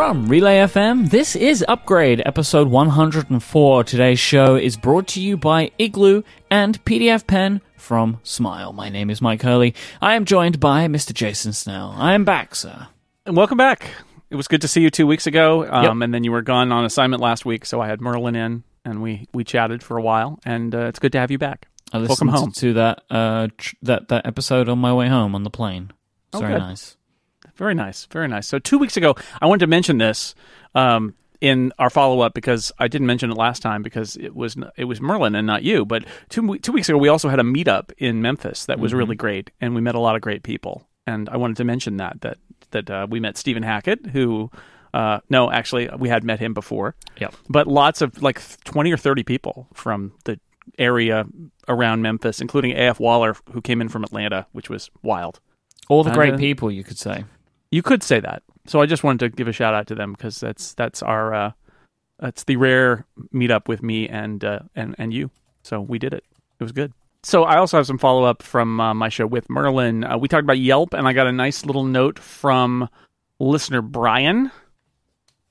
From 0.00 0.28
Relay 0.28 0.56
FM, 0.60 1.10
this 1.10 1.36
is 1.36 1.62
Upgrade, 1.68 2.22
episode 2.24 2.68
104. 2.68 3.84
Today's 3.84 4.18
show 4.18 4.56
is 4.56 4.78
brought 4.78 5.06
to 5.08 5.20
you 5.20 5.36
by 5.36 5.72
Igloo 5.76 6.22
and 6.50 6.82
PDFpen 6.86 7.60
from 7.76 8.18
Smile. 8.22 8.72
My 8.72 8.88
name 8.88 9.10
is 9.10 9.20
Myke 9.20 9.42
Hurley. 9.42 9.74
I 10.00 10.14
am 10.14 10.24
joined 10.24 10.58
by 10.58 10.86
Mr. 10.86 11.12
Jason 11.12 11.52
Snell. 11.52 11.94
I 11.98 12.14
am 12.14 12.24
back, 12.24 12.54
sir. 12.54 12.86
And 13.26 13.36
welcome 13.36 13.58
back. 13.58 13.90
It 14.30 14.36
was 14.36 14.48
good 14.48 14.62
to 14.62 14.68
see 14.68 14.80
you 14.80 14.88
two 14.88 15.06
weeks 15.06 15.26
ago, 15.26 15.70
um, 15.70 15.84
Yep. 15.84 15.92
and 16.04 16.14
then 16.14 16.24
you 16.24 16.32
were 16.32 16.40
gone 16.40 16.72
on 16.72 16.86
assignment 16.86 17.20
last 17.22 17.44
week, 17.44 17.66
so 17.66 17.82
I 17.82 17.86
had 17.86 18.00
Merlin 18.00 18.34
in, 18.36 18.64
and 18.86 19.02
we 19.02 19.28
we 19.34 19.44
chatted 19.44 19.82
for 19.82 19.98
a 19.98 20.02
while, 20.02 20.38
and 20.46 20.74
uh, 20.74 20.86
it's 20.86 20.98
good 20.98 21.12
to 21.12 21.20
have 21.20 21.30
you 21.30 21.36
back. 21.36 21.68
I 21.92 21.98
listened 21.98 22.30
Welcome 22.30 22.44
home. 22.46 22.52
to 22.52 22.72
that 22.72 23.02
uh, 23.10 23.48
tr- 23.58 23.76
that 23.82 24.08
that 24.08 24.24
episode 24.26 24.70
on 24.70 24.78
my 24.78 24.94
way 24.94 25.08
home 25.08 25.34
on 25.34 25.42
the 25.42 25.50
plane. 25.50 25.90
It's 26.32 26.38
Oh, 26.38 26.40
very 26.40 26.54
good. 26.54 26.60
nice. 26.60 26.96
Very 27.60 27.74
nice, 27.74 28.06
very 28.06 28.26
nice. 28.26 28.48
So 28.48 28.58
two 28.58 28.78
weeks 28.78 28.96
ago, 28.96 29.14
I 29.42 29.46
wanted 29.46 29.60
to 29.60 29.66
mention 29.66 29.98
this 29.98 30.34
um, 30.74 31.14
in 31.42 31.72
our 31.78 31.90
follow 31.90 32.20
up 32.20 32.32
because 32.32 32.72
I 32.78 32.88
didn't 32.88 33.06
mention 33.06 33.30
it 33.30 33.36
last 33.36 33.60
time 33.60 33.82
because 33.82 34.16
it 34.16 34.34
was 34.34 34.56
it 34.78 34.84
was 34.86 34.98
Merlin 35.02 35.34
and 35.34 35.46
not 35.46 35.62
you. 35.62 35.84
But 35.84 36.04
two 36.30 36.56
two 36.60 36.72
weeks 36.72 36.88
ago, 36.88 36.96
we 36.96 37.08
also 37.08 37.28
had 37.28 37.38
a 37.38 37.42
meetup 37.42 37.92
in 37.98 38.22
Memphis 38.22 38.64
that 38.64 38.78
was 38.80 38.94
really 38.94 39.14
great, 39.14 39.50
and 39.60 39.74
we 39.74 39.82
met 39.82 39.94
a 39.94 40.00
lot 40.00 40.16
of 40.16 40.22
great 40.22 40.42
people. 40.42 40.88
And 41.06 41.28
I 41.28 41.36
wanted 41.36 41.58
to 41.58 41.64
mention 41.64 41.98
that 41.98 42.22
that 42.22 42.38
that 42.70 42.90
uh, 42.90 43.06
we 43.10 43.20
met 43.20 43.36
Stephen 43.36 43.62
Hackett, 43.62 44.06
who 44.06 44.50
uh, 44.94 45.20
no, 45.28 45.50
actually 45.50 45.90
we 45.98 46.08
had 46.08 46.24
met 46.24 46.40
him 46.40 46.54
before. 46.54 46.94
Yep. 47.18 47.34
but 47.50 47.66
lots 47.66 48.00
of 48.00 48.22
like 48.22 48.40
20 48.64 48.90
or 48.90 48.96
30 48.96 49.22
people 49.22 49.68
from 49.74 50.12
the 50.24 50.40
area 50.78 51.26
around 51.68 52.00
Memphis, 52.00 52.40
including 52.40 52.74
AF 52.76 52.98
Waller, 53.00 53.36
who 53.52 53.60
came 53.60 53.82
in 53.82 53.88
from 53.90 54.02
Atlanta, 54.02 54.46
which 54.52 54.70
was 54.70 54.90
wild. 55.02 55.40
All 55.90 56.02
the 56.04 56.10
great 56.10 56.34
Uh, 56.34 56.38
people, 56.38 56.70
you 56.72 56.82
could 56.84 56.98
say. 56.98 57.24
You 57.70 57.82
could 57.82 58.02
say 58.02 58.20
that. 58.20 58.42
So 58.66 58.80
I 58.80 58.86
just 58.86 59.04
wanted 59.04 59.30
to 59.30 59.36
give 59.36 59.48
a 59.48 59.52
shout 59.52 59.74
out 59.74 59.86
to 59.88 59.94
them 59.94 60.12
because 60.12 60.40
that's 60.40 60.74
that's 60.74 61.02
our 61.02 61.34
uh, 61.34 61.52
that's 62.18 62.44
the 62.44 62.56
rare 62.56 63.06
meetup 63.32 63.68
with 63.68 63.82
me 63.82 64.08
and 64.08 64.44
uh, 64.44 64.60
and 64.74 64.94
and 64.98 65.12
you. 65.12 65.30
So 65.62 65.80
we 65.80 65.98
did 65.98 66.12
it. 66.12 66.24
It 66.58 66.62
was 66.62 66.72
good. 66.72 66.92
So 67.22 67.44
I 67.44 67.58
also 67.58 67.76
have 67.76 67.86
some 67.86 67.98
follow 67.98 68.24
up 68.24 68.42
from 68.42 68.80
uh, 68.80 68.94
my 68.94 69.08
show 69.08 69.26
with 69.26 69.48
Merlin. 69.50 70.04
Uh, 70.04 70.16
we 70.16 70.26
talked 70.28 70.44
about 70.44 70.58
Yelp, 70.58 70.94
and 70.94 71.06
I 71.06 71.12
got 71.12 71.26
a 71.26 71.32
nice 71.32 71.66
little 71.66 71.84
note 71.84 72.18
from 72.18 72.88
listener 73.38 73.82
Brian. 73.82 74.50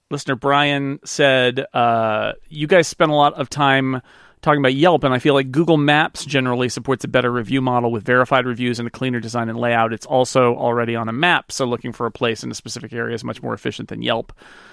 Listener 0.10 0.36
Brian 0.36 1.00
said, 1.06 1.66
uh, 1.74 2.34
"You 2.50 2.68
guys 2.68 2.88
spent 2.88 3.12
a 3.12 3.16
lot 3.16 3.34
of 3.36 3.50
time." 3.50 4.02
Talking 4.42 4.62
about 4.62 4.74
Yelp, 4.74 5.04
and 5.04 5.14
I 5.14 5.20
feel 5.20 5.34
like 5.34 5.52
Google 5.52 5.76
Maps 5.76 6.24
generally 6.24 6.70
supports 6.70 7.04
a 7.04 7.10
better 7.10 7.30
review 7.30 7.60
model 7.60 7.92
with 7.92 8.06
verified 8.06 8.46
reviews 8.46 8.80
and 8.80 8.88
a 8.88 8.92
cleaner 8.92 9.20
design 9.20 9.50
and 9.50 9.60
layout. 9.60 9.92
It's 9.92 10.06
also 10.06 10.56
already 10.56 10.96
on 10.96 11.10
a 11.10 11.12
map, 11.12 11.52
so 11.52 11.66
looking 11.66 11.92
for 11.92 12.06
a 12.06 12.12
place 12.12 12.42
in 12.42 12.50
a 12.50 12.56
specific 12.56 12.94
area 12.94 13.14
is 13.14 13.26
much 13.26 13.44
more 13.44 13.54
efficient 13.54 13.90
than 13.90 14.02
Yelp. 14.02 14.32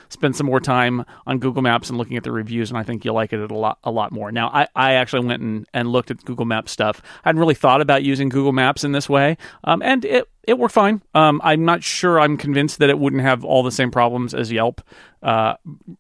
Spend 0.09 0.37
some 0.37 0.47
more 0.47 0.61
time 0.61 1.05
on 1.27 1.41
Google 1.41 1.63
Maps 1.63 1.89
and 1.89 1.99
looking 1.99 2.17
at 2.17 2.23
the 2.23 2.31
reviews, 2.31 2.71
and 2.71 2.79
I 2.79 2.85
think 2.85 3.05
you'll 3.05 3.17
like 3.17 3.33
it 3.33 3.51
a 3.51 3.55
lot, 3.55 3.79
a 3.83 3.91
lot 3.91 4.13
more. 4.13 4.31
Now, 4.31 4.51
I, 4.51 4.69
I 4.77 4.93
actually 4.93 5.27
went 5.27 5.43
and, 5.43 5.67
and 5.75 5.89
looked 5.89 6.13
at 6.13 6.25
Google 6.25 6.47
Maps 6.47 6.71
stuff. 6.71 7.03
I 7.25 7.31
hadn't 7.31 7.41
really 7.41 7.57
thought 7.57 7.81
about 7.81 8.05
using 8.05 8.29
Google 8.29 8.53
Maps 8.53 8.85
in 8.85 8.93
this 8.93 9.09
way, 9.09 9.37
um, 9.65 9.83
and 9.83 10.05
it 10.05 10.29
it 10.45 10.61
worked 10.61 10.75
fine. 10.75 11.03
Um, 11.13 11.41
I'm 11.43 11.65
not 11.65 11.83
sure. 11.83 12.21
I'm 12.21 12.37
convinced 12.37 12.79
that 12.79 12.89
it 12.89 13.01
wouldn't 13.01 13.23
have 13.23 13.45
all 13.45 13.65
the 13.65 13.73
same 13.73 13.91
problems 13.91 14.33
as 14.33 14.53
Yelp, 14.53 14.81
uh, 15.25 15.55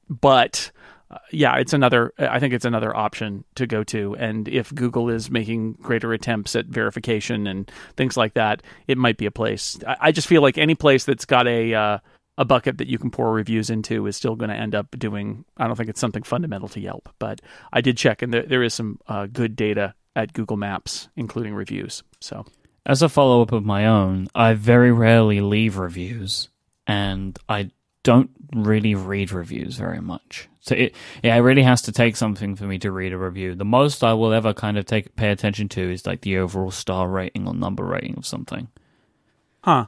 but 0.08 0.70
uh, 1.10 1.18
yeah, 1.30 1.56
it's 1.56 1.72
another. 1.72 2.12
I 2.18 2.40
think 2.40 2.52
it's 2.52 2.64
another 2.64 2.94
option 2.96 3.44
to 3.54 3.66
go 3.66 3.84
to. 3.84 4.16
And 4.18 4.48
if 4.48 4.74
Google 4.74 5.08
is 5.08 5.30
making 5.30 5.74
greater 5.74 6.12
attempts 6.12 6.56
at 6.56 6.66
verification 6.66 7.46
and 7.46 7.70
things 7.96 8.16
like 8.16 8.34
that, 8.34 8.62
it 8.88 8.98
might 8.98 9.16
be 9.16 9.27
a 9.27 9.30
place. 9.30 9.78
I, 9.86 9.96
I 10.00 10.12
just 10.12 10.27
feel 10.27 10.42
like 10.42 10.58
any 10.58 10.74
place 10.74 11.04
that's 11.04 11.24
got 11.24 11.46
a 11.46 11.74
uh, 11.74 11.98
a 12.38 12.44
bucket 12.44 12.78
that 12.78 12.88
you 12.88 12.98
can 12.98 13.11
pour 13.11 13.33
reviews 13.33 13.70
into 13.70 14.06
is 14.06 14.16
still 14.16 14.36
going 14.36 14.50
to 14.50 14.56
end 14.56 14.74
up 14.74 14.90
doing. 14.98 15.45
I 15.56 15.66
don't 15.66 15.77
think 15.77 15.89
it's 15.89 16.00
something 16.00 16.22
fundamental 16.24 16.68
to 16.70 16.80
Yelp, 16.80 17.08
but 17.18 17.40
I 17.72 17.80
did 17.80 17.96
check, 17.96 18.22
and 18.22 18.34
there 18.34 18.42
there 18.42 18.62
is 18.62 18.74
some 18.74 18.98
uh, 19.06 19.27
good 19.27 19.55
data 19.55 19.95
at 20.16 20.33
Google 20.33 20.56
Maps, 20.56 21.08
including 21.14 21.55
reviews. 21.55 22.02
So 22.20 22.46
As 22.84 23.02
a 23.02 23.08
follow 23.08 23.42
up 23.42 23.52
of 23.52 23.64
my 23.64 23.86
own, 23.86 24.28
I 24.34 24.55
very 24.55 24.90
rarely 24.90 25.40
leave 25.40 25.78
reviews, 25.78 26.48
and 26.86 27.39
I 27.48 27.70
don't 28.06 28.30
really 28.55 28.94
read 28.94 29.33
reviews 29.33 29.74
very 29.77 30.00
much. 30.00 30.48
So 30.61 30.77
it, 30.77 30.94
yeah, 31.24 31.34
it 31.34 31.40
really 31.40 31.64
has 31.64 31.83
to 31.83 31.92
take 31.92 32.14
something 32.14 32.55
for 32.55 32.64
me 32.64 32.78
to 32.78 32.92
read 32.92 33.12
a 33.12 33.18
review. 33.18 33.56
The 33.56 33.64
most 33.64 34.05
I 34.05 34.12
will 34.12 34.33
ever 34.33 34.55
kind 34.55 34.78
of 34.78 34.86
take 34.86 35.17
pay 35.17 35.30
attention 35.30 35.68
to 35.70 35.92
is 35.92 36.06
like 36.06 36.20
the 36.20 36.39
overall 36.39 36.70
star 36.70 37.08
rating 37.08 37.48
or 37.48 37.55
number 37.55 37.84
rating 37.84 38.14
of 38.16 38.24
something. 38.24 38.68
huh. 39.64 39.86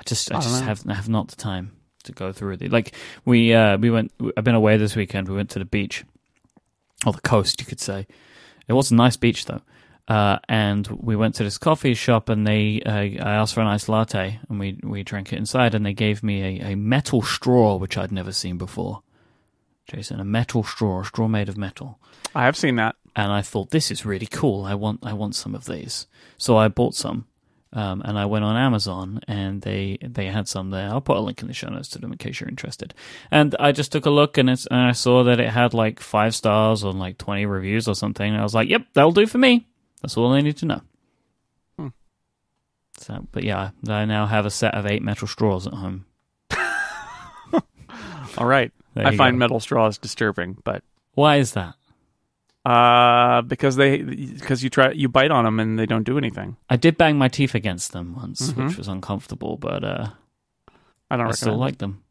I 0.00 0.02
just 0.06 0.32
I, 0.32 0.38
I 0.38 0.40
just 0.40 0.60
know. 0.60 0.66
have 0.66 0.82
have 0.84 1.08
not 1.10 1.28
the 1.28 1.36
time 1.36 1.72
to 2.04 2.12
go 2.12 2.32
through 2.32 2.54
it. 2.54 2.72
Like 2.72 2.94
we 3.26 3.52
uh 3.52 3.76
we 3.76 3.90
went. 3.90 4.12
I've 4.34 4.44
been 4.44 4.54
away 4.54 4.78
this 4.78 4.96
weekend. 4.96 5.28
We 5.28 5.36
went 5.36 5.50
to 5.50 5.58
the 5.58 5.66
beach, 5.66 6.04
or 7.04 7.12
the 7.12 7.20
coast, 7.20 7.60
you 7.60 7.66
could 7.66 7.80
say. 7.80 8.06
It 8.66 8.72
was 8.72 8.90
a 8.90 8.94
nice 8.94 9.16
beach 9.18 9.44
though. 9.44 9.60
Uh, 10.08 10.38
and 10.48 10.86
we 10.88 11.14
went 11.14 11.34
to 11.36 11.44
this 11.44 11.58
coffee 11.58 11.94
shop, 11.94 12.28
and 12.28 12.46
they 12.46 12.82
uh, 12.84 13.24
I 13.24 13.34
asked 13.34 13.54
for 13.54 13.60
an 13.60 13.66
nice 13.66 13.88
latte, 13.88 14.40
and 14.48 14.58
we 14.58 14.78
we 14.82 15.02
drank 15.04 15.32
it 15.32 15.38
inside, 15.38 15.74
and 15.74 15.86
they 15.86 15.92
gave 15.94 16.22
me 16.22 16.60
a, 16.60 16.72
a 16.72 16.76
metal 16.76 17.22
straw 17.22 17.76
which 17.76 17.96
I'd 17.96 18.12
never 18.12 18.32
seen 18.32 18.58
before. 18.58 19.02
Jason, 19.86 20.20
a 20.20 20.24
metal 20.24 20.62
straw, 20.64 21.00
a 21.00 21.04
straw 21.04 21.28
made 21.28 21.48
of 21.48 21.56
metal 21.56 21.98
I 22.34 22.44
have 22.44 22.56
seen 22.56 22.76
that. 22.76 22.96
and 23.16 23.30
I 23.32 23.42
thought 23.42 23.70
this 23.70 23.90
is 23.90 24.06
really 24.06 24.26
cool. 24.26 24.64
I 24.64 24.74
want 24.74 25.00
I 25.02 25.12
want 25.12 25.34
some 25.34 25.54
of 25.54 25.66
these. 25.66 26.06
So 26.38 26.56
I 26.56 26.68
bought 26.68 26.94
some, 26.94 27.26
um, 27.72 28.00
and 28.04 28.18
I 28.18 28.26
went 28.26 28.44
on 28.44 28.56
Amazon, 28.56 29.20
and 29.28 29.62
they 29.62 29.98
they 30.02 30.26
had 30.26 30.48
some 30.48 30.70
there. 30.70 30.88
I'll 30.88 31.00
put 31.00 31.16
a 31.16 31.20
link 31.20 31.40
in 31.42 31.48
the 31.48 31.54
show 31.54 31.68
notes 31.68 31.88
to 31.90 31.98
them 31.98 32.12
in 32.12 32.18
case 32.18 32.40
you're 32.40 32.48
interested. 32.48 32.94
And 33.30 33.54
I 33.60 33.72
just 33.72 33.92
took 33.92 34.06
a 34.06 34.10
look, 34.10 34.36
and 34.38 34.50
it's 34.50 34.66
and 34.66 34.80
I 34.80 34.92
saw 34.92 35.24
that 35.24 35.40
it 35.40 35.50
had 35.50 35.74
like 35.74 36.00
five 36.00 36.34
stars 36.34 36.84
on 36.84 36.98
like 36.98 37.18
twenty 37.18 37.46
reviews 37.46 37.86
or 37.86 37.94
something. 37.94 38.28
And 38.30 38.40
I 38.40 38.42
was 38.44 38.54
like, 38.54 38.68
"Yep, 38.68 38.86
that'll 38.94 39.12
do 39.12 39.26
for 39.26 39.38
me. 39.38 39.66
That's 40.02 40.16
all 40.16 40.32
I 40.32 40.40
need 40.42 40.56
to 40.58 40.66
know." 40.66 40.80
Hmm. 41.78 41.88
So, 42.98 43.26
but 43.32 43.44
yeah, 43.44 43.70
I 43.88 44.04
now 44.04 44.26
have 44.26 44.44
a 44.46 44.50
set 44.50 44.74
of 44.74 44.86
eight 44.86 45.02
metal 45.02 45.26
straws 45.28 45.66
at 45.66 45.72
home. 45.74 46.04
All 48.38 48.46
right. 48.46 48.72
I 48.96 49.16
find 49.16 49.34
go. 49.36 49.38
metal 49.38 49.60
straws 49.60 49.98
disturbing, 49.98 50.58
but 50.64 50.82
Why 51.14 51.36
is 51.36 51.52
that? 51.52 51.74
uh, 52.64 53.42
because 53.42 53.74
they 53.76 53.98
because 54.02 54.62
you 54.62 54.70
try 54.70 54.92
you 54.92 55.08
bite 55.08 55.30
on 55.32 55.44
them 55.44 55.58
and 55.58 55.78
they 55.78 55.86
don't 55.86 56.04
do 56.04 56.16
anything. 56.16 56.56
I 56.70 56.76
did 56.76 56.96
bang 56.96 57.18
my 57.18 57.28
teeth 57.28 57.54
against 57.54 57.92
them 57.92 58.14
once, 58.14 58.52
Mhm. 58.52 58.68
which 58.68 58.76
was 58.78 58.86
uncomfortable, 58.88 59.56
but 59.56 59.82
uh, 59.82 60.06
I 61.10 61.16
don't 61.16 61.26
I 61.28 61.32
still 61.32 61.56
like 61.56 61.78
them. 61.78 62.02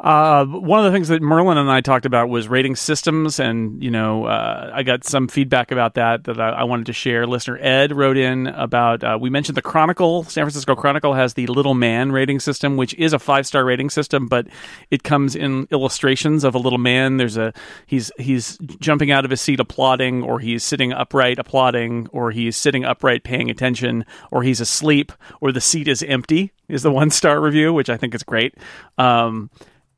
Uh, 0.00 0.46
one 0.46 0.78
of 0.78 0.86
the 0.86 0.96
things 0.96 1.08
that 1.08 1.20
Merlin 1.20 1.58
and 1.58 1.70
I 1.70 1.82
talked 1.82 2.06
about 2.06 2.30
was 2.30 2.48
rating 2.48 2.74
systems, 2.74 3.38
and 3.38 3.82
you 3.84 3.90
know, 3.90 4.24
uh, 4.24 4.70
I 4.72 4.82
got 4.82 5.04
some 5.04 5.28
feedback 5.28 5.70
about 5.70 5.94
that 5.94 6.24
that 6.24 6.40
I, 6.40 6.48
I 6.50 6.64
wanted 6.64 6.86
to 6.86 6.94
share. 6.94 7.26
Listener 7.26 7.58
Ed 7.60 7.92
wrote 7.92 8.16
in 8.16 8.46
about 8.46 9.04
uh, 9.04 9.18
we 9.20 9.28
mentioned 9.28 9.58
the 9.58 9.62
Chronicle, 9.62 10.24
San 10.24 10.44
Francisco 10.44 10.74
Chronicle 10.74 11.12
has 11.12 11.34
the 11.34 11.46
Little 11.48 11.74
Man 11.74 12.12
rating 12.12 12.40
system, 12.40 12.78
which 12.78 12.94
is 12.94 13.12
a 13.12 13.18
five 13.18 13.46
star 13.46 13.62
rating 13.62 13.90
system, 13.90 14.26
but 14.26 14.46
it 14.90 15.02
comes 15.02 15.36
in 15.36 15.68
illustrations 15.70 16.44
of 16.44 16.54
a 16.54 16.58
little 16.58 16.78
man. 16.78 17.18
There's 17.18 17.36
a 17.36 17.52
he's 17.84 18.10
he's 18.18 18.56
jumping 18.80 19.10
out 19.10 19.26
of 19.26 19.30
his 19.30 19.42
seat 19.42 19.60
applauding, 19.60 20.22
or 20.22 20.40
he's 20.40 20.64
sitting 20.64 20.94
upright 20.94 21.38
applauding, 21.38 22.08
or 22.10 22.30
he's 22.30 22.56
sitting 22.56 22.86
upright 22.86 23.22
paying 23.22 23.50
attention, 23.50 24.06
or 24.30 24.44
he's 24.44 24.60
asleep, 24.60 25.12
or 25.42 25.52
the 25.52 25.60
seat 25.60 25.88
is 25.88 26.02
empty. 26.02 26.52
Is 26.68 26.82
the 26.82 26.90
one 27.00 27.10
star 27.10 27.38
review, 27.38 27.74
which 27.74 27.90
I 27.90 27.98
think 27.98 28.14
is 28.14 28.22
great. 28.22 28.54
Um, 28.96 29.50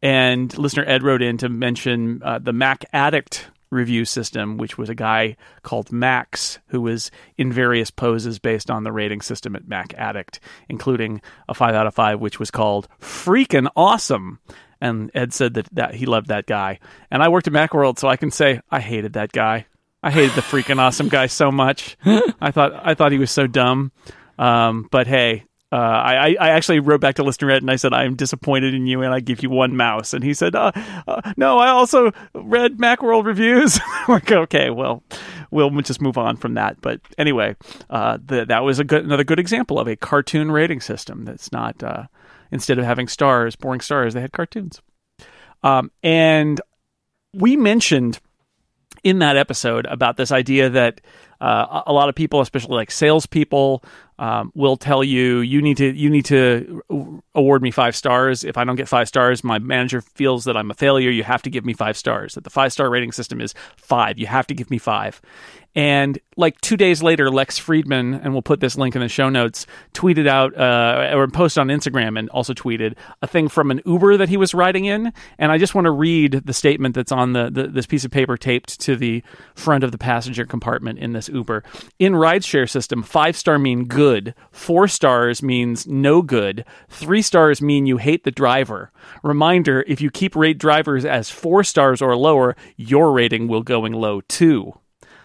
and 0.03 0.57
listener 0.59 0.85
Ed 0.87 1.03
wrote 1.03 1.23
in 1.23 1.39
to 1.39 1.49
mention 1.49 2.21
uh, 2.25 2.39
the 2.39 2.53
MacAddict 2.53 3.45
review 3.71 4.05
system, 4.05 4.59
which 4.59 4.77
was 4.77 4.89
a 4.89 4.95
guy 4.95 5.37
called 5.63 5.91
Max 5.91 6.59
who 6.67 6.83
was 6.83 7.11
in 7.39 7.53
various 7.53 7.91
poses 7.91 8.39
based 8.39 8.71
on 8.71 8.85
the 8.85 8.93
rating 8.93 9.23
system 9.23 9.57
at 9.57 9.65
MacAddict, 9.65 10.39
including 10.69 11.23
a 11.49 11.55
five 11.55 11.75
out 11.75 11.87
of 11.87 11.95
five, 11.95 12.21
which 12.21 12.39
was 12.39 12.51
called 12.51 12.89
"freaking 13.01 13.69
awesome." 13.75 14.39
And 14.81 15.11
Ed 15.15 15.33
said 15.33 15.55
that, 15.55 15.69
that 15.73 15.95
he 15.95 16.07
loved 16.07 16.27
that 16.27 16.47
guy. 16.47 16.81
And 17.11 17.23
I 17.23 17.29
worked 17.29 17.47
at 17.47 17.53
Macworld, 17.53 18.01
so 18.01 18.09
I 18.09 18.17
can 18.17 18.33
say 18.33 18.61
I 18.69 18.81
hated 18.81 19.13
that 19.13 19.31
guy. 19.31 19.67
I 20.03 20.11
hated 20.11 20.35
the 20.35 20.41
freaking 20.41 20.81
awesome 20.81 21.09
guy 21.09 21.27
so 21.27 21.53
much. 21.53 21.97
I 22.05 22.51
thought 22.51 22.73
I 22.75 22.95
thought 22.95 23.13
he 23.13 23.19
was 23.19 23.31
so 23.31 23.47
dumb. 23.47 23.93
Um, 24.39 24.89
but 24.91 25.07
hey, 25.07 25.45
uh, 25.73 25.77
I, 25.77 26.37
I 26.39 26.51
actually 26.51 26.81
wrote 26.81 27.01
back 27.01 27.15
to 27.15 27.23
Listener 27.23 27.51
Ed 27.51 27.63
and 27.63 27.71
I 27.71 27.77
said, 27.77 27.95
I 27.95 28.05
am 28.05 28.15
disappointed 28.15 28.75
in 28.75 28.87
you 28.87 29.01
and 29.01 29.15
I 29.15 29.21
give 29.21 29.43
you 29.43 29.49
one 29.49 29.75
mouse. 29.75 30.13
And 30.13 30.23
he 30.23 30.35
said, 30.35 30.55
uh, 30.55 30.71
uh, 31.09 31.33
No, 31.39 31.59
I 31.59 31.69
also 31.69 32.13
read 32.35 32.77
Macworld 32.77 33.25
reviews. 33.25 33.81
Like, 34.09 34.33
okay, 34.33 34.69
well, 34.69 35.05
we'll 35.53 35.71
just 35.81 36.03
move 36.03 36.19
on 36.19 36.37
from 36.37 36.55
that. 36.55 36.81
But 36.81 37.01
anyway, 37.17 37.55
uh, 37.89 38.19
the, 38.23 38.45
that 38.47 38.65
was 38.65 38.81
a 38.81 38.85
good, 38.85 39.05
another 39.05 39.23
good 39.23 39.39
example 39.39 39.79
of 39.79 39.87
a 39.87 39.95
cartoon 39.95 40.51
rating 40.51 40.81
system 40.81 41.25
that's 41.25 41.53
not, 41.53 41.81
uh, 41.85 42.07
instead 42.51 42.81
of 42.81 42.85
having 42.85 43.07
stars, 43.07 43.55
boring 43.55 43.81
stars, 43.81 44.15
they 44.15 44.21
had 44.21 44.33
cartoons. 44.33 44.83
Um, 45.63 45.93
and 46.03 46.61
we 47.33 47.57
mentioned 47.57 48.19
in 49.05 49.21
that 49.21 49.37
episode 49.37 49.87
about 49.87 50.17
this 50.17 50.33
idea 50.33 50.69
that 50.71 51.01
uh, 51.43 51.83
a 51.89 51.93
lot 51.93 52.09
of 52.09 52.15
people, 52.15 52.41
especially 52.41 52.77
like 52.77 52.93
salespeople, 52.93 53.83
um, 54.21 54.53
will 54.55 54.77
tell 54.77 55.03
you 55.03 55.41
you 55.41 55.61
need 55.61 55.77
to 55.79 55.93
you 55.93 56.09
need 56.09 56.25
to 56.27 56.81
award 57.35 57.63
me 57.63 57.73
five 57.73 57.97
stars. 57.97 58.45
If 58.45 58.57
I 58.57 58.63
don't 58.63 58.77
get 58.77 58.87
five 58.87 59.09
stars, 59.09 59.43
my 59.43 59.59
manager 59.59 60.01
feels 60.01 60.45
that 60.45 60.57
I'm 60.57 60.71
a 60.71 60.75
failure. 60.75 61.11
You 61.11 61.25
have 61.25 61.43
to 61.43 61.51
give 61.51 61.65
me 61.65 61.73
five 61.73 61.97
stars. 61.97 62.35
That 62.35 62.45
the 62.45 62.51
five 62.51 62.73
star 62.73 62.89
rating 62.89 63.11
system 63.11 63.41
is 63.41 63.55
five. 63.77 64.21
You 64.21 64.29
have 64.29 64.47
to 64.47 64.55
give 64.55 64.71
me 64.71 64.79
five. 64.79 65.21
And 65.75 66.19
like 66.37 66.61
two 66.61 66.77
days 66.77 67.03
later, 67.03 67.31
Lex 67.31 67.59
Friedman, 67.59 68.15
and 68.15 68.35
we'll 68.35 68.43
put 68.43 68.61
this 68.61 68.77
link 68.77 68.95
in 68.95 69.01
the 69.01 69.09
show 69.09 69.31
notes, 69.31 69.67
tweeted 69.95 70.29
out 70.29 70.57
uh, 70.57 71.17
or 71.17 71.27
posted 71.29 71.63
on 71.63 71.69
Instagram 71.69 72.19
and 72.19 72.29
also 72.29 72.53
tweeted 72.53 72.95
a 73.23 73.27
thing 73.27 73.49
from 73.49 73.71
an 73.71 73.81
Uber 73.87 74.19
that 74.19 74.29
he 74.29 74.37
was 74.37 74.53
riding 74.53 74.85
in. 74.85 75.13
And 75.39 75.51
I 75.51 75.57
just 75.57 75.75
want 75.75 75.87
to 75.87 75.91
read 75.91 76.43
the 76.45 76.53
statement 76.53 76.95
that's 76.95 77.11
on 77.13 77.33
the, 77.33 77.51
the 77.51 77.69
this 77.69 77.87
piece 77.87 78.05
of 78.05 78.11
paper 78.11 78.37
taped 78.37 78.81
to 78.81 78.97
the 78.97 79.23
front 79.55 79.83
of 79.83 79.93
the 79.93 79.99
passenger 79.99 80.45
compartment 80.45 80.99
in 80.99 81.15
this 81.15 81.29
Uber. 81.33 81.65
In 81.99 82.13
rideshare 82.13 82.69
system, 82.69 83.03
five 83.03 83.37
star 83.37 83.59
mean 83.59 83.85
good, 83.85 84.35
four 84.51 84.89
stars 84.89 85.43
means 85.43 85.87
no 85.87 86.23
good, 86.23 86.65
three 86.89 87.23
stars 87.23 87.63
mean 87.63 87.87
you 87.87 87.97
hate 87.97 88.25
the 88.25 88.31
driver. 88.31 88.93
Reminder: 89.23 89.85
if 89.87 90.01
you 90.01 90.11
keep 90.11 90.37
rate 90.37 90.59
drivers 90.59 91.05
as 91.05 91.31
four 91.31 91.65
stars 91.65 92.03
or 92.03 92.17
lower, 92.17 92.57
your 92.77 93.13
rating 93.13 93.49
will 93.49 93.63
going 93.63 93.93
low 93.93 94.21
too. 94.23 94.73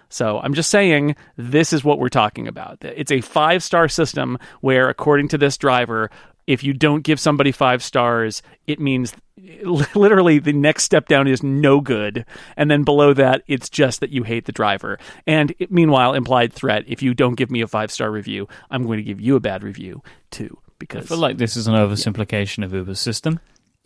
So 0.10 0.40
I'm 0.40 0.54
just 0.54 0.70
saying 0.70 1.16
this 1.36 1.74
is 1.74 1.84
what 1.84 2.00
we're 2.00 2.10
talking 2.10 2.48
about. 2.48 2.78
It's 2.82 3.12
a 3.12 3.22
five 3.22 3.62
star 3.64 3.88
system 3.88 4.38
where, 4.62 4.90
according 4.90 5.28
to 5.30 5.38
this 5.38 5.58
driver, 5.58 6.10
if 6.48 6.64
you 6.64 6.74
don't 6.74 7.04
give 7.04 7.20
somebody 7.20 7.52
five 7.52 7.84
stars, 7.84 8.42
it 8.66 8.80
means 8.80 9.14
literally 9.64 10.40
the 10.40 10.54
next 10.54 10.84
step 10.84 11.08
down 11.08 11.28
is 11.28 11.44
no 11.44 11.82
good. 11.82 12.26
And 12.56 12.72
then 12.72 12.84
below 12.84 13.14
that, 13.14 13.44
it's 13.48 13.70
just 13.70 14.00
that 14.00 14.10
you 14.10 14.24
hate 14.24 14.46
the 14.46 14.52
driver. 14.52 14.98
And 15.28 15.54
it, 15.60 15.72
meanwhile, 15.72 16.14
implied 16.14 16.54
threat 16.54 16.86
if 16.88 17.04
you 17.04 17.14
don't 17.14 17.36
give 17.36 17.52
me 17.52 17.62
a 17.62 17.68
five 17.68 17.92
star 17.92 18.10
review, 18.10 18.48
I'm 18.72 18.86
going 18.86 18.98
to 18.98 19.04
give 19.04 19.22
you 19.22 19.36
a 19.36 19.42
bad 19.42 19.64
review 19.64 20.02
too. 20.32 20.58
Because 20.80 21.06
I 21.06 21.08
feel 21.08 21.18
like 21.18 21.38
this 21.38 21.58
is 21.58 21.68
an 21.68 21.74
oversimplification 21.74 22.60
yeah. 22.60 22.66
of 22.66 22.74
Uber's 22.74 23.00
system. 23.00 23.40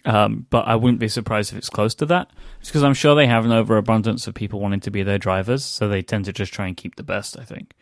Um, 0.04 0.48
but 0.50 0.68
I 0.68 0.76
wouldn't 0.76 1.00
be 1.00 1.08
surprised 1.08 1.52
if 1.52 1.58
it's 1.58 1.70
close 1.70 1.94
to 1.96 2.06
that. 2.08 2.32
It's 2.60 2.70
because 2.70 2.84
I'm 2.84 2.96
sure 2.96 3.14
they 3.14 3.28
have 3.28 3.46
an 3.46 3.52
overabundance 3.52 4.26
of 4.28 4.34
people 4.34 4.60
wanting 4.60 4.80
to 4.82 4.92
be 4.92 5.04
their 5.04 5.20
drivers, 5.20 5.64
so 5.64 5.88
they 5.88 6.02
tend 6.02 6.26
to 6.26 6.34
just 6.34 6.52
try 6.52 6.66
and 6.68 6.76
keep 6.76 6.96
the 6.96 7.04
best. 7.04 7.38
I 7.38 7.44
think. 7.44 7.76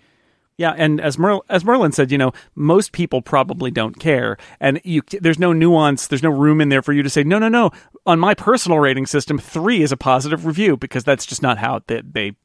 Yeah, 0.60 0.74
and 0.76 1.00
as 1.00 1.18
Mer- 1.18 1.40
as 1.48 1.64
Merlin 1.64 1.94
said, 1.94 2.12
you 2.12 2.18
know, 2.18 2.34
most 2.54 2.92
people 2.92 3.22
probably 3.22 3.72
don't 3.72 3.98
care, 3.98 4.36
and 4.60 4.82
you, 4.84 5.02
there's 5.22 5.40
no 5.40 5.54
nuance, 5.54 6.06
there's 6.06 6.22
no 6.22 6.30
room 6.30 6.60
in 6.60 6.68
there 6.68 6.82
for 6.82 6.92
you 6.92 7.02
to 7.02 7.10
say, 7.10 7.24
no, 7.24 7.40
no, 7.40 7.48
no. 7.48 7.72
On 8.06 8.20
my 8.20 8.34
personal 8.34 8.78
rating 8.78 9.06
system, 9.06 9.40
three 9.40 9.82
is 9.82 9.94
a 9.94 9.98
positive 9.98 10.46
review 10.46 10.76
because 10.76 11.06
that's 11.06 11.26
just 11.26 11.42
not 11.42 11.60
how 11.60 11.82
they, 11.88 12.02
they 12.02 12.36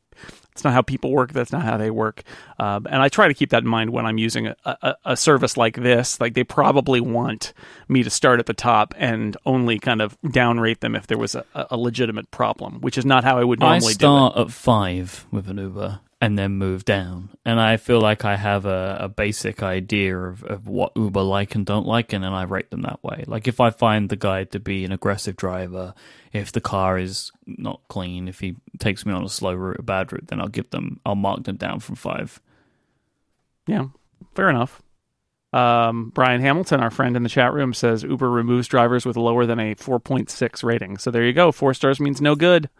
it's 0.52 0.62
not 0.62 0.72
how 0.72 0.82
people 0.82 1.10
work. 1.10 1.32
That's 1.32 1.50
not 1.50 1.64
how 1.64 1.76
they 1.76 1.90
work. 1.90 2.22
Um, 2.60 2.86
and 2.88 3.02
I 3.02 3.08
try 3.08 3.26
to 3.26 3.34
keep 3.34 3.50
that 3.50 3.64
in 3.64 3.68
mind 3.68 3.90
when 3.90 4.06
I'm 4.06 4.18
using 4.18 4.46
a, 4.46 4.56
a, 4.64 4.94
a, 5.04 5.16
service 5.16 5.56
like 5.56 5.74
this. 5.74 6.20
Like 6.20 6.34
they 6.34 6.44
probably 6.44 7.00
want 7.00 7.52
me 7.88 8.04
to 8.04 8.10
start 8.10 8.38
at 8.38 8.46
the 8.46 8.54
top 8.54 8.94
and 8.96 9.36
only 9.44 9.80
kind 9.80 10.00
of 10.00 10.16
downrate 10.22 10.78
them 10.78 10.94
if 10.94 11.08
there 11.08 11.18
was 11.18 11.34
a, 11.34 11.44
a 11.52 11.76
legitimate 11.76 12.30
problem, 12.30 12.80
which 12.80 12.96
is 12.96 13.04
not 13.04 13.24
how 13.24 13.38
I 13.38 13.42
would 13.42 13.58
normally 13.58 13.94
do. 13.94 14.06
I 14.06 14.28
start 14.28 14.36
at 14.36 14.52
five 14.52 15.26
with 15.32 15.48
an 15.48 15.58
Uber 15.58 15.98
and 16.24 16.38
then 16.38 16.52
move 16.52 16.86
down. 16.86 17.28
And 17.44 17.60
I 17.60 17.76
feel 17.76 18.00
like 18.00 18.24
I 18.24 18.36
have 18.36 18.64
a, 18.64 18.96
a 18.98 19.08
basic 19.10 19.62
idea 19.62 20.18
of, 20.18 20.42
of 20.44 20.66
what 20.66 20.92
Uber 20.96 21.20
like 21.20 21.54
and 21.54 21.66
don't 21.66 21.86
like, 21.86 22.14
and 22.14 22.24
then 22.24 22.32
I 22.32 22.44
rate 22.44 22.70
them 22.70 22.80
that 22.80 23.04
way. 23.04 23.24
Like 23.26 23.46
if 23.46 23.60
I 23.60 23.68
find 23.68 24.08
the 24.08 24.16
guy 24.16 24.44
to 24.44 24.58
be 24.58 24.86
an 24.86 24.92
aggressive 24.92 25.36
driver, 25.36 25.92
if 26.32 26.50
the 26.50 26.62
car 26.62 26.98
is 26.98 27.30
not 27.46 27.82
clean, 27.88 28.26
if 28.26 28.40
he 28.40 28.56
takes 28.78 29.04
me 29.04 29.12
on 29.12 29.22
a 29.22 29.28
slow 29.28 29.52
route, 29.52 29.80
a 29.80 29.82
bad 29.82 30.14
route, 30.14 30.28
then 30.28 30.40
I'll 30.40 30.48
give 30.48 30.70
them, 30.70 30.98
I'll 31.04 31.14
mark 31.14 31.44
them 31.44 31.56
down 31.56 31.80
from 31.80 31.96
five. 31.96 32.40
Yeah, 33.66 33.88
fair 34.34 34.48
enough. 34.48 34.80
Um, 35.52 36.10
Brian 36.14 36.40
Hamilton, 36.40 36.80
our 36.80 36.90
friend 36.90 37.18
in 37.18 37.22
the 37.22 37.28
chat 37.28 37.52
room, 37.52 37.74
says 37.74 38.02
Uber 38.02 38.30
removes 38.30 38.66
drivers 38.66 39.04
with 39.04 39.18
lower 39.18 39.44
than 39.44 39.60
a 39.60 39.74
4.6 39.74 40.64
rating. 40.64 40.96
So 40.96 41.10
there 41.10 41.22
you 41.22 41.34
go. 41.34 41.52
Four 41.52 41.74
stars 41.74 42.00
means 42.00 42.22
no 42.22 42.34
good. 42.34 42.70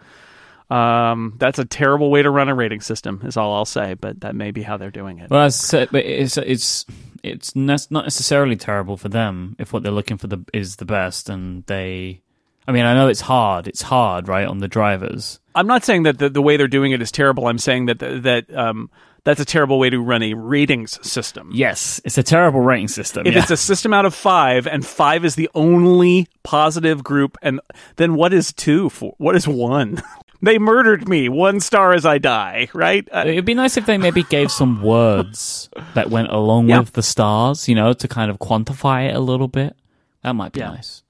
Um, 0.71 1.35
that's 1.39 1.59
a 1.59 1.65
terrible 1.65 2.11
way 2.11 2.23
to 2.23 2.31
run 2.31 2.49
a 2.49 2.55
rating 2.55 2.81
system, 2.81 3.21
is 3.25 3.37
all 3.37 3.55
I'll 3.55 3.65
say. 3.65 3.95
But 3.95 4.21
that 4.21 4.35
may 4.35 4.51
be 4.51 4.63
how 4.63 4.77
they're 4.77 4.91
doing 4.91 5.19
it. 5.19 5.31
Well, 5.31 5.47
it's 5.47 5.73
it's 5.73 6.87
it's 7.23 7.57
not 7.57 7.91
necessarily 7.91 8.57
terrible 8.57 8.97
for 8.97 9.09
them 9.09 9.57
if 9.59 9.73
what 9.73 9.83
they're 9.83 9.93
looking 9.93 10.19
for 10.19 10.27
the 10.27 10.45
is 10.53 10.77
the 10.77 10.85
best, 10.85 11.29
and 11.29 11.65
they. 11.67 12.21
I 12.67 12.73
mean, 12.73 12.85
I 12.85 12.95
know 12.95 13.09
it's 13.09 13.21
hard. 13.21 13.69
It's 13.69 13.83
hard, 13.83 14.27
right, 14.27 14.47
on 14.47 14.59
the 14.59 14.69
drivers. 14.69 15.39
I'm 15.55 15.67
not 15.67 15.85
saying 15.85 16.05
that 16.05 16.19
the, 16.19 16.31
the 16.31 16.41
way 16.41 16.57
they're 16.57 16.67
doing 16.67 16.93
it 16.93 17.03
is 17.03 17.13
terrible. 17.13 17.47
I'm 17.47 17.59
saying 17.59 17.87
that 17.87 17.99
the, 17.99 18.21
that 18.21 18.57
um, 18.57 18.91
that's 19.25 19.41
a 19.41 19.45
terrible 19.45 19.79
way 19.79 19.91
to 19.91 20.01
run 20.01 20.23
a 20.23 20.35
ratings 20.35 20.99
system. 21.07 21.51
Yes, 21.53 22.01
it's 22.05 22.19
a 22.19 22.23
terrible 22.23 22.61
rating 22.61 22.89
system. 22.89 23.27
If 23.27 23.35
yeah. 23.35 23.43
it's 23.43 23.51
a 23.51 23.57
system 23.57 23.93
out 23.93 24.05
of 24.05 24.15
five 24.15 24.67
and 24.67 24.85
five 24.85 25.25
is 25.25 25.35
the 25.35 25.51
only 25.55 26.29
positive 26.43 27.03
group, 27.03 27.37
and 27.43 27.61
then 27.97 28.15
what 28.15 28.33
is 28.33 28.53
two 28.53 28.91
for? 28.91 29.15
What 29.19 29.35
is 29.35 29.49
one? 29.49 30.03
they 30.47 30.59
murdered 30.59 31.09
me. 31.09 31.29
One 31.29 31.61
star 31.61 31.93
as 31.93 32.05
I 32.05 32.19
die. 32.19 32.69
Right? 32.75 33.09
Uh, 33.13 33.25
It'd 33.27 33.45
be 33.45 33.55
nice 33.55 33.77
if 33.77 33.87
they 33.87 33.99
maybe 33.99 34.25
gave 34.25 34.51
some 34.51 34.83
words 34.95 35.69
that 35.95 36.11
went 36.11 36.31
along 36.31 36.69
yeah. 36.69 36.81
with 36.81 36.93
the 36.93 37.03
stars. 37.03 37.69
You 37.69 37.75
know, 37.75 37.93
to 37.93 38.09
kind 38.09 38.31
of 38.31 38.39
quantify 38.39 39.09
it 39.09 39.15
a 39.15 39.21
little 39.21 39.49
bit. 39.49 39.77
That 40.23 40.33
might 40.33 40.53
be 40.53 40.61
yeah. 40.61 40.71
nice. 40.71 41.04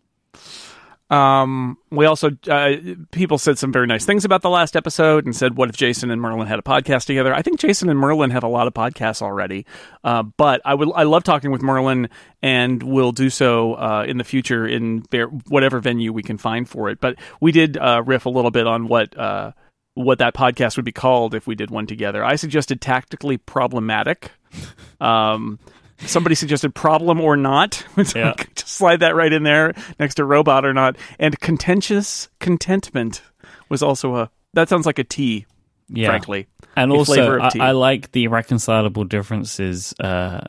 Um, 1.14 1.78
we 1.90 2.06
also 2.06 2.31
uh, 2.50 2.72
people 3.12 3.38
said 3.38 3.56
some 3.56 3.70
very 3.70 3.87
nice 3.87 4.05
things 4.05 4.25
about 4.25 4.43
the 4.43 4.50
last 4.50 4.75
episode 4.75 5.25
and 5.25 5.37
said, 5.37 5.56
"What 5.56 5.69
if 5.69 5.76
Jason 5.76 6.11
and 6.11 6.20
Merlin 6.20 6.49
had 6.49 6.58
a 6.58 6.62
podcast 6.62 7.06
together?" 7.06 7.32
I 7.32 7.40
think 7.40 7.61
Jason 7.61 7.88
and 7.88 7.99
Merlin 7.99 8.31
have 8.31 8.43
a 8.43 8.49
lot 8.49 8.66
of 8.66 8.75
podcasts 8.75 9.22
already, 9.22 9.64
uh, 10.02 10.25
but 10.25 10.61
I 10.64 10.75
would 10.75 10.90
I 10.94 11.05
love 11.05 11.22
talking 11.22 11.52
with 11.52 11.62
Merlin, 11.62 12.08
and 12.43 12.82
we'll 12.82 13.12
do 13.12 13.31
so 13.31 13.75
uh, 13.75 14.05
in 14.08 14.19
the 14.19 14.25
future 14.25 14.66
in 14.66 15.05
whatever 15.46 15.78
venue 15.78 16.12
we 16.12 16.25
can 16.25 16.37
find 16.37 16.69
for 16.69 16.90
it. 16.90 17.00
But 17.00 17.17
we 17.40 17.52
did 17.52 17.76
uh, 17.76 18.02
riff 18.05 18.26
a 18.26 18.31
little 18.31 18.50
bit 18.50 18.67
on 18.67 18.88
what 18.88 19.17
uh, 19.17 19.52
what 19.94 20.19
that 20.19 20.34
podcast 20.34 20.75
would 20.75 20.84
be 20.84 20.93
called 20.93 21.32
if 21.32 21.46
we 21.46 21.55
did 21.55 21.70
one 21.70 21.87
together. 21.87 22.25
I 22.25 22.34
suggested 22.34 22.81
tactically 22.81 23.37
problematic. 23.37 24.32
Um, 25.00 25.58
somebody 25.99 26.35
suggested 26.35 26.75
problem 26.75 27.20
or 27.20 27.37
not. 27.37 27.85
yeah. 28.14 28.35
Just 28.55 28.69
slide 28.69 29.00
that 29.00 29.14
right 29.14 29.32
in 29.32 29.43
there 29.43 29.75
next 29.99 30.17
to 30.17 30.25
robot 30.25 30.64
or 30.64 30.73
not. 30.73 30.96
And 31.19 31.38
contentious 31.41 32.29
contentment 32.41 33.23
was 33.69 33.82
also 33.82 34.17
a 34.17 34.31
that 34.55 34.69
sounds 34.69 34.87
like 34.87 34.99
a 34.99 35.05
T. 35.05 35.46
Yeah. 35.88 36.08
Frankly, 36.08 36.46
and 36.76 36.91
also 36.91 37.38
I, 37.38 37.50
I, 37.61 37.70
like 37.73 38.12
the 38.12 38.29
reconcilable 38.29 39.05
differences 39.05 39.93
uh, 40.01 40.41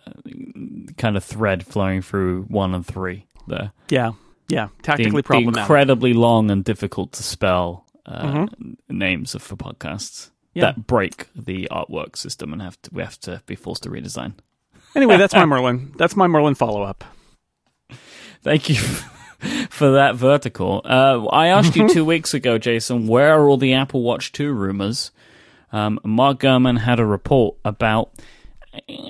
kind 0.98 1.18
of 1.18 1.26
thread 1.26 1.68
flowing 1.68 2.02
through 2.02 2.44
one 2.44 2.74
and 2.74 2.86
three 2.86 3.28
there. 3.46 3.74
Yeah, 3.90 4.14
yeah, 4.48 4.70
tactically 4.82 5.20
the, 5.20 5.24
problematic, 5.24 5.56
the 5.56 5.62
incredibly 5.62 6.14
long 6.14 6.50
and 6.52 6.64
difficult 6.64 7.12
to 7.14 7.24
spell 7.24 7.86
uh, 8.06 8.24
mm-hmm. 8.24 8.74
names 8.98 9.36
of 9.36 9.42
for 9.42 9.58
podcasts 9.58 10.32
yeah. 10.54 10.68
that 10.68 10.88
break 10.88 11.28
the 11.36 11.68
artwork 11.70 12.16
system 12.16 12.54
and 12.54 12.62
have 12.62 12.82
to 12.84 12.90
we 12.94 13.04
have 13.04 13.20
to 13.20 13.42
be 13.46 13.56
forced 13.56 13.84
to 13.84 13.90
redesign. 13.90 14.34
Anyway, 14.96 15.18
that's 15.18 15.34
my 15.34 15.46
Merlin. 15.46 15.94
That's 15.98 16.16
my 16.16 16.28
Merlin 16.28 16.56
follow 16.56 16.82
up. 16.82 17.04
Thank 18.44 18.70
you 18.70 18.76
for 19.70 19.92
that 19.92 20.16
vertical. 20.16 20.82
Uh, 20.86 21.26
I 21.26 21.48
asked 21.48 21.76
you 21.76 21.90
two 21.94 22.06
weeks 22.06 22.34
ago, 22.34 22.58
Jason, 22.58 23.08
where 23.08 23.34
are 23.34 23.50
all 23.50 23.58
the 23.58 23.74
Apple 23.74 24.04
Watch 24.04 24.32
2 24.32 24.54
rumors? 24.54 25.12
Um, 25.72 26.00
Mark 26.04 26.40
Gurman 26.40 26.80
had 26.80 27.00
a 27.00 27.06
report 27.06 27.58
about 27.66 28.12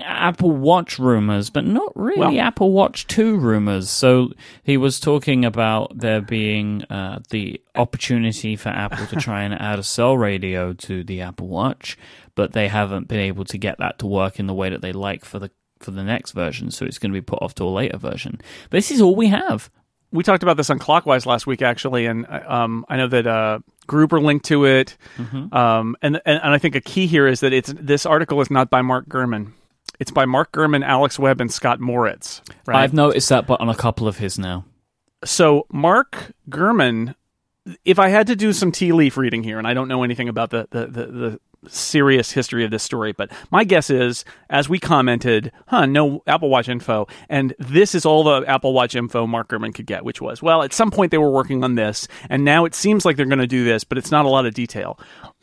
Apple 0.03 0.51
Watch 0.51 0.99
rumors, 0.99 1.49
but 1.49 1.65
not 1.65 1.91
really 1.95 2.19
well, 2.19 2.39
Apple 2.39 2.71
Watch 2.71 3.07
2 3.07 3.37
rumors. 3.37 3.89
So 3.89 4.31
he 4.63 4.77
was 4.77 4.99
talking 4.99 5.45
about 5.45 5.97
there 5.97 6.21
being 6.21 6.83
uh, 6.85 7.19
the 7.29 7.61
opportunity 7.75 8.55
for 8.55 8.69
Apple 8.69 9.05
to 9.07 9.15
try 9.17 9.43
and 9.43 9.53
add 9.61 9.79
a 9.79 9.83
cell 9.83 10.17
radio 10.17 10.73
to 10.73 11.03
the 11.03 11.21
Apple 11.21 11.47
Watch, 11.47 11.97
but 12.35 12.53
they 12.53 12.67
haven't 12.67 13.07
been 13.07 13.19
able 13.19 13.45
to 13.45 13.57
get 13.57 13.77
that 13.79 13.99
to 13.99 14.07
work 14.07 14.39
in 14.39 14.47
the 14.47 14.53
way 14.53 14.69
that 14.69 14.81
they 14.81 14.93
like 14.93 15.25
for 15.25 15.39
the 15.39 15.51
for 15.79 15.91
the 15.91 16.03
next 16.03 16.31
version, 16.31 16.71
so 16.71 16.85
it's 16.85 16.99
going 16.99 17.11
to 17.11 17.17
be 17.17 17.21
put 17.21 17.41
off 17.41 17.55
to 17.55 17.63
a 17.63 17.69
later 17.69 17.97
version. 17.97 18.39
But 18.69 18.77
this 18.77 18.91
is 18.91 19.01
all 19.01 19.15
we 19.15 19.27
have. 19.27 19.69
We 20.11 20.23
talked 20.23 20.43
about 20.43 20.55
this 20.57 20.69
on 20.69 20.79
Clockwise 20.79 21.25
last 21.25 21.45
week, 21.45 21.61
actually, 21.61 22.05
and 22.05 22.25
um, 22.27 22.85
I 22.87 22.95
know 22.95 23.07
that 23.07 23.27
uh, 23.27 23.59
Gruber 23.87 24.21
linked 24.21 24.45
to 24.45 24.65
it. 24.65 24.97
Mm-hmm. 25.17 25.53
Um, 25.53 25.95
and, 26.01 26.21
and 26.25 26.39
and 26.41 26.53
I 26.53 26.57
think 26.57 26.75
a 26.75 26.81
key 26.81 27.07
here 27.07 27.27
is 27.27 27.41
that 27.41 27.51
it's 27.51 27.73
this 27.75 28.05
article 28.05 28.39
is 28.41 28.49
not 28.49 28.69
by 28.69 28.81
Mark 28.81 29.07
Gurman. 29.09 29.51
It's 29.99 30.11
by 30.11 30.25
Mark 30.25 30.51
Gurman, 30.51 30.85
Alex 30.85 31.19
Webb, 31.19 31.41
and 31.41 31.51
Scott 31.51 31.79
Moritz. 31.79 32.41
Right? 32.65 32.81
I've 32.81 32.93
noticed 32.93 33.29
that, 33.29 33.47
but 33.47 33.59
on 33.61 33.69
a 33.69 33.75
couple 33.75 34.07
of 34.07 34.17
his 34.17 34.39
now. 34.39 34.65
So 35.23 35.65
Mark 35.71 36.31
Gurman, 36.49 37.15
if 37.83 37.99
I 37.99 38.09
had 38.09 38.27
to 38.27 38.35
do 38.35 38.53
some 38.53 38.71
tea 38.71 38.91
leaf 38.91 39.17
reading 39.17 39.43
here, 39.43 39.57
and 39.57 39.67
I 39.67 39.73
don't 39.73 39.87
know 39.87 40.03
anything 40.03 40.29
about 40.29 40.49
the 40.49 40.67
the, 40.69 40.85
the, 40.87 41.05
the 41.05 41.39
serious 41.69 42.31
history 42.31 42.63
of 42.63 42.71
this 42.71 42.83
story, 42.83 43.11
but 43.11 43.31
my 43.51 43.63
guess 43.63 43.89
is, 43.89 44.25
as 44.49 44.69
we 44.69 44.79
commented, 44.79 45.51
huh, 45.67 45.85
no 45.85 46.21
Apple 46.27 46.49
Watch 46.49 46.69
info. 46.69 47.07
And 47.29 47.53
this 47.59 47.95
is 47.95 48.05
all 48.05 48.23
the 48.23 48.43
Apple 48.47 48.73
Watch 48.73 48.95
info 48.95 49.27
Mark 49.27 49.49
Gurman 49.49 49.73
could 49.73 49.85
get, 49.85 50.05
which 50.05 50.21
was, 50.21 50.41
well, 50.41 50.63
at 50.63 50.73
some 50.73 50.91
point 50.91 51.11
they 51.11 51.17
were 51.17 51.31
working 51.31 51.63
on 51.63 51.75
this, 51.75 52.07
and 52.29 52.43
now 52.43 52.65
it 52.65 52.75
seems 52.75 53.05
like 53.05 53.17
they're 53.17 53.25
going 53.25 53.39
to 53.39 53.47
do 53.47 53.63
this, 53.63 53.83
but 53.83 53.97
it's 53.97 54.11
not 54.11 54.25
a 54.25 54.29
lot 54.29 54.45
of 54.45 54.53
detail. 54.53 54.99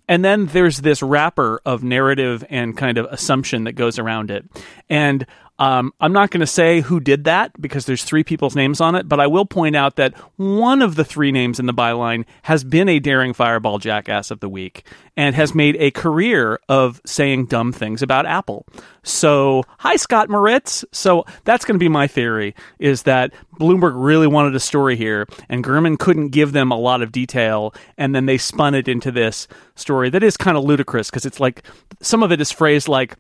and 0.09 0.25
then 0.25 0.47
there's 0.47 0.79
this 0.83 1.03
wrapper 1.03 1.61
of 1.65 1.83
narrative 1.83 2.45
and 2.51 2.77
kind 2.77 2.99
of 2.99 3.07
assumption 3.07 3.65
that 3.65 3.73
goes 3.73 3.99
around 3.99 4.31
it. 4.31 4.45
And 4.91 5.27
um, 5.63 5.93
I'm 6.01 6.13
not 6.13 6.33
going 6.33 6.41
to 6.41 6.47
say 6.47 6.81
who 6.81 6.99
did 6.99 7.23
that 7.23 7.53
because 7.63 7.87
there's 7.87 8.03
three 8.03 8.25
people's 8.25 8.57
names 8.57 8.81
on 8.81 8.97
it, 8.97 9.09
but 9.09 9.21
I 9.21 9.29
will 9.29 9.47
point 9.47 9.77
out 9.77 9.95
that 9.95 10.13
one 10.35 10.83
of 10.83 10.97
the 10.97 11.05
three 11.05 11.31
names 11.31 11.61
in 11.61 11.67
the 11.67 11.73
byline 11.73 12.25
has 12.43 12.65
been 12.65 12.89
a 12.89 12.99
daring 12.99 13.33
fireball 13.33 13.79
jackass 13.79 14.33
of 14.33 14.41
the 14.41 14.49
week 14.49 14.85
and 15.17 15.37
has 15.37 15.55
made 15.55 15.77
a 15.77 15.93
career 15.93 16.59
of 16.69 17.01
saying 17.07 17.47
dumb 17.47 17.73
things 17.73 18.03
about 18.03 18.27
Apple. 18.27 18.67
So, 19.05 19.63
hi, 19.79 19.95
Scott 19.95 20.29
Moritz. 20.29 20.85
So, 20.91 21.25
that's 21.45 21.65
going 21.65 21.77
to 21.77 21.85
be 21.85 21.89
my 21.89 22.09
theory 22.09 22.57
is 22.81 23.05
that 23.05 23.33
Bloomberg 23.61 23.93
really 23.95 24.27
wanted 24.27 24.57
a 24.57 24.61
story 24.61 24.97
here, 24.97 25.29
and 25.49 25.63
Gurman 25.63 25.97
couldn't 25.97 26.31
give 26.31 26.51
them 26.51 26.73
a 26.73 26.77
lot 26.77 27.03
of 27.03 27.13
detail, 27.13 27.73
and 27.97 28.17
then 28.17 28.27
they 28.27 28.37
spun 28.37 28.75
it 28.75 28.89
into 28.89 29.13
this 29.13 29.47
story 29.77 30.11
that 30.11 30.25
is 30.25 30.37
kind 30.37 30.57
of 30.57 30.65
ludicrous 30.65 31.09
because 31.09 31.25
it's 31.25 31.39
like 31.39 31.63
some 32.01 32.25
of 32.25 32.33
it 32.33 32.41
is 32.41 32.51
phrased 32.51 32.89
like, 32.89 33.17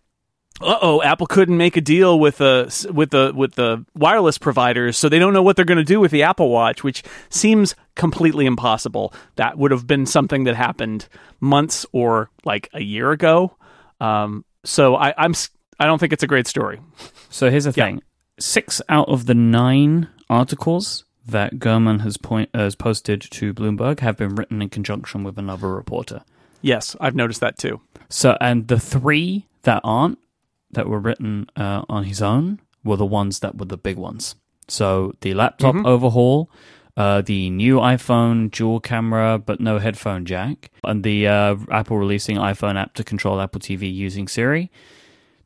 uh 0.62 0.78
oh, 0.80 1.02
Apple 1.02 1.26
couldn't 1.26 1.56
make 1.56 1.76
a 1.76 1.80
deal 1.80 2.18
with 2.18 2.38
the 2.38 2.90
with 2.92 3.10
the 3.10 3.32
with 3.34 3.54
the 3.54 3.84
wireless 3.94 4.38
providers, 4.38 4.96
so 4.96 5.08
they 5.08 5.18
don't 5.18 5.32
know 5.32 5.42
what 5.42 5.56
they're 5.56 5.64
going 5.64 5.78
to 5.78 5.84
do 5.84 6.00
with 6.00 6.10
the 6.10 6.22
Apple 6.22 6.50
Watch, 6.50 6.82
which 6.84 7.02
seems 7.28 7.74
completely 7.94 8.46
impossible. 8.46 9.12
That 9.36 9.58
would 9.58 9.70
have 9.70 9.86
been 9.86 10.06
something 10.06 10.44
that 10.44 10.54
happened 10.54 11.08
months 11.40 11.84
or 11.92 12.30
like 12.44 12.68
a 12.72 12.82
year 12.82 13.10
ago. 13.10 13.56
Um, 14.00 14.44
so 14.64 14.96
I, 14.96 15.14
I'm 15.16 15.34
I 15.78 15.86
don't 15.86 15.98
think 15.98 16.12
it's 16.12 16.22
a 16.22 16.28
great 16.28 16.46
story. 16.46 16.80
So 17.30 17.50
here's 17.50 17.64
the 17.64 17.72
thing: 17.72 18.02
six 18.38 18.80
out 18.88 19.08
of 19.08 19.26
the 19.26 19.34
nine 19.34 20.08
articles 20.30 21.04
that 21.26 21.54
Gurman 21.58 22.00
has 22.00 22.16
point 22.16 22.50
has 22.54 22.74
posted 22.74 23.20
to 23.20 23.54
Bloomberg 23.54 24.00
have 24.00 24.16
been 24.16 24.34
written 24.34 24.62
in 24.62 24.68
conjunction 24.68 25.24
with 25.24 25.38
another 25.38 25.68
reporter. 25.68 26.24
Yes, 26.60 26.96
I've 27.00 27.14
noticed 27.14 27.40
that 27.40 27.58
too. 27.58 27.80
So, 28.08 28.36
and 28.40 28.68
the 28.68 28.78
three 28.78 29.46
that 29.62 29.80
aren't 29.84 30.18
that 30.72 30.88
were 30.88 30.98
written 31.00 31.46
uh, 31.56 31.82
on 31.88 32.04
his 32.04 32.22
own 32.22 32.60
were 32.84 32.96
the 32.96 33.06
ones 33.06 33.40
that 33.40 33.56
were 33.58 33.66
the 33.66 33.76
big 33.76 33.96
ones. 33.96 34.34
So 34.68 35.12
the 35.20 35.34
laptop 35.34 35.74
Mhm. 35.74 35.86
overhaul, 35.86 36.50
uh, 36.96 37.20
the 37.22 37.50
new 37.50 37.76
iPhone 37.76 38.50
dual 38.50 38.80
camera 38.80 39.38
but 39.38 39.60
no 39.60 39.78
headphone 39.78 40.24
jack, 40.24 40.70
and 40.84 41.02
the 41.04 41.26
uh, 41.28 41.56
Apple 41.70 41.98
releasing 41.98 42.36
iPhone 42.36 42.76
app 42.80 42.94
to 42.94 43.04
control 43.04 43.40
Apple 43.40 43.60
TV 43.60 43.92
using 43.92 44.28
Siri. 44.28 44.70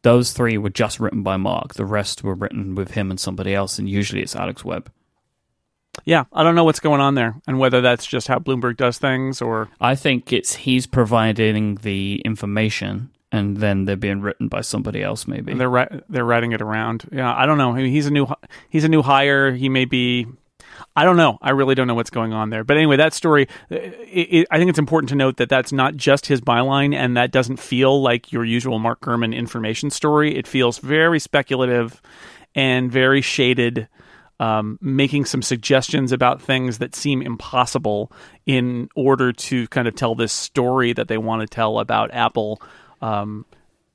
Those 0.02 0.32
three 0.32 0.56
were 0.58 0.70
just 0.70 1.00
written 1.00 1.22
by 1.22 1.36
Mark. 1.36 1.74
The 1.74 1.84
rest 1.84 2.22
were 2.22 2.34
written 2.34 2.74
with 2.74 2.92
him 2.92 3.10
and 3.10 3.18
somebody 3.18 3.54
else, 3.54 3.78
and 3.78 3.88
usually 3.88 4.22
it's 4.22 4.36
Alex 4.36 4.64
Webb. 4.64 4.90
Yeah, 6.04 6.24
I 6.32 6.44
don't 6.44 6.54
know 6.54 6.62
what's 6.64 6.78
going 6.80 7.00
on 7.00 7.14
there, 7.14 7.36
and 7.46 7.58
whether 7.58 7.80
that's 7.80 8.06
just 8.06 8.28
how 8.28 8.38
Bloomberg 8.38 8.76
does 8.76 8.98
things, 8.98 9.40
or 9.42 9.68
I 9.80 9.94
think 9.94 10.32
it's 10.32 10.54
he's 10.56 10.86
providing 10.86 11.76
the 11.76 12.20
information, 12.24 13.10
and 13.36 13.58
then 13.58 13.84
they're 13.84 13.96
being 13.96 14.20
written 14.20 14.48
by 14.48 14.62
somebody 14.62 15.02
else, 15.02 15.26
maybe. 15.26 15.54
they're 15.54 15.70
ri- 15.70 16.00
they're 16.08 16.24
writing 16.24 16.52
it 16.52 16.62
around. 16.62 17.08
Yeah, 17.12 17.34
I 17.34 17.46
don't 17.46 17.58
know. 17.58 17.72
I 17.72 17.82
mean, 17.82 17.92
he's 17.92 18.06
a 18.06 18.10
new 18.10 18.26
he's 18.68 18.84
a 18.84 18.88
new 18.88 19.02
hire. 19.02 19.52
He 19.52 19.68
may 19.68 19.84
be. 19.84 20.26
I 20.94 21.04
don't 21.04 21.16
know. 21.16 21.38
I 21.40 21.50
really 21.50 21.74
don't 21.74 21.86
know 21.86 21.94
what's 21.94 22.10
going 22.10 22.32
on 22.32 22.50
there. 22.50 22.64
But 22.64 22.76
anyway, 22.76 22.96
that 22.96 23.14
story. 23.14 23.48
It, 23.70 23.78
it, 24.10 24.48
I 24.50 24.58
think 24.58 24.70
it's 24.70 24.78
important 24.78 25.08
to 25.10 25.14
note 25.14 25.36
that 25.38 25.48
that's 25.48 25.72
not 25.72 25.96
just 25.96 26.26
his 26.26 26.40
byline, 26.40 26.94
and 26.94 27.16
that 27.16 27.32
doesn't 27.32 27.58
feel 27.58 28.02
like 28.02 28.32
your 28.32 28.44
usual 28.44 28.78
Mark 28.78 29.00
Gurman 29.00 29.34
information 29.34 29.90
story. 29.90 30.36
It 30.36 30.46
feels 30.46 30.78
very 30.78 31.18
speculative 31.20 32.00
and 32.54 32.90
very 32.90 33.20
shaded. 33.20 33.88
Um, 34.38 34.78
making 34.82 35.24
some 35.24 35.40
suggestions 35.40 36.12
about 36.12 36.42
things 36.42 36.76
that 36.76 36.94
seem 36.94 37.22
impossible 37.22 38.12
in 38.44 38.90
order 38.94 39.32
to 39.32 39.66
kind 39.68 39.88
of 39.88 39.94
tell 39.94 40.14
this 40.14 40.30
story 40.30 40.92
that 40.92 41.08
they 41.08 41.16
want 41.16 41.40
to 41.40 41.46
tell 41.46 41.78
about 41.78 42.12
Apple, 42.12 42.60
um, 43.06 43.44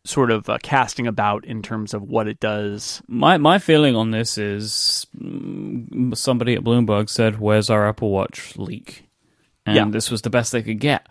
sort 0.03 0.31
of 0.31 0.49
uh, 0.49 0.57
casting 0.63 1.05
about 1.07 1.45
in 1.45 1.61
terms 1.61 1.93
of 1.93 2.01
what 2.03 2.27
it 2.27 2.39
does. 2.39 3.01
My 3.07 3.37
my 3.37 3.59
feeling 3.59 3.95
on 3.95 4.11
this 4.11 4.37
is 4.37 5.05
mm, 5.17 6.15
somebody 6.17 6.53
at 6.55 6.63
Bloomberg 6.63 7.09
said, 7.09 7.39
"Where's 7.39 7.69
our 7.69 7.87
Apple 7.87 8.09
Watch 8.11 8.57
leak?" 8.57 9.05
And 9.65 9.75
Yeah. 9.75 9.85
this 9.89 10.09
was 10.09 10.21
the 10.23 10.29
best 10.29 10.51
they 10.51 10.63
could 10.63 10.79
get. 10.79 11.07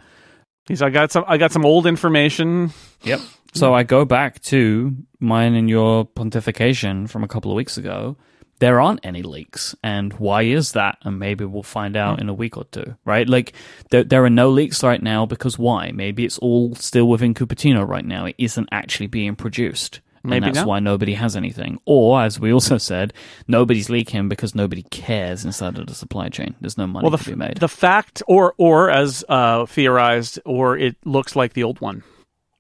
He's, 0.67 0.83
I 0.83 0.91
got 0.91 1.13
some, 1.13 1.25
I 1.29 1.37
got 1.39 1.53
some 1.53 1.65
old 1.65 1.87
information. 1.87 2.71
Yep. 3.03 3.21
So 3.55 3.75
I 3.75 3.83
go 3.85 4.05
back 4.05 4.41
to 4.43 4.95
mine 5.21 5.55
and 5.55 5.69
your 5.69 6.05
pontification 6.05 7.09
from 7.09 7.25
a 7.25 7.29
couple 7.29 7.51
of 7.51 7.57
weeks 7.57 7.77
ago. 7.77 8.17
There 8.61 8.81
aren't 8.81 9.05
any 9.05 9.23
leaks, 9.23 9.75
and 9.83 10.13
why 10.15 10.43
is 10.43 10.73
that? 10.73 10.99
And 11.03 11.19
maybe 11.19 11.45
we'll 11.45 11.63
find 11.65 11.97
out 11.97 12.21
in 12.21 12.29
a 12.29 12.35
week 12.35 12.57
or 12.57 12.65
two, 12.65 12.95
right? 13.05 13.29
Like 13.29 13.53
there, 13.91 14.05
there 14.05 14.25
are 14.25 14.31
no 14.31 14.51
leaks 14.51 14.83
right 14.85 15.03
now 15.03 15.27
because 15.27 15.59
why? 15.59 15.91
Maybe 15.93 16.25
it's 16.25 16.39
all 16.39 16.75
still 16.77 17.09
within 17.09 17.35
Cupertino 17.35 17.87
right 17.89 18.05
now. 18.05 18.27
It 18.27 18.37
isn't 18.39 18.69
actually 18.71 19.09
being 19.09 19.35
produced. 19.35 20.01
Maybe 20.23 20.37
and 20.37 20.45
that's 20.45 20.57
not. 20.57 20.67
why 20.67 20.81
nobody 20.81 21.15
has 21.15 21.35
anything. 21.35 21.81
Or, 21.87 22.21
as 22.21 22.39
we 22.39 22.53
also 22.53 22.77
said, 22.77 23.15
nobody's 23.49 23.89
leaking 23.89 24.29
because 24.29 24.55
nobody 24.55 24.83
cares 24.83 25.47
inside 25.47 25.79
of 25.79 25.87
the 25.87 25.95
supply 25.95 26.29
chain. 26.29 26.55
There's 26.61 26.77
no 26.77 26.87
money 26.87 27.05
Well, 27.05 27.13
the, 27.17 27.25
to 27.25 27.31
be 27.31 27.37
made. 27.37 27.57
the 27.57 27.69
fact, 27.69 28.23
or 28.29 28.53
or 28.59 28.91
as 28.91 29.25
uh, 29.31 29.65
theorized, 29.65 30.39
or 30.45 30.77
it 30.77 30.97
looks 31.07 31.35
like 31.35 31.55
the 31.55 31.63
old 31.65 31.81
one 31.81 32.03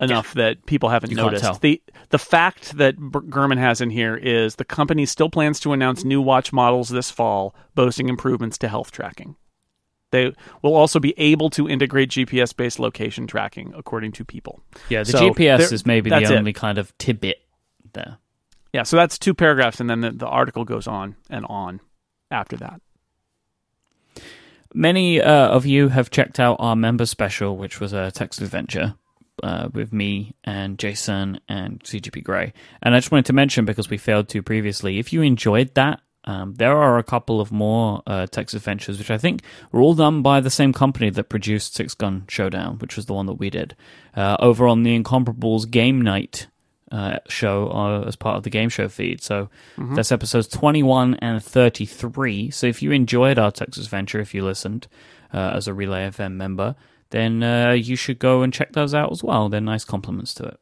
enough 0.00 0.34
that 0.34 0.66
people 0.66 0.88
haven't 0.88 1.10
You 1.10 1.16
noticed. 1.16 1.60
The 1.60 1.82
the 2.08 2.18
fact 2.18 2.76
that 2.78 2.96
Gurman 2.96 3.58
has 3.58 3.80
in 3.80 3.90
here 3.90 4.16
is 4.16 4.56
the 4.56 4.64
company 4.64 5.06
still 5.06 5.30
plans 5.30 5.60
to 5.60 5.72
announce 5.72 6.04
new 6.04 6.20
watch 6.20 6.52
models 6.52 6.88
this 6.88 7.10
fall, 7.10 7.54
boasting 7.74 8.08
improvements 8.08 8.58
to 8.58 8.68
health 8.68 8.90
tracking. 8.90 9.36
They 10.10 10.32
will 10.62 10.74
also 10.74 10.98
be 10.98 11.14
able 11.18 11.50
to 11.50 11.68
integrate 11.68 12.10
GPS 12.10 12.56
based 12.56 12.80
location 12.80 13.26
tracking, 13.26 13.72
according 13.76 14.12
to 14.12 14.24
people. 14.24 14.60
yeah, 14.88 15.04
the 15.04 15.12
so 15.12 15.30
GPS 15.30 15.72
is 15.72 15.86
maybe 15.86 16.10
the 16.10 16.22
it. 16.22 16.30
only 16.32 16.52
kind 16.52 16.78
of 16.78 16.96
tidbit 16.98 17.42
there. 17.92 18.18
Yeah, 18.72 18.84
so 18.84 18.96
that's 18.96 19.18
two 19.18 19.34
paragraphs, 19.34 19.80
and 19.80 19.90
then 19.90 20.00
the, 20.00 20.10
the 20.10 20.26
article 20.26 20.64
goes 20.64 20.86
on 20.86 21.16
and 21.28 21.44
on 21.46 21.80
after 22.30 22.56
that. 22.56 22.80
Many 24.72 25.20
uh, 25.20 25.48
of 25.48 25.66
you 25.66 25.88
have 25.88 26.10
checked 26.10 26.38
out 26.38 26.56
our 26.60 26.76
member 26.76 27.04
special, 27.04 27.56
which 27.56 27.80
was 27.80 27.92
a 27.92 28.12
text 28.12 28.40
adventure 28.40 28.94
uh, 29.42 29.68
with 29.72 29.92
me 29.92 30.34
and 30.44 30.78
Jason 30.78 31.40
and 31.48 31.82
CGP 31.82 32.22
Grey. 32.22 32.52
And 32.82 32.94
I 32.94 32.98
just 32.98 33.10
wanted 33.10 33.26
to 33.26 33.32
mention 33.32 33.64
because 33.64 33.90
we 33.90 33.98
failed 33.98 34.28
to 34.30 34.42
previously, 34.42 34.98
if 34.98 35.12
you 35.12 35.22
enjoyed 35.22 35.74
that, 35.74 36.00
um, 36.24 36.54
there 36.54 36.76
are 36.76 36.98
a 36.98 37.02
couple 37.02 37.40
of 37.40 37.50
more 37.50 38.02
uh, 38.06 38.26
text 38.26 38.54
adventures, 38.54 38.98
which 38.98 39.10
I 39.10 39.18
think 39.18 39.42
were 39.72 39.80
all 39.80 39.94
done 39.94 40.22
by 40.22 40.40
the 40.40 40.50
same 40.50 40.72
company 40.72 41.10
that 41.10 41.24
produced 41.24 41.74
Six 41.74 41.94
Gun 41.94 42.24
Showdown, 42.28 42.78
which 42.78 42.96
was 42.96 43.06
the 43.06 43.14
one 43.14 43.26
that 43.26 43.34
we 43.34 43.48
did, 43.48 43.74
uh, 44.14 44.36
over 44.38 44.68
on 44.68 44.82
the 44.82 44.98
Incomparables 44.98 45.70
Game 45.70 46.02
Night 46.02 46.46
uh, 46.92 47.18
show 47.28 47.68
uh, 47.68 48.04
as 48.06 48.16
part 48.16 48.36
of 48.36 48.42
the 48.42 48.50
game 48.50 48.68
show 48.68 48.88
feed. 48.88 49.22
So 49.22 49.48
that's 49.94 50.12
episodes 50.12 50.48
21 50.48 51.14
and 51.14 51.42
33. 51.42 52.50
So 52.50 52.66
if 52.66 52.82
you 52.82 52.90
enjoyed 52.92 53.38
our 53.38 53.50
text 53.50 53.78
adventure, 53.78 54.20
if 54.20 54.34
you 54.34 54.44
listened 54.44 54.88
uh, 55.32 55.52
as 55.54 55.68
a 55.68 55.74
Relay 55.74 56.10
FM 56.10 56.32
member, 56.32 56.74
then 57.10 57.42
uh, 57.42 57.72
you 57.72 57.96
should 57.96 58.18
go 58.18 58.42
and 58.42 58.52
check 58.52 58.72
those 58.72 58.94
out 58.94 59.12
as 59.12 59.22
well. 59.22 59.48
They're 59.48 59.60
nice 59.60 59.84
compliments 59.84 60.34
to 60.34 60.44
it. 60.44 60.60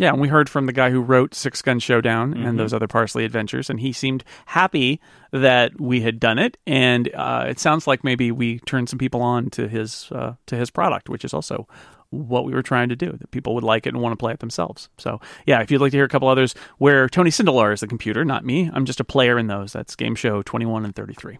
Yeah, 0.00 0.12
and 0.12 0.20
we 0.20 0.28
heard 0.28 0.48
from 0.48 0.66
the 0.66 0.72
guy 0.72 0.90
who 0.90 1.00
wrote 1.00 1.34
Six 1.34 1.60
Gun 1.60 1.80
Showdown 1.80 2.32
Mm-hmm. 2.34 2.46
and 2.46 2.58
those 2.58 2.72
other 2.72 2.86
Parsely 2.86 3.24
adventures, 3.24 3.68
and 3.68 3.80
he 3.80 3.92
seemed 3.92 4.22
happy 4.46 5.00
that 5.32 5.80
we 5.80 6.02
had 6.02 6.20
done 6.20 6.38
it. 6.38 6.56
And 6.68 7.12
uh, 7.14 7.46
it 7.48 7.58
sounds 7.58 7.88
like 7.88 8.04
maybe 8.04 8.30
we 8.30 8.60
turned 8.60 8.88
some 8.88 8.98
people 9.00 9.22
on 9.22 9.50
to 9.50 9.66
his 9.66 10.08
uh, 10.12 10.34
to 10.46 10.56
his 10.56 10.70
product, 10.70 11.08
which 11.08 11.24
is 11.24 11.34
also 11.34 11.66
what 12.10 12.44
we 12.44 12.52
were 12.54 12.62
trying 12.62 12.88
to 12.90 12.96
do. 12.96 13.10
That 13.10 13.32
people 13.32 13.56
would 13.56 13.64
like 13.64 13.86
it 13.88 13.92
and 13.92 14.00
want 14.00 14.12
to 14.12 14.16
play 14.16 14.32
it 14.32 14.38
themselves. 14.38 14.88
So 14.98 15.20
yeah, 15.46 15.60
if 15.62 15.70
you'd 15.72 15.80
like 15.80 15.90
to 15.90 15.96
hear 15.98 16.04
a 16.04 16.08
couple 16.08 16.28
others 16.28 16.54
where 16.78 17.08
Tony 17.08 17.30
Sindelar 17.30 17.74
is 17.74 17.80
the 17.80 17.88
computer, 17.88 18.24
not 18.24 18.44
me, 18.44 18.70
I'm 18.72 18.84
just 18.84 19.00
a 19.00 19.04
player 19.04 19.36
in 19.36 19.48
those. 19.48 19.72
That's 19.72 19.96
Game 19.96 20.14
Show 20.14 20.42
21 20.42 20.84
and 20.84 20.94
33. 20.94 21.38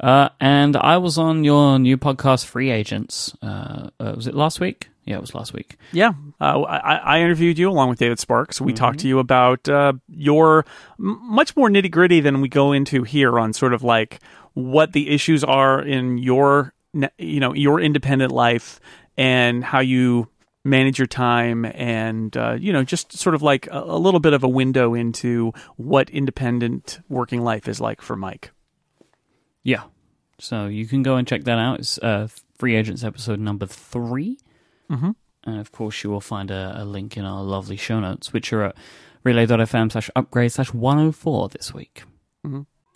Uh, 0.00 0.28
and 0.40 0.76
I 0.76 0.96
was 0.98 1.18
on 1.18 1.44
your 1.44 1.78
new 1.78 1.96
podcast, 1.96 2.46
Free 2.46 2.70
Agents. 2.70 3.34
Uh, 3.42 3.90
uh, 4.00 4.12
was 4.16 4.26
it 4.26 4.34
last 4.34 4.60
week? 4.60 4.88
Yeah, 5.04 5.16
it 5.16 5.20
was 5.20 5.34
last 5.34 5.52
week. 5.52 5.76
Yeah, 5.92 6.14
uh, 6.40 6.62
I, 6.62 6.96
I 6.96 7.20
interviewed 7.20 7.58
you 7.58 7.68
along 7.68 7.90
with 7.90 7.98
David 7.98 8.18
Sparks. 8.18 8.58
We 8.60 8.72
talked 8.72 9.00
to 9.00 9.08
you 9.08 9.18
about 9.18 9.68
uh, 9.68 9.94
your 10.08 10.64
much 10.96 11.54
more 11.56 11.68
nitty 11.68 11.90
gritty 11.90 12.20
than 12.20 12.40
we 12.40 12.48
go 12.48 12.72
into 12.72 13.02
here 13.02 13.38
on 13.38 13.52
sort 13.52 13.74
of 13.74 13.82
like 13.82 14.20
what 14.54 14.92
the 14.92 15.10
issues 15.10 15.44
are 15.44 15.82
in 15.82 16.16
your 16.16 16.72
you 17.18 17.40
know 17.40 17.52
your 17.52 17.80
independent 17.80 18.32
life 18.32 18.80
and 19.16 19.62
how 19.62 19.80
you 19.80 20.28
manage 20.64 20.98
your 20.98 21.06
time 21.06 21.66
and 21.66 22.36
uh, 22.36 22.56
you 22.58 22.72
know 22.72 22.82
just 22.82 23.12
sort 23.12 23.34
of 23.34 23.42
like 23.42 23.66
a, 23.66 23.78
a 23.78 23.98
little 23.98 24.20
bit 24.20 24.32
of 24.32 24.42
a 24.42 24.48
window 24.48 24.94
into 24.94 25.52
what 25.76 26.08
independent 26.10 27.00
working 27.08 27.42
life 27.42 27.68
is 27.68 27.80
like 27.80 28.00
for 28.00 28.16
Myke. 28.16 28.48
Yeah. 29.64 29.84
So 30.38 30.66
you 30.66 30.86
can 30.86 31.02
go 31.02 31.16
and 31.16 31.26
check 31.26 31.44
that 31.44 31.58
out. 31.58 31.80
It's 31.80 31.98
uh, 31.98 32.28
Free 32.58 32.76
Agents 32.76 33.02
episode 33.02 33.40
number 33.40 33.66
3 33.66 34.38
Mm-hmm. 34.90 35.10
And 35.44 35.60
of 35.60 35.72
course, 35.72 36.02
you 36.04 36.10
will 36.10 36.20
find 36.20 36.50
a, 36.50 36.74
a 36.78 36.84
link 36.84 37.16
in 37.16 37.24
our 37.24 37.42
lovely 37.42 37.76
show 37.76 38.00
notes, 38.00 38.32
which 38.32 38.52
are 38.52 38.64
at 38.64 38.76
relay.fm 39.24 39.92
slash 39.92 40.10
upgrade 40.16 40.52
slash 40.52 40.72
104 40.72 41.48
this 41.50 41.72
week. 41.74 42.04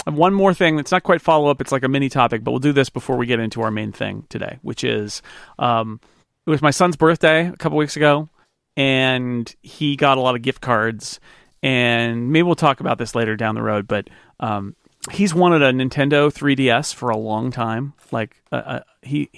And 0.06 0.16
one 0.16 0.32
more 0.32 0.54
thing 0.54 0.76
that's 0.76 0.92
not 0.92 1.02
quite 1.02 1.20
follow 1.20 1.50
up, 1.50 1.60
it's 1.60 1.72
like 1.72 1.84
a 1.84 1.88
mini 1.88 2.08
topic, 2.08 2.44
but 2.44 2.50
we'll 2.50 2.60
do 2.60 2.72
this 2.72 2.88
before 2.88 3.16
we 3.16 3.26
get 3.26 3.40
into 3.40 3.60
our 3.62 3.70
main 3.70 3.92
thing 3.92 4.24
today, 4.28 4.58
which 4.62 4.84
is 4.84 5.22
um, 5.58 6.00
it 6.46 6.50
was 6.50 6.62
my 6.62 6.70
son's 6.70 6.96
birthday 6.96 7.48
a 7.48 7.56
couple 7.56 7.76
weeks 7.76 7.96
ago, 7.96 8.30
and 8.76 9.54
he 9.60 9.96
got 9.96 10.16
a 10.16 10.20
lot 10.20 10.34
of 10.34 10.42
gift 10.42 10.60
cards. 10.62 11.20
And 11.62 12.30
maybe 12.30 12.44
we'll 12.44 12.54
talk 12.54 12.80
about 12.80 12.98
this 12.98 13.14
later 13.14 13.36
down 13.36 13.54
the 13.54 13.62
road, 13.62 13.88
but 13.88 14.08
um, 14.40 14.76
he's 15.10 15.34
wanted 15.34 15.62
a 15.62 15.72
Nintendo 15.72 16.32
3DS 16.32 16.94
for 16.94 17.10
a 17.10 17.16
long 17.16 17.50
time. 17.50 17.94
Like 18.10 18.42
uh, 18.52 18.56
uh, 18.56 18.80
he, 19.02 19.30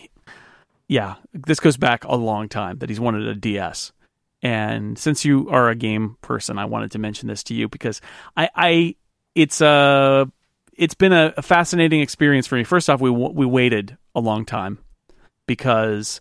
yeah, 0.88 1.16
this 1.32 1.60
goes 1.60 1.76
back 1.76 2.04
a 2.04 2.16
long 2.16 2.48
time 2.48 2.78
that 2.78 2.88
he's 2.88 3.00
wanted 3.00 3.26
a 3.26 3.34
DS. 3.34 3.92
And 4.42 4.98
since 4.98 5.24
you 5.24 5.48
are 5.50 5.68
a 5.68 5.74
game 5.74 6.16
person, 6.22 6.58
I 6.58 6.64
wanted 6.64 6.92
to 6.92 6.98
mention 6.98 7.28
this 7.28 7.42
to 7.44 7.54
you 7.54 7.68
because 7.68 8.00
I, 8.36 8.48
I 8.54 8.94
it's 9.34 9.60
a 9.60 10.30
it's 10.76 10.94
been 10.94 11.12
a, 11.12 11.34
a 11.36 11.42
fascinating 11.42 12.00
experience 12.00 12.46
for 12.46 12.56
me. 12.56 12.64
First 12.64 12.88
off, 12.88 13.00
we 13.00 13.10
we 13.10 13.46
waited 13.46 13.98
a 14.14 14.20
long 14.20 14.46
time 14.46 14.78
because 15.46 16.20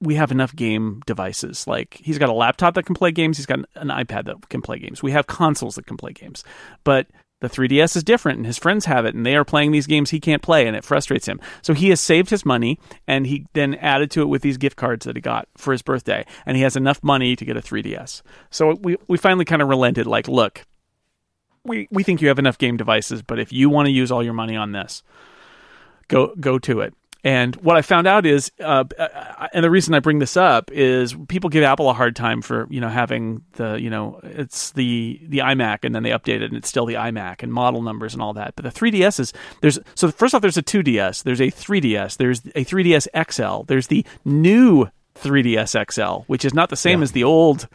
we 0.00 0.14
have 0.14 0.30
enough 0.30 0.54
game 0.54 1.00
devices. 1.06 1.66
Like 1.66 1.98
he's 2.02 2.18
got 2.18 2.28
a 2.28 2.34
laptop 2.34 2.74
that 2.74 2.84
can 2.84 2.94
play 2.94 3.12
games, 3.12 3.36
he's 3.36 3.46
got 3.46 3.60
an 3.74 3.88
iPad 3.88 4.26
that 4.26 4.48
can 4.48 4.62
play 4.62 4.78
games. 4.78 5.02
We 5.02 5.12
have 5.12 5.26
consoles 5.26 5.76
that 5.76 5.86
can 5.86 5.96
play 5.96 6.12
games. 6.12 6.44
But 6.84 7.06
the 7.40 7.48
3DS 7.48 7.96
is 7.96 8.02
different 8.02 8.38
and 8.38 8.46
his 8.46 8.58
friends 8.58 8.86
have 8.86 9.04
it 9.04 9.14
and 9.14 9.24
they 9.24 9.36
are 9.36 9.44
playing 9.44 9.70
these 9.70 9.86
games 9.86 10.10
he 10.10 10.20
can't 10.20 10.42
play 10.42 10.66
and 10.66 10.74
it 10.74 10.84
frustrates 10.84 11.26
him. 11.26 11.40
So 11.62 11.72
he 11.72 11.90
has 11.90 12.00
saved 12.00 12.30
his 12.30 12.44
money 12.44 12.78
and 13.06 13.26
he 13.26 13.46
then 13.52 13.74
added 13.76 14.10
to 14.12 14.22
it 14.22 14.26
with 14.26 14.42
these 14.42 14.56
gift 14.56 14.76
cards 14.76 15.06
that 15.06 15.16
he 15.16 15.22
got 15.22 15.48
for 15.56 15.72
his 15.72 15.82
birthday 15.82 16.24
and 16.46 16.56
he 16.56 16.62
has 16.64 16.76
enough 16.76 17.02
money 17.02 17.36
to 17.36 17.44
get 17.44 17.56
a 17.56 17.60
3DS. 17.60 18.22
So 18.50 18.74
we 18.82 18.96
we 19.06 19.18
finally 19.18 19.44
kind 19.44 19.62
of 19.62 19.68
relented 19.68 20.06
like, 20.06 20.26
look, 20.26 20.64
we 21.64 21.86
we 21.90 22.02
think 22.02 22.20
you 22.20 22.28
have 22.28 22.38
enough 22.38 22.58
game 22.58 22.76
devices, 22.76 23.22
but 23.22 23.38
if 23.38 23.52
you 23.52 23.70
want 23.70 23.86
to 23.86 23.92
use 23.92 24.10
all 24.10 24.22
your 24.22 24.34
money 24.34 24.56
on 24.56 24.72
this, 24.72 25.02
go 26.08 26.34
go 26.40 26.58
to 26.58 26.80
it. 26.80 26.94
And 27.24 27.56
what 27.56 27.76
I 27.76 27.82
found 27.82 28.06
out 28.06 28.26
is, 28.26 28.52
uh, 28.60 28.84
uh, 28.96 29.48
and 29.52 29.64
the 29.64 29.70
reason 29.70 29.92
I 29.92 29.98
bring 29.98 30.20
this 30.20 30.36
up 30.36 30.70
is 30.70 31.16
people 31.28 31.50
give 31.50 31.64
Apple 31.64 31.90
a 31.90 31.92
hard 31.92 32.14
time 32.14 32.42
for 32.42 32.68
you 32.70 32.80
know 32.80 32.88
having 32.88 33.42
the 33.54 33.74
you 33.80 33.90
know 33.90 34.20
it's 34.22 34.70
the 34.72 35.20
the 35.26 35.38
iMac 35.38 35.78
and 35.82 35.92
then 35.94 36.04
they 36.04 36.10
update 36.10 36.36
it 36.40 36.44
and 36.44 36.56
it's 36.56 36.68
still 36.68 36.86
the 36.86 36.94
iMac 36.94 37.42
and 37.42 37.52
model 37.52 37.82
numbers 37.82 38.14
and 38.14 38.22
all 38.22 38.34
that. 38.34 38.54
But 38.54 38.62
the 38.64 38.70
3DS 38.70 39.18
is 39.18 39.32
there's 39.62 39.80
so 39.96 40.10
first 40.12 40.32
off 40.34 40.42
there's 40.42 40.56
a 40.56 40.62
2DS, 40.62 41.24
there's 41.24 41.40
a 41.40 41.50
3DS, 41.50 42.16
there's 42.18 42.40
a 42.54 42.64
3DS 42.64 43.08
XL, 43.32 43.64
there's 43.64 43.88
the 43.88 44.06
new 44.24 44.86
3DS 45.16 45.92
XL, 45.92 46.22
which 46.28 46.44
is 46.44 46.54
not 46.54 46.70
the 46.70 46.76
same 46.76 47.00
Yeah. 47.00 47.04
as 47.04 47.12
the 47.12 47.24
old 47.24 47.66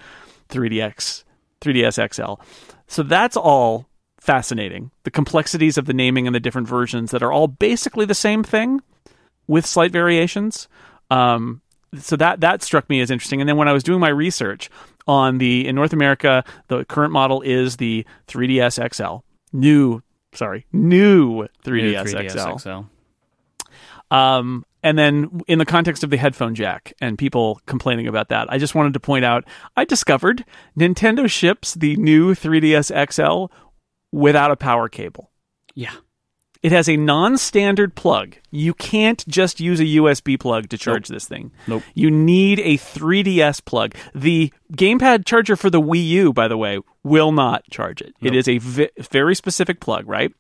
3DX 0.50 1.24
3DS 1.62 2.14
XL. 2.14 2.42
So 2.88 3.04
that's 3.04 3.36
all 3.36 3.88
fascinating. 4.20 4.92
The 5.04 5.12
complexities 5.12 5.78
of 5.78 5.86
the 5.86 5.94
naming 5.94 6.28
and 6.28 6.36
the 6.36 6.40
different 6.40 6.68
versions 6.68 7.12
that 7.12 7.22
are 7.22 7.32
all 7.32 7.48
basically 7.48 8.06
the 8.06 8.16
same 8.16 8.42
thing 8.44 8.82
with 9.48 9.66
slight 9.66 9.92
variations. 9.92 10.68
Um, 11.10 11.62
so 12.00 12.16
that 12.16 12.42
that 12.42 12.64
struck 12.64 12.90
me 12.90 13.02
as 13.02 13.12
interesting. 13.12 13.42
And 13.42 13.48
then 13.48 13.58
when 13.58 13.68
I 13.68 13.74
was 13.74 13.84
doing 13.84 14.00
my 14.00 14.10
research 14.10 14.70
on 15.08 15.38
the 15.38 15.68
in 15.68 15.76
North 15.76 15.94
America, 15.94 16.44
the 16.68 16.86
current 16.86 17.14
model 17.14 17.42
is 17.42 17.78
the 17.78 18.06
3DS 18.28 18.94
XL, 18.94 19.18
new 19.52 20.02
sorry, 20.34 20.66
new 20.72 21.48
3DS, 21.64 22.14
New 22.14 22.30
XL. 22.30 22.58
XL. 22.58 22.80
Um, 24.16 24.66
and 24.84 24.98
then 24.98 25.42
in 25.48 25.60
the 25.60 25.66
context 25.66 26.04
of 26.04 26.10
the 26.10 26.18
headphone 26.18 26.56
jack 26.56 26.94
and 27.00 27.18
people 27.18 27.62
complaining 27.66 28.08
about 28.08 28.30
that, 28.30 28.52
I 28.52 28.58
just 28.58 28.76
wanted 28.76 28.94
to 28.94 29.00
point 29.00 29.26
out 29.26 29.46
I 29.78 29.86
discovered 29.86 30.46
Nintendo 30.78 31.30
ships 31.30 31.74
the 31.74 31.96
new 31.96 32.36
3DS 32.36 33.12
XL 33.12 33.54
without 34.12 34.52
a 34.52 34.56
power 34.56 34.90
cable. 34.90 35.32
Yeah. 35.74 35.94
It 36.64 36.72
has 36.72 36.88
a 36.88 36.96
non-standard 36.98 37.94
plug. 37.94 38.38
You 38.50 38.74
can't 38.74 39.28
just 39.28 39.60
use 39.60 39.80
a 39.82 39.84
USB 39.84 40.40
plug 40.40 40.70
to 40.70 40.78
charge 40.78 41.10
this 41.10 41.28
thing. 41.28 41.52
Nope. 41.68 41.84
You 41.94 42.10
need 42.10 42.60
a 42.62 42.78
3DS 42.78 43.64
plug. 43.66 43.96
The 44.16 44.52
gamepad 44.74 45.26
charger 45.26 45.56
for 45.58 45.70
the 45.70 45.82
Wii 45.82 46.08
U, 46.08 46.34
by 46.34 46.48
the 46.48 46.58
way, 46.58 46.80
will 47.04 47.34
not 47.34 47.64
charge 47.70 48.02
it. 48.02 48.16
It 48.22 48.34
is 48.34 48.48
a 48.48 48.60
vi- 48.60 48.90
very 49.12 49.36
specific 49.36 49.82
plug, 49.82 50.08
right? 50.08 50.32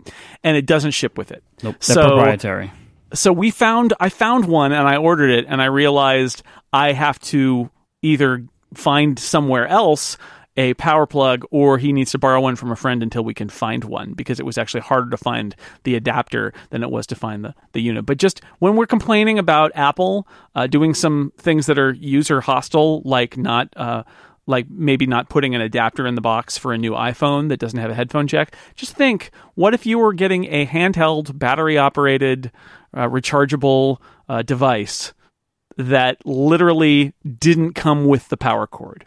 And 0.45 0.55
it 0.55 0.65
doesn't 0.65 0.91
ship 0.91 1.17
with 1.17 1.29
it. 1.31 1.43
Nope. 1.61 1.75
They're 1.81 1.93
So- 1.95 2.07
proprietary. 2.15 2.71
so 3.13 3.33
we 3.33 3.51
found 3.51 3.93
I 3.99 4.07
found 4.09 4.45
one 4.45 4.71
and 4.71 4.87
I 4.87 4.95
ordered 4.95 5.29
it 5.29 5.45
and 5.49 5.61
I 5.61 5.65
realized 5.65 6.41
I 6.71 6.93
have 6.93 7.19
to 7.19 7.69
either 8.01 8.45
find 8.73 9.19
somewhere 9.19 9.67
else 9.67 10.17
a 10.55 10.73
power 10.75 11.05
plug 11.05 11.45
or 11.51 11.77
he 11.77 11.91
needs 11.91 12.11
to 12.11 12.19
borrow 12.19 12.41
one 12.41 12.55
from 12.55 12.71
a 12.71 12.75
friend 12.75 13.01
until 13.01 13.23
we 13.23 13.33
can 13.33 13.49
find 13.49 13.83
one 13.83 14.13
because 14.13 14.39
it 14.39 14.45
was 14.45 14.57
actually 14.57 14.81
harder 14.81 15.09
to 15.09 15.17
find 15.17 15.55
the 15.83 15.95
adapter 15.95 16.53
than 16.69 16.83
it 16.83 16.91
was 16.91 17.07
to 17.07 17.15
find 17.15 17.43
the, 17.43 17.55
the 17.71 17.81
unit. 17.81 18.05
But 18.05 18.17
just 18.17 18.41
when 18.59 18.75
we're 18.75 18.85
complaining 18.85 19.39
about 19.39 19.71
Apple 19.75 20.27
uh, 20.55 20.67
doing 20.67 20.93
some 20.93 21.33
things 21.37 21.65
that 21.65 21.79
are 21.79 21.93
user 21.93 22.41
hostile, 22.41 23.01
like 23.03 23.37
not 23.37 23.69
uh, 23.75 24.03
like 24.45 24.69
maybe 24.69 25.05
not 25.05 25.29
putting 25.29 25.55
an 25.55 25.61
adapter 25.61 26.05
in 26.05 26.15
the 26.15 26.21
box 26.21 26.57
for 26.57 26.73
a 26.73 26.77
new 26.77 26.91
iPhone 26.91 27.49
that 27.49 27.59
doesn't 27.59 27.79
have 27.79 27.91
a 27.91 27.95
headphone 27.95 28.27
jack. 28.27 28.55
Just 28.75 28.95
think, 28.95 29.31
what 29.55 29.73
if 29.73 29.85
you 29.85 29.99
were 29.99 30.13
getting 30.13 30.45
a 30.45 30.65
handheld, 30.65 31.37
battery 31.39 31.77
operated, 31.77 32.51
uh, 32.93 33.07
rechargeable 33.07 33.97
uh, 34.27 34.41
device 34.41 35.13
that 35.77 36.23
literally 36.25 37.13
didn't 37.39 37.73
come 37.73 38.05
with 38.05 38.27
the 38.29 38.37
power 38.37 38.67
cord? 38.67 39.05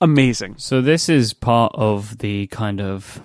Amazing. 0.00 0.54
So 0.58 0.80
this 0.80 1.08
is 1.08 1.34
part 1.34 1.72
of 1.74 2.18
the 2.18 2.46
kind 2.46 2.80
of 2.80 3.20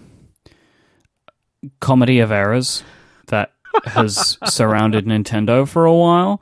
comedy 1.80 2.20
of 2.20 2.32
errors 2.32 2.84
that 3.28 3.54
has 3.86 4.38
surrounded 4.46 5.06
Nintendo 5.06 5.68
for 5.68 5.86
a 5.86 5.94
while, 5.94 6.42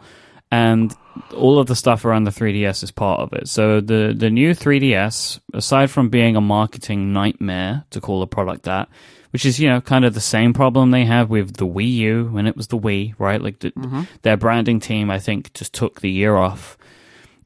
and 0.52 0.94
all 1.36 1.60
of 1.60 1.68
the 1.68 1.76
stuff 1.76 2.06
around 2.06 2.24
the 2.24 2.32
3DS 2.32 2.84
is 2.84 2.92
part 2.92 3.20
of 3.20 3.34
it. 3.34 3.48
So 3.48 3.80
the 3.80 4.14
the 4.18 4.30
new 4.30 4.52
3DS, 4.52 5.40
aside 5.54 5.92
from 5.92 6.10
being 6.10 6.36
a 6.36 6.42
marketing 6.42 7.14
nightmare 7.14 7.86
to 7.92 8.02
call 8.02 8.22
a 8.24 8.28
product 8.28 8.64
that, 8.64 8.90
which 9.32 9.46
is 9.46 9.60
you 9.60 9.70
know 9.70 9.82
kind 9.82 10.06
of 10.06 10.14
the 10.14 10.22
same 10.22 10.54
problem 10.54 10.92
they 10.92 11.06
have 11.06 11.30
with 11.30 11.58
the 11.58 11.68
Wii 11.68 11.94
U 11.94 12.26
when 12.32 12.48
it 12.48 12.58
was 12.58 12.68
the 12.68 12.78
Wii, 12.78 13.14
right? 13.20 13.42
Like 13.42 13.60
the, 13.60 13.72
mm-hmm. 13.72 14.04
their 14.24 14.38
branding 14.38 14.80
team, 14.80 15.12
I 15.12 15.20
think, 15.20 15.54
just 15.54 15.74
took 15.74 16.02
the 16.02 16.12
year 16.12 16.36
off. 16.36 16.78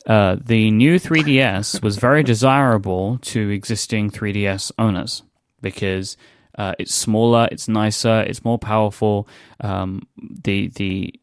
Uh, 0.08 0.38
the 0.42 0.72
new 0.72 0.96
3DS 0.96 1.84
was 1.84 1.98
very 1.98 2.24
desirable 2.24 3.20
to 3.20 3.50
existing 3.50 4.10
3DS 4.10 4.72
owners 4.80 5.22
because 5.62 6.16
uh, 6.58 6.74
it's 6.80 6.96
smaller, 6.96 7.48
it's 7.52 7.68
nicer, 7.68 8.22
it's 8.22 8.44
more 8.44 8.58
powerful. 8.58 9.28
Um, 9.60 10.08
the 10.18 10.70
the 10.70 11.14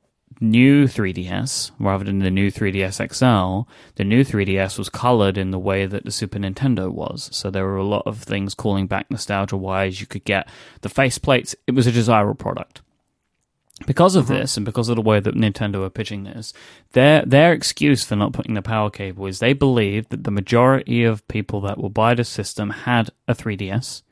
new 0.40 0.84
3DS 0.84 1.70
rather 1.78 2.04
than 2.04 2.18
the 2.18 2.30
new 2.30 2.50
3DS 2.50 3.14
XL, 3.14 3.70
the 3.94 4.04
new 4.04 4.24
3DS 4.24 4.78
was 4.78 4.88
colored 4.88 5.38
in 5.38 5.50
the 5.50 5.58
way 5.58 5.86
that 5.86 6.04
the 6.04 6.10
Super 6.10 6.38
Nintendo 6.38 6.90
was. 6.90 7.30
So 7.32 7.50
there 7.50 7.64
were 7.64 7.76
a 7.76 7.84
lot 7.84 8.02
of 8.06 8.22
things 8.22 8.54
calling 8.54 8.86
back 8.86 9.10
nostalgia 9.10 9.56
wise. 9.56 10.00
You 10.00 10.06
could 10.06 10.24
get 10.24 10.48
the 10.82 10.88
faceplates. 10.88 11.54
It 11.66 11.72
was 11.72 11.86
a 11.86 11.92
desirable 11.92 12.34
product. 12.34 12.82
Because 13.86 14.16
of 14.16 14.24
mm-hmm. 14.24 14.34
this, 14.34 14.56
and 14.56 14.64
because 14.64 14.88
of 14.88 14.96
the 14.96 15.02
way 15.02 15.20
that 15.20 15.34
Nintendo 15.34 15.84
are 15.84 15.90
pitching 15.90 16.24
this, 16.24 16.52
their 16.92 17.24
their 17.24 17.52
excuse 17.52 18.04
for 18.04 18.16
not 18.16 18.32
putting 18.32 18.54
the 18.54 18.62
power 18.62 18.90
cable 18.90 19.26
is 19.26 19.38
they 19.38 19.52
believe 19.52 20.08
that 20.08 20.24
the 20.24 20.30
majority 20.30 21.04
of 21.04 21.26
people 21.28 21.60
that 21.62 21.78
will 21.78 21.90
buy 21.90 22.14
the 22.14 22.24
system 22.24 22.70
had 22.70 23.10
a 23.28 23.34
3DS, 23.34 24.02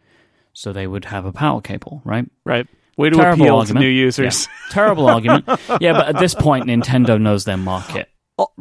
so 0.52 0.72
they 0.72 0.87
would 0.87 1.06
have 1.06 1.24
a 1.24 1.32
power 1.32 1.61
cable, 1.61 2.02
right? 2.04 2.28
Right. 2.44 2.66
Way 2.96 3.11
to 3.11 3.16
Terrible 3.16 3.42
appeal 3.42 3.56
argument. 3.56 3.82
to 3.82 3.88
new 3.88 3.90
users. 3.90 4.46
Yeah. 4.46 4.52
Terrible 4.70 5.08
argument. 5.08 5.48
Yeah, 5.80 5.94
but 5.94 6.08
at 6.08 6.18
this 6.18 6.35
point, 6.35 6.66
Nintendo 6.66 7.20
knows 7.20 7.44
their 7.44 7.56
market. 7.56 8.08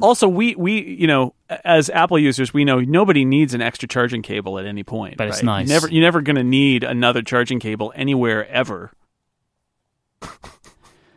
Also, 0.01 0.27
we 0.27 0.55
we 0.55 0.81
you 0.81 1.07
know 1.07 1.33
as 1.49 1.89
Apple 1.89 2.19
users, 2.19 2.53
we 2.53 2.63
know 2.63 2.79
nobody 2.79 3.25
needs 3.25 3.53
an 3.53 3.61
extra 3.61 3.87
charging 3.87 4.21
cable 4.21 4.59
at 4.59 4.65
any 4.65 4.83
point. 4.83 5.17
But 5.17 5.27
it's 5.27 5.43
nice. 5.43 5.67
You 5.67 5.73
never 5.73 5.87
you're 5.89 6.03
never 6.03 6.21
going 6.21 6.35
to 6.35 6.43
need 6.43 6.83
another 6.83 7.21
charging 7.21 7.59
cable 7.59 7.91
anywhere 7.95 8.47
ever. 8.47 8.91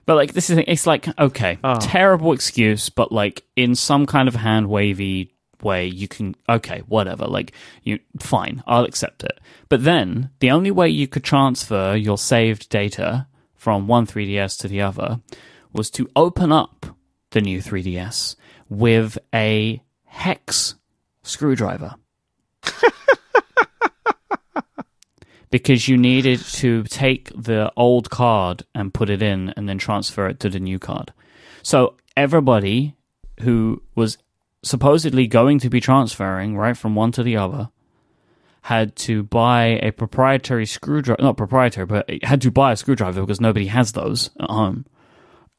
But 0.07 0.17
like 0.17 0.33
this 0.35 0.51
is 0.51 0.59
it's 0.67 0.87
like 0.87 1.07
okay, 1.19 1.59
Oh. 1.65 1.79
terrible 1.81 2.33
excuse, 2.33 2.89
but 2.91 3.11
like 3.13 3.43
in 3.57 3.75
some 3.75 4.07
kind 4.07 4.29
of 4.29 4.35
hand 4.35 4.69
wavy 4.69 5.31
way 5.63 5.87
you 5.87 6.09
can 6.09 6.35
okay, 6.49 6.83
whatever. 6.89 7.27
Like 7.27 7.53
you 7.83 7.99
fine, 8.21 8.63
I'll 8.67 8.85
accept 8.85 9.25
it. 9.25 9.41
But 9.69 9.85
then 9.85 10.31
the 10.41 10.51
only 10.51 10.71
way 10.71 10.89
you 10.89 11.09
could 11.09 11.25
transfer 11.25 11.95
your 11.95 12.19
saved 12.19 12.69
data 12.69 13.27
from 13.55 13.87
one 13.87 14.07
3DS 14.07 14.59
to 14.61 14.69
the 14.69 14.83
other 14.83 15.21
was 15.73 15.91
to 15.93 16.09
open 16.15 16.53
up 16.53 16.87
the 17.31 17.41
new 17.41 17.61
3DS 17.63 18.37
with 18.69 19.17
a 19.35 19.83
hex 20.05 20.75
screwdriver. 21.23 21.95
because 25.55 25.87
you 25.87 25.97
needed 25.97 26.41
to 26.41 26.83
take 26.83 27.31
the 27.33 27.73
old 27.77 28.11
card 28.11 28.65
and 28.75 28.93
put 28.93 29.09
it 29.09 29.23
in 29.23 29.51
and 29.51 29.69
then 29.69 29.79
transfer 29.79 30.27
it 30.27 30.41
to 30.41 30.51
the 30.51 30.59
new 30.59 30.81
card. 30.81 31.13
So 31.63 31.95
everybody 32.17 32.97
who 33.43 33.81
was 33.95 34.19
supposedly 34.65 35.29
going 35.29 35.61
to 35.61 35.71
be 35.71 35.79
transferring 35.79 36.57
right 36.57 36.77
from 36.77 36.97
one 36.97 37.13
to 37.13 37.23
the 37.23 37.37
other 37.37 37.71
had 38.63 38.97
to 38.97 39.23
buy 39.23 39.79
a 39.81 39.93
proprietary 39.93 40.67
screwdriver, 40.67 41.23
not 41.23 41.37
proprietary, 41.37 41.87
but 41.87 42.11
had 42.25 42.43
to 42.43 42.51
buy 42.51 42.73
a 42.73 42.77
screwdriver 42.77 43.21
because 43.21 43.41
nobody 43.41 43.67
has 43.67 43.93
those 43.93 44.31
at 44.41 44.51
home. 44.51 44.85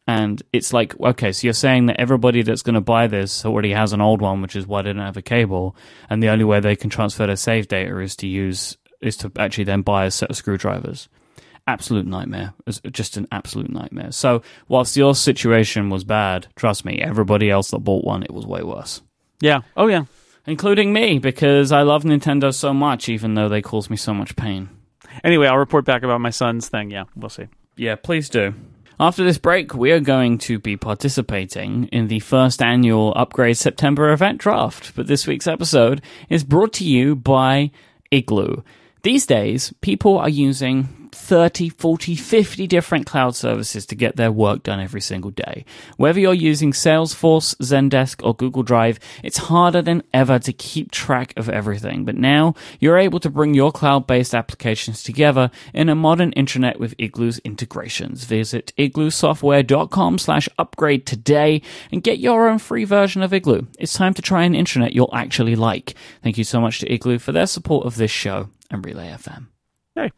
And 0.08 0.44
it's 0.52 0.74
like, 0.74 1.00
okay, 1.00 1.32
so 1.32 1.48
you're 1.48 1.54
saying 1.54 1.86
that 1.86 2.02
everybody 2.02 2.42
that's 2.42 2.64
going 2.64 2.74
to 2.74 2.82
buy 2.82 3.08
this 3.08 3.46
already 3.46 3.72
has 3.72 3.94
an 3.94 4.02
old 4.02 4.22
one, 4.22 4.42
which 4.42 4.58
is 4.58 4.68
why 4.68 4.82
they 4.82 4.92
don't 4.92 5.02
have 5.02 5.16
a 5.16 5.22
cable, 5.22 5.74
and 6.10 6.22
the 6.22 6.28
only 6.28 6.44
way 6.44 6.60
they 6.60 6.76
can 6.76 6.90
transfer 6.90 7.26
their 7.26 7.38
save 7.38 7.70
data 7.70 7.98
is 8.02 8.18
to 8.18 8.28
use 8.28 8.76
is 9.06 9.18
to 9.18 9.32
actually 9.38 9.64
then 9.66 9.82
buy 9.82 10.06
a 10.06 10.12
set 10.12 10.30
of 10.30 10.36
screwdrivers. 10.38 11.08
Absolute 11.68 12.06
nightmare. 12.06 12.54
It's 12.68 12.80
just 12.92 13.18
an 13.18 13.28
absolute 13.32 13.72
nightmare. 13.72 14.12
So 14.12 14.44
whilst 14.68 14.96
your 14.98 15.16
situation 15.16 15.90
was 15.90 16.04
bad, 16.04 16.48
trust 16.56 16.86
me, 16.86 17.02
everybody 17.02 17.50
else 17.50 17.72
that 17.72 17.80
bought 17.80 18.06
one, 18.06 18.22
it 18.24 18.32
was 18.32 18.46
way 18.46 18.62
worse 18.62 19.02
Yeah. 19.42 19.62
Oh 19.76 19.88
yeah. 19.88 20.06
including 20.46 20.94
me 20.94 21.18
because 21.18 21.72
I 21.72 21.82
love 21.82 22.04
Nintendo 22.04 22.54
so 22.54 22.72
much, 22.74 23.10
even 23.10 23.34
though 23.34 23.50
they 23.50 23.64
cause 23.64 23.90
me 23.90 23.98
so 23.98 24.14
much 24.14 24.36
pain. 24.36 24.70
Anyway, 25.24 25.48
I'll 25.48 25.58
report 25.58 25.86
back 25.86 26.04
about 26.04 26.22
my 26.22 26.30
son's 26.30 26.68
thing. 26.70 26.92
Yeah, 26.92 27.06
we'll 27.16 27.30
see. 27.30 27.48
Yeah, 27.78 27.96
please 27.96 28.30
do. 28.30 28.54
After 29.00 29.24
this 29.24 29.38
break, 29.38 29.74
we 29.74 29.92
are 29.92 30.00
going 30.00 30.38
to 30.40 30.60
be 30.60 30.78
participating 30.78 31.86
in 31.86 32.08
the 32.08 32.20
first 32.20 32.62
annual 32.62 33.12
Upgrade 33.16 33.58
September 33.58 34.12
event 34.12 34.38
draft. 34.38 34.94
But 34.96 35.08
this 35.08 35.26
week's 35.28 35.48
episode 35.48 36.02
is 36.30 36.44
brought 36.44 36.74
to 36.74 36.86
you 36.86 37.16
by 37.16 37.72
Igloo. 38.12 38.64
These 39.06 39.28
days, 39.28 39.72
people 39.82 40.18
are 40.18 40.28
using 40.28 41.10
30, 41.12 41.70
40, 41.70 42.16
50 42.16 42.66
different 42.66 43.06
cloud 43.06 43.36
services 43.36 43.86
to 43.86 43.96
get 43.96 44.16
their 44.16 44.32
work 44.32 44.64
done 44.64 44.80
every 44.80 45.00
single 45.00 45.30
day. 45.30 45.64
Whether 45.98 46.20
you're 46.20 46.34
using 46.34 46.72
Salesforce, 46.72 47.56
Zendesk, 47.58 48.26
or 48.26 48.34
Google 48.34 48.64
Drive, 48.64 48.98
it's 49.24 49.38
harder 49.38 49.84
than 49.84 50.02
ever 50.12 50.40
to 50.40 50.52
keep 50.52 50.90
track 50.90 51.36
of 51.38 51.50
everything. 51.50 52.04
But 52.04 52.16
now 52.16 52.56
you're 52.80 52.98
able 52.98 53.20
to 53.20 53.30
bring 53.30 53.54
your 53.54 53.72
cloud 53.72 54.08
based 54.08 54.34
applications 54.34 55.04
together 55.04 55.52
in 55.72 55.88
a 55.88 55.94
modern 55.94 56.32
intranet 56.32 56.80
with 56.80 56.96
Igloo's 56.98 57.38
integrations. 57.46 58.24
Visit 58.24 58.74
igloosoftware.com 58.76 60.18
slash 60.18 60.50
upgrade 60.58 61.06
today 61.06 61.62
and 61.92 62.02
get 62.02 62.18
your 62.18 62.50
own 62.50 62.58
free 62.58 62.86
version 62.86 63.22
of 63.22 63.36
Igloo. 63.36 63.68
It's 63.78 63.94
time 63.94 64.16
to 64.16 64.24
try 64.24 64.46
an 64.46 64.54
intranet 64.54 64.94
you'll 64.94 65.14
actually 65.14 65.56
like. 65.56 65.94
Thank 66.24 66.40
you 66.40 66.44
so 66.44 66.60
much 66.60 66.80
to 66.80 66.92
Igloo 66.92 67.20
for 67.20 67.34
their 67.34 67.46
support 67.46 67.86
of 67.86 67.98
this 67.98 68.10
show 68.10 68.50
and 68.70 68.86
Relay 68.86 69.10
FM. 69.10 69.48
Hey. 69.96 70.12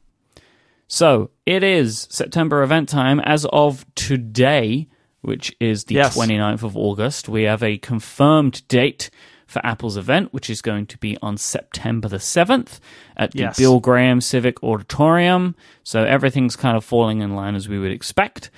So 0.87 1.31
it 1.45 1.63
is 1.63 2.07
September 2.09 2.63
event 2.63 2.89
time 2.89 3.19
as 3.19 3.45
of 3.51 3.85
today, 3.95 4.87
which 5.21 5.55
is 5.59 5.85
the 5.85 5.95
Yes. 5.95 6.17
29th 6.17 6.63
of 6.63 6.77
August. 6.77 7.27
We 7.27 7.43
have 7.43 7.61
a 7.63 7.77
confirmed 7.77 8.67
date 8.67 9.09
for 9.45 9.65
Apple's 9.65 9.95
event, 9.97 10.33
which 10.33 10.49
is 10.49 10.61
going 10.61 10.85
to 10.87 10.97
be 10.97 11.17
on 11.21 11.37
September 11.37 12.07
the 12.09 12.17
7th 12.19 12.79
at 13.15 13.31
the 13.31 13.39
Yes. 13.39 13.57
Bill 13.57 13.79
Graham 13.79 14.19
Civic 14.21 14.61
Auditorium. 14.63 15.55
So 15.83 16.03
everything's 16.03 16.55
kind 16.57 16.75
of 16.75 16.83
falling 16.83 17.21
in 17.21 17.35
line 17.35 17.55
as 17.55 17.69
we 17.69 17.79
would 17.79 17.91
expect. 17.91 18.49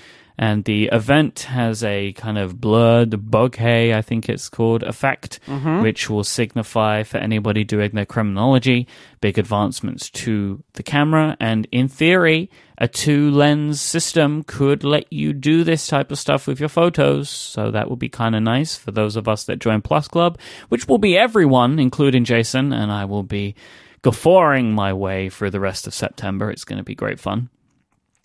And 0.42 0.64
the 0.64 0.86
event 0.94 1.42
has 1.42 1.84
a 1.84 2.14
kind 2.14 2.38
of 2.38 2.62
blurred 2.62 3.10
bokeh, 3.10 3.94
I 3.94 4.02
think 4.02 4.30
it's 4.30 4.48
called, 4.48 4.84
effect, 4.84 5.42
mm-hmm. 5.46 5.82
which 5.82 6.10
will 6.10 6.24
signify 6.24 7.04
for 7.04 7.18
anybody 7.18 7.66
doing 7.66 7.92
their 7.92 8.06
kremlinology 8.06 8.88
big 9.20 9.38
advancements 9.38 10.10
to 10.12 10.64
the 10.76 10.82
camera. 10.82 11.36
And 11.42 11.68
in 11.74 11.90
theory, 11.90 12.50
a 12.78 12.88
two 12.88 13.30
lens 13.32 13.82
system 13.82 14.46
could 14.46 14.86
let 14.86 15.12
you 15.12 15.34
do 15.34 15.66
this 15.66 15.88
type 15.88 16.10
of 16.10 16.18
stuff 16.18 16.48
with 16.48 16.58
your 16.58 16.70
photos. 16.70 17.30
So 17.30 17.70
that 17.72 17.90
would 17.90 18.00
be 18.00 18.08
kind 18.08 18.34
of 18.34 18.42
nice 18.42 18.78
for 18.78 18.92
those 18.92 19.18
of 19.18 19.28
us 19.28 19.44
that 19.44 19.60
join 19.60 19.82
Plus 19.82 20.08
Club, 20.08 20.40
which 20.70 20.88
will 20.88 21.00
be 21.00 21.18
everyone, 21.18 21.80
including 21.80 22.24
Jason. 22.24 22.72
And 22.72 22.94
I 22.94 23.04
will 23.04 23.24
be 23.24 23.56
guffawing 24.04 24.72
my 24.72 24.94
way 24.94 25.28
through 25.28 25.52
the 25.52 25.60
rest 25.60 25.86
of 25.86 25.94
September. 25.94 26.50
It's 26.50 26.64
going 26.64 26.78
to 26.78 26.84
be 26.86 26.96
great 26.96 27.20
fun. 27.20 27.50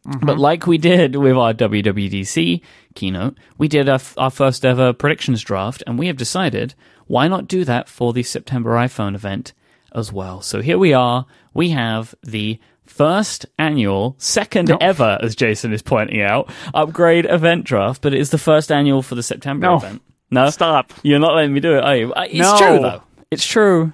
But 0.05 0.38
like 0.38 0.67
we 0.67 0.77
did 0.79 1.17
with 1.17 1.37
our 1.37 1.55
WWDC 1.55 2.61
keynote, 2.95 3.37
we 3.59 3.69
did 3.69 3.88
our, 3.88 4.01
our 4.19 4.31
first 4.31 4.64
ever 4.64 4.93
predictions 4.93 5.43
draft, 5.43 5.83
and 5.87 5.99
we 5.99 6.07
have 6.09 6.17
decided 6.17 6.75
why 7.07 7.29
not 7.29 7.49
do 7.49 7.64
that 7.64 7.88
for 7.88 8.12
the 8.12 8.23
September 8.23 8.71
iPhone 8.73 9.14
event 9.14 9.53
as 9.93 10.12
well. 10.12 10.40
So 10.43 10.61
here 10.61 10.79
we 10.79 10.93
are. 10.93 11.27
We 11.55 11.71
have 11.71 12.14
the 12.23 12.59
first 12.85 13.47
annual, 13.59 14.14
second 14.19 14.71
ever, 14.81 15.19
as 15.23 15.35
Jason 15.35 15.73
is 15.73 15.83
pointing 15.83 16.21
out, 16.21 16.51
upgrade 16.75 17.25
event 17.27 17.64
draft, 17.64 18.03
but 18.03 18.12
it 18.12 18.21
is 18.21 18.31
the 18.31 18.38
first 18.38 18.71
annual 18.71 19.03
for 19.03 19.14
the 19.14 19.23
September 19.23 19.67
No. 19.69 19.77
event. 19.77 20.03
No, 20.31 20.51
Stop. 20.51 20.93
You're 21.03 21.19
not 21.21 21.35
letting 21.35 21.53
me 21.55 21.61
do 21.61 21.77
it, 21.77 21.85
are 21.85 21.97
you? 21.97 22.12
Uh, 22.12 22.27
It's 22.29 22.38
No. 22.38 22.59
true 22.59 22.79
though. 22.81 23.03
It's 23.31 23.47
true. 23.47 23.93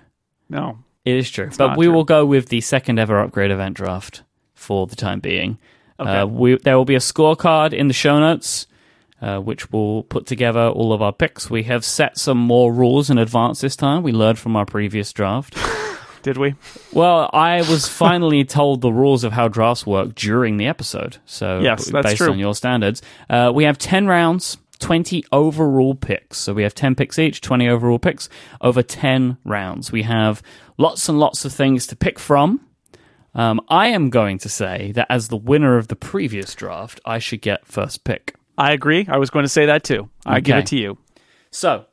No. 0.48 0.78
It 1.04 1.14
is 1.16 1.30
true. 1.30 1.50
but 1.56 1.76
we 1.76 1.86
true. 1.86 1.94
will 1.94 2.04
go 2.04 2.24
with 2.26 2.48
the 2.48 2.60
second 2.60 2.98
ever 2.98 3.20
upgrade 3.20 3.50
event 3.50 3.76
draft 3.76 4.22
for 4.54 4.86
the 4.86 4.96
time 4.96 5.20
being. 5.20 5.58
Okay. 6.00 6.10
Uh, 6.20 6.26
we, 6.26 6.56
there 6.56 6.76
will 6.76 6.84
be 6.84 6.94
a 6.94 6.98
scorecard 7.00 7.72
in 7.72 7.88
the 7.88 7.94
show 7.94 8.18
notes, 8.18 8.66
uh, 9.20 9.38
which 9.38 9.70
will 9.70 10.02
put 10.04 10.26
together 10.26 10.68
all 10.68 10.92
of 10.92 11.02
our 11.02 11.12
picks. 11.12 11.50
We 11.50 11.64
have 11.64 11.84
set 11.84 12.16
some 12.18 12.38
more 12.38 12.72
rules 12.72 13.10
in 13.10 13.18
advance 13.18 13.60
this 13.60 13.76
time. 13.76 14.02
We 14.02 14.12
learned 14.12 14.38
from 14.38 14.56
our 14.56 14.64
previous 14.64 15.12
draft. 15.12 15.56
Did 16.22 16.36
we? 16.36 16.54
well, 16.92 17.30
I 17.32 17.58
was 17.62 17.86
finally 18.04 18.44
told 18.44 18.80
the 18.82 18.92
rules 18.92 19.24
of 19.24 19.32
how 19.32 19.48
drafts 19.48 19.86
work 19.86 20.14
during 20.14 20.56
the 20.58 20.66
episode. 20.66 21.16
So, 21.26 21.60
Yes, 21.60 21.86
b- 21.86 21.92
that's 21.92 22.06
based 22.08 22.16
true. 22.18 22.30
on 22.32 22.38
your 22.38 22.54
standards, 22.54 23.00
uh, 23.30 23.50
we 23.54 23.64
have 23.64 23.78
10 23.78 24.06
rounds. 24.06 24.56
20 24.80 25.24
overall 25.30 25.94
picks. 25.94 26.38
So 26.38 26.54
we 26.54 26.62
have 26.62 26.74
10 26.74 26.94
picks 26.94 27.18
each, 27.18 27.42
20 27.42 27.68
overall 27.68 27.98
picks 27.98 28.30
over 28.62 28.82
10 28.82 29.36
rounds. 29.44 29.92
We 29.92 30.04
have 30.04 30.42
lots 30.78 31.06
and 31.06 31.20
lots 31.20 31.44
of 31.44 31.52
things 31.52 31.86
to 31.88 31.96
pick 31.96 32.18
from. 32.18 32.62
Um, 33.34 33.60
I 33.68 33.88
am 33.88 34.10
going 34.10 34.38
to 34.38 34.48
say 34.48 34.92
that 34.92 35.06
as 35.08 35.28
the 35.28 35.36
winner 35.36 35.76
of 35.76 35.88
the 35.88 35.96
previous 35.96 36.54
draft, 36.54 37.00
I 37.04 37.18
should 37.18 37.40
get 37.40 37.66
first 37.66 38.04
pick. 38.04 38.34
I 38.58 38.72
agree. 38.72 39.06
I 39.08 39.18
was 39.18 39.30
going 39.30 39.44
to 39.44 39.48
say 39.48 39.66
that 39.66 39.84
too. 39.84 40.10
I 40.26 40.40
give 40.40 40.56
it 40.56 40.66
to 40.66 40.76
you. 40.76 40.98
So, 41.50 41.86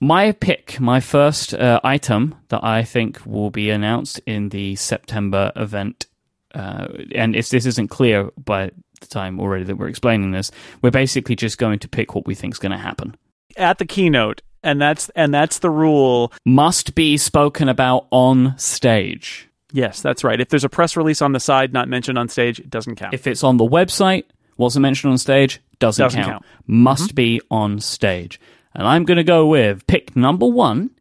my 0.00 0.32
pick, 0.32 0.80
my 0.80 1.00
first 1.00 1.54
uh, 1.54 1.80
item 1.84 2.34
that 2.48 2.62
I 2.64 2.82
think 2.82 3.24
will 3.24 3.50
be 3.50 3.70
announced 3.70 4.20
in 4.26 4.48
the 4.50 4.76
September 4.76 5.52
event, 5.56 6.06
uh, 6.54 6.88
and 7.14 7.36
if 7.36 7.50
this 7.50 7.66
isn't 7.66 7.88
clear 7.88 8.30
by 8.36 8.70
the 9.00 9.06
time 9.06 9.40
already 9.40 9.64
that 9.64 9.76
we're 9.76 9.88
explaining 9.88 10.32
this, 10.32 10.50
we're 10.82 10.90
basically 10.90 11.36
just 11.36 11.58
going 11.58 11.78
to 11.78 11.88
pick 11.88 12.14
what 12.14 12.26
we 12.26 12.34
think 12.34 12.54
is 12.54 12.58
going 12.58 12.72
to 12.72 12.78
happen. 12.78 13.16
At 13.56 13.78
the 13.78 13.86
keynote, 13.86 14.42
and 14.62 14.80
that's 14.80 15.08
and 15.10 15.32
that's 15.32 15.60
the 15.60 15.70
rule. 15.70 16.32
Must 16.44 16.94
be 16.94 17.16
spoken 17.16 17.68
about 17.68 18.06
on 18.10 18.58
stage. 18.58 19.48
Yes, 19.76 20.00
that's 20.00 20.24
right. 20.24 20.40
If 20.40 20.48
there's 20.48 20.64
a 20.64 20.70
press 20.70 20.96
release 20.96 21.20
on 21.20 21.32
the 21.32 21.40
side 21.40 21.74
not 21.74 21.86
mentioned 21.86 22.16
on 22.16 22.30
stage, 22.30 22.58
it 22.60 22.70
doesn't 22.70 22.94
count. 22.96 23.12
If 23.12 23.26
it's 23.26 23.44
on 23.44 23.58
the 23.58 23.66
website, 23.66 24.24
wasn't 24.56 24.84
mentioned 24.84 25.10
on 25.10 25.18
stage, 25.18 25.60
doesn't, 25.80 26.02
Doesn't 26.02 26.22
count. 26.22 26.32
count. 26.32 26.44
Mm-hmm. 26.62 26.82
Must 26.82 27.14
be 27.14 27.42
on 27.50 27.80
stage. 27.80 28.40
And 28.74 28.88
I'm 28.88 29.04
going 29.04 29.18
to 29.18 29.24
go 29.24 29.46
with 29.46 29.86
pick 29.86 30.16
number 30.16 30.46
one 30.46 30.92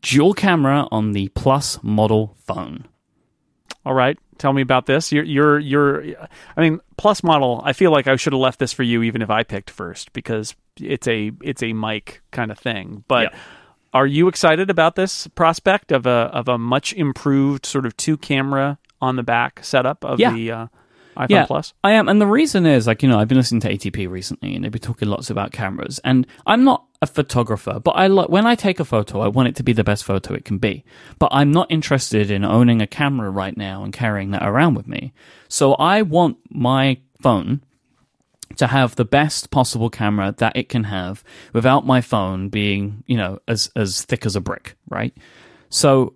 dual 0.00 0.32
camera 0.32 0.88
on 0.90 1.12
the 1.12 1.28
Plus 1.28 1.78
model 1.82 2.34
phone. 2.46 2.86
All 3.84 3.92
right, 3.92 4.18
tell 4.38 4.54
me 4.54 4.62
about 4.62 4.86
this. 4.86 5.12
You're 5.12 5.24
you're 5.24 5.58
you're. 5.58 6.04
I 6.56 6.60
mean, 6.62 6.80
plus 6.96 7.22
model. 7.22 7.60
I 7.62 7.74
feel 7.74 7.90
like 7.90 8.06
I 8.06 8.16
should 8.16 8.32
have 8.32 8.40
left 8.40 8.58
this 8.58 8.72
for 8.72 8.84
you, 8.84 9.02
even 9.02 9.20
if 9.20 9.28
I 9.28 9.42
picked 9.42 9.68
first, 9.70 10.14
because 10.14 10.54
it's 10.80 11.06
a 11.06 11.30
it's 11.42 11.62
a 11.62 11.72
Myke 11.72 12.20
kind 12.30 12.50
of 12.50 12.58
thing. 12.58 13.04
But 13.06 13.32
Yeah. 13.32 13.38
Are 13.92 14.06
you 14.06 14.28
excited 14.28 14.70
about 14.70 14.96
this 14.96 15.26
prospect 15.28 15.92
of 15.92 16.06
a 16.06 16.30
of 16.32 16.48
a 16.48 16.58
much 16.58 16.92
improved 16.92 17.66
sort 17.66 17.86
of 17.86 17.96
two 17.96 18.16
camera 18.16 18.78
on 19.00 19.16
the 19.16 19.22
back 19.22 19.60
setup 19.64 20.04
of 20.04 20.18
Yeah. 20.20 20.32
the 20.32 20.50
uh, 20.50 20.66
iPhone 21.16 21.26
yeah, 21.30 21.46
Plus? 21.46 21.74
I 21.82 21.92
am, 21.92 22.08
and 22.08 22.20
the 22.20 22.26
reason 22.26 22.64
is 22.66 22.86
like 22.86 23.02
you 23.02 23.08
know 23.08 23.18
I've 23.18 23.28
been 23.28 23.38
listening 23.38 23.60
to 23.62 23.72
ATP 23.72 24.08
recently, 24.08 24.54
and 24.54 24.64
they've 24.64 24.70
been 24.72 24.80
talking 24.80 25.08
lots 25.08 25.30
about 25.30 25.50
cameras. 25.52 25.98
And 26.04 26.26
I'm 26.46 26.62
not 26.64 26.84
a 27.02 27.06
photographer, 27.06 27.80
but 27.80 27.92
I 27.92 28.06
like 28.08 28.28
when 28.28 28.46
I 28.46 28.54
take 28.54 28.78
a 28.80 28.84
photo, 28.84 29.20
I 29.20 29.28
want 29.28 29.48
it 29.48 29.56
to 29.56 29.62
be 29.62 29.72
the 29.72 29.84
best 29.84 30.04
photo 30.04 30.34
it 30.34 30.44
can 30.44 30.58
be. 30.58 30.84
But 31.18 31.30
I'm 31.32 31.50
not 31.50 31.70
interested 31.70 32.30
in 32.30 32.44
owning 32.44 32.80
a 32.82 32.86
camera 32.86 33.30
right 33.30 33.56
now 33.56 33.82
and 33.84 33.92
carrying 33.92 34.30
that 34.32 34.42
around 34.46 34.74
with 34.74 34.86
me. 34.86 35.12
So 35.48 35.74
I 35.74 36.02
want 36.02 36.36
my 36.50 36.98
phone 37.20 37.62
to 38.58 38.66
have 38.66 38.96
the 38.96 39.04
best 39.04 39.50
possible 39.50 39.88
camera 39.88 40.34
that 40.38 40.56
it 40.56 40.68
can 40.68 40.84
have 40.84 41.24
without 41.52 41.86
my 41.86 42.00
phone 42.00 42.48
being, 42.48 43.02
you 43.06 43.16
know, 43.16 43.38
as 43.48 43.70
as 43.74 44.04
thick 44.04 44.26
as 44.26 44.36
a 44.36 44.40
brick, 44.40 44.76
right? 44.88 45.16
So 45.70 46.14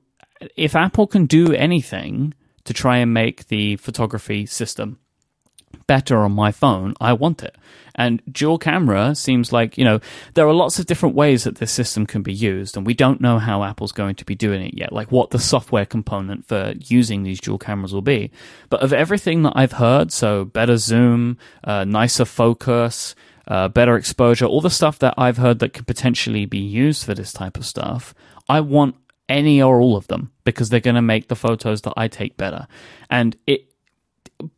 if 0.57 0.76
Apple 0.76 1.07
can 1.07 1.26
do 1.26 1.52
anything 1.52 2.35
to 2.64 2.72
try 2.72 2.98
and 2.98 3.14
make 3.14 3.46
the 3.46 3.76
photography 3.76 4.46
system 4.46 4.98
better 5.87 6.19
on 6.19 6.33
my 6.33 6.53
phone, 6.53 6.95
I 7.01 7.13
want 7.13 7.43
it. 7.43 7.57
And 7.95 8.23
dual 8.31 8.59
camera 8.59 9.15
seems 9.15 9.53
like, 9.53 9.77
you 9.77 9.85
know, 9.85 10.01
there 10.35 10.49
are 10.49 10.55
lots 10.55 10.79
of 10.79 10.87
different 10.87 11.15
ways 11.15 11.45
that 11.45 11.57
this 11.57 11.73
system 11.73 12.07
can 12.07 12.23
be 12.23 12.33
used, 12.33 12.77
and 12.77 12.87
we 12.87 12.95
don't 12.95 13.21
know 13.21 13.39
how 13.39 13.65
Apple's 13.65 13.93
going 13.93 14.15
to 14.17 14.25
be 14.25 14.35
doing 14.35 14.63
it 14.63 14.75
yet, 14.75 14.93
like 14.93 15.13
what 15.13 15.31
the 15.31 15.39
software 15.39 15.85
component 15.85 16.47
for 16.47 16.75
using 16.79 17.23
these 17.23 17.41
dual 17.41 17.59
cameras 17.59 17.93
will 17.93 18.03
be. 18.03 18.31
But 18.71 18.83
of 18.83 18.93
everything 18.93 19.43
that 19.43 19.53
I've 19.55 19.73
heard, 19.73 20.11
so 20.11 20.45
better 20.45 20.79
zoom, 20.79 21.37
uh, 21.65 21.85
nicer 21.85 22.25
focus, 22.25 23.15
uh, 23.47 23.69
better 23.69 23.97
exposure, 23.97 24.47
all 24.47 24.61
the 24.61 24.71
stuff 24.71 24.99
that 25.01 25.15
I've 25.19 25.37
heard 25.37 25.59
that 25.59 25.75
could 25.75 25.87
potentially 25.87 26.47
be 26.47 26.59
used 26.59 27.05
for 27.05 27.15
this 27.15 27.33
type 27.33 27.57
of 27.59 27.67
stuff, 27.67 28.15
I 28.49 28.61
want 28.61 28.97
any 29.29 29.63
or 29.63 29.81
all 29.81 29.97
of 29.97 30.07
them 30.09 30.31
because 30.45 30.69
they're 30.69 30.81
going 30.81 30.95
to 30.95 31.03
make 31.03 31.29
the 31.29 31.37
photos 31.37 31.83
that 31.83 31.95
I 31.97 32.09
take 32.09 32.37
better. 32.37 32.67
And 33.11 33.37
it 33.47 33.72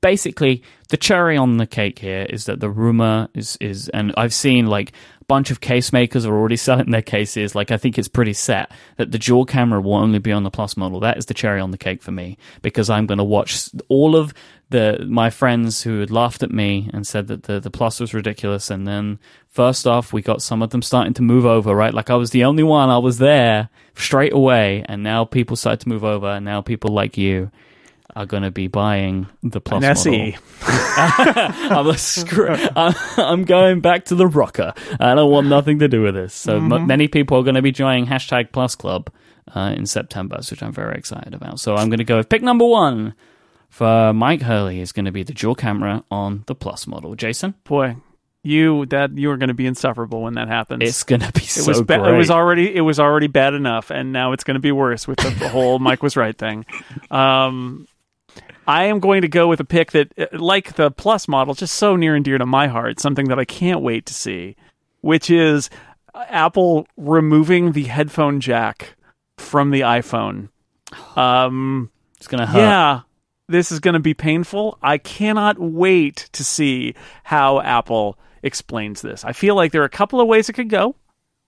basically 0.01 0.63
the 0.89 0.97
cherry 0.97 1.37
on 1.37 1.57
the 1.57 1.67
cake 1.67 1.99
here 1.99 2.27
is 2.29 2.45
that 2.45 2.61
the 2.61 2.71
rumor 2.71 3.29
is 3.35 3.57
is 3.61 3.89
and 3.89 4.13
I've 4.17 4.35
seen 4.35 4.67
like 4.67 4.91
a 5.21 5.25
bunch 5.25 5.51
of 5.51 5.61
case 5.61 5.93
makers 5.93 6.27
are 6.27 6.35
already 6.35 6.57
selling 6.69 6.91
their 6.91 7.03
cases. 7.03 7.55
Like 7.55 7.71
I 7.71 7.77
think 7.77 7.99
it's 7.99 8.09
pretty 8.09 8.33
set 8.33 8.71
that 8.97 9.11
the 9.11 9.19
dual 9.19 9.47
camera 9.47 9.81
will 9.81 9.95
only 9.95 10.19
be 10.19 10.33
on 10.33 10.45
the 10.45 10.51
plus 10.51 10.77
model. 10.77 11.01
That 11.01 11.19
is 11.19 11.27
the 11.27 11.35
cherry 11.35 11.61
on 11.61 11.71
the 11.71 11.79
cake 11.79 12.03
for 12.03 12.13
me 12.13 12.37
because 12.63 12.91
I'm 12.91 13.07
going 13.07 13.19
to 13.19 13.25
watch 13.25 13.71
all 13.89 14.17
of 14.17 14.35
the 14.71 15.05
my 15.09 15.31
friends 15.31 15.83
who 15.83 16.01
had 16.01 16.11
laughed 16.11 16.43
at 16.43 16.51
me 16.51 16.91
and 16.93 17.07
said 17.07 17.29
that 17.29 17.45
the 17.45 17.61
the 17.61 17.71
plus 17.71 18.01
was 18.01 18.15
ridiculous. 18.15 18.71
And 18.71 18.87
then 18.87 19.19
first 19.49 19.87
off 19.87 20.13
we 20.13 20.23
got 20.23 20.43
some 20.43 20.63
of 20.63 20.71
them 20.71 20.83
starting 20.83 21.15
to 21.15 21.23
move 21.23 21.47
over 21.47 21.75
right? 21.75 21.95
Like 21.95 22.11
I 22.11 22.17
was 22.17 22.31
the 22.31 22.45
only 22.45 22.63
one. 22.63 22.89
I 22.89 22.99
was 22.99 23.19
there 23.19 23.69
straight 23.95 24.33
away. 24.33 24.85
And 24.89 25.03
now 25.03 25.25
people 25.25 25.57
started 25.57 25.81
to 25.81 25.89
move 25.89 26.05
over. 26.05 26.27
And 26.27 26.45
now 26.45 26.61
people 26.61 26.93
like 26.93 27.17
you 27.17 27.51
are 28.17 28.27
going 28.27 28.43
to 28.45 28.51
be 28.51 28.69
buying 28.69 29.27
the 29.43 29.61
plus 29.61 29.83
An 29.83 29.89
model. 29.89 30.15
SE. 30.15 30.37
I'm, 30.97 31.87
a 31.89 31.99
screw- 31.99 32.49
I'm 32.77 33.45
going 33.45 33.81
back 33.81 34.05
to 34.07 34.15
the 34.15 34.27
rocker. 34.27 34.73
I 35.01 35.15
don't 35.15 35.31
want 35.31 35.49
nothing 35.49 35.81
to 35.81 35.89
do 35.89 36.03
with 36.03 36.15
this. 36.15 36.33
So 36.35 36.57
m- 36.57 36.87
many 36.87 37.09
people 37.09 37.39
are 37.39 37.43
going 37.43 37.57
to 37.57 37.63
be 37.63 37.73
joining 37.73 38.07
hashtag 38.07 38.53
Plus 38.53 38.75
Club 38.77 39.11
uh, 39.55 39.75
in 39.77 39.87
September, 39.87 40.39
which 40.49 40.63
I'm 40.63 40.73
very 40.73 40.97
excited 40.97 41.35
about. 41.35 41.59
So 41.61 41.75
I'm 41.75 41.89
going 41.89 41.99
to 41.99 42.05
go 42.05 42.17
with 42.19 42.29
pick 42.29 42.43
number 42.43 42.65
one 42.65 43.15
for 43.69 43.87
Myke 44.13 44.43
Hurley 44.43 44.81
is 44.81 44.93
going 44.93 45.07
to 45.07 45.13
be 45.13 45.25
the 45.25 45.35
dual 45.35 45.57
camera 45.57 46.05
on 46.11 46.45
the 46.47 46.55
Plus 46.55 46.87
model. 46.87 47.17
Jason, 47.17 47.55
Boy, 47.65 47.97
you 48.45 48.87
that 48.87 49.17
you 49.19 49.29
are 49.33 49.37
going 49.37 49.49
to 49.49 49.55
be 49.55 49.67
insufferable 49.67 50.23
when 50.23 50.35
that 50.35 50.47
happens. 50.47 50.83
it's 50.89 51.03
going 51.03 51.21
to 51.23 51.33
be 51.33 51.41
it 51.41 51.49
so 51.49 51.67
was 51.67 51.83
ba- 51.83 51.99
great. 51.99 52.15
it 52.15 52.17
was 52.17 52.31
already 52.31 52.73
it 52.77 52.83
was 52.83 53.01
already 53.01 53.27
bad 53.27 53.55
enough, 53.55 53.91
and 53.91 54.13
now 54.13 54.31
it's 54.33 54.45
going 54.45 54.55
to 54.55 54.61
be 54.61 54.71
worse 54.71 55.09
with 55.09 55.19
the, 55.19 55.31
the 55.31 55.49
whole 55.49 55.81
Mike 55.81 56.03
was 56.03 56.17
right 56.17 56.37
thing. 56.39 56.65
Um, 57.11 57.87
I 58.67 58.85
am 58.85 59.01
going 59.01 59.23
to 59.23 59.29
go 59.29 59.49
with 59.49 59.61
a 59.61 59.65
pick 59.65 59.93
that, 59.93 60.13
uh, 60.19 60.27
like 60.33 60.75
the 60.75 60.91
Plus 60.91 61.29
model, 61.29 61.55
just 61.55 61.75
so 61.75 61.97
near 61.97 62.15
and 62.15 62.25
dear 62.25 62.39
to 62.39 62.47
my 62.47 62.67
heart. 62.67 63.01
Something 63.01 63.29
that 63.29 63.39
I 63.39 63.45
can't 63.45 63.81
wait 63.81 64.07
to 64.07 64.15
see, 64.15 64.57
which 65.01 65.31
is 65.31 65.71
Apple 66.15 66.87
removing 66.97 67.73
the 67.73 67.85
headphone 67.85 68.41
jack 68.41 68.97
from 69.39 69.71
the 69.71 69.81
iPhone. 69.81 70.49
Um, 71.17 71.91
it's 72.17 72.27
going 72.27 72.41
to 72.41 72.47
hurt. 72.47 72.59
yeah, 72.59 73.01
this 73.49 73.73
is 73.73 73.81
going 73.81 73.95
to 73.95 74.01
be 74.01 74.15
painful. 74.15 74.79
I 74.83 74.99
cannot 74.99 75.59
wait 75.59 76.29
to 76.33 76.45
see 76.45 76.95
how 77.25 77.61
Apple 77.61 78.19
explains 78.43 79.03
this. 79.03 79.25
I 79.25 79.33
feel 79.33 79.55
like 79.55 79.73
there 79.73 79.83
are 79.83 79.87
a 79.87 79.91
couple 79.91 80.21
of 80.21 80.29
ways 80.29 80.49
it 80.49 80.55
could 80.55 80.71
go. 80.71 80.97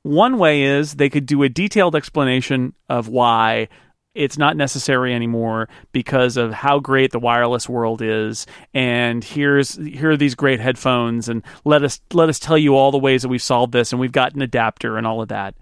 One 0.02 0.38
way 0.38 0.62
is 0.62 0.94
they 0.94 1.10
could 1.10 1.26
do 1.26 1.42
a 1.42 1.48
detailed 1.48 1.96
explanation 1.96 2.74
of 2.88 3.08
why 3.08 3.68
it's 4.16 4.38
not 4.38 4.56
necessary 4.56 5.14
anymore 5.14 5.68
because 5.92 6.36
of 6.36 6.52
how 6.52 6.78
great 6.78 7.12
the 7.12 7.18
wireless 7.18 7.68
world 7.68 8.00
is 8.02 8.46
and 8.74 9.22
here's 9.22 9.76
here 9.76 10.12
are 10.12 10.16
these 10.16 10.34
great 10.34 10.60
headphones 10.60 11.28
and 11.28 11.42
let 11.64 11.82
us 11.84 12.00
let 12.12 12.28
us 12.28 12.38
tell 12.38 12.58
you 12.58 12.74
all 12.74 12.90
the 12.90 12.98
ways 12.98 13.22
that 13.22 13.28
we've 13.28 13.42
solved 13.42 13.72
this 13.72 13.92
and 13.92 14.00
we've 14.00 14.12
got 14.12 14.34
an 14.34 14.42
adapter 14.42 14.96
and 14.96 15.06
all 15.06 15.22
of 15.22 15.28
that. 15.28 15.54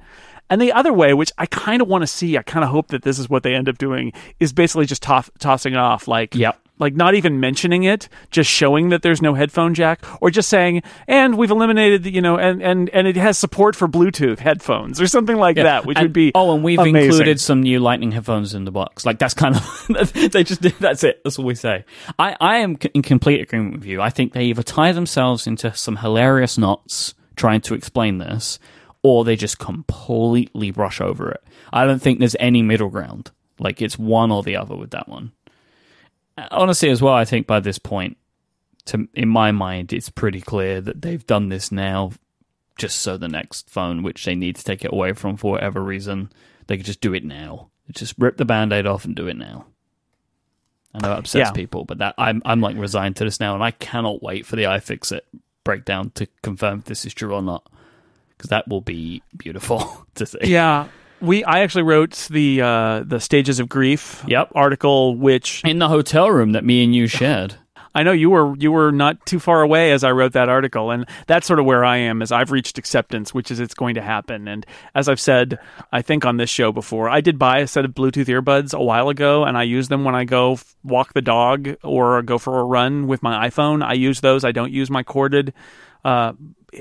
And 0.50 0.60
the 0.60 0.72
other 0.72 0.92
way, 0.92 1.14
which 1.14 1.32
I 1.38 1.46
kind 1.46 1.80
of 1.80 1.88
want 1.88 2.02
to 2.02 2.06
see, 2.06 2.36
I 2.36 2.42
kind 2.42 2.64
of 2.64 2.70
hope 2.70 2.88
that 2.88 3.02
this 3.02 3.18
is 3.18 3.30
what 3.30 3.42
they 3.42 3.54
end 3.54 3.68
up 3.68 3.78
doing, 3.78 4.12
is 4.38 4.52
basically 4.52 4.84
just 4.86 5.02
toss, 5.02 5.30
tossing 5.38 5.72
it 5.72 5.78
off, 5.78 6.06
like 6.06 6.34
Yep. 6.34 6.60
Like 6.78 6.94
not 6.94 7.14
even 7.14 7.38
mentioning 7.38 7.84
it, 7.84 8.08
just 8.32 8.50
showing 8.50 8.88
that 8.88 9.02
there's 9.02 9.22
no 9.22 9.34
headphone 9.34 9.74
jack, 9.74 10.04
or 10.20 10.30
just 10.30 10.48
saying, 10.48 10.82
and 11.06 11.38
we've 11.38 11.50
eliminated, 11.52 12.02
the, 12.02 12.10
you 12.12 12.20
know, 12.20 12.36
and 12.36 12.60
and 12.62 12.90
and 12.90 13.06
it 13.06 13.16
has 13.16 13.38
support 13.38 13.76
for 13.76 13.86
Bluetooth 13.86 14.40
headphones 14.40 15.00
or 15.00 15.06
something 15.06 15.36
like 15.36 15.54
that, 15.56 15.86
which 15.86 15.96
And- 15.98 16.06
would 16.06 16.12
be 16.12 16.32
oh, 16.34 16.52
and 16.54 16.64
we've 16.64 16.78
amazing. 16.80 17.04
included 17.10 17.40
some 17.40 17.62
new 17.62 17.78
Lightning 17.78 18.10
headphones 18.12 18.54
in 18.54 18.64
the 18.64 18.72
box. 18.72 19.06
Like 19.06 19.18
that's 19.20 19.34
kind 19.34 19.54
of 19.56 20.12
they 20.32 20.42
just 20.42 20.62
did. 20.62 20.74
That's 20.80 21.04
it. 21.04 21.20
That's 21.22 21.38
all 21.38 21.44
we 21.44 21.54
say. 21.54 21.84
I 22.18 22.36
I 22.40 22.56
am 22.56 22.76
in 22.92 23.02
complete 23.02 23.40
agreement 23.40 23.74
with 23.74 23.84
you. 23.84 24.00
I 24.02 24.10
think 24.10 24.32
they 24.32 24.44
either 24.46 24.62
tie 24.64 24.90
themselves 24.92 25.46
into 25.46 25.72
some 25.74 25.96
hilarious 25.96 26.58
knots 26.58 27.14
trying 27.36 27.60
to 27.60 27.74
explain 27.74 28.18
this, 28.18 28.58
or 29.02 29.24
they 29.24 29.36
just 29.36 29.58
completely 29.58 30.70
brush 30.70 31.00
over 31.00 31.30
it. 31.30 31.42
I 31.72 31.86
don't 31.86 32.00
think 32.00 32.18
there's 32.18 32.36
any 32.40 32.62
middle 32.62 32.88
ground. 32.90 33.30
Like 33.58 33.80
it's 33.80 33.98
one 33.98 34.32
or 34.32 34.42
the 34.42 34.56
other 34.56 34.74
with 34.76 34.90
that 34.90 35.08
one. 35.08 35.32
Honestly, 36.50 36.90
as 36.90 37.00
well, 37.02 37.14
I 37.14 37.24
think 37.24 37.46
by 37.46 37.60
this 37.60 37.78
point, 37.78 38.16
to 38.86 39.08
in 39.14 39.28
my 39.28 39.52
mind, 39.52 39.92
it's 39.92 40.08
pretty 40.10 40.40
clear 40.40 40.80
that 40.80 41.00
they've 41.02 41.26
done 41.26 41.48
this 41.48 41.70
now 41.72 42.12
just 42.76 43.00
so 43.00 43.16
the 43.16 43.28
next 43.28 43.70
phone, 43.70 44.02
which 44.02 44.24
they 44.24 44.34
need 44.34 44.56
to 44.56 44.64
take 44.64 44.84
it 44.84 44.92
away 44.92 45.12
from 45.12 45.36
for 45.36 45.52
whatever 45.52 45.80
reason, 45.82 46.30
they 46.66 46.76
could 46.76 46.86
just 46.86 47.00
do 47.00 47.14
it 47.14 47.24
now. 47.24 47.68
Just 47.92 48.14
rip 48.18 48.36
the 48.36 48.44
band-aid 48.44 48.84
off 48.86 49.04
and 49.04 49.14
do 49.14 49.28
it 49.28 49.36
now. 49.36 49.66
I 50.92 50.98
know 50.98 51.12
it 51.12 51.18
upsets 51.18 51.48
Yeah. 51.48 51.52
people, 51.52 51.84
but 51.84 51.98
that 51.98 52.14
I'm 52.18 52.42
I'm 52.44 52.60
like 52.60 52.76
resigned 52.76 53.16
to 53.16 53.24
this 53.24 53.38
now, 53.40 53.54
and 53.54 53.62
I 53.62 53.70
cannot 53.70 54.22
wait 54.22 54.44
for 54.46 54.56
the 54.56 54.64
iFixit 54.64 55.20
breakdown 55.62 56.10
to 56.16 56.26
confirm 56.42 56.80
if 56.80 56.84
this 56.86 57.04
is 57.06 57.14
true 57.14 57.32
or 57.34 57.42
not, 57.42 57.68
because 58.30 58.50
that 58.50 58.68
will 58.68 58.80
be 58.80 59.22
beautiful 59.36 60.06
to 60.16 60.26
see. 60.26 60.38
Yeah, 60.44 60.88
we 61.24 61.44
I 61.44 61.60
actually 61.60 61.82
wrote 61.84 62.28
the 62.30 62.60
uh, 62.62 63.02
the 63.06 63.20
stages 63.20 63.60
of 63.60 63.68
grief 63.68 64.24
Yep. 64.26 64.52
article, 64.54 65.16
which 65.16 65.62
In 65.64 65.78
the 65.78 65.88
hotel 65.88 66.30
room 66.30 66.52
that 66.52 66.64
me 66.64 66.84
and 66.84 66.94
you 66.94 67.06
shared. 67.20 67.56
I 67.96 68.02
know 68.02 68.10
you 68.10 68.28
were 68.28 68.56
you 68.56 68.72
were 68.72 68.90
not 68.90 69.24
too 69.24 69.38
far 69.38 69.62
away 69.62 69.92
as 69.92 70.02
I 70.02 70.10
wrote 70.10 70.32
that 70.32 70.48
article, 70.48 70.90
and 70.90 71.06
that's 71.28 71.46
sort 71.46 71.60
of 71.60 71.64
where 71.64 71.84
I 71.84 71.98
am. 71.98 72.22
Is 72.22 72.32
I've 72.32 72.50
reached 72.50 72.76
acceptance, 72.76 73.32
which 73.32 73.52
is 73.52 73.60
it's 73.60 73.74
going 73.74 73.94
to 73.94 74.02
happen. 74.02 74.48
And 74.48 74.66
as 74.96 75.08
I've 75.08 75.20
said, 75.20 75.60
I 75.92 76.02
think 76.02 76.24
on 76.24 76.36
this 76.36 76.50
show 76.50 76.72
before, 76.72 77.08
I 77.08 77.20
did 77.20 77.38
buy 77.38 77.58
a 77.58 77.68
set 77.68 77.84
of 77.84 77.92
Bluetooth 77.92 78.26
earbuds 78.26 78.74
a 78.74 78.82
while 78.82 79.08
ago, 79.10 79.44
and 79.44 79.56
I 79.56 79.62
use 79.62 79.86
them 79.88 80.02
when 80.02 80.16
I 80.16 80.24
go 80.24 80.54
f- 80.54 80.74
walk 80.82 81.12
the 81.14 81.22
dog 81.22 81.76
or 81.84 82.20
go 82.22 82.36
for 82.36 82.58
a 82.58 82.64
run 82.64 83.06
with 83.06 83.22
my 83.22 83.48
iPhone. 83.48 83.84
I 83.84 83.92
use 83.92 84.20
those. 84.22 84.44
I 84.44 84.50
don't 84.50 84.72
use 84.72 84.90
my 84.90 85.04
corded. 85.04 85.54
Uh, 86.04 86.32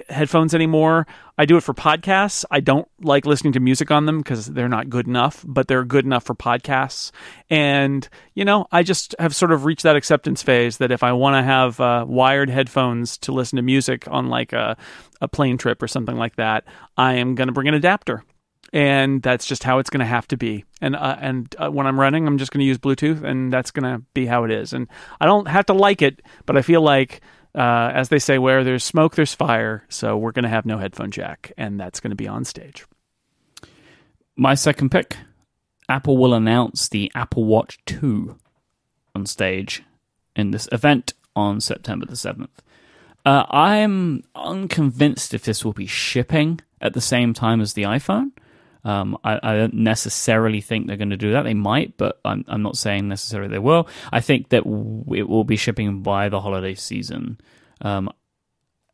headphones 0.09 0.53
anymore. 0.53 1.07
I 1.37 1.45
do 1.45 1.57
it 1.57 1.61
for 1.61 1.73
podcasts. 1.73 2.45
I 2.51 2.59
don't 2.59 2.87
like 3.01 3.25
listening 3.25 3.53
to 3.53 3.59
music 3.59 3.91
on 3.91 4.05
them 4.05 4.19
because 4.19 4.47
they're 4.47 4.69
not 4.69 4.89
good 4.89 5.07
enough, 5.07 5.43
but 5.47 5.67
they're 5.67 5.83
good 5.83 6.05
enough 6.05 6.23
for 6.23 6.35
podcasts. 6.35 7.11
And, 7.49 8.07
you 8.33 8.45
know, 8.45 8.67
I 8.71 8.83
just 8.83 9.15
have 9.19 9.35
sort 9.35 9.51
of 9.51 9.65
reached 9.65 9.83
that 9.83 9.95
acceptance 9.95 10.43
phase 10.43 10.77
that 10.77 10.91
if 10.91 11.03
I 11.03 11.13
want 11.13 11.35
to 11.35 11.43
have 11.43 11.79
uh, 11.79 12.05
wired 12.07 12.49
headphones 12.49 13.17
to 13.19 13.31
listen 13.31 13.57
to 13.57 13.63
music 13.63 14.07
on 14.09 14.29
like 14.29 14.53
a, 14.53 14.77
a 15.21 15.27
plane 15.27 15.57
trip 15.57 15.81
or 15.81 15.87
something 15.87 16.17
like 16.17 16.35
that, 16.35 16.65
I 16.97 17.15
am 17.15 17.35
going 17.35 17.47
to 17.47 17.53
bring 17.53 17.67
an 17.67 17.73
adapter. 17.73 18.23
And 18.71 19.21
that's 19.21 19.45
just 19.45 19.63
how 19.63 19.77
it's 19.77 19.91
going 19.91 19.99
to 19.99 20.05
have 20.05 20.27
to 20.29 20.37
be. 20.37 20.65
And 20.81 20.95
uh, 20.95 21.15
and 21.19 21.55
uh, 21.59 21.69
when 21.69 21.85
I'm 21.85 21.99
running, 21.99 22.25
I'm 22.25 22.39
just 22.39 22.51
going 22.51 22.61
to 22.61 22.65
use 22.65 22.79
Bluetooth, 22.79 23.23
and 23.23 23.53
that's 23.53 23.69
going 23.69 23.83
to 23.83 24.03
be 24.15 24.25
how 24.25 24.45
it 24.45 24.51
is. 24.51 24.73
And 24.73 24.87
I 25.21 25.27
don't 25.27 25.47
have 25.47 25.67
to 25.67 25.73
like 25.73 26.01
it, 26.01 26.23
but 26.47 26.57
I 26.57 26.63
feel 26.63 26.81
like 26.81 27.21
uh, 27.55 27.91
as 27.93 28.09
they 28.09 28.19
say, 28.19 28.37
where 28.37 28.63
there's 28.63 28.83
smoke, 28.83 29.15
there's 29.15 29.33
fire. 29.33 29.85
So 29.89 30.17
we're 30.17 30.31
going 30.31 30.43
to 30.43 30.49
have 30.49 30.65
no 30.65 30.77
headphone 30.77 31.11
jack, 31.11 31.51
and 31.57 31.79
that's 31.79 31.99
going 31.99 32.11
to 32.11 32.15
be 32.15 32.27
on 32.27 32.45
stage. 32.45 32.85
My 34.35 34.55
second 34.55 34.89
pick 34.89 35.17
Apple 35.87 36.17
will 36.17 36.33
announce 36.33 36.89
the 36.89 37.11
Apple 37.13 37.43
Watch 37.43 37.77
2 37.85 38.37
on 39.15 39.25
stage 39.25 39.83
in 40.35 40.51
this 40.51 40.67
event 40.71 41.13
on 41.35 41.61
September 41.61 42.05
the 42.05 42.13
7th. 42.13 42.49
Uh, 43.25 43.45
I'm 43.49 44.23
unconvinced 44.35 45.33
if 45.33 45.43
this 45.43 45.63
will 45.63 45.73
be 45.73 45.85
shipping 45.85 46.59
at 46.81 46.93
the 46.93 47.01
same 47.01 47.33
time 47.33 47.61
as 47.61 47.73
the 47.73 47.83
iPhone. 47.83 48.31
Um, 48.85 49.17
I, 49.23 49.39
I 49.41 49.55
don't 49.55 49.75
necessarily 49.75 50.59
think 50.59 50.87
they're 50.87 50.97
going 50.97 51.09
to 51.09 51.17
do 51.17 51.31
that. 51.31 51.43
They 51.43 51.53
might, 51.53 51.95
but 51.97 52.19
I'm, 52.25 52.43
I'm 52.47 52.61
not 52.61 52.75
saying 52.77 53.07
necessarily 53.07 53.49
they 53.49 53.59
will. 53.59 53.87
I 54.11 54.19
think 54.19 54.49
that 54.49 54.63
w- 54.65 55.05
it 55.15 55.29
will 55.29 55.45
be 55.45 55.55
shipping 55.55 56.01
by 56.01 56.27
the 56.29 56.41
holiday 56.41 56.75
season. 56.75 57.39
Um, 57.81 58.09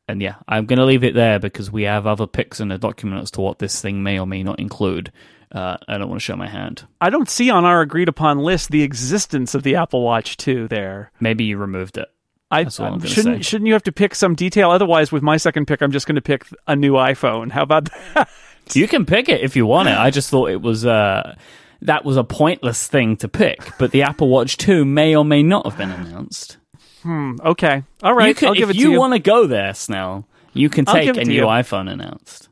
and 0.08 0.22
yeah, 0.22 0.36
I'm 0.48 0.66
going 0.66 0.80
to 0.80 0.86
leave 0.86 1.04
it 1.04 1.14
there 1.16 1.40
because 1.40 1.72
we 1.72 1.84
have 1.84 2.06
other 2.08 2.28
picks 2.28 2.60
in 2.60 2.68
the 2.68 2.78
document 2.78 3.22
as 3.24 3.32
to 3.32 3.42
what 3.42 3.60
this 3.60 3.82
thing 3.82 4.04
may 4.04 4.20
or 4.20 4.28
may 4.28 4.44
not 4.44 4.60
include. 4.60 5.12
Uh, 5.52 5.78
I 5.88 5.98
don't 5.98 6.10
want 6.10 6.22
to 6.22 6.24
show 6.26 6.36
my 6.36 6.48
hand. 6.48 6.86
I 7.02 7.10
don't 7.10 7.30
see 7.30 7.50
on 7.50 7.66
our 7.66 7.82
agreed 7.82 8.10
upon 8.10 8.38
list 8.40 8.70
the 8.70 8.84
existence 8.84 9.56
of 9.56 9.64
the 9.64 9.76
Apple 9.76 10.04
Watch 10.04 10.38
2 10.38 10.68
there. 10.68 11.12
Maybe 11.20 11.46
you 11.46 11.58
removed 11.58 11.98
it. 11.98 12.08
I 12.52 12.64
That's 12.64 12.80
all 12.80 12.94
I'm 12.94 13.00
shouldn't 13.02 13.44
say. 13.44 13.50
shouldn't 13.50 13.68
you 13.68 13.74
have 13.74 13.84
to 13.84 13.92
pick 13.92 14.14
some 14.16 14.36
detail? 14.36 14.72
Otherwise, 14.72 15.12
with 15.12 15.22
my 15.24 15.38
second 15.38 15.66
pick, 15.68 15.82
I'm 15.82 15.92
just 15.92 16.08
going 16.08 16.16
to 16.16 16.22
pick 16.22 16.46
a 16.68 16.76
new 16.76 16.94
iPhone. 16.94 17.52
How 17.52 17.64
about 17.64 17.86
that? 18.14 18.30
You 18.76 18.88
can 18.88 19.06
pick 19.06 19.30
it 19.30 19.42
if 19.42 19.56
you 19.56 19.66
want 19.66 19.90
it. 19.90 19.98
I 19.98 20.10
just 20.10 20.30
thought 20.30 20.50
it 20.50 20.62
was 20.62 20.86
uh, 20.86 21.36
that 21.82 22.06
was 22.06 22.18
a 22.18 22.24
pointless 22.24 22.88
thing 22.88 23.18
to 23.18 23.28
pick. 23.28 23.60
But 23.78 23.92
the 23.92 24.04
Apple 24.04 24.30
Watch 24.30 24.58
2 24.58 24.86
may 24.86 25.16
or 25.16 25.26
may 25.26 25.44
not 25.44 25.66
have 25.66 25.78
been 25.78 25.92
announced. 25.92 26.58
Hmm, 27.04 27.36
okay, 27.44 27.84
all 28.04 28.14
right. 28.14 28.28
you 28.28 28.36
can, 28.36 28.50
I'll 28.50 28.54
give 28.56 28.70
if 28.70 28.76
it 28.76 28.80
you, 28.80 28.88
to 28.88 28.92
you. 28.92 29.00
want 29.00 29.14
to 29.14 29.20
go 29.20 29.48
there, 29.48 29.74
Snell, 29.74 30.28
you 30.54 30.70
can 30.70 30.84
I'll 30.88 30.96
take 30.96 31.06
give 31.06 31.18
it 31.18 31.22
a 31.22 31.24
to 31.24 31.30
new 31.30 31.36
you. 31.36 31.44
iPhone 31.44 31.90
announced. 31.90 32.50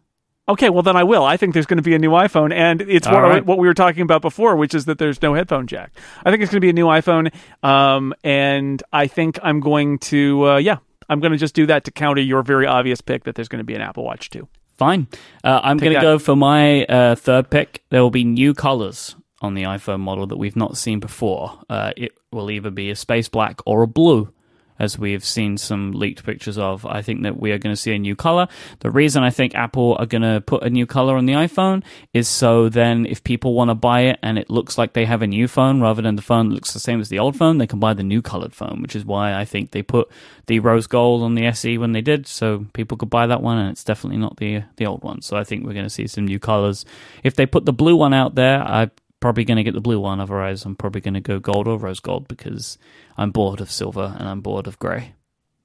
Okay, 0.50 0.70
well 0.70 0.84
then 0.84 0.96
I 0.96 1.04
will. 1.04 1.26
I 1.26 1.36
think 1.36 1.54
there's 1.54 1.66
going 1.66 1.78
to 1.78 1.84
be 1.84 1.94
a 1.94 2.00
new 2.00 2.12
iPhone, 2.12 2.54
and 2.54 2.82
it's 2.82 3.06
what, 3.06 3.22
right. 3.22 3.46
what 3.46 3.58
we 3.58 3.68
were 3.68 3.74
talking 3.74 4.04
about 4.04 4.22
before, 4.22 4.56
which 4.56 4.74
is 4.74 4.86
that 4.86 4.98
there's 4.98 5.22
no 5.22 5.34
headphone 5.34 5.68
jack. 5.68 5.92
I 6.24 6.32
think 6.32 6.42
it's 6.42 6.50
going 6.50 6.62
to 6.62 6.66
be 6.66 6.70
a 6.70 6.74
new 6.74 6.86
iPhone, 6.86 7.34
um, 7.64 8.14
and 8.24 8.82
I 8.94 9.08
think 9.08 9.38
I'm 9.44 9.60
going 9.60 10.00
to, 10.00 10.52
uh, 10.52 10.58
yeah, 10.58 10.78
I'm 11.10 11.20
going 11.20 11.34
to 11.34 11.38
just 11.38 11.54
do 11.54 11.66
that 11.66 11.84
to 11.84 11.92
counter 11.92 12.22
your 12.22 12.44
very 12.44 12.66
obvious 12.66 13.02
pick 13.02 13.26
that 13.26 13.36
there's 13.36 13.50
going 13.50 13.60
to 13.60 13.66
be 13.66 13.76
an 13.76 13.82
Apple 13.82 14.06
Watch 14.06 14.30
too. 14.30 14.48
Fine. 14.78 15.08
Uh, 15.44 15.60
I'm 15.64 15.78
going 15.78 15.94
to 15.94 16.02
go 16.02 16.20
for 16.20 16.36
my 16.36 16.86
uh, 16.86 17.16
third 17.16 17.50
pick. 17.50 17.84
There 17.90 18.02
will 18.02 18.12
be 18.12 18.24
new 18.24 18.54
colors 18.54 19.16
on 19.42 19.54
the 19.54 19.64
iPhone 19.64 20.00
model 20.00 20.28
that 20.28 20.38
we've 20.38 20.56
not 20.56 20.78
seen 20.78 21.00
before. 21.00 21.60
Uh, 21.70 21.94
it 21.98 22.12
will 22.32 22.52
either 22.52 22.70
be 22.70 22.90
a 22.90 22.96
space 22.96 23.28
black 23.28 23.60
or 23.66 23.82
a 23.82 23.88
blue. 23.88 24.32
As 24.80 24.98
we've 24.98 25.24
seen 25.24 25.58
some 25.58 25.92
leaked 25.92 26.24
pictures 26.24 26.58
of. 26.58 26.86
I 26.86 27.02
think 27.02 27.24
that 27.24 27.40
we 27.40 27.52
are 27.52 27.58
going 27.58 27.74
to 27.76 27.82
see 27.82 27.94
a 27.94 28.00
new 28.00 28.16
color. 28.16 28.48
The 28.80 28.92
reason 28.92 29.24
I 29.24 29.30
think 29.30 29.56
Apple 29.56 29.96
are 30.00 30.06
going 30.06 30.22
to 30.22 30.42
put 30.42 30.64
a 30.64 30.70
new 30.70 30.86
color 30.86 31.16
on 31.16 31.26
the 31.26 31.34
iPhone 31.34 31.84
is 32.14 32.28
so 32.28 32.70
then 32.70 33.06
if 33.06 33.24
people 33.24 33.54
want 33.54 33.70
to 33.70 33.76
buy 33.76 34.02
it 34.02 34.20
and 34.22 34.38
it 34.38 34.50
looks 34.50 34.78
like 34.78 34.94
they 34.94 35.06
have 35.06 35.22
a 35.22 35.28
new 35.28 35.48
phone 35.48 35.82
rather 35.82 36.02
than 36.02 36.16
the 36.16 36.22
phone 36.22 36.50
looks 36.50 36.74
the 36.74 36.80
same 36.80 37.00
as 37.00 37.10
the 37.10 37.20
old 37.20 37.36
phone, 37.36 37.58
they 37.58 37.68
can 37.68 37.80
buy 37.80 37.94
the 37.94 38.04
new 38.04 38.22
colored 38.22 38.54
phone, 38.54 38.82
which 38.82 38.96
is 38.96 39.06
why 39.06 39.34
I 39.34 39.46
think 39.46 39.72
they 39.72 39.82
put 39.82 40.10
the 40.48 40.60
rose 40.60 40.88
gold 40.88 41.24
on 41.24 41.36
the 41.36 41.46
SE 41.48 41.78
when 41.78 41.92
they 41.92 42.02
did, 42.02 42.28
so 42.28 42.66
people 42.74 42.98
could 42.98 43.10
buy 43.10 43.28
that 43.28 43.42
one, 43.42 43.58
and 43.58 43.70
it's 43.70 43.84
definitely 43.84 44.18
not 44.18 44.38
the 44.38 44.64
the 44.78 44.86
old 44.86 45.04
one. 45.04 45.22
So 45.22 45.38
I 45.38 45.44
think 45.44 45.66
we're 45.66 45.74
going 45.74 45.86
to 45.86 45.90
see 45.90 46.08
some 46.08 46.26
new 46.26 46.40
colors. 46.40 46.86
If 47.24 47.36
they 47.36 47.46
put 47.46 47.66
the 47.66 47.74
blue 47.74 47.96
one 47.96 48.14
out 48.14 48.36
there, 48.36 48.62
I 48.62 48.90
probably 49.20 49.46
going 49.46 49.58
to 49.58 49.64
get 49.64 49.74
the 49.74 49.82
blue 49.82 50.00
one. 50.00 50.20
Otherwise, 50.20 50.66
I'm 50.66 50.76
probably 50.76 51.02
going 51.02 51.14
to 51.16 51.22
go 51.22 51.40
gold 51.40 51.68
or 51.68 51.78
rose 51.78 52.00
gold 52.00 52.28
because 52.28 52.78
I'm 53.18 53.32
bored 53.32 53.62
of 53.62 53.72
silver 53.72 54.16
and 54.18 54.28
I'm 54.28 54.42
bored 54.42 54.68
of 54.68 54.80
gray. 54.80 55.14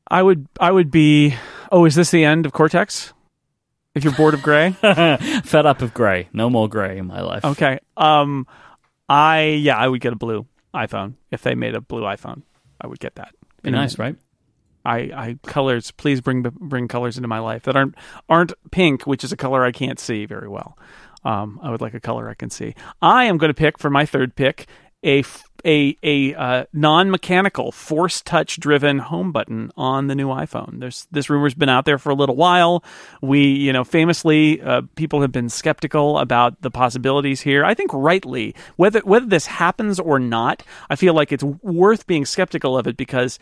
I 0.08 0.22
would 0.22 0.46
I 0.60 0.70
would 0.70 0.90
be. 0.90 1.34
Oh, 1.70 1.84
is 1.84 1.94
this 1.94 2.10
the 2.10 2.24
end 2.24 2.44
of 2.46 2.52
Cortex? 2.52 3.12
If 3.94 4.04
you're 4.04 4.14
bored 4.14 4.34
of 4.34 4.42
gray, 4.42 4.70
fed 5.44 5.66
up 5.66 5.82
of 5.82 5.92
gray, 5.92 6.28
no 6.32 6.48
more 6.48 6.68
gray 6.68 6.96
in 6.96 7.06
my 7.06 7.20
life. 7.20 7.44
Okay. 7.44 7.78
Um, 7.96 8.46
I 9.08 9.42
yeah, 9.60 9.76
I 9.76 9.86
would 9.86 10.00
get 10.00 10.12
a 10.12 10.16
blue 10.16 10.46
iPhone 10.74 11.14
if 11.30 11.42
they 11.42 11.54
made 11.54 11.74
a 11.74 11.80
blue 11.80 12.02
iPhone. 12.02 12.42
I 12.80 12.86
would 12.86 13.00
get 13.00 13.16
that. 13.16 13.34
Be 13.62 13.70
nice, 13.70 13.98
right? 13.98 14.16
I, 14.84 14.96
I 14.96 15.38
colors. 15.44 15.90
Please 15.92 16.20
bring 16.20 16.42
bring 16.42 16.88
colors 16.88 17.16
into 17.16 17.28
my 17.28 17.38
life 17.38 17.62
that 17.64 17.76
aren't 17.76 17.94
aren't 18.28 18.52
pink, 18.70 19.06
which 19.06 19.24
is 19.24 19.32
a 19.32 19.36
color 19.36 19.64
I 19.64 19.72
can't 19.72 20.00
see 20.00 20.26
very 20.26 20.48
well. 20.48 20.76
Um, 21.24 21.60
I 21.62 21.70
would 21.70 21.80
like 21.80 21.94
a 21.94 22.00
color 22.00 22.28
I 22.28 22.34
can 22.34 22.50
see. 22.50 22.74
I 23.00 23.24
am 23.24 23.38
going 23.38 23.50
to 23.50 23.54
pick 23.54 23.78
for 23.78 23.90
my 23.90 24.06
third 24.06 24.34
pick 24.34 24.66
a 25.04 25.24
a 25.64 25.96
a 26.02 26.34
uh, 26.34 26.64
non-mechanical 26.72 27.70
force 27.70 28.20
touch 28.20 28.58
driven 28.58 28.98
home 28.98 29.30
button 29.30 29.70
on 29.76 30.08
the 30.08 30.14
new 30.14 30.28
iPhone. 30.28 30.80
There's 30.80 31.06
this 31.10 31.30
rumor's 31.30 31.54
been 31.54 31.68
out 31.68 31.84
there 31.84 31.98
for 31.98 32.10
a 32.10 32.14
little 32.14 32.34
while. 32.34 32.82
We, 33.20 33.44
you 33.44 33.72
know, 33.72 33.84
famously 33.84 34.60
uh, 34.60 34.82
people 34.96 35.20
have 35.20 35.30
been 35.30 35.48
skeptical 35.48 36.18
about 36.18 36.60
the 36.62 36.70
possibilities 36.70 37.40
here. 37.40 37.64
I 37.64 37.74
think 37.74 37.92
rightly, 37.92 38.54
whether 38.76 39.00
whether 39.00 39.26
this 39.26 39.46
happens 39.46 40.00
or 40.00 40.18
not, 40.18 40.62
I 40.90 40.96
feel 40.96 41.14
like 41.14 41.32
it's 41.32 41.44
worth 41.44 42.06
being 42.06 42.24
skeptical 42.24 42.76
of 42.76 42.86
it 42.86 42.96
because 42.96 43.38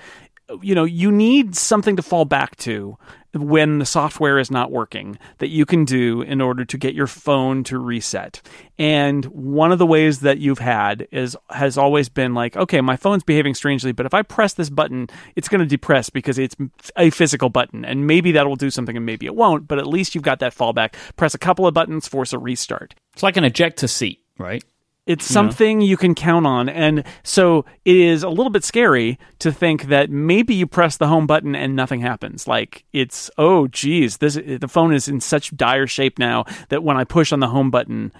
you 0.62 0.74
know 0.74 0.84
you 0.84 1.10
need 1.12 1.56
something 1.56 1.96
to 1.96 2.02
fall 2.02 2.24
back 2.24 2.56
to 2.56 2.96
when 3.32 3.78
the 3.78 3.86
software 3.86 4.38
is 4.38 4.50
not 4.50 4.72
working 4.72 5.18
that 5.38 5.48
you 5.48 5.64
can 5.64 5.84
do 5.84 6.20
in 6.22 6.40
order 6.40 6.64
to 6.64 6.76
get 6.76 6.94
your 6.94 7.06
phone 7.06 7.62
to 7.64 7.78
reset. 7.78 8.42
And 8.78 9.24
one 9.26 9.70
of 9.70 9.78
the 9.78 9.86
ways 9.86 10.20
that 10.20 10.38
you've 10.38 10.58
had 10.58 11.06
is 11.12 11.36
has 11.50 11.78
always 11.78 12.08
been 12.08 12.34
like, 12.34 12.56
okay, 12.56 12.80
my 12.80 12.96
phone's 12.96 13.22
behaving 13.22 13.54
strangely, 13.54 13.92
but 13.92 14.06
if 14.06 14.14
I 14.14 14.22
press 14.22 14.54
this 14.54 14.70
button, 14.70 15.08
it's 15.36 15.48
going 15.48 15.60
to 15.60 15.66
depress 15.66 16.10
because 16.10 16.38
it's 16.38 16.56
a 16.96 17.10
physical 17.10 17.50
button, 17.50 17.84
and 17.84 18.06
maybe 18.06 18.32
that 18.32 18.46
will 18.48 18.56
do 18.56 18.70
something, 18.70 18.96
and 18.96 19.06
maybe 19.06 19.26
it 19.26 19.36
won't. 19.36 19.68
But 19.68 19.78
at 19.78 19.86
least 19.86 20.14
you've 20.14 20.24
got 20.24 20.40
that 20.40 20.54
fallback. 20.54 20.94
Press 21.16 21.34
a 21.34 21.38
couple 21.38 21.66
of 21.66 21.74
buttons, 21.74 22.08
force 22.08 22.32
a 22.32 22.38
restart. 22.38 22.94
It's 23.12 23.22
like 23.22 23.36
an 23.36 23.44
ejector 23.44 23.86
seat, 23.86 24.20
right? 24.38 24.64
It's 25.06 25.24
something 25.24 25.80
you 25.80 25.96
can 25.96 26.14
count 26.14 26.46
on. 26.46 26.68
And 26.68 27.04
so 27.22 27.64
it 27.84 27.96
is 27.96 28.22
a 28.22 28.28
little 28.28 28.50
bit 28.50 28.62
scary 28.62 29.18
to 29.40 29.50
think 29.50 29.84
that 29.84 30.08
maybe 30.10 30.54
you 30.54 30.66
press 30.66 30.98
the 30.98 31.08
home 31.08 31.26
button 31.26 31.56
and 31.56 31.74
nothing 31.74 32.00
happens. 32.00 32.46
Like 32.46 32.84
it's, 32.92 33.30
oh, 33.36 33.66
geez, 33.66 34.18
this, 34.18 34.34
the 34.34 34.68
phone 34.68 34.92
is 34.92 35.08
in 35.08 35.20
such 35.20 35.56
dire 35.56 35.86
shape 35.86 36.18
now 36.18 36.44
that 36.68 36.84
when 36.84 36.96
I 36.96 37.04
push 37.04 37.32
on 37.32 37.40
the 37.40 37.48
home 37.48 37.70
button, 37.70 38.12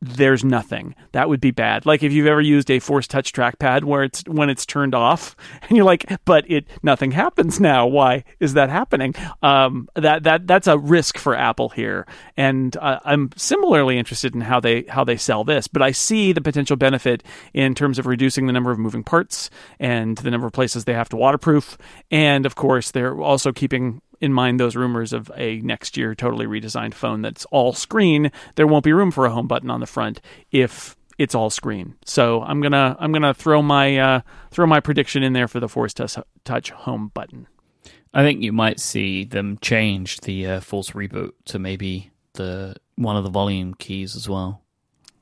there's 0.00 0.44
nothing. 0.44 0.94
That 1.12 1.28
would 1.28 1.40
be 1.40 1.50
bad. 1.50 1.84
Like 1.84 2.02
if 2.02 2.12
you've 2.12 2.26
ever 2.26 2.40
used 2.40 2.70
a 2.70 2.78
force 2.78 3.08
touch 3.08 3.32
trackpad 3.32 3.84
where 3.84 4.04
it's 4.04 4.22
when 4.26 4.48
it's 4.48 4.64
turned 4.64 4.94
off 4.94 5.34
and 5.62 5.76
you're 5.76 5.86
like, 5.86 6.06
but 6.24 6.48
it 6.50 6.68
nothing 6.82 7.10
happens 7.10 7.60
now. 7.60 7.86
Why 7.86 8.24
is 8.38 8.54
that 8.54 8.70
happening? 8.70 9.14
Um, 9.42 9.88
that 9.94 10.22
that 10.22 10.46
that's 10.46 10.66
a 10.66 10.78
risk 10.78 11.18
for 11.18 11.34
Apple 11.34 11.68
here, 11.70 12.06
and 12.36 12.76
uh, 12.76 13.00
I'm 13.04 13.30
similarly 13.36 13.98
interested 13.98 14.34
in 14.34 14.40
how 14.40 14.60
they 14.60 14.84
how 14.88 15.04
they 15.04 15.16
sell 15.16 15.44
this. 15.44 15.66
But 15.66 15.82
I 15.82 15.90
see 15.90 16.32
the 16.32 16.40
potential 16.40 16.76
benefit 16.76 17.24
in 17.52 17.74
terms 17.74 17.98
of 17.98 18.06
reducing 18.06 18.46
the 18.46 18.52
number 18.52 18.70
of 18.70 18.78
moving 18.78 19.02
parts 19.02 19.50
and 19.80 20.16
the 20.18 20.30
number 20.30 20.46
of 20.46 20.52
places 20.52 20.84
they 20.84 20.94
have 20.94 21.08
to 21.08 21.16
waterproof, 21.16 21.76
and 22.10 22.46
of 22.46 22.54
course 22.54 22.92
they're 22.92 23.20
also 23.20 23.52
keeping 23.52 24.00
in 24.20 24.32
mind 24.32 24.58
those 24.58 24.76
rumors 24.76 25.12
of 25.12 25.30
a 25.36 25.60
next 25.60 25.96
year 25.96 26.14
totally 26.14 26.46
redesigned 26.46 26.94
phone 26.94 27.22
that's 27.22 27.44
all 27.46 27.72
screen, 27.72 28.30
there 28.56 28.66
won't 28.66 28.84
be 28.84 28.92
room 28.92 29.10
for 29.10 29.26
a 29.26 29.30
home 29.30 29.46
button 29.46 29.70
on 29.70 29.80
the 29.80 29.86
front 29.86 30.20
if 30.50 30.96
it's 31.18 31.34
all 31.34 31.50
screen. 31.50 31.96
So 32.04 32.42
I'm 32.42 32.60
gonna 32.60 32.96
I'm 32.98 33.12
gonna 33.12 33.34
throw 33.34 33.60
my 33.60 33.98
uh, 33.98 34.20
throw 34.50 34.66
my 34.66 34.80
prediction 34.80 35.22
in 35.22 35.32
there 35.32 35.48
for 35.48 35.60
the 35.60 35.68
Force 35.68 35.92
Touch 35.92 36.70
home 36.70 37.10
button. 37.12 37.48
I 38.14 38.22
think 38.22 38.42
you 38.42 38.52
might 38.52 38.80
see 38.80 39.24
them 39.24 39.58
change 39.60 40.20
the 40.20 40.46
uh, 40.46 40.60
Force 40.60 40.90
reboot 40.90 41.32
to 41.46 41.58
maybe 41.58 42.10
the 42.34 42.76
one 42.94 43.16
of 43.16 43.24
the 43.24 43.30
volume 43.30 43.74
keys 43.74 44.16
as 44.16 44.28
well. 44.28 44.62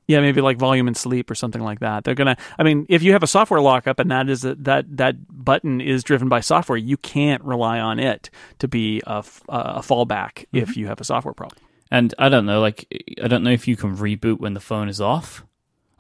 Yeah, 0.09 0.21
maybe 0.21 0.41
like 0.41 0.57
volume 0.57 0.87
and 0.87 0.97
sleep 0.97 1.31
or 1.31 1.35
something 1.35 1.63
like 1.63 1.81
that. 1.81 2.05
They're 2.05 2.15
gonna. 2.15 2.37
I 2.59 2.63
mean, 2.63 2.87
if 2.89 3.03
you 3.03 3.13
have 3.13 3.25
a 3.25 3.27
software 3.27 3.61
lockup 3.61 3.99
and 3.99 4.11
that 4.11 4.29
is 4.29 4.45
a, 4.45 4.55
that 4.57 4.97
that 4.97 5.17
button 5.45 5.81
is 5.81 6.05
driven 6.05 6.29
by 6.29 6.41
software, 6.41 6.79
you 6.79 6.97
can't 6.97 7.43
rely 7.43 7.81
on 7.81 7.99
it 7.99 8.31
to 8.61 8.69
be 8.69 9.03
a, 9.07 9.19
a 9.49 9.81
fallback 9.81 10.07
mm-hmm. 10.07 10.59
if 10.59 10.77
you 10.77 10.87
have 10.87 11.01
a 11.01 11.05
software 11.05 11.35
problem. 11.35 11.59
And 11.91 12.15
I 12.19 12.29
don't 12.29 12.47
know, 12.47 12.61
like 12.61 12.87
I 13.23 13.27
don't 13.27 13.43
know 13.43 13.51
if 13.51 13.67
you 13.67 13.77
can 13.77 13.97
reboot 13.97 14.39
when 14.39 14.55
the 14.55 14.61
phone 14.61 14.89
is 14.89 15.01
off. 15.01 15.45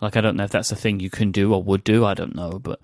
Like 0.00 0.16
I 0.16 0.20
don't 0.20 0.36
know 0.36 0.44
if 0.44 0.50
that's 0.50 0.72
a 0.72 0.76
thing 0.76 1.00
you 1.00 1.10
can 1.10 1.32
do 1.32 1.52
or 1.52 1.62
would 1.62 1.82
do. 1.82 2.04
I 2.04 2.14
don't 2.14 2.34
know, 2.34 2.58
but 2.58 2.80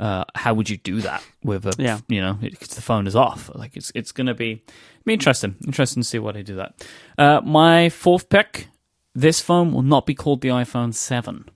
uh, 0.00 0.24
how 0.34 0.54
would 0.54 0.70
you 0.70 0.78
do 0.78 1.00
that 1.00 1.22
with 1.44 1.66
a 1.66 1.74
yeah. 1.78 2.00
you 2.08 2.20
know 2.20 2.34
because 2.34 2.68
the 2.68 2.82
phone 2.82 3.06
is 3.06 3.16
off? 3.16 3.50
Like 3.54 3.76
it's 3.76 3.92
it's 3.94 4.12
gonna 4.12 4.34
be 4.34 4.62
be 5.04 5.12
interesting. 5.12 5.56
Interesting 5.64 6.02
to 6.02 6.08
see 6.08 6.18
what 6.18 6.34
they 6.34 6.42
do 6.42 6.56
that. 6.56 6.86
Uh, 7.18 7.40
my 7.42 7.88
fourth 7.88 8.28
pick 8.28 8.68
this 9.14 9.40
phone 9.40 9.72
will 9.72 9.82
not 9.82 10.06
be 10.06 10.14
called 10.14 10.40
the 10.40 10.48
iPhone 10.48 10.94
7. 10.94 11.48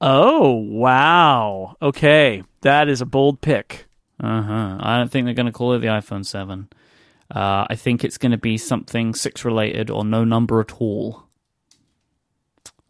Oh, 0.00 0.52
wow. 0.52 1.76
Okay. 1.80 2.42
That 2.60 2.88
is 2.88 3.00
a 3.00 3.06
bold 3.06 3.40
pick. 3.40 3.86
Uh 4.22 4.42
huh. 4.42 4.76
I 4.80 4.98
don't 4.98 5.10
think 5.10 5.24
they're 5.24 5.34
going 5.34 5.46
to 5.46 5.52
call 5.52 5.74
it 5.74 5.80
the 5.80 5.88
iPhone 5.88 6.24
7. 6.24 6.68
Uh, 7.34 7.66
I 7.68 7.74
think 7.74 8.04
it's 8.04 8.18
going 8.18 8.32
to 8.32 8.38
be 8.38 8.56
something 8.56 9.14
6 9.14 9.44
related 9.44 9.90
or 9.90 10.04
no 10.04 10.24
number 10.24 10.60
at 10.60 10.80
all. 10.80 11.24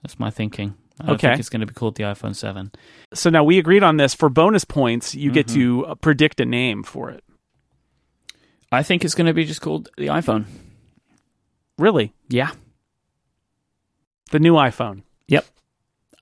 That's 0.02 0.18
my 0.18 0.30
thinking. 0.30 0.74
I 1.00 1.12
okay. 1.12 1.28
think 1.28 1.40
it's 1.40 1.48
going 1.48 1.60
to 1.60 1.66
be 1.66 1.74
called 1.74 1.96
the 1.96 2.04
iPhone 2.04 2.34
7. 2.34 2.70
So 3.12 3.30
now 3.30 3.44
we 3.44 3.58
agreed 3.58 3.82
on 3.82 3.96
this. 3.96 4.14
For 4.14 4.28
bonus 4.28 4.64
points, 4.64 5.14
you 5.14 5.30
mm-hmm. 5.30 5.34
get 5.34 5.48
to 5.48 5.86
uh, 5.86 5.94
predict 5.94 6.40
a 6.40 6.44
name 6.44 6.82
for 6.82 7.10
it. 7.10 7.24
I 8.72 8.82
think 8.82 9.04
it's 9.04 9.14
going 9.14 9.26
to 9.26 9.34
be 9.34 9.44
just 9.44 9.60
called 9.60 9.90
the 9.96 10.06
iPhone. 10.06 10.44
Really? 11.78 12.14
Yeah. 12.28 12.50
The 14.30 14.38
new 14.38 14.54
iPhone. 14.54 15.02
Yep. 15.28 15.46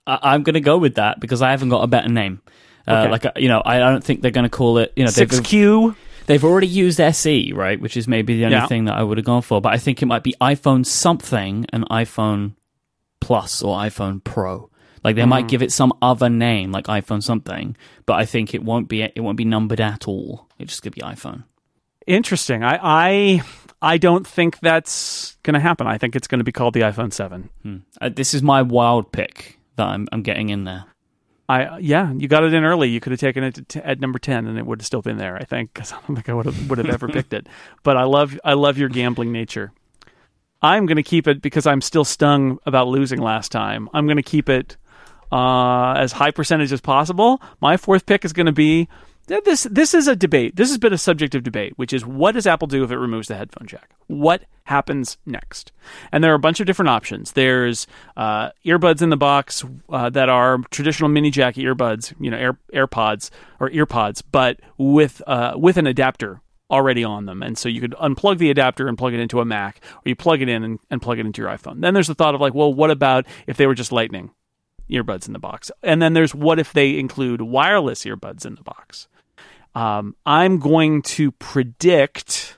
I- 0.07 0.35
am 0.35 0.43
going 0.43 0.55
to 0.55 0.61
go 0.61 0.77
with 0.79 0.97
that 0.97 1.21
because 1.21 1.43
I 1.43 1.51
haven't 1.51 1.71
got 1.71 1.83
a 1.83 1.87
better 1.87 2.09
name. 2.09 2.41
Uh, 2.87 2.95
okay. 2.95 3.11
Like 3.11 3.25
uh, 3.25 3.33
you 3.37 3.49
know, 3.49 3.63
I 3.65 3.79
don't 3.79 4.05
think 4.05 4.21
they're 4.21 4.31
going 4.31 4.45
to 4.45 4.51
call 4.51 4.79
it. 4.79 4.93
You 4.97 5.05
know, 5.05 5.11
six 5.11 5.41
Q. 5.41 5.97
They've 6.27 6.45
already 6.45 6.67
used 6.67 7.01
SE, 7.01 7.53
right? 7.53 7.79
Which 7.79 7.97
is 7.97 8.09
maybe 8.09 8.37
the 8.37 8.47
only 8.47 8.57
yeah. 8.57 8.67
thing 8.67 8.87
that 8.87 8.95
I 8.97 9.03
would 9.03 9.19
have 9.19 9.27
gone 9.27 9.43
for. 9.43 9.61
But 9.61 9.75
I 9.75 9.79
think 9.79 10.03
it 10.03 10.07
might 10.07 10.23
be 10.23 10.35
iPhone 10.41 10.87
something 10.87 11.67
and 11.71 11.89
iPhone 11.89 12.55
Plus 13.21 13.63
or 13.63 13.77
iPhone 13.79 14.23
Pro. 14.23 14.71
Like 15.03 15.17
they 15.17 15.23
mm. 15.23 15.29
might 15.29 15.49
give 15.49 15.63
it 15.63 15.73
some 15.73 15.93
other 16.01 16.31
name, 16.31 16.73
like 16.73 16.87
iPhone 16.87 17.23
something. 17.23 17.77
But 18.07 18.15
I 18.15 18.25
think 18.25 18.55
it 18.55 18.63
won't 18.63 18.89
be 18.89 19.03
it 19.03 19.21
won't 19.21 19.37
be 19.37 19.45
numbered 19.45 19.81
at 19.81 20.09
all. 20.09 20.49
It's 20.59 20.73
just 20.73 20.83
gonna 20.83 20.93
be 20.93 21.01
iPhone. 21.03 21.45
Interesting. 22.07 22.63
I 22.63 22.79
I 22.83 23.43
I 23.85 23.99
don't 23.99 24.27
think 24.27 24.61
that's 24.61 25.37
going 25.43 25.55
to 25.55 25.61
happen. 25.61 25.87
I 25.87 25.99
think 25.99 26.17
it's 26.17 26.27
going 26.27 26.39
to 26.39 26.45
be 26.45 26.53
called 26.53 26.73
the 26.73 26.81
iPhone 26.81 27.13
7. 27.13 27.51
Hmm. 27.63 27.77
Uh, 28.01 28.09
this 28.09 28.33
is 28.33 28.43
my 28.43 28.63
wild 28.63 29.13
pick 29.13 29.59
that 29.77 29.87
I'm, 29.87 30.09
I'm 30.11 30.23
getting 30.23 30.49
in 30.49 30.65
there. 30.65 30.87
I 31.47 31.77
yeah, 31.77 32.11
you 32.11 32.27
got 32.27 32.43
it 32.45 32.55
in 32.55 32.65
early. 32.65 32.89
You 32.89 33.01
could 33.01 33.13
have 33.13 33.21
taken 33.21 33.45
it 33.45 33.69
t- 33.69 33.79
at 33.79 34.01
number 34.01 34.19
ten, 34.19 34.47
and 34.47 34.57
it 34.59 34.65
would 34.65 34.81
have 34.81 34.87
still 34.87 35.03
been 35.03 35.19
there. 35.19 35.37
I 35.37 35.45
think 35.45 35.75
because 35.75 35.93
I 35.93 35.97
don't 35.97 36.17
think 36.17 36.31
I 36.31 36.33
would 36.33 36.47
have 36.47 36.71
would 36.71 36.79
have 36.79 36.89
ever 36.89 37.07
picked 37.07 37.35
it. 37.35 37.47
But 37.83 37.99
I 37.99 38.05
love 38.05 38.41
I 38.43 38.55
love 38.55 38.79
your 38.79 38.89
gambling 38.89 39.31
nature. 39.31 39.71
I'm 40.63 40.87
going 40.87 40.97
to 40.97 41.03
keep 41.03 41.29
it 41.29 41.43
because 41.43 41.67
I'm 41.67 41.83
still 41.83 42.07
stung 42.07 42.59
about 42.65 42.89
losing 42.89 43.21
last 43.21 43.53
time. 43.53 43.91
I'm 43.93 44.07
going 44.07 44.17
to 44.17 44.23
keep 44.23 44.49
it 44.49 44.79
uh, 45.31 45.93
as 45.99 46.13
high 46.13 46.31
percentage 46.31 46.73
as 46.73 46.81
possible. 46.81 47.43
My 47.61 47.77
fourth 47.77 48.07
pick 48.07 48.25
is 48.25 48.33
going 48.33 48.47
to 48.47 48.53
be 48.53 48.89
this 49.27 49.65
this 49.65 49.95
is 49.95 50.09
a 50.09 50.17
debate. 50.17 50.57
This 50.57 50.69
has 50.69 50.79
been 50.79 50.93
a 50.93 50.99
subject 50.99 51.35
of 51.35 51.43
debate, 51.43 51.75
which 51.77 51.93
is 51.93 52.05
what 52.05 52.33
does 52.33 52.47
Apple 52.47 52.69
do 52.69 52.85
if 52.85 52.91
it 52.91 52.99
removes 52.99 53.29
the 53.29 53.37
headphone 53.37 53.67
jack? 53.67 53.91
What 54.07 54.45
happens 54.65 55.19
next? 55.25 55.73
And 56.13 56.23
there 56.23 56.33
are 56.33 56.37
a 56.37 56.41
bunch 56.41 56.61
of 56.61 56.67
different 56.67 56.91
options. 56.91 57.33
There's 57.33 57.87
uh, 58.17 58.51
earbuds 58.65 59.03
in 59.03 59.11
the 59.11 59.17
box 59.17 59.65
uh, 59.89 60.11
that 60.11 60.29
are 60.29 60.59
traditional 60.71 61.09
mini 61.09 61.31
jack 61.31 61.55
earbuds, 61.55 62.15
you 62.21 62.31
know, 62.31 62.37
Air, 62.37 62.59
AirPods 62.73 63.31
or 63.61 63.71
EarPods, 63.71 64.23
but 64.31 64.61
with 64.79 65.23
uh, 65.27 65.55
with 65.57 65.77
an 65.77 65.87
adapter 65.87 66.41
already 66.71 67.05
on 67.05 67.27
them. 67.27 67.43
And 67.43 67.57
so 67.57 67.69
you 67.69 67.81
could 67.81 67.93
unplug 67.93 68.39
the 68.39 68.51
adapter 68.51 68.89
and 68.89 68.99
plug 68.99 69.15
it 69.15 69.21
into 69.21 69.41
a 69.41 69.45
Mac, 69.45 69.81
or 70.05 70.09
you 70.09 70.17
plug 70.17 70.43
it 70.43 70.49
in 70.49 70.65
and, 70.65 70.79
and 70.91 71.01
plug 71.01 71.19
it 71.19 71.27
into 71.27 71.43
your 71.43 71.51
iPhone. 71.51 71.81
Then 71.81 71.95
there's 71.95 72.09
the 72.09 72.15
thought 72.15 72.35
of 72.35 72.41
like, 72.41 72.55
well, 72.55 72.73
what 72.73 72.91
about 72.91 73.27
if 73.47 73.57
they 73.57 73.67
were 73.67 73.75
just 73.75 73.93
Lightning? 73.93 74.31
earbuds 74.91 75.27
in 75.27 75.33
the 75.33 75.39
box. 75.39 75.71
And 75.83 76.03
then 76.03 76.13
there's 76.13 76.35
what 76.35 76.59
if 76.59 76.73
they 76.73 76.99
include 76.99 77.41
wireless 77.41 78.05
earbuds 78.05 78.45
in 78.45 78.55
the 78.55 78.63
box? 78.63 79.09
Um, 79.75 80.15
I'm 80.25 80.59
going 80.59 81.03
to 81.03 81.33
predict 81.33 82.57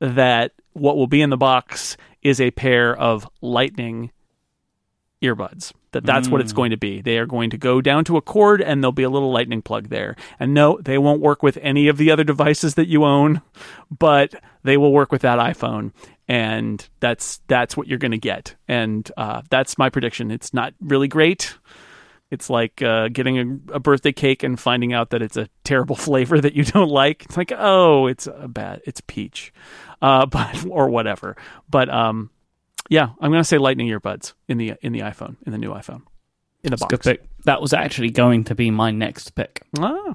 that 0.00 0.52
what 0.72 0.96
will 0.96 1.06
be 1.06 1.22
in 1.22 1.30
the 1.30 1.36
box 1.36 1.96
is 2.22 2.40
a 2.40 2.50
pair 2.50 2.96
of 2.96 3.28
lightning 3.40 4.10
earbuds 5.22 5.72
that 5.92 6.04
that's 6.04 6.28
what 6.28 6.40
it's 6.40 6.52
Mm. 6.52 6.56
going 6.56 6.70
to 6.72 6.76
be. 6.76 7.00
They 7.00 7.18
are 7.18 7.24
going 7.26 7.48
to 7.50 7.56
go 7.56 7.80
down 7.80 8.04
to 8.06 8.16
a 8.16 8.20
cord 8.20 8.60
and 8.60 8.82
there'll 8.82 8.92
be 8.92 9.04
a 9.04 9.08
little 9.10 9.32
lightning 9.32 9.62
plug 9.62 9.88
there. 9.88 10.16
And 10.38 10.52
no 10.52 10.78
they 10.82 10.98
won't 10.98 11.22
work 11.22 11.42
with 11.42 11.56
any 11.62 11.88
of 11.88 11.96
the 11.96 12.10
other 12.10 12.24
devices 12.24 12.74
that 12.74 12.88
you 12.88 13.04
own 13.04 13.40
but 13.96 14.34
they 14.64 14.76
will 14.76 14.92
work 14.92 15.12
with 15.12 15.22
that 15.22 15.38
iphone 15.38 15.92
and 16.28 16.86
that's 17.00 17.40
that's 17.46 17.76
what 17.76 17.86
you're 17.86 17.98
going 17.98 18.10
to 18.10 18.18
get. 18.18 18.54
And 18.68 19.10
uh, 19.16 19.42
that's 19.50 19.78
my 19.78 19.88
prediction. 19.88 20.30
It's 20.30 20.52
not 20.52 20.74
really 20.80 21.08
great 21.08 21.54
it's 22.34 22.50
like 22.50 22.82
uh, 22.82 23.08
getting 23.08 23.38
a, 23.70 23.76
a 23.76 23.80
birthday 23.80 24.12
cake 24.12 24.42
and 24.42 24.60
finding 24.60 24.92
out 24.92 25.10
that 25.10 25.22
it's 25.22 25.38
a 25.38 25.48
terrible 25.64 25.96
flavor 26.06 26.38
that 26.38 26.52
you 26.54 26.64
don't 26.64 26.90
like. 26.90 27.24
It's 27.24 27.36
like, 27.38 27.52
oh, 27.56 28.06
it's 28.08 28.26
a 28.26 28.46
bad, 28.48 28.82
it's 28.84 29.00
peach, 29.06 29.54
uh, 30.02 30.26
but 30.36 30.66
or 30.68 30.90
whatever. 30.90 31.36
But 31.70 31.88
um, 31.88 32.28
yeah, 32.90 33.08
I'm 33.20 33.30
gonna 33.30 33.44
say 33.44 33.56
lightning 33.56 33.88
earbuds 33.88 34.34
in 34.48 34.58
the 34.58 34.74
in 34.82 34.92
the 34.92 35.00
iPhone 35.00 35.36
in 35.46 35.52
the 35.52 35.58
new 35.58 35.70
iPhone 35.70 36.02
in 36.62 36.70
the 36.70 36.70
That's 36.70 36.82
box. 36.82 36.90
good 36.90 37.00
pick. 37.02 37.28
That 37.46 37.60
was 37.62 37.72
actually 37.72 38.10
going 38.10 38.44
to 38.44 38.54
be 38.54 38.70
my 38.70 38.90
next 38.90 39.30
pick. 39.34 39.62
Ah, 39.78 40.14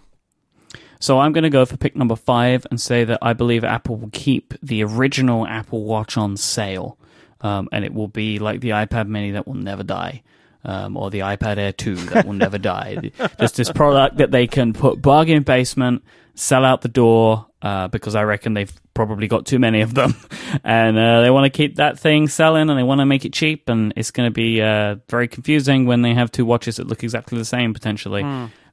So 1.00 1.20
I'm 1.20 1.32
going 1.32 1.44
to 1.44 1.50
go 1.52 1.64
for 1.66 1.78
pick 1.78 1.96
number 1.96 2.16
five 2.16 2.66
and 2.72 2.82
say 2.82 3.04
that 3.06 3.20
I 3.22 3.34
believe 3.34 3.64
Apple 3.64 3.98
will 3.98 4.10
keep 4.12 4.54
the 4.62 4.84
original 4.84 5.46
Apple 5.46 5.84
Watch 5.86 6.18
on 6.18 6.36
sale, 6.38 6.98
um, 7.42 7.70
and 7.72 7.86
it 7.86 7.94
will 7.94 8.08
be 8.08 8.40
like 8.40 8.62
the 8.62 8.70
iPad 8.72 9.08
Mini 9.08 9.32
that 9.32 9.46
will 9.48 9.54
never 9.54 9.84
die, 9.84 10.24
um, 10.64 10.98
or 10.98 11.10
the 11.10 11.20
iPad 11.20 11.58
Air 11.58 11.72
2 11.74 11.96
that 11.96 12.26
will 12.26 12.34
never 12.34 12.58
die. 12.58 13.12
Just 13.40 13.56
this 13.56 13.72
product 13.72 14.18
that 14.18 14.32
they 14.32 14.48
can 14.48 14.74
put 14.74 15.02
bargain 15.02 15.44
basement, 15.44 16.04
sell 16.36 16.66
out 16.66 16.82
the 16.82 16.90
door, 16.90 17.48
uh, 17.62 17.88
because 17.90 18.16
I 18.16 18.24
reckon 18.24 18.54
they've 18.54 18.72
probably 18.94 19.28
got 19.28 19.46
too 19.46 19.60
many 19.60 19.82
of 19.82 19.94
them, 19.94 20.14
and 20.64 20.98
uh, 20.98 21.22
they 21.22 21.30
want 21.30 21.46
to 21.52 21.56
keep 21.56 21.76
that 21.76 22.00
thing 22.00 22.28
selling, 22.28 22.70
and 22.70 22.78
they 22.78 22.84
want 22.84 23.00
to 23.00 23.06
make 23.06 23.26
it 23.26 23.34
cheap, 23.34 23.70
and 23.70 23.94
it's 23.96 24.12
going 24.12 24.28
to 24.28 24.34
be 24.34 24.62
uh, 24.62 24.96
very 25.10 25.28
confusing 25.28 25.86
when 25.86 26.02
they 26.02 26.14
have 26.14 26.32
two 26.32 26.46
watches 26.46 26.78
that 26.78 26.88
look 26.88 27.04
exactly 27.04 27.38
the 27.38 27.46
same 27.46 27.74
potentially. 27.74 28.24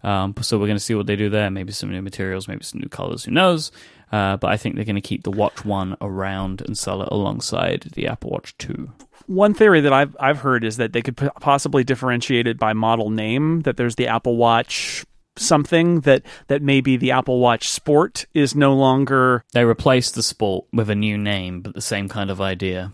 Um, 0.02 0.34
so 0.40 0.58
we're 0.58 0.66
going 0.66 0.76
to 0.76 0.82
see 0.84 0.94
what 0.94 1.06
they 1.06 1.16
do 1.16 1.28
there. 1.28 1.50
Maybe 1.50 1.72
some 1.72 1.90
new 1.90 2.02
materials, 2.02 2.46
maybe 2.46 2.62
some 2.62 2.80
new 2.80 2.88
colors. 2.88 3.24
Who 3.24 3.32
knows? 3.32 3.72
Uh, 4.12 4.36
but 4.36 4.52
I 4.52 4.56
think 4.56 4.76
they're 4.76 4.84
going 4.84 4.94
to 4.94 5.00
keep 5.00 5.24
the 5.24 5.32
Watch 5.32 5.64
One 5.64 5.96
around 6.00 6.60
and 6.60 6.78
sell 6.78 7.02
it 7.02 7.08
alongside 7.10 7.88
the 7.94 8.06
Apple 8.06 8.30
Watch 8.30 8.56
Two. 8.58 8.92
One 9.26 9.54
theory 9.54 9.80
that 9.80 9.92
I've 9.92 10.16
I've 10.20 10.38
heard 10.38 10.64
is 10.64 10.76
that 10.76 10.92
they 10.92 11.02
could 11.02 11.16
p- 11.16 11.28
possibly 11.40 11.84
differentiate 11.84 12.46
it 12.46 12.58
by 12.58 12.72
model 12.72 13.10
name. 13.10 13.60
That 13.60 13.76
there's 13.76 13.96
the 13.96 14.08
Apple 14.08 14.36
Watch 14.36 15.04
something 15.38 16.00
that 16.00 16.22
that 16.48 16.62
maybe 16.62 16.96
the 16.96 17.10
Apple 17.10 17.40
Watch 17.40 17.68
Sport 17.68 18.26
is 18.34 18.54
no 18.54 18.74
longer 18.74 19.44
They 19.52 19.64
replaced 19.64 20.14
the 20.14 20.22
Sport 20.22 20.66
with 20.72 20.90
a 20.90 20.94
new 20.94 21.18
name, 21.18 21.60
but 21.60 21.74
the 21.74 21.80
same 21.80 22.08
kind 22.08 22.30
of 22.30 22.40
idea. 22.40 22.92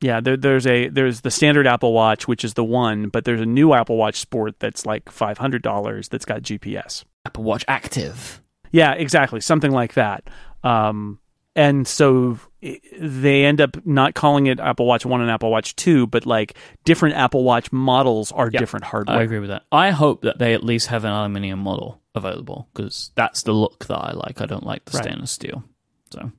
Yeah, 0.00 0.20
there, 0.20 0.36
there's 0.36 0.66
a 0.66 0.88
there's 0.88 1.22
the 1.22 1.30
standard 1.30 1.66
Apple 1.66 1.92
Watch, 1.92 2.28
which 2.28 2.44
is 2.44 2.54
the 2.54 2.64
one, 2.64 3.08
but 3.08 3.24
there's 3.24 3.40
a 3.40 3.46
new 3.46 3.72
Apple 3.72 3.96
Watch 3.96 4.16
Sport 4.16 4.60
that's 4.60 4.86
like 4.86 5.10
five 5.10 5.38
hundred 5.38 5.62
dollars 5.62 6.08
that's 6.08 6.24
got 6.24 6.42
GPS. 6.42 7.04
Apple 7.26 7.44
Watch 7.44 7.64
Active. 7.68 8.42
Yeah, 8.70 8.92
exactly, 8.92 9.40
something 9.40 9.72
like 9.72 9.94
that. 9.94 10.28
Um, 10.62 11.18
and 11.58 11.86
so 11.86 12.38
eh, 12.62 12.76
they 13.00 13.44
end 13.44 13.60
up 13.60 13.76
not 13.84 14.14
calling 14.14 14.46
it 14.46 14.60
Apple 14.60 14.86
Watch 14.86 15.04
One 15.04 15.20
and 15.20 15.30
Apple 15.30 15.50
Watch 15.50 15.74
Two, 15.76 16.06
but 16.06 16.24
like 16.26 16.56
different 16.84 17.16
Apple 17.16 17.42
Watch 17.44 17.72
models 17.72 18.30
are 18.32 18.48
Yep. 18.50 18.60
different 18.60 18.84
hardware. 18.84 19.18
I 19.18 19.22
agree 19.22 19.40
with 19.40 19.50
that. 19.50 19.64
I 19.72 19.90
hope 19.90 20.22
that 20.22 20.38
they 20.38 20.54
at 20.54 20.62
least 20.64 20.86
have 20.88 21.04
an 21.04 21.10
aluminium 21.12 21.58
model 21.58 22.00
available 22.14 22.68
because 22.72 23.10
that's 23.14 23.42
the 23.42 23.52
look 23.52 23.86
that 23.86 23.98
I 23.98 24.12
like. 24.12 24.40
I 24.40 24.46
don't 24.46 24.64
like 24.66 24.84
the 24.84 24.96
Right. 24.96 25.04
stainless 25.04 25.30
steel. 25.30 25.64
So, 26.10 26.30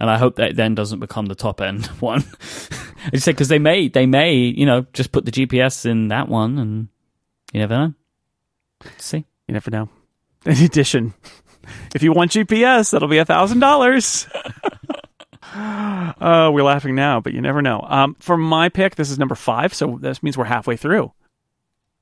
and 0.00 0.08
I 0.10 0.16
hope 0.18 0.36
that 0.36 0.50
it 0.50 0.56
then 0.56 0.74
doesn't 0.74 1.00
become 1.00 1.26
the 1.26 1.34
top 1.34 1.60
end 1.60 1.86
one. 2.00 2.24
I 3.06 3.10
just 3.12 3.24
say 3.24 3.32
because 3.32 3.48
they 3.48 3.58
may, 3.58 3.88
they 3.88 4.06
may, 4.06 4.34
you 4.34 4.66
know, 4.66 4.86
just 4.92 5.12
put 5.12 5.24
the 5.24 5.30
GPS 5.32 5.84
in 5.86 6.08
that 6.08 6.28
one, 6.28 6.58
and 6.58 6.88
you 7.52 7.60
never 7.60 7.76
know. 7.76 7.94
See, 8.98 9.24
You 9.46 9.54
never 9.54 9.70
know. 9.70 9.88
In 10.46 10.52
addition, 10.62 11.14
if 11.94 12.02
you 12.02 12.12
want 12.12 12.32
GPS, 12.32 12.90
that'll 12.90 13.08
be 13.08 13.18
a 13.18 13.24
thousand 13.24 13.60
dollars. 13.60 14.26
Uh, 15.50 16.50
we're 16.52 16.62
laughing 16.62 16.94
now, 16.94 17.20
but 17.20 17.32
you 17.32 17.40
never 17.40 17.62
know. 17.62 17.84
Um, 17.88 18.16
for 18.18 18.36
my 18.36 18.68
pick, 18.68 18.96
this 18.96 19.10
is 19.10 19.18
number 19.18 19.34
five, 19.34 19.72
so 19.72 19.98
this 20.00 20.22
means 20.22 20.36
we're 20.36 20.44
halfway 20.44 20.76
through. 20.76 21.12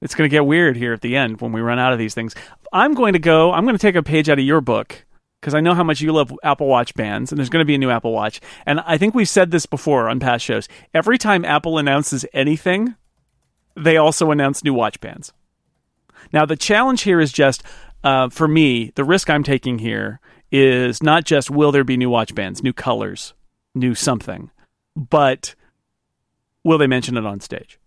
It's 0.03 0.15
going 0.15 0.29
to 0.29 0.35
get 0.35 0.47
weird 0.47 0.77
here 0.77 0.93
at 0.93 1.01
the 1.01 1.17
end 1.17 1.41
when 1.41 1.53
we 1.53 1.61
run 1.61 1.79
out 1.79 1.93
of 1.93 1.99
these 1.99 2.15
things. 2.15 2.35
I'm 2.73 2.95
going 2.95 3.13
to 3.13 3.19
go. 3.19 3.53
I'm 3.53 3.65
going 3.65 3.77
to 3.77 3.81
take 3.81 3.95
a 3.95 4.03
page 4.03 4.29
out 4.29 4.39
of 4.39 4.45
your 4.45 4.61
book 4.61 5.05
because 5.41 5.55
I 5.55 5.61
know 5.61 5.75
how 5.75 5.85
much 5.85 6.01
you 6.01 6.13
love 6.13 6.33
Apple 6.43 6.67
Watch 6.67 6.95
bands, 6.95 7.31
and 7.31 7.39
there's 7.39 7.49
going 7.49 7.63
to 7.63 7.67
be 7.67 7.75
a 7.75 7.79
new 7.79 7.91
Apple 7.91 8.13
Watch. 8.13 8.41
And 8.67 8.81
I 8.81 8.99
think 8.99 9.15
we've 9.15 9.29
said 9.29 9.51
this 9.51 9.65
before 9.65 10.09
on 10.09 10.21
past 10.21 10.45
shows. 10.45 10.69
Every 10.93 11.19
time 11.19 11.45
Apple 11.45 11.79
announces 11.79 12.27
anything, 12.33 12.95
they 13.77 13.97
also 13.97 14.31
announce 14.31 14.65
new 14.65 14.75
watch 14.75 15.01
bands. 15.01 15.33
Now, 16.33 16.47
the 16.47 16.57
challenge 16.57 17.03
here 17.03 17.21
is 17.21 17.33
just 17.33 17.63
uh, 18.05 18.29
for 18.29 18.47
me, 18.49 18.93
the 18.95 19.05
risk 19.05 19.29
I'm 19.31 19.43
taking 19.43 19.79
here 19.79 20.21
is 20.53 21.03
not 21.03 21.25
just 21.25 21.51
will 21.51 21.73
there 21.73 21.85
be 21.85 21.97
new 21.97 22.11
watch 22.11 22.35
bands, 22.35 22.63
new 22.63 22.73
colors, 22.73 23.35
new 23.75 23.95
something, 23.95 24.51
but 24.95 25.55
will 26.65 26.79
they 26.79 26.87
mention 26.87 27.17
it 27.17 27.27
on 27.27 27.41
stage? 27.41 27.79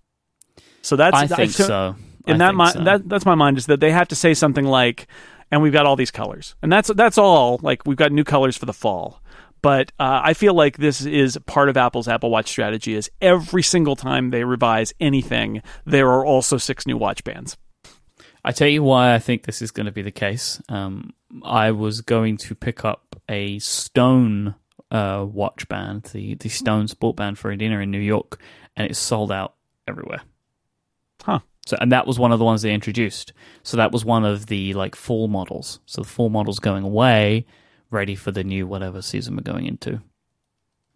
So 0.81 0.95
that's 0.95 1.15
I 1.15 1.27
think 1.27 1.51
so- 1.51 1.67
so. 1.67 1.95
I 2.27 2.37
that, 2.37 2.53
mi- 2.55 2.69
so. 2.71 2.83
that 2.83 3.09
that's 3.09 3.25
my 3.25 3.33
mind 3.33 3.57
is 3.57 3.65
that 3.67 3.79
they 3.79 3.91
have 3.91 4.07
to 4.09 4.15
say 4.15 4.33
something 4.35 4.65
like, 4.65 5.07
and 5.49 5.63
we've 5.63 5.73
got 5.73 5.87
all 5.87 5.95
these 5.95 6.11
colors, 6.11 6.55
and 6.61 6.71
that's 6.71 6.89
that's 6.93 7.17
all. 7.17 7.59
Like 7.63 7.85
we've 7.87 7.97
got 7.97 8.11
new 8.11 8.23
colors 8.23 8.55
for 8.55 8.65
the 8.67 8.73
fall. 8.73 9.23
But 9.61 9.91
uh, 9.99 10.21
I 10.23 10.33
feel 10.35 10.53
like 10.53 10.77
this 10.77 11.01
is 11.05 11.37
part 11.45 11.69
of 11.69 11.75
Apple's 11.75 12.07
Apple 12.07 12.29
Watch 12.29 12.47
strategy. 12.49 12.93
Is 12.93 13.09
every 13.19 13.63
single 13.63 13.95
time 13.95 14.29
they 14.29 14.43
revise 14.43 14.93
anything, 14.99 15.61
there 15.85 16.07
are 16.09 16.23
also 16.23 16.57
six 16.57 16.85
new 16.85 16.97
watch 16.97 17.23
bands. 17.23 17.57
I 18.43 18.51
tell 18.51 18.67
you 18.67 18.83
why 18.83 19.13
I 19.13 19.19
think 19.19 19.43
this 19.43 19.61
is 19.61 19.71
going 19.71 19.85
to 19.85 19.91
be 19.91 20.01
the 20.01 20.11
case. 20.11 20.61
Um, 20.69 21.13
I 21.43 21.71
was 21.71 22.01
going 22.01 22.37
to 22.37 22.55
pick 22.55 22.85
up 22.85 23.15
a 23.27 23.59
Stone 23.59 24.55
uh, 24.91 25.25
watch 25.29 25.67
band, 25.67 26.03
the 26.13 26.35
the 26.35 26.49
Stone 26.49 26.87
Sport 26.87 27.15
Band 27.17 27.37
for 27.37 27.51
a 27.51 27.57
dinner 27.57 27.81
in 27.81 27.91
New 27.91 27.99
York, 27.99 28.39
and 28.75 28.89
it's 28.89 28.99
sold 28.99 29.31
out 29.31 29.55
everywhere. 29.87 30.21
Huh. 31.23 31.39
So, 31.67 31.77
and 31.79 31.91
that 31.91 32.07
was 32.07 32.17
one 32.17 32.31
of 32.31 32.39
the 32.39 32.45
ones 32.45 32.61
they 32.63 32.73
introduced. 32.73 33.33
So 33.61 33.77
that 33.77 33.91
was 33.91 34.03
one 34.03 34.25
of 34.25 34.47
the 34.47 34.73
like 34.73 34.95
fall 34.95 35.27
models. 35.27 35.79
So 35.85 36.01
the 36.01 36.07
fall 36.07 36.29
model's 36.29 36.59
going 36.59 36.83
away, 36.83 37.45
ready 37.91 38.15
for 38.15 38.31
the 38.31 38.43
new 38.43 38.65
whatever 38.65 39.01
season 39.01 39.35
we're 39.35 39.43
going 39.43 39.65
into. 39.67 40.01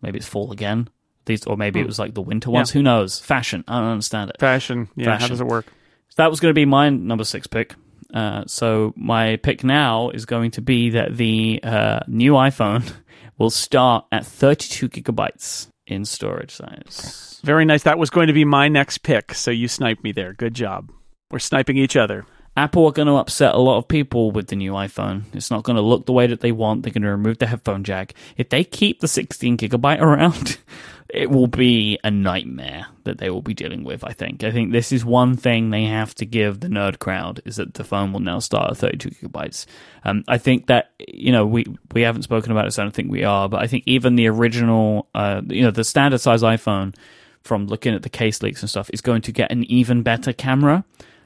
Maybe 0.01 0.17
it's 0.17 0.27
fall 0.27 0.51
again. 0.51 0.87
These, 1.25 1.45
or 1.45 1.55
maybe 1.55 1.79
it 1.79 1.83
Hmm. 1.83 1.87
was 1.87 1.99
like 1.99 2.15
the 2.15 2.21
winter 2.21 2.49
ones. 2.49 2.71
Who 2.71 2.81
knows? 2.81 3.19
Fashion. 3.19 3.63
I 3.67 3.79
don't 3.79 3.89
understand 3.89 4.29
it. 4.31 4.37
Fashion, 4.39 4.89
yeah. 4.95 5.05
How 5.05 5.11
Fashion. 5.17 5.29
does 5.29 5.41
it 5.41 5.47
work? 5.47 5.67
So 6.13 6.21
that 6.21 6.29
was 6.29 6.39
going 6.39 6.51
to 6.51 6.53
be 6.53 6.65
my 6.65 6.89
number 6.89 7.23
six 7.23 7.47
pick. 7.47 7.73
Uh, 8.13 8.43
so 8.45 8.93
my 8.95 9.37
pick 9.37 9.63
now 9.63 10.11
is 10.11 10.27
going 10.27 10.51
to 10.51 10.61
be 10.61 10.91
that 10.91 11.17
the 11.17 11.59
uh, 11.63 12.01
new 12.05 12.33
iPhone 12.33 12.93
will 13.39 13.49
start 13.49 14.05
at 14.11 14.23
32 14.23 14.89
gigabytes 14.89 15.69
in 15.87 16.05
storage 16.05 16.51
size. 16.51 17.41
Very 17.43 17.65
nice. 17.65 17.81
That 17.81 17.97
was 17.97 18.11
going 18.11 18.27
to 18.27 18.33
be 18.33 18.45
my 18.45 18.67
next 18.67 18.99
pick, 18.99 19.33
so 19.33 19.49
you 19.49 19.67
sniped 19.67 20.03
me 20.03 20.11
there. 20.11 20.33
Good 20.33 20.53
job. 20.53 20.91
We're 21.31 21.39
sniping 21.39 21.77
each 21.77 21.95
other. 21.95 22.27
Apple 22.55 22.85
are 22.85 22.91
going 22.91 23.07
to 23.07 23.15
upset 23.15 23.55
a 23.55 23.57
lot 23.57 23.79
of 23.79 23.87
people 23.87 24.29
with 24.29 24.49
the 24.49 24.55
new 24.55 24.73
iPhone. 24.73 25.23
It's 25.33 25.49
not 25.49 25.63
going 25.63 25.77
to 25.77 25.81
look 25.81 26.05
the 26.05 26.13
way 26.13 26.27
that 26.27 26.41
they 26.41 26.51
want. 26.51 26.83
They're 26.83 26.93
going 26.93 27.01
to 27.01 27.09
remove 27.09 27.39
the 27.39 27.47
headphone 27.47 27.83
jack. 27.83 28.13
If 28.37 28.49
they 28.49 28.63
keep 28.63 28.99
the 28.99 29.07
16 29.07 29.57
gigabyte 29.57 29.99
around, 30.01 30.59
it 31.13 31.29
will 31.29 31.47
be 31.47 31.99
a 32.03 32.09
nightmare 32.09 32.87
that 33.03 33.19
they 33.19 33.29
will 33.29 33.43
be 33.43 33.53
dealing 33.53 33.83
with. 33.83 34.03
I 34.03 34.13
think. 34.13 34.43
I 34.43 34.51
think 34.51 34.71
this 34.71 34.91
is 34.91 35.05
one 35.05 35.37
thing 35.37 35.69
they 35.69 35.85
have 35.85 36.15
to 36.15 36.25
give 36.25 36.59
the 36.59 36.67
nerd 36.67 36.97
crowd 36.97 37.39
is 37.45 37.57
that 37.57 37.75
the 37.75 37.83
phone 37.83 38.11
will 38.11 38.19
now 38.19 38.39
start 38.39 38.71
at 38.71 38.77
32 38.77 39.09
gigabytes. 39.11 39.65
Um, 40.03 40.23
I 40.27 40.39
think 40.39 40.67
that 40.67 40.91
you 41.07 41.31
know 41.31 41.45
we 41.45 41.65
we 41.93 42.01
haven't 42.01 42.23
spoken 42.23 42.51
about 42.51 42.65
this. 42.65 42.79
I 42.79 42.83
don't 42.83 42.93
think 42.93 43.11
we 43.11 43.23
are, 43.23 43.47
but 43.47 43.61
I 43.61 43.67
think 43.67 43.83
even 43.85 44.15
the 44.15 44.27
original, 44.27 45.07
uh, 45.13 45.41
you 45.47 45.61
know, 45.61 45.71
the 45.71 45.83
standard 45.83 46.19
size 46.19 46.41
iPhone, 46.41 46.95
from 47.43 47.67
looking 47.67 47.93
at 47.93 48.01
the 48.01 48.09
case 48.09 48.41
leaks 48.41 48.61
and 48.61 48.69
stuff, 48.69 48.89
is 48.91 49.01
going 49.01 49.21
to 49.21 49.31
get 49.31 49.51
an 49.51 49.63
even 49.65 50.01
better 50.01 50.33
camera 50.33 50.83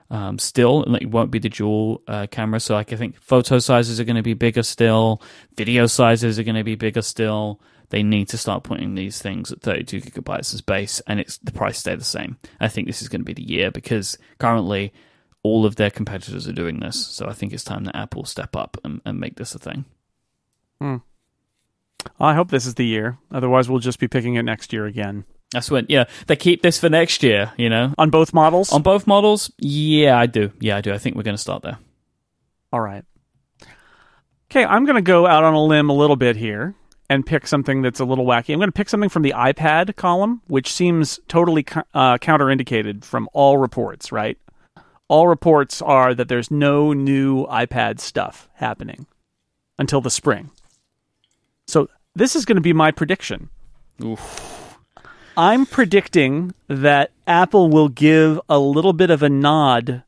um, 0.09 0.37
still. 0.39 0.83
and 0.83 0.95
It 0.97 1.09
won't 1.09 1.31
be 1.31 1.39
the 1.39 1.49
dual 1.49 2.01
uh, 2.07 2.27
camera. 2.29 2.59
So 2.59 2.75
like 2.75 2.91
I 2.91 2.97
think 2.97 3.19
photo 3.21 3.59
sizes 3.59 3.99
are 3.99 4.03
going 4.03 4.17
to 4.17 4.21
be 4.21 4.33
bigger 4.33 4.63
still. 4.63 5.21
Video 5.55 5.85
sizes 5.85 6.37
are 6.39 6.43
going 6.43 6.55
to 6.55 6.63
be 6.63 6.75
bigger 6.75 7.01
still. 7.01 7.61
They 7.89 8.03
need 8.03 8.27
to 8.29 8.37
start 8.37 8.63
putting 8.63 8.95
these 8.95 9.21
things 9.21 9.51
at 9.51 9.61
32 9.61 10.01
gigabytes 10.01 10.53
as 10.53 10.61
base, 10.61 11.01
and 11.07 11.19
it's 11.19 11.37
the 11.37 11.53
price 11.53 11.77
stay 11.77 11.95
the 11.95 12.03
same. 12.03 12.37
I 12.59 12.67
think 12.67 12.87
this 12.87 13.01
is 13.01 13.07
going 13.07 13.21
to 13.21 13.25
be 13.25 13.33
the 13.33 13.49
year 13.49 13.71
because 13.71 14.17
currently 14.39 14.91
all 15.43 15.65
of 15.65 15.77
their 15.77 15.89
competitors 15.89 16.47
are 16.47 16.53
doing 16.53 16.79
this. 16.81 17.07
So 17.07 17.27
I 17.27 17.33
think 17.33 17.53
it's 17.53 17.63
time 17.63 17.85
that 17.85 17.95
Apple 17.95 18.25
step 18.25 18.55
up 18.55 18.77
and, 18.83 19.01
and 19.05 19.19
make 19.19 19.37
this 19.37 19.55
a 19.55 19.59
thing. 19.59 19.85
Hmm. 20.81 20.97
I 22.19 22.33
hope 22.35 22.51
this 22.51 22.65
is 22.65 22.75
the 22.75 22.85
year. 22.85 23.17
Otherwise, 23.31 23.69
we'll 23.69 23.79
just 23.79 23.99
be 23.99 24.07
picking 24.07 24.35
it 24.35 24.43
next 24.43 24.73
year 24.73 24.85
again. 24.85 25.25
That's 25.51 25.71
when 25.71 25.85
yeah 25.87 26.05
they 26.27 26.35
keep 26.35 26.61
this 26.61 26.77
for 26.77 26.89
next 26.89 27.23
year. 27.23 27.53
You 27.57 27.69
know 27.69 27.93
On 27.97 28.09
both 28.09 28.33
models? 28.33 28.71
on 28.73 28.81
both 28.81 29.07
models. 29.07 29.49
Yeah, 29.57 30.19
I 30.19 30.25
do. 30.25 30.51
Yeah, 30.59 30.75
I 30.75 30.81
do. 30.81 30.93
I 30.93 30.97
think 30.97 31.15
we're 31.15 31.23
going 31.23 31.37
to 31.37 31.41
start 31.41 31.63
there. 31.63 31.79
All 32.73 32.81
right. 32.81 33.05
Okay, 34.51 34.65
I'm 34.65 34.83
going 34.85 34.95
to 34.95 35.01
go 35.01 35.25
out 35.25 35.43
on 35.45 35.53
a 35.53 35.63
limb 35.63 35.89
a 35.89 35.93
little 35.93 36.15
bit 36.17 36.35
here 36.35 36.75
and 37.09 37.25
pick 37.25 37.47
something 37.47 37.81
that's 37.81 37.99
a 37.99 38.05
little 38.05 38.25
wacky. 38.25 38.53
I'm 38.53 38.59
going 38.59 38.67
to 38.67 38.73
pick 38.73 38.89
something 38.89 39.09
from 39.09 39.21
the 39.21 39.33
iPad 39.35 39.95
column, 39.95 40.41
which 40.47 40.71
seems 40.71 41.19
totally 41.27 41.65
uh, 41.93 42.17
counterindicated 42.17 43.03
from 43.03 43.29
all 43.33 43.57
reports, 43.57 44.11
right? 44.11 44.37
All 45.07 45.27
reports 45.27 45.81
are 45.81 46.13
that 46.13 46.27
there's 46.27 46.51
no 46.51 46.91
new 46.91 47.45
iPad 47.47 47.99
stuff 47.99 48.49
happening 48.55 49.07
until 49.79 50.01
the 50.01 50.09
spring. 50.09 50.51
So 51.65 51.89
this 52.13 52.35
is 52.35 52.45
going 52.45 52.57
to 52.57 52.61
be 52.61 52.73
my 52.73 52.91
prediction. 52.91 53.49
Oof. 54.03 54.77
I'm 55.37 55.65
predicting 55.65 56.53
that 56.67 57.11
Apple 57.27 57.69
will 57.69 57.89
give 57.89 58.41
a 58.49 58.59
little 58.59 58.93
bit 58.93 59.11
of 59.11 59.21
a 59.21 59.29
nod 59.29 60.03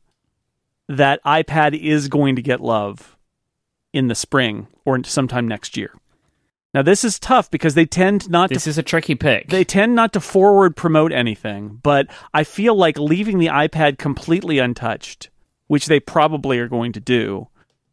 that 0.88 1.22
iPad 1.24 1.80
is 1.80 2.08
going 2.08 2.34
to 2.36 2.42
get 2.42 2.60
love 2.60 3.16
in 3.92 4.08
the 4.08 4.14
spring 4.14 4.66
or 4.84 5.02
sometime 5.04 5.46
next 5.46 5.76
year. 5.76 5.94
Now 6.72 6.82
this 6.82 7.04
is 7.04 7.18
tough 7.18 7.50
because 7.50 7.74
they 7.74 7.86
tend 7.86 8.30
not 8.30 8.50
This 8.50 8.64
to 8.64 8.70
is 8.70 8.78
a 8.78 8.82
tricky 8.82 9.14
pick. 9.14 9.48
they 9.48 9.64
tend 9.64 9.94
not 9.94 10.12
to 10.12 10.20
forward 10.20 10.76
promote 10.76 11.12
anything, 11.12 11.80
but 11.82 12.06
I 12.32 12.44
feel 12.44 12.74
like 12.74 12.98
leaving 12.98 13.38
the 13.38 13.48
iPad 13.48 13.98
completely 13.98 14.58
untouched, 14.58 15.30
which 15.66 15.86
they 15.86 15.98
probably 15.98 16.58
are 16.58 16.68
going 16.68 16.92
to 16.92 17.00
do, 17.00 17.48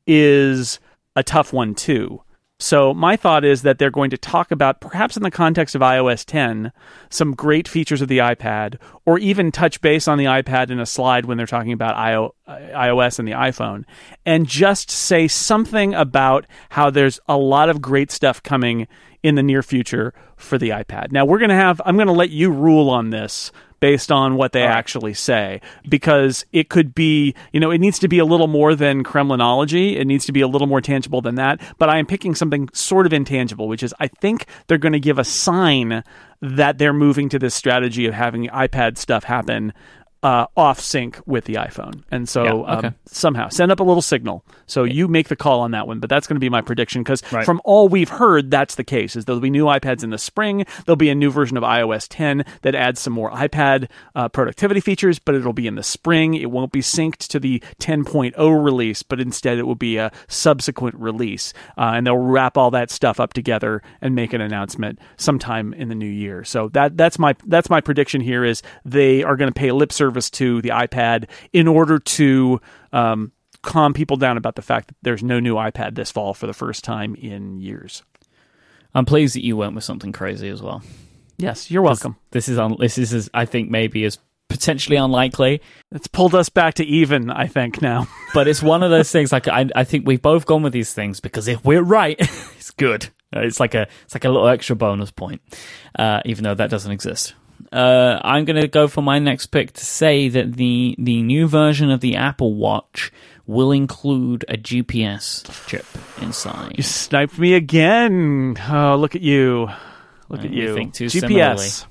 is 0.05 0.79
a 1.15 1.23
tough 1.23 1.51
one 1.51 1.73
too. 1.73 2.21
So 2.59 2.91
my 2.91 3.15
thought 3.15 3.45
is 3.45 3.61
that 3.61 3.77
they're 3.77 3.91
going 3.91 4.09
to 4.09 4.17
talk 4.17 4.49
about, 4.49 4.81
perhaps 4.81 5.15
in 5.15 5.21
the 5.21 5.29
context 5.29 5.75
of 5.75 5.81
iOS 5.81 6.25
10, 6.25 6.71
some 7.09 7.35
great 7.35 7.67
features 7.67 8.01
of 8.01 8.07
the 8.07 8.17
iPad, 8.17 8.77
or 9.05 9.19
even 9.19 9.51
touch 9.51 9.79
base 9.79 10.07
on 10.07 10.17
the 10.17 10.25
iPad 10.25 10.71
in 10.71 10.79
a 10.79 10.85
slide 10.85 11.25
when 11.25 11.37
they're 11.37 11.45
talking 11.45 11.71
about 11.71 11.95
uh, 11.95 12.57
iOS 12.75 13.19
and 13.19 13.27
the 13.27 13.33
iPhone, 13.33 13.83
and 14.25 14.47
just 14.47 14.89
say 14.89 15.27
something 15.27 15.93
about 15.93 16.47
how 16.69 16.89
there's 16.89 17.19
a 17.27 17.37
lot 17.37 17.69
of 17.69 17.79
great 17.79 18.09
stuff 18.09 18.41
coming 18.41 18.87
in 19.21 19.35
the 19.35 19.43
near 19.43 19.61
future 19.61 20.13
for 20.35 20.57
the 20.57 20.69
iPad. 20.69 21.11
Now 21.11 21.25
we're 21.25 21.39
going 21.39 21.49
to 21.49 21.55
have, 21.55 21.79
I'm 21.85 21.95
going 21.95 22.07
to 22.07 22.13
let 22.13 22.31
you 22.31 22.49
rule 22.49 22.89
on 22.89 23.11
this 23.11 23.51
based 23.79 24.11
on 24.11 24.35
what 24.35 24.51
they 24.51 24.61
right. 24.61 24.75
actually 24.75 25.13
say. 25.13 25.61
Because 25.87 26.45
it 26.51 26.69
could 26.69 26.95
be 26.95 27.35
you 27.51 27.59
know 27.59 27.71
it 27.71 27.79
needs 27.79 27.99
to 27.99 28.07
be 28.07 28.19
a 28.19 28.25
little 28.25 28.47
more 28.47 28.75
than 28.75 29.03
kremlinology. 29.03 29.97
It 29.97 30.05
needs 30.05 30.25
to 30.25 30.31
be 30.31 30.41
a 30.41 30.47
little 30.47 30.67
more 30.67 30.81
tangible 30.81 31.21
than 31.21 31.35
that. 31.35 31.61
But 31.77 31.89
i 31.89 31.97
am 31.97 32.05
picking 32.05 32.35
something 32.35 32.69
sort 32.73 33.05
of 33.05 33.13
intangible 33.13 33.67
which 33.67 33.83
is 33.83 33.93
i 33.99 34.07
think 34.07 34.45
they're 34.67 34.77
going 34.77 34.93
to 34.93 34.99
give 34.99 35.19
a 35.19 35.23
sign 35.23 36.03
that 36.41 36.77
they're 36.77 36.93
moving 36.93 37.29
to 37.29 37.39
this 37.39 37.55
strategy 37.55 38.05
of 38.05 38.13
having 38.13 38.47
ipad 38.47 38.97
stuff 38.97 39.23
happen 39.23 39.73
uh, 40.23 40.47
off 40.57 40.79
sync 40.79 41.19
with 41.25 41.45
the 41.45 41.53
iPhone. 41.55 42.03
And 42.11 42.27
so 42.27 42.43
Yeah, 42.43 42.51
okay. 42.77 42.87
um, 42.87 42.95
somehow 43.05 43.49
send 43.49 43.71
up 43.71 43.79
a 43.79 43.83
little 43.83 44.01
signal. 44.01 44.43
So 44.65 44.83
you 44.83 45.07
make 45.07 45.27
the 45.27 45.35
call 45.35 45.59
on 45.61 45.71
that 45.71 45.87
one, 45.87 45.99
but 45.99 46.09
that's 46.09 46.25
going 46.27 46.35
to 46.35 46.39
be 46.39 46.49
my 46.49 46.61
prediction 46.61 47.03
because 47.03 47.21
Right. 47.31 47.45
from 47.45 47.61
all 47.63 47.87
we've 47.87 48.09
heard, 48.09 48.49
that's 48.49 48.75
the 48.75 48.83
case. 48.83 49.15
Is 49.15 49.25
there'll 49.25 49.39
be 49.39 49.49
new 49.51 49.65
iPads 49.65 50.03
in 50.03 50.09
the 50.09 50.17
spring. 50.17 50.65
There'll 50.85 50.95
be 50.97 51.09
a 51.09 51.15
new 51.15 51.29
version 51.29 51.55
of 51.55 51.63
iOS 51.63 52.07
10 52.09 52.43
that 52.63 52.73
adds 52.75 52.99
some 52.99 53.13
more 53.13 53.29
iPad 53.31 53.89
uh, 54.15 54.27
productivity 54.29 54.79
features, 54.81 55.19
but 55.19 55.35
it'll 55.35 55.53
be 55.53 55.67
in 55.67 55.75
the 55.75 55.83
spring. 55.83 56.33
It 56.33 56.49
won't 56.51 56.71
be 56.71 56.81
synced 56.81 57.27
to 57.29 57.39
the 57.39 57.61
10.0 57.79 58.63
release, 58.63 59.03
but 59.03 59.19
instead 59.21 59.59
it 59.59 59.63
will 59.63 59.75
be 59.75 59.97
a 59.97 60.11
subsequent 60.27 60.95
release, 60.95 61.53
uh, 61.77 61.91
and 61.95 62.05
they'll 62.07 62.17
wrap 62.17 62.57
all 62.57 62.71
that 62.71 62.89
stuff 62.89 63.19
up 63.19 63.33
together 63.33 63.81
and 64.01 64.15
make 64.15 64.33
an 64.33 64.41
announcement 64.41 64.99
sometime 65.17 65.73
in 65.73 65.89
the 65.89 65.95
new 65.95 66.05
year. 66.09 66.43
So 66.43 66.69
that 66.69 66.97
that's 66.97 67.19
my 67.19 67.35
that's 67.45 67.69
my 67.69 67.81
prediction 67.81 68.19
here 68.21 68.43
is 68.43 68.63
they 68.83 69.23
are 69.23 69.35
going 69.35 69.51
to 69.51 69.57
pay 69.57 69.71
lip 69.71 69.93
service 69.93 70.06
to 70.11 70.61
the 70.61 70.69
iPad 70.69 71.29
in 71.53 71.67
order 71.67 71.99
to 71.99 72.61
um, 72.93 73.31
calm 73.61 73.93
people 73.93 74.17
down 74.17 74.37
about 74.37 74.55
the 74.55 74.61
fact 74.61 74.87
that 74.87 74.97
there's 75.01 75.23
no 75.23 75.39
new 75.39 75.55
iPad 75.55 75.95
this 75.95 76.11
fall 76.11 76.33
for 76.33 76.47
the 76.47 76.53
first 76.53 76.83
time 76.83 77.15
in 77.15 77.59
years. 77.59 78.03
I'm 78.93 79.05
pleased 79.05 79.35
that 79.35 79.45
you 79.45 79.57
went 79.57 79.75
with 79.75 79.83
something 79.83 80.11
crazy 80.11 80.49
as 80.49 80.61
well. 80.61 80.81
Yes, 81.37 81.69
you're 81.69 81.83
welcome. 81.83 82.15
This 82.31 82.49
is 82.49 82.57
un- 82.57 82.77
this 82.79 82.97
is 82.97 83.13
as, 83.13 83.29
I 83.33 83.45
think 83.45 83.69
maybe 83.69 84.03
as 84.05 84.17
potentially 84.49 84.95
unlikely, 84.95 85.61
It's 85.91 86.07
pulled 86.07 86.33
us 86.33 86.49
back 86.49 86.75
to 86.75 86.85
even, 86.85 87.29
I 87.29 87.47
think 87.47 87.81
now. 87.81 88.07
but 88.33 88.47
it's 88.47 88.63
one 88.63 88.83
of 88.83 88.89
those 88.89 89.11
things. 89.11 89.31
Like 89.31 89.47
I, 89.47 89.67
I 89.75 89.83
think 89.83 90.07
we've 90.07 90.21
both 90.21 90.45
gone 90.45 90.63
with 90.63 90.73
these 90.73 90.93
things 90.93 91.19
because 91.19 91.47
if 91.47 91.63
we're 91.63 91.83
right, 91.83 92.15
it's 92.19 92.71
good. 92.71 93.09
It's 93.33 93.59
like 93.59 93.75
a 93.75 93.87
it's 94.05 94.15
like 94.15 94.23
a 94.25 94.29
little 94.29 94.47
extra 94.47 94.75
bonus 94.75 95.11
point, 95.11 95.41
uh, 95.99 96.21
even 96.25 96.43
though 96.43 96.55
that 96.55 96.69
doesn't 96.69 96.91
exist. 96.91 97.35
Uh, 97.71 98.19
I'm 98.23 98.45
going 98.45 98.61
to 98.61 98.67
go 98.67 98.87
for 98.87 99.01
my 99.01 99.19
next 99.19 99.47
pick 99.47 99.73
to 99.73 99.85
say 99.85 100.29
that 100.29 100.53
the 100.53 100.95
the 100.97 101.21
new 101.21 101.47
version 101.47 101.89
of 101.91 101.99
the 102.01 102.15
Apple 102.15 102.53
Watch 102.53 103.11
will 103.45 103.71
include 103.71 104.45
a 104.47 104.57
GPS 104.57 105.43
chip 105.67 105.85
inside. 106.21 106.73
You 106.77 106.83
sniped 106.83 107.37
me 107.39 107.53
again. 107.53 108.57
Oh, 108.69 108.95
look 108.97 109.15
at 109.15 109.21
you. 109.21 109.67
Look 110.29 110.43
at 110.43 110.51
you. 110.51 110.75
GPS. 110.75 111.85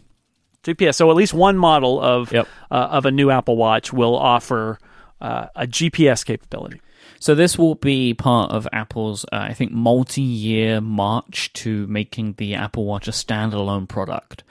GPS. 0.63 0.95
So 0.97 1.11
at 1.11 1.17
least 1.17 1.33
one 1.35 1.57
model 1.57 2.01
of 2.01 2.33
Yep. 2.33 2.49
uh, 2.71 2.75
of 2.75 3.07
a 3.07 3.11
new 3.11 3.31
Apple 3.31 3.57
Watch 3.57 3.93
will 3.93 4.17
offer 4.17 4.79
uh, 5.21 5.47
a 5.57 5.67
GPS 5.67 6.25
capability. 6.25 6.81
So 7.21 7.35
this 7.35 7.57
will 7.59 7.77
be 7.77 8.13
part 8.13 8.51
of 8.51 8.69
Apple's, 8.73 9.25
uh, 9.33 9.37
I 9.37 9.55
think, 9.55 9.73
multi-year 9.73 10.83
march 10.83 11.51
to 11.55 11.87
making 11.87 12.35
the 12.35 12.55
Apple 12.55 12.85
Watch 12.85 13.09
a 13.09 13.13
standalone 13.13 13.89
product. 13.89 14.45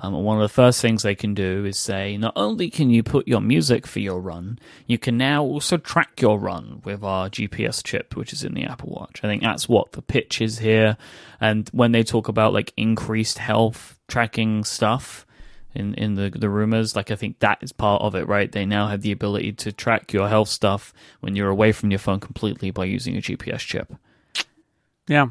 Um, 0.00 0.14
and 0.14 0.24
one 0.24 0.36
of 0.36 0.42
the 0.42 0.48
first 0.48 0.80
things 0.80 1.02
they 1.02 1.14
can 1.14 1.34
do 1.34 1.64
is 1.64 1.78
say, 1.78 2.16
not 2.16 2.32
only 2.36 2.70
can 2.70 2.90
you 2.90 3.02
put 3.02 3.26
your 3.26 3.40
music 3.40 3.86
for 3.86 4.00
your 4.00 4.20
run, 4.20 4.58
you 4.86 4.98
can 4.98 5.16
now 5.16 5.42
also 5.42 5.76
track 5.76 6.20
your 6.20 6.38
run 6.38 6.80
with 6.84 7.02
our 7.02 7.28
GPS 7.28 7.82
chip, 7.82 8.16
which 8.16 8.32
is 8.32 8.44
in 8.44 8.54
the 8.54 8.64
Apple 8.64 8.90
Watch. 8.90 9.20
I 9.22 9.28
think 9.28 9.42
that's 9.42 9.68
what 9.68 9.92
the 9.92 10.02
pitch 10.02 10.40
is 10.40 10.58
here. 10.58 10.96
And 11.40 11.68
when 11.70 11.92
they 11.92 12.02
talk 12.02 12.28
about 12.28 12.52
like 12.52 12.72
increased 12.76 13.38
health 13.38 13.98
tracking 14.08 14.64
stuff, 14.64 15.26
in 15.74 15.94
in 15.94 16.14
the 16.14 16.30
the 16.30 16.48
rumors. 16.48 16.96
Like 16.96 17.10
I 17.10 17.16
think 17.16 17.38
that 17.38 17.58
is 17.62 17.72
part 17.72 18.02
of 18.02 18.14
it, 18.14 18.26
right? 18.26 18.50
They 18.50 18.66
now 18.66 18.88
have 18.88 19.02
the 19.02 19.12
ability 19.12 19.52
to 19.52 19.72
track 19.72 20.12
your 20.12 20.28
health 20.28 20.48
stuff 20.48 20.92
when 21.20 21.36
you're 21.36 21.50
away 21.50 21.72
from 21.72 21.90
your 21.90 21.98
phone 21.98 22.20
completely 22.20 22.70
by 22.70 22.84
using 22.84 23.16
a 23.16 23.20
GPS 23.20 23.60
chip. 23.60 23.94
Yeah. 25.06 25.28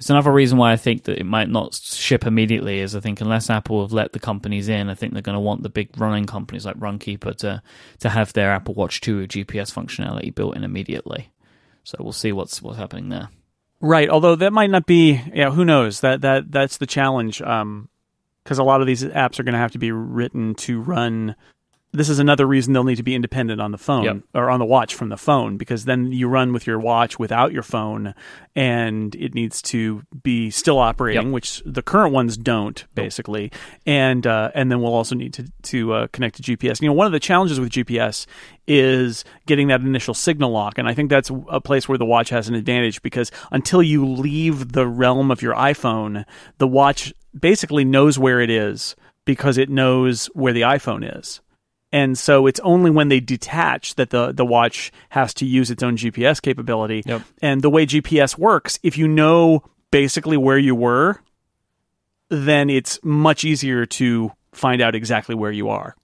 It's 0.00 0.08
another 0.08 0.32
reason 0.32 0.56
why 0.56 0.72
I 0.72 0.76
think 0.76 1.04
that 1.04 1.18
it 1.18 1.26
might 1.26 1.50
not 1.50 1.74
ship 1.74 2.24
immediately. 2.26 2.80
Is 2.80 2.96
I 2.96 3.00
think 3.00 3.20
unless 3.20 3.50
Apple 3.50 3.82
have 3.82 3.92
let 3.92 4.14
the 4.14 4.18
companies 4.18 4.70
in, 4.70 4.88
I 4.88 4.94
think 4.94 5.12
they're 5.12 5.20
going 5.20 5.34
to 5.34 5.40
want 5.40 5.62
the 5.62 5.68
big 5.68 5.90
running 6.00 6.24
companies 6.24 6.64
like 6.64 6.76
Runkeeper 6.76 7.36
to 7.36 7.62
to 7.98 8.08
have 8.08 8.32
their 8.32 8.50
Apple 8.50 8.72
Watch 8.72 9.02
2 9.02 9.26
GPS 9.26 9.70
functionality 9.70 10.34
built 10.34 10.56
in 10.56 10.64
immediately. 10.64 11.30
So 11.84 11.98
we'll 12.00 12.12
see 12.12 12.32
what's 12.32 12.62
what's 12.62 12.78
happening 12.78 13.10
there. 13.10 13.28
Right. 13.82 14.08
Although 14.08 14.36
that 14.36 14.54
might 14.54 14.70
not 14.70 14.86
be. 14.86 15.20
Yeah. 15.34 15.50
Who 15.50 15.66
knows? 15.66 16.00
That 16.00 16.22
that 16.22 16.50
that's 16.50 16.78
the 16.78 16.86
challenge. 16.86 17.42
Um, 17.42 17.90
because 18.42 18.58
a 18.58 18.64
lot 18.64 18.80
of 18.80 18.86
these 18.86 19.04
apps 19.04 19.38
are 19.38 19.42
going 19.42 19.52
to 19.52 19.58
have 19.58 19.72
to 19.72 19.78
be 19.78 19.92
written 19.92 20.54
to 20.54 20.80
run. 20.80 21.36
This 21.92 22.08
is 22.08 22.20
another 22.20 22.46
reason 22.46 22.72
they'll 22.72 22.84
need 22.84 22.96
to 22.98 23.02
be 23.02 23.16
independent 23.16 23.60
on 23.60 23.72
the 23.72 23.78
phone 23.78 24.04
Yep. 24.04 24.16
or 24.34 24.48
on 24.48 24.60
the 24.60 24.64
watch 24.64 24.94
from 24.94 25.08
the 25.08 25.16
phone 25.16 25.56
because 25.56 25.86
then 25.86 26.12
you 26.12 26.28
run 26.28 26.52
with 26.52 26.64
your 26.64 26.78
watch 26.78 27.18
without 27.18 27.52
your 27.52 27.64
phone 27.64 28.14
and 28.54 29.14
it 29.16 29.34
needs 29.34 29.60
to 29.62 30.02
be 30.22 30.50
still 30.50 30.78
operating, 30.78 31.26
Yep. 31.26 31.32
which 31.32 31.62
the 31.66 31.82
current 31.82 32.12
ones 32.12 32.36
don't 32.36 32.84
basically. 32.94 33.50
And 33.86 34.24
uh, 34.24 34.52
and 34.54 34.70
then 34.70 34.80
we'll 34.80 34.94
also 34.94 35.16
need 35.16 35.32
to 35.34 35.50
to 35.62 35.92
uh, 35.92 36.06
connect 36.12 36.36
to 36.36 36.42
GPS. 36.42 36.80
You 36.80 36.88
know, 36.88 36.94
one 36.94 37.06
of 37.06 37.12
the 37.12 37.18
challenges 37.20 37.58
with 37.58 37.70
GPS 37.70 38.26
is 38.68 39.24
getting 39.46 39.66
that 39.68 39.80
initial 39.80 40.14
signal 40.14 40.52
lock, 40.52 40.78
and 40.78 40.86
I 40.86 40.94
think 40.94 41.10
that's 41.10 41.30
a 41.48 41.60
place 41.60 41.88
where 41.88 41.98
the 41.98 42.04
watch 42.04 42.28
has 42.28 42.48
an 42.48 42.54
advantage 42.54 43.02
because 43.02 43.32
until 43.50 43.82
you 43.82 44.06
leave 44.06 44.72
the 44.72 44.86
realm 44.86 45.30
of 45.32 45.42
your 45.42 45.54
iPhone, 45.54 46.24
the 46.58 46.68
watch 46.68 47.12
basically 47.38 47.84
knows 47.84 48.16
where 48.16 48.40
it 48.40 48.50
is 48.50 48.94
because 49.24 49.58
it 49.58 49.68
knows 49.70 50.26
where 50.34 50.52
the 50.52 50.62
iPhone 50.62 51.18
is. 51.18 51.40
And 51.92 52.16
so 52.16 52.46
it's 52.46 52.60
only 52.60 52.90
when 52.90 53.08
they 53.08 53.20
detach 53.20 53.96
that 53.96 54.10
the, 54.10 54.32
the 54.32 54.44
watch 54.44 54.92
has 55.10 55.34
to 55.34 55.46
use 55.46 55.70
its 55.70 55.82
own 55.82 55.96
GPS 55.96 56.40
capability. 56.40 57.02
Yep. 57.04 57.22
And 57.42 57.62
the 57.62 57.70
way 57.70 57.84
GPS 57.84 58.38
works, 58.38 58.78
if 58.82 58.96
you 58.96 59.08
know 59.08 59.64
basically 59.90 60.36
where 60.36 60.58
you 60.58 60.74
were, 60.74 61.20
then 62.28 62.70
it's 62.70 63.00
much 63.02 63.44
easier 63.44 63.86
to 63.86 64.30
find 64.52 64.80
out 64.80 64.94
exactly 64.94 65.34
where 65.34 65.50
you 65.50 65.68
are. 65.68 65.96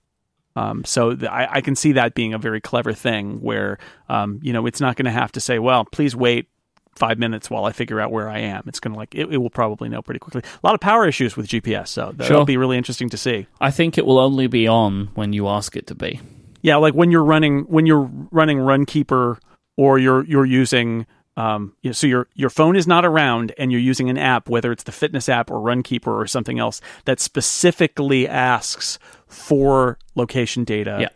Um, 0.57 0.84
so 0.84 1.16
I, 1.30 1.57
I 1.57 1.61
can 1.61 1.76
see 1.76 1.93
that 1.93 2.14
being 2.14 2.34
a 2.34 2.39
very 2.39 2.61
clever 2.61 2.93
thing 2.93 3.41
where, 3.43 3.78
um, 4.09 4.41
you 4.43 4.53
know, 4.53 4.66
it's 4.66 4.80
not 4.80 4.97
going 4.97 5.05
to 5.05 5.11
have 5.11 5.30
to 5.32 5.41
say, 5.41 5.59
well, 5.59 5.84
please 5.84 6.16
wait 6.16 6.49
five 6.97 7.19
minutes 7.19 7.49
while 7.51 7.65
I 7.65 7.73
figure 7.73 8.01
out 8.01 8.11
where 8.11 8.29
I 8.29 8.39
am. 8.41 8.65
It's 8.67 8.81
going 8.81 8.93
to 8.93 8.99
like, 8.99 9.15
it, 9.15 9.33
it 9.33 9.37
will 9.39 9.51
probably 9.51 9.89
know 9.89 10.03
pretty 10.03 10.19
quickly. 10.19 10.43
A 10.45 10.67
lot 10.67 10.75
of 10.75 10.81
power 10.81 11.07
issues 11.07 11.37
with 11.37 11.47
GPS, 11.47 11.89
so 11.89 12.13
that'll 12.15 12.39
Sure. 12.39 12.45
be 12.47 12.57
really 12.57 12.77
interesting 12.77 13.09
to 13.11 13.17
see. 13.17 13.47
I 13.61 13.71
think 13.71 13.99
it 13.99 14.07
will 14.07 14.19
only 14.19 14.47
be 14.47 14.67
on 14.67 15.11
when 15.15 15.33
you 15.33 15.47
ask 15.49 15.77
it 15.77 15.87
to 15.89 15.95
be. 15.95 16.21
Yeah, 16.63 16.77
like 16.77 16.95
when 16.95 17.11
you're 17.11 17.25
running 17.25 17.61
when 17.65 17.87
you're 17.87 18.11
running 18.33 18.59
Runkeeper 18.59 19.39
or 19.77 19.99
you're 19.99 20.25
you're 20.25 20.47
using 20.47 21.07
um 21.37 21.75
you 21.83 21.91
know, 21.91 21.93
so 21.93 22.07
your 22.07 22.27
your 22.35 22.51
phone 22.51 22.75
is 22.77 22.87
not 22.87 23.05
around 23.05 23.53
and 23.59 23.71
you're 23.71 23.81
using 23.81 24.09
an 24.11 24.17
app 24.19 24.49
whether 24.49 24.73
it's 24.73 24.83
the 24.85 24.91
fitness 24.93 25.29
app 25.29 25.51
or 25.51 25.61
Runkeeper 25.61 26.09
or 26.09 26.27
something 26.27 26.59
else 26.59 26.81
that 27.05 27.21
specifically 27.21 28.27
asks 28.27 28.99
for 29.29 29.99
location 30.15 30.65
data. 30.65 30.97
Yeah. 31.01 31.09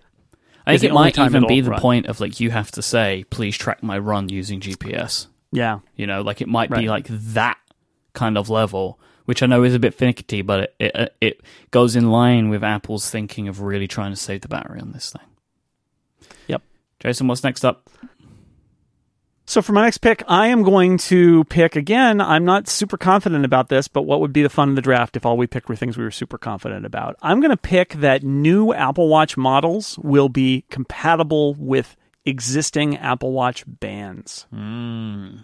I 0.67 0.77
think 0.77 0.93
it 0.93 0.95
might 0.95 1.19
even 1.19 1.47
be 1.49 1.63
the 1.63 1.71
run. 1.71 1.81
point 1.81 2.07
of 2.07 2.21
like 2.21 2.39
you 2.39 2.51
have 2.51 2.71
to 2.73 2.83
say, 2.83 3.25
please 3.31 3.57
track 3.57 3.83
my 3.83 3.99
run 3.99 4.29
using 4.29 4.61
GPS. 4.61 5.27
Yeah. 5.53 5.81
You 5.97 6.07
know, 6.07 6.23
like 6.23 6.41
it 6.41 6.49
might 6.49 6.71
Right. 6.71 6.81
be 6.83 6.89
like 6.89 7.07
that 7.09 7.59
kind 8.13 8.37
of 8.39 8.49
level, 8.51 8.99
which 9.25 9.43
I 9.43 9.47
know 9.47 9.63
is 9.65 9.75
a 9.75 9.79
bit 9.79 9.95
finicky, 9.95 10.43
but 10.43 10.61
it, 10.61 10.75
it 10.79 10.97
uh, 10.97 11.07
it 11.21 11.41
goes 11.71 11.97
in 11.97 12.11
line 12.11 12.49
with 12.49 12.63
Apple's 12.65 13.11
thinking 13.11 13.49
of 13.49 13.61
really 13.61 13.89
trying 13.89 14.11
to 14.13 14.17
save 14.17 14.41
the 14.43 14.49
battery 14.49 14.81
on 14.81 14.93
this 14.93 15.11
thing. 15.11 16.37
Yep. 16.49 16.63
Jason, 17.01 17.27
what's 17.29 17.45
next 17.45 17.65
up? 17.65 17.89
So 19.47 19.61
for 19.63 19.73
my 19.73 19.83
next 19.83 19.99
pick, 19.99 20.23
I 20.29 20.47
am 20.47 20.63
going 20.63 20.97
to 20.99 21.43
pick 21.45 21.75
again. 21.75 22.21
I'm 22.21 22.45
not 22.45 22.69
super 22.69 22.97
confident 22.97 23.45
about 23.45 23.69
this, 23.69 23.89
but 23.89 24.03
what 24.03 24.21
would 24.21 24.33
be 24.33 24.45
the 24.45 24.49
fun 24.49 24.69
of 24.69 24.77
the 24.77 24.83
draft 24.83 25.17
if 25.17 25.27
all 25.27 25.37
we 25.37 25.49
picked 25.49 25.69
were 25.69 25.75
things 25.75 25.99
we 25.99 26.05
were 26.05 26.13
super 26.13 26.39
confident 26.39 26.87
about? 26.87 27.17
I'm 27.21 27.41
going 27.41 27.51
to 27.51 27.57
pick 27.57 27.95
that 27.95 28.23
new 28.23 28.73
Apple 28.73 29.09
Watch 29.09 29.37
models 29.37 29.99
will 29.99 30.29
be 30.29 30.65
compatible 30.71 31.55
with 31.55 31.97
existing 32.31 32.97
Apple 32.97 33.33
Watch 33.33 33.65
bands. 33.67 34.47
Hmm. 34.51 35.37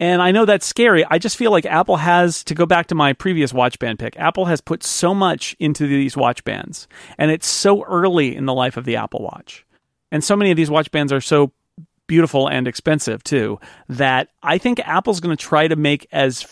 And 0.00 0.20
I 0.20 0.32
know 0.32 0.44
that's 0.46 0.66
scary. 0.66 1.04
I 1.04 1.18
just 1.18 1.36
feel 1.36 1.52
like 1.52 1.66
Apple 1.66 1.96
has, 1.96 2.42
to 2.44 2.54
go 2.54 2.66
back 2.66 2.88
to 2.88 2.94
my 2.94 3.12
previous 3.12 3.52
watch 3.52 3.78
band 3.78 4.00
pick, 4.00 4.16
Apple 4.18 4.46
has 4.46 4.60
put 4.60 4.82
so 4.82 5.14
much 5.14 5.54
into 5.60 5.86
these 5.86 6.16
watch 6.16 6.42
bands. 6.42 6.88
And 7.18 7.30
it's 7.30 7.46
so 7.46 7.84
early 7.84 8.34
in 8.34 8.46
the 8.46 8.54
life 8.54 8.76
of 8.76 8.84
the 8.84 8.96
Apple 8.96 9.22
Watch. 9.22 9.64
And 10.10 10.24
so 10.24 10.34
many 10.34 10.50
of 10.50 10.56
these 10.56 10.70
watch 10.70 10.90
bands 10.90 11.12
are 11.12 11.20
so 11.20 11.52
beautiful 12.08 12.48
and 12.48 12.66
expensive 12.66 13.22
too 13.22 13.60
that 13.88 14.28
I 14.42 14.58
think 14.58 14.80
Apple's 14.80 15.20
going 15.20 15.36
to 15.36 15.42
try 15.42 15.68
to 15.68 15.76
make 15.76 16.06
as 16.10 16.42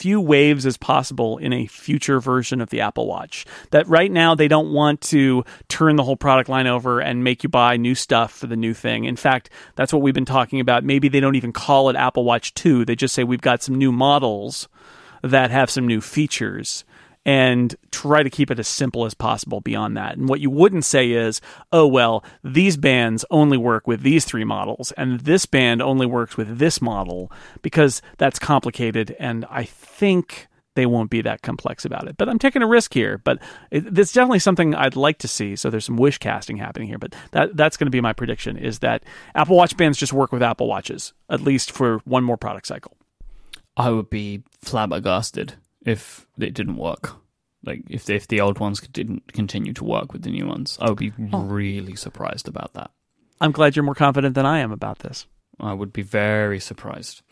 few 0.00 0.18
waves 0.18 0.64
as 0.64 0.78
possible 0.78 1.36
in 1.36 1.52
a 1.52 1.66
future 1.66 2.20
version 2.20 2.62
of 2.62 2.70
the 2.70 2.80
Apple 2.80 3.06
Watch. 3.06 3.44
That 3.70 3.86
right 3.86 4.10
now 4.10 4.34
they 4.34 4.48
don't 4.48 4.72
want 4.72 5.02
to 5.02 5.44
turn 5.68 5.96
the 5.96 6.02
whole 6.02 6.16
product 6.16 6.48
line 6.48 6.66
over 6.66 7.00
and 7.00 7.22
make 7.22 7.42
you 7.42 7.50
buy 7.50 7.76
new 7.76 7.94
stuff 7.94 8.32
for 8.32 8.46
the 8.46 8.56
new 8.56 8.72
thing. 8.72 9.04
In 9.04 9.16
fact, 9.16 9.50
that's 9.76 9.92
what 9.92 10.00
we've 10.00 10.14
been 10.14 10.24
talking 10.24 10.58
about. 10.58 10.84
Maybe 10.84 11.08
they 11.08 11.20
don't 11.20 11.34
even 11.34 11.52
call 11.52 11.90
it 11.90 11.96
Apple 11.96 12.24
Watch 12.24 12.54
2. 12.54 12.86
They 12.86 12.96
just 12.96 13.14
say 13.14 13.24
we've 13.24 13.42
got 13.42 13.62
some 13.62 13.74
new 13.74 13.92
models 13.92 14.68
that 15.22 15.50
have 15.50 15.68
some 15.68 15.86
new 15.86 16.00
features 16.00 16.84
and 17.26 17.76
try 17.90 18.22
to 18.22 18.30
keep 18.30 18.50
it 18.50 18.58
as 18.58 18.68
simple 18.68 19.04
as 19.04 19.14
possible 19.14 19.60
beyond 19.60 19.96
that. 19.96 20.16
And 20.16 20.28
what 20.28 20.40
you 20.40 20.50
wouldn't 20.50 20.84
say 20.84 21.10
is, 21.10 21.40
oh, 21.70 21.86
well, 21.86 22.24
these 22.42 22.76
bands 22.76 23.24
only 23.30 23.58
work 23.58 23.86
with 23.86 24.02
these 24.02 24.24
three 24.24 24.44
models, 24.44 24.92
and 24.92 25.20
this 25.20 25.46
band 25.46 25.82
only 25.82 26.06
works 26.06 26.36
with 26.36 26.58
this 26.58 26.80
model, 26.80 27.30
because 27.62 28.00
that's 28.16 28.38
complicated. 28.38 29.14
And 29.18 29.44
I 29.50 29.64
think 29.64 30.48
they 30.76 30.86
won't 30.86 31.10
be 31.10 31.20
that 31.22 31.42
complex 31.42 31.84
about 31.84 32.08
it. 32.08 32.16
But 32.16 32.28
I'm 32.28 32.38
taking 32.38 32.62
a 32.62 32.66
risk 32.66 32.94
here. 32.94 33.18
But 33.18 33.38
it, 33.70 33.98
it's 33.98 34.12
definitely 34.12 34.38
something 34.38 34.74
I'd 34.74 34.96
like 34.96 35.18
to 35.18 35.28
see. 35.28 35.56
So 35.56 35.68
there's 35.68 35.84
some 35.84 35.96
wish 35.96 36.18
casting 36.18 36.56
happening 36.56 36.88
here. 36.88 36.98
But 36.98 37.14
that 37.32 37.56
that's 37.56 37.76
going 37.76 37.86
to 37.86 37.90
be 37.90 38.00
my 38.00 38.12
prediction: 38.12 38.56
is 38.56 38.78
that 38.78 39.02
Apple 39.34 39.56
Watch 39.56 39.76
bands 39.76 39.98
just 39.98 40.12
work 40.12 40.32
with 40.32 40.42
Apple 40.42 40.68
Watches 40.68 41.12
at 41.28 41.42
least 41.42 41.72
for 41.72 41.98
one 42.04 42.24
more 42.24 42.36
product 42.36 42.66
cycle. 42.66 42.96
I 43.76 43.90
would 43.90 44.10
be 44.10 44.42
flabbergasted 44.62 45.54
if 45.84 46.26
it 46.38 46.54
didn't 46.54 46.76
work. 46.76 47.16
Like 47.64 47.82
if 47.90 48.08
if 48.08 48.26
the 48.26 48.40
old 48.40 48.58
ones 48.58 48.80
didn't 48.80 49.32
continue 49.32 49.72
to 49.74 49.84
work 49.84 50.12
with 50.12 50.22
the 50.22 50.30
new 50.30 50.46
ones, 50.46 50.78
I 50.80 50.88
would 50.88 50.98
be 50.98 51.12
really 51.18 51.94
surprised 51.94 52.48
about 52.48 52.72
that. 52.74 52.90
I'm 53.40 53.52
glad 53.52 53.76
you're 53.76 53.84
more 53.84 53.94
confident 53.94 54.34
than 54.34 54.46
I 54.46 54.58
am 54.58 54.72
about 54.72 55.00
this. 55.00 55.26
I 55.58 55.72
would 55.72 55.92
be 55.92 56.02
very 56.02 56.60
surprised. 56.60 57.22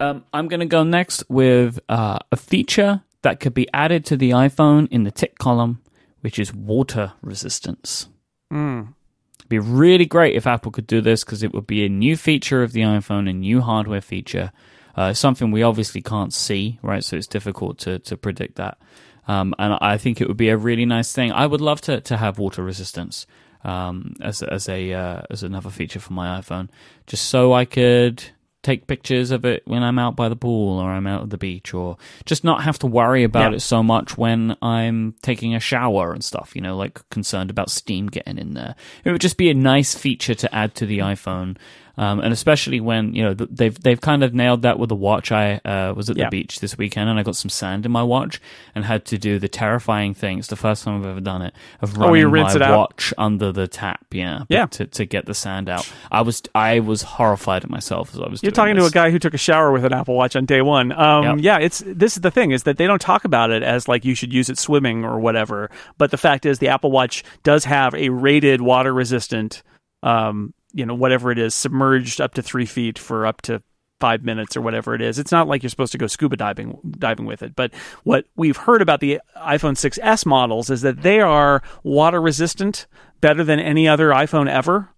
Um, 0.00 0.24
I'm 0.32 0.48
going 0.48 0.60
to 0.60 0.66
go 0.66 0.82
next 0.82 1.24
with 1.28 1.78
uh, 1.88 2.18
a 2.32 2.36
feature 2.36 3.02
that 3.22 3.40
could 3.40 3.54
be 3.54 3.68
added 3.72 4.04
to 4.06 4.16
the 4.16 4.30
iPhone 4.30 4.88
in 4.90 5.04
the 5.04 5.10
tick 5.10 5.38
column, 5.38 5.80
which 6.20 6.38
is 6.38 6.52
water 6.52 7.12
resistance. 7.22 8.08
Mm. 8.52 8.94
It'd 9.38 9.48
be 9.48 9.58
really 9.58 10.06
great 10.06 10.36
if 10.36 10.46
Apple 10.46 10.72
could 10.72 10.86
do 10.86 11.00
this 11.00 11.24
because 11.24 11.42
it 11.42 11.52
would 11.52 11.66
be 11.66 11.84
a 11.84 11.88
new 11.88 12.16
feature 12.16 12.62
of 12.62 12.72
the 12.72 12.80
iPhone, 12.80 13.28
a 13.28 13.32
new 13.32 13.60
hardware 13.60 14.00
feature, 14.00 14.52
uh, 14.96 15.12
something 15.12 15.50
we 15.50 15.62
obviously 15.62 16.00
can't 16.02 16.32
see, 16.32 16.78
right? 16.82 17.02
So 17.04 17.16
it's 17.16 17.26
difficult 17.26 17.78
to, 17.78 17.98
to 18.00 18.16
predict 18.16 18.56
that. 18.56 18.78
Um, 19.26 19.54
and 19.58 19.78
I 19.80 19.96
think 19.98 20.20
it 20.20 20.28
would 20.28 20.36
be 20.36 20.50
a 20.50 20.56
really 20.56 20.84
nice 20.84 21.12
thing. 21.12 21.32
I 21.32 21.46
would 21.46 21.60
love 21.60 21.80
to, 21.82 22.00
to 22.02 22.16
have 22.16 22.38
water 22.38 22.62
resistance 22.62 23.26
um, 23.64 24.14
as 24.20 24.42
as 24.42 24.68
a 24.68 24.92
uh, 24.92 25.22
as 25.30 25.42
another 25.42 25.70
feature 25.70 25.98
for 26.00 26.12
my 26.12 26.38
iPhone, 26.40 26.68
just 27.06 27.30
so 27.30 27.54
I 27.54 27.64
could 27.64 28.22
take 28.62 28.86
pictures 28.86 29.30
of 29.30 29.44
it 29.44 29.62
when 29.66 29.82
I'm 29.82 29.98
out 29.98 30.16
by 30.16 30.28
the 30.30 30.36
pool 30.36 30.78
or 30.78 30.90
I'm 30.90 31.06
out 31.06 31.22
at 31.22 31.30
the 31.30 31.38
beach, 31.38 31.72
or 31.72 31.96
just 32.26 32.44
not 32.44 32.62
have 32.64 32.78
to 32.80 32.86
worry 32.86 33.24
about 33.24 33.52
Yeah. 33.52 33.56
it 33.56 33.60
so 33.60 33.82
much 33.82 34.18
when 34.18 34.56
I'm 34.62 35.14
taking 35.22 35.54
a 35.54 35.60
shower 35.60 36.12
and 36.12 36.22
stuff. 36.22 36.52
You 36.54 36.60
know, 36.60 36.76
like 36.76 37.00
concerned 37.08 37.48
about 37.48 37.70
steam 37.70 38.08
getting 38.08 38.36
in 38.36 38.52
there. 38.52 38.74
It 39.04 39.12
would 39.12 39.20
just 39.22 39.38
be 39.38 39.48
a 39.48 39.54
nice 39.54 39.94
feature 39.94 40.34
to 40.34 40.54
add 40.54 40.74
to 40.76 40.86
the 40.86 40.98
iPhone. 40.98 41.56
Um, 41.96 42.18
and 42.20 42.32
especially 42.32 42.80
when 42.80 43.14
you 43.14 43.22
know 43.22 43.34
they've 43.34 43.80
they've 43.80 44.00
kind 44.00 44.24
of 44.24 44.34
nailed 44.34 44.62
that 44.62 44.78
with 44.80 44.88
the 44.88 44.96
watch. 44.96 45.30
I 45.30 45.56
uh, 45.64 45.92
was 45.94 46.10
at 46.10 46.16
Yeah. 46.16 46.24
the 46.24 46.30
beach 46.30 46.58
this 46.60 46.76
weekend 46.76 47.08
and 47.08 47.18
I 47.18 47.22
got 47.22 47.36
some 47.36 47.48
sand 47.48 47.86
in 47.86 47.92
my 47.92 48.02
watch 48.02 48.40
and 48.74 48.84
had 48.84 49.04
to 49.06 49.18
do 49.18 49.38
the 49.38 49.46
terrifying 49.48 50.12
thing. 50.12 50.38
It's 50.40 50.48
the 50.48 50.56
first 50.56 50.82
time 50.84 51.00
I've 51.00 51.06
ever 51.06 51.20
done 51.20 51.42
it 51.42 51.54
of 51.80 51.96
Oh, 51.96 52.06
running 52.08 52.30
rinse 52.30 52.54
my 52.54 52.56
it 52.56 52.62
out? 52.62 52.78
watch 52.78 53.14
under 53.16 53.52
the 53.52 53.68
tap. 53.68 54.04
Yeah, 54.10 54.42
Yeah. 54.48 54.66
to 54.66 54.86
to 54.86 55.04
get 55.04 55.26
the 55.26 55.34
sand 55.34 55.68
out. 55.68 55.88
I 56.10 56.22
was 56.22 56.42
I 56.54 56.80
was 56.80 57.02
horrified 57.02 57.62
at 57.64 57.70
myself 57.70 58.12
as 58.12 58.20
I 58.20 58.28
was. 58.28 58.42
You're 58.42 58.50
talking 58.50 58.74
to 58.74 58.86
a 58.86 58.90
guy 58.90 59.10
who 59.10 59.18
took 59.20 59.34
a 59.34 59.38
shower 59.38 59.70
with 59.70 59.84
an 59.84 59.92
Apple 59.92 60.16
Watch 60.16 60.34
on 60.34 60.46
day 60.46 60.62
one. 60.62 60.90
Um, 60.92 61.24
Yep. 61.24 61.36
Yeah, 61.40 61.58
it's 61.58 61.82
this 61.86 62.16
is 62.16 62.22
the 62.22 62.30
thing 62.32 62.50
is 62.50 62.64
that 62.64 62.76
they 62.76 62.86
don't 62.88 63.00
talk 63.00 63.24
about 63.24 63.50
it 63.52 63.62
as 63.62 63.86
like 63.86 64.04
you 64.04 64.14
should 64.16 64.32
use 64.32 64.50
it 64.50 64.58
swimming 64.58 65.04
or 65.04 65.20
whatever. 65.20 65.70
But 65.96 66.10
the 66.10 66.16
fact 66.18 66.44
is, 66.44 66.58
the 66.58 66.68
Apple 66.68 66.90
Watch 66.90 67.22
does 67.44 67.64
have 67.66 67.94
a 67.94 68.08
rated 68.08 68.60
water 68.60 68.92
resistant, 68.92 69.62
um, 70.02 70.52
you 70.74 70.84
know, 70.84 70.94
whatever 70.94 71.30
it 71.30 71.38
is, 71.38 71.54
submerged 71.54 72.20
up 72.20 72.34
to 72.34 72.42
three 72.42 72.66
feet 72.66 72.98
for 72.98 73.26
up 73.26 73.40
to 73.42 73.62
five 74.00 74.24
minutes 74.24 74.56
or 74.56 74.60
whatever 74.60 74.94
it 74.94 75.00
is. 75.00 75.18
It's 75.18 75.32
not 75.32 75.48
like 75.48 75.62
you're 75.62 75.70
supposed 75.70 75.92
to 75.92 75.98
go 75.98 76.06
scuba 76.06 76.36
diving 76.36 76.78
diving 76.98 77.26
with 77.26 77.42
it. 77.42 77.54
But 77.56 77.72
what 78.02 78.26
we've 78.36 78.56
heard 78.56 78.82
about 78.82 79.00
the 79.00 79.20
iPhone 79.36 79.76
6s 79.76 80.26
models 80.26 80.68
is 80.68 80.82
that 80.82 81.02
they 81.02 81.20
are 81.20 81.62
water 81.82 82.20
resistant 82.20 82.86
better 83.20 83.44
than 83.44 83.60
any 83.60 83.88
other 83.88 84.10
iPhone 84.10 84.48
ever. 84.48 84.90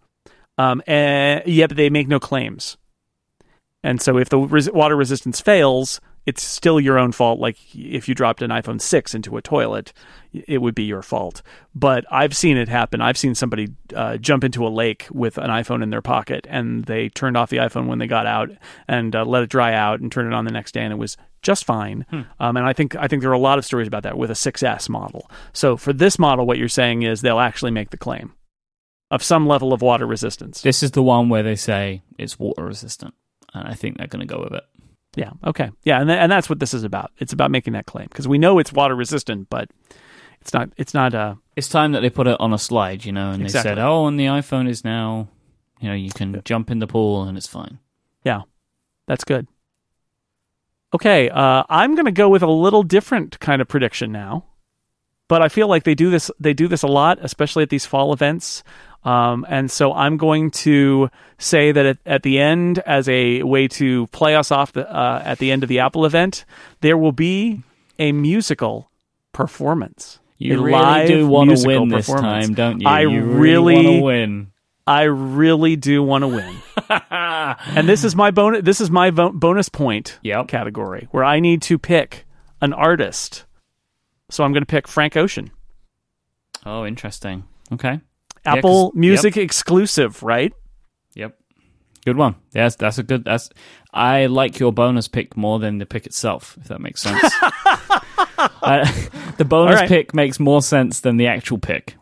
Um, 0.59 0.83
and 0.87 1.47
yet 1.47 1.71
they 1.71 1.91
make 1.91 2.09
no 2.09 2.19
claims. 2.19 2.79
And 3.83 4.01
so 4.01 4.19
if 4.19 4.31
the 4.31 4.39
res- 4.39 4.71
water 4.73 4.97
resistance 4.97 5.41
fails, 5.41 6.01
it's 6.27 6.43
still 6.43 6.81
your 6.81 6.99
own 6.99 7.13
fault. 7.13 7.39
Like 7.39 7.57
if 7.75 8.09
you 8.09 8.15
dropped 8.15 8.43
an 8.43 8.51
iPhone 8.51 8.81
6 8.81 9.15
into 9.15 9.37
a 9.37 9.43
toilet, 9.43 9.93
it 10.33 10.61
would 10.61 10.75
be 10.75 10.83
your 10.83 11.03
fault. 11.03 11.41
But 11.75 12.05
I've 12.11 12.37
seen 12.37 12.57
it 12.57 12.69
happen. 12.69 13.01
I've 13.01 13.17
seen 13.17 13.35
somebody 13.35 13.69
uh, 13.95 14.17
jump 14.19 14.43
into 14.45 14.67
a 14.67 14.69
lake 14.69 15.07
with 15.11 15.39
an 15.39 15.51
iPhone 15.51 15.83
in 15.83 15.91
their 15.91 16.03
pocket 16.03 16.47
and 16.51 16.85
they 16.85 17.09
turned 17.09 17.37
off 17.37 17.51
the 17.51 17.59
iPhone 17.59 17.87
when 17.87 18.01
they 18.01 18.09
got 18.09 18.27
out 18.27 18.51
and 18.89 19.15
uh, 19.15 19.25
let 19.25 19.45
it 19.45 19.49
dry 19.49 19.73
out 19.73 20.01
and 20.01 20.11
turned 20.11 20.27
it 20.27 20.35
on 20.35 20.45
the 20.45 20.51
next 20.51 20.73
day 20.73 20.83
and 20.83 20.93
it 20.93 20.97
was 20.97 21.17
just 21.43 21.65
fine. 21.65 22.05
Um, 22.41 22.57
and 22.57 22.67
I 22.67 22.73
think 22.73 22.97
I 22.97 23.07
think 23.07 23.23
there 23.23 23.31
are 23.31 23.35
a 23.35 23.39
lot 23.39 23.59
of 23.59 23.65
stories 23.65 23.87
about 23.87 24.03
that 24.03 24.19
with 24.19 24.31
a 24.31 24.35
6S 24.35 24.89
model. 24.89 25.31
So 25.53 25.77
for 25.77 25.93
this 25.93 26.19
model, 26.19 26.45
what 26.45 26.59
you're 26.59 26.69
saying 26.69 27.03
is 27.03 27.21
they'll 27.21 27.39
actually 27.39 27.71
make 27.71 27.91
the 27.91 27.97
claim 27.97 28.35
of 29.13 29.23
some 29.23 29.47
level 29.47 29.73
of 29.73 29.81
water 29.81 30.07
resistance. 30.07 30.63
This 30.63 30.83
is 30.83 30.91
the 30.91 31.03
one 31.03 31.29
where 31.29 31.45
they 31.45 31.55
say 31.55 32.03
it's 32.19 32.37
water 32.37 32.65
resistant, 32.65 33.15
and 33.55 33.69
I 33.69 33.75
think 33.75 33.97
they're 33.97 34.09
going 34.09 34.27
to 34.27 34.35
go 34.35 34.43
with 34.43 34.55
it. 34.55 34.65
Yeah. 35.17 35.31
Okay. 35.45 35.71
Yeah, 35.83 36.01
and 36.01 36.09
th- 36.09 36.19
and 36.19 36.31
that's 36.31 36.49
what 36.49 36.61
this 36.61 36.73
is 36.75 36.85
about. 36.85 37.11
It's 37.19 37.33
about 37.33 37.51
making 37.51 37.73
that 37.73 37.87
claim 37.87 38.07
because 38.09 38.29
we 38.29 38.39
know 38.39 38.59
it's 38.59 38.73
water 38.73 38.95
resistant, 38.95 39.49
but 39.51 39.71
it's 40.41 40.53
not. 40.53 40.71
It's 40.77 40.95
not. 40.95 41.15
Uh. 41.15 41.35
It's 41.57 41.69
time 41.69 41.93
that 41.93 42.01
they 42.03 42.11
put 42.11 42.27
it 42.27 42.39
on 42.39 42.53
a 42.53 42.59
slide, 42.59 43.05
you 43.05 43.13
know, 43.13 43.31
and 43.31 43.43
Exactly. 43.43 43.71
they 43.71 43.77
said, 43.77 43.79
"Oh, 43.83 44.07
and 44.07 44.21
the 44.21 44.27
iPhone 44.27 44.69
is 44.69 44.85
now, 44.85 45.29
you 45.81 45.89
know, 45.89 45.95
you 45.95 46.11
can 46.11 46.41
jump 46.45 46.71
in 46.71 46.79
the 46.81 46.87
pool 46.87 47.23
and 47.25 47.37
it's 47.39 47.47
fine." 47.47 47.79
Yeah, 48.25 48.43
that's 49.07 49.25
good. 49.25 49.49
Okay. 50.95 51.29
Uh, 51.31 51.65
I'm 51.69 51.95
going 51.95 52.05
to 52.07 52.13
go 52.13 52.29
with 52.29 52.43
a 52.43 52.51
little 52.51 52.83
different 52.83 53.41
kind 53.41 53.61
of 53.61 53.69
prediction 53.69 54.13
now, 54.13 54.45
but 55.29 55.43
I 55.43 55.49
feel 55.49 55.69
like 55.69 55.85
they 55.85 55.95
do 55.95 56.11
this. 56.11 56.31
They 56.39 56.55
do 56.55 56.69
this 56.69 56.83
a 56.83 56.87
lot, 56.89 57.19
especially 57.23 57.63
at 57.63 57.71
these 57.71 57.87
fall 57.87 58.13
events. 58.13 58.63
Um, 59.07 59.47
and 59.49 59.71
so 59.71 59.93
I'm 59.93 60.17
going 60.17 60.51
to 60.67 61.09
say 61.39 61.71
that 61.71 61.87
at, 61.87 61.99
at 62.05 62.23
the 62.25 62.41
end, 62.41 62.81
as 62.81 63.09
a 63.09 63.43
way 63.45 63.69
to 63.69 64.07
play 64.09 64.35
us 64.35 64.51
off 64.51 64.73
the, 64.73 64.91
uh, 64.91 65.23
at 65.25 65.39
the 65.39 65.53
end 65.53 65.63
of 65.63 65.69
the 65.69 65.79
Apple 65.79 66.05
event, 66.05 66.45
there 66.81 66.97
will 66.99 67.13
be 67.13 67.63
a 67.99 68.11
musical 68.13 68.91
performance. 69.33 70.19
You 70.39 70.61
really 70.63 71.07
do 71.07 71.27
want 71.29 71.57
to 71.57 71.67
win 71.67 71.89
this 71.89 72.07
time, 72.09 72.55
don't 72.55 72.81
you? 72.81 72.89
I 72.89 73.03
you 73.03 73.23
really- 73.23 73.75
want 73.75 73.87
to 73.87 74.03
win. 74.03 74.53
I 74.89 75.03
really 75.03 75.75
do 75.77 76.03
want 76.03 76.23
to 76.23 76.29
win. 76.29 76.57
and 76.91 77.89
this 77.89 78.05
is 78.05 78.15
my 78.15 78.31
bonus. 78.31 78.63
This 78.65 78.81
is 78.81 78.89
my 78.91 79.11
vo- 79.11 79.33
bonus 79.33 79.69
point 79.69 80.19
Yep. 80.23 80.47
category 80.49 81.09
where 81.11 81.25
I 81.25 81.41
need 81.41 81.61
to 81.63 81.77
pick 81.79 82.25
an 82.61 82.73
artist. 82.73 83.45
So 84.31 84.45
I'm 84.45 84.53
going 84.53 84.63
to 84.63 84.67
pick 84.67 84.87
Frank 84.89 85.17
Ocean, 85.17 85.51
Oh, 86.65 86.85
interesting. 86.87 87.45
Okay. 87.73 88.01
Yeah, 88.47 88.55
Apple 88.55 88.93
Music 88.95 89.37
exclusive, 89.37 90.23
right? 90.23 90.53
Yep. 91.15 91.37
Good 92.05 92.17
one. 92.17 92.37
Yes, 92.55 92.77
that's 92.77 92.99
a 92.99 93.03
good. 93.03 93.25
That's. 93.25 93.51
I 93.93 94.27
like 94.27 94.59
your 94.61 94.73
bonus 94.73 95.09
pick 95.09 95.37
more 95.37 95.59
than 95.59 95.79
the 95.79 95.87
pick 95.87 96.07
itself, 96.07 96.57
if 96.61 96.69
that 96.69 96.81
makes 96.81 97.03
sense. 97.03 97.21
I, 98.63 98.93
the 99.39 99.45
bonus 99.45 99.81
right. 99.81 99.89
pick 99.89 100.15
makes 100.15 100.39
more 100.39 100.63
sense 100.63 101.01
than 101.01 101.17
the 101.17 101.27
actual 101.27 101.59
pick. 101.59 101.97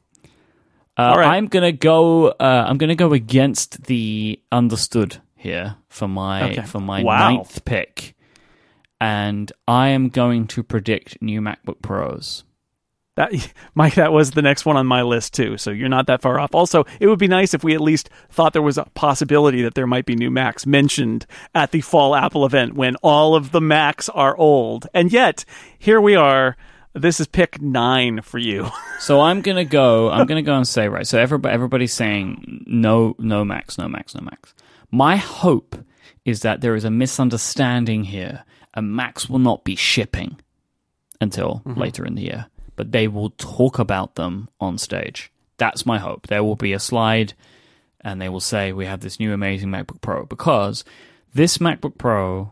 Uh, 0.97 1.15
right. 1.17 1.37
I'm 1.37 1.47
gonna 1.47 1.73
go. 1.73 2.29
Uh, 2.29 2.65
I'm 2.69 2.77
gonna 2.79 2.95
go 2.95 3.13
against 3.13 3.85
the 3.85 4.41
understood 4.53 5.19
here 5.37 5.77
for 5.89 6.07
my 6.09 6.51
Okay. 6.53 6.63
for 6.63 6.81
my 6.81 7.03
Wow. 7.03 7.31
ninth 7.31 7.65
pick, 7.65 8.15
and 9.01 9.51
I 9.67 9.89
am 9.89 10.09
going 10.09 10.47
to 10.49 10.63
predict 10.63 11.21
new 11.23 11.41
MacBook 11.41 11.81
Pros. 11.83 12.45
That 13.17 13.31
Myke, 13.77 13.95
that 13.95 14.13
was 14.13 14.33
the 14.33 14.43
next 14.43 14.65
one 14.65 14.77
on 14.77 14.87
my 14.87 15.03
list 15.03 15.35
too. 15.35 15.57
So 15.57 15.71
you're 15.71 15.89
not 15.89 16.07
that 16.07 16.23
far 16.23 16.39
off. 16.39 16.55
Also, 16.55 16.85
it 17.01 17.07
would 17.07 17.19
be 17.19 17.29
nice 17.29 17.55
if 17.55 17.65
we 17.65 17.75
at 17.75 17.81
least 17.81 18.11
thought 18.31 18.53
there 18.53 18.63
was 18.63 18.79
a 18.79 18.85
possibility 18.95 19.63
that 19.63 19.75
there 19.75 19.87
might 19.87 20.07
be 20.07 20.17
new 20.17 20.31
Macs 20.31 20.67
mentioned 20.67 21.27
at 21.55 21.71
the 21.71 21.81
fall 21.81 22.15
Apple 22.15 22.45
event 22.45 22.75
when 22.75 22.97
all 22.97 23.35
of 23.35 23.53
the 23.53 23.61
Macs 23.61 24.09
are 24.09 24.37
old. 24.37 24.87
And 24.95 25.13
yet, 25.13 25.45
here 25.79 26.01
we 26.01 26.15
are. 26.15 26.57
This 26.93 27.19
is 27.19 27.27
pick 27.27 27.61
nine 27.61 28.21
for 28.23 28.39
you. 28.39 28.71
So 29.01 29.21
I'm 29.21 29.43
gonna 29.43 29.67
go. 29.67 30.09
I'm 30.09 30.25
gonna 30.25 30.41
go 30.41 30.57
and 30.57 30.67
say 30.67 30.89
right. 30.89 31.07
So 31.07 31.19
everybody, 31.19 31.53
everybody's 31.53 31.93
saying 31.93 32.65
no, 32.67 33.15
no 33.19 33.45
Macs, 33.45 33.77
no 33.77 33.87
Macs, 33.87 34.15
no 34.15 34.23
Macs. 34.23 34.55
My 34.91 35.17
hope 35.17 35.77
is 36.25 36.41
that 36.41 36.61
there 36.63 36.75
is 36.75 36.85
a 36.85 36.91
misunderstanding 36.91 38.05
here, 38.05 38.45
and 38.73 38.95
Macs 38.95 39.29
will 39.29 39.41
not 39.41 39.65
be 39.65 39.77
shipping 39.77 40.41
until 41.21 41.63
mm-hmm. 41.67 41.81
later 41.81 42.07
in 42.07 42.15
the 42.15 42.23
year, 42.23 42.47
but 42.77 42.93
they 42.93 43.09
will 43.09 43.31
talk 43.31 43.79
about 43.79 44.15
them 44.15 44.49
on 44.61 44.79
stage. 44.79 45.31
That's 45.57 45.87
my 45.87 45.99
hope. 45.99 46.27
There 46.27 46.43
will 46.45 46.57
be 46.57 46.73
a 46.73 46.79
slide, 46.81 47.35
and 48.01 48.21
they 48.21 48.29
will 48.29 48.41
say 48.41 48.73
we 48.73 48.87
have 48.87 49.01
this 49.01 49.21
new 49.21 49.33
amazing 49.33 49.69
MacBook 49.69 50.01
Pro 50.01 50.25
because 50.27 50.85
this 51.33 51.59
MacBook 51.59 51.97
Pro, 51.99 52.51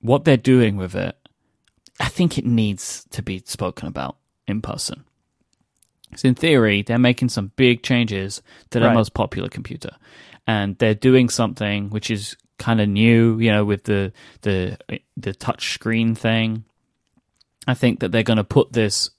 what 0.00 0.24
they're 0.24 0.36
doing 0.36 0.76
with 0.76 0.94
it, 0.94 1.16
I 2.00 2.08
think 2.08 2.38
it 2.38 2.46
needs 2.46 3.06
to 3.10 3.22
be 3.22 3.42
spoken 3.44 3.88
about 3.88 4.16
in 4.46 4.60
person. 4.62 5.04
So 6.16 6.28
in 6.28 6.34
theory, 6.34 6.82
they're 6.82 6.98
making 6.98 7.28
some 7.30 7.52
big 7.56 7.82
changes 7.82 8.40
to 8.70 8.78
their 8.78 8.88
Right. 8.88 8.94
most 8.94 9.14
popular 9.14 9.48
computer, 9.48 9.90
and 10.46 10.78
they're 10.78 10.94
doing 10.94 11.28
something 11.28 11.90
which 11.90 12.10
is 12.10 12.36
kind 12.58 12.80
of 12.80 12.88
new. 12.88 13.38
You 13.38 13.50
know, 13.50 13.64
with 13.64 13.84
the 13.84 14.12
the 14.42 14.78
the 15.16 15.34
touch 15.34 15.74
screen 15.74 16.14
thing. 16.14 16.64
I 17.66 17.72
think 17.74 18.00
that 18.00 18.12
they're 18.12 18.22
going 18.22 18.36
to 18.36 18.44
put 18.44 18.74
this 18.74 19.10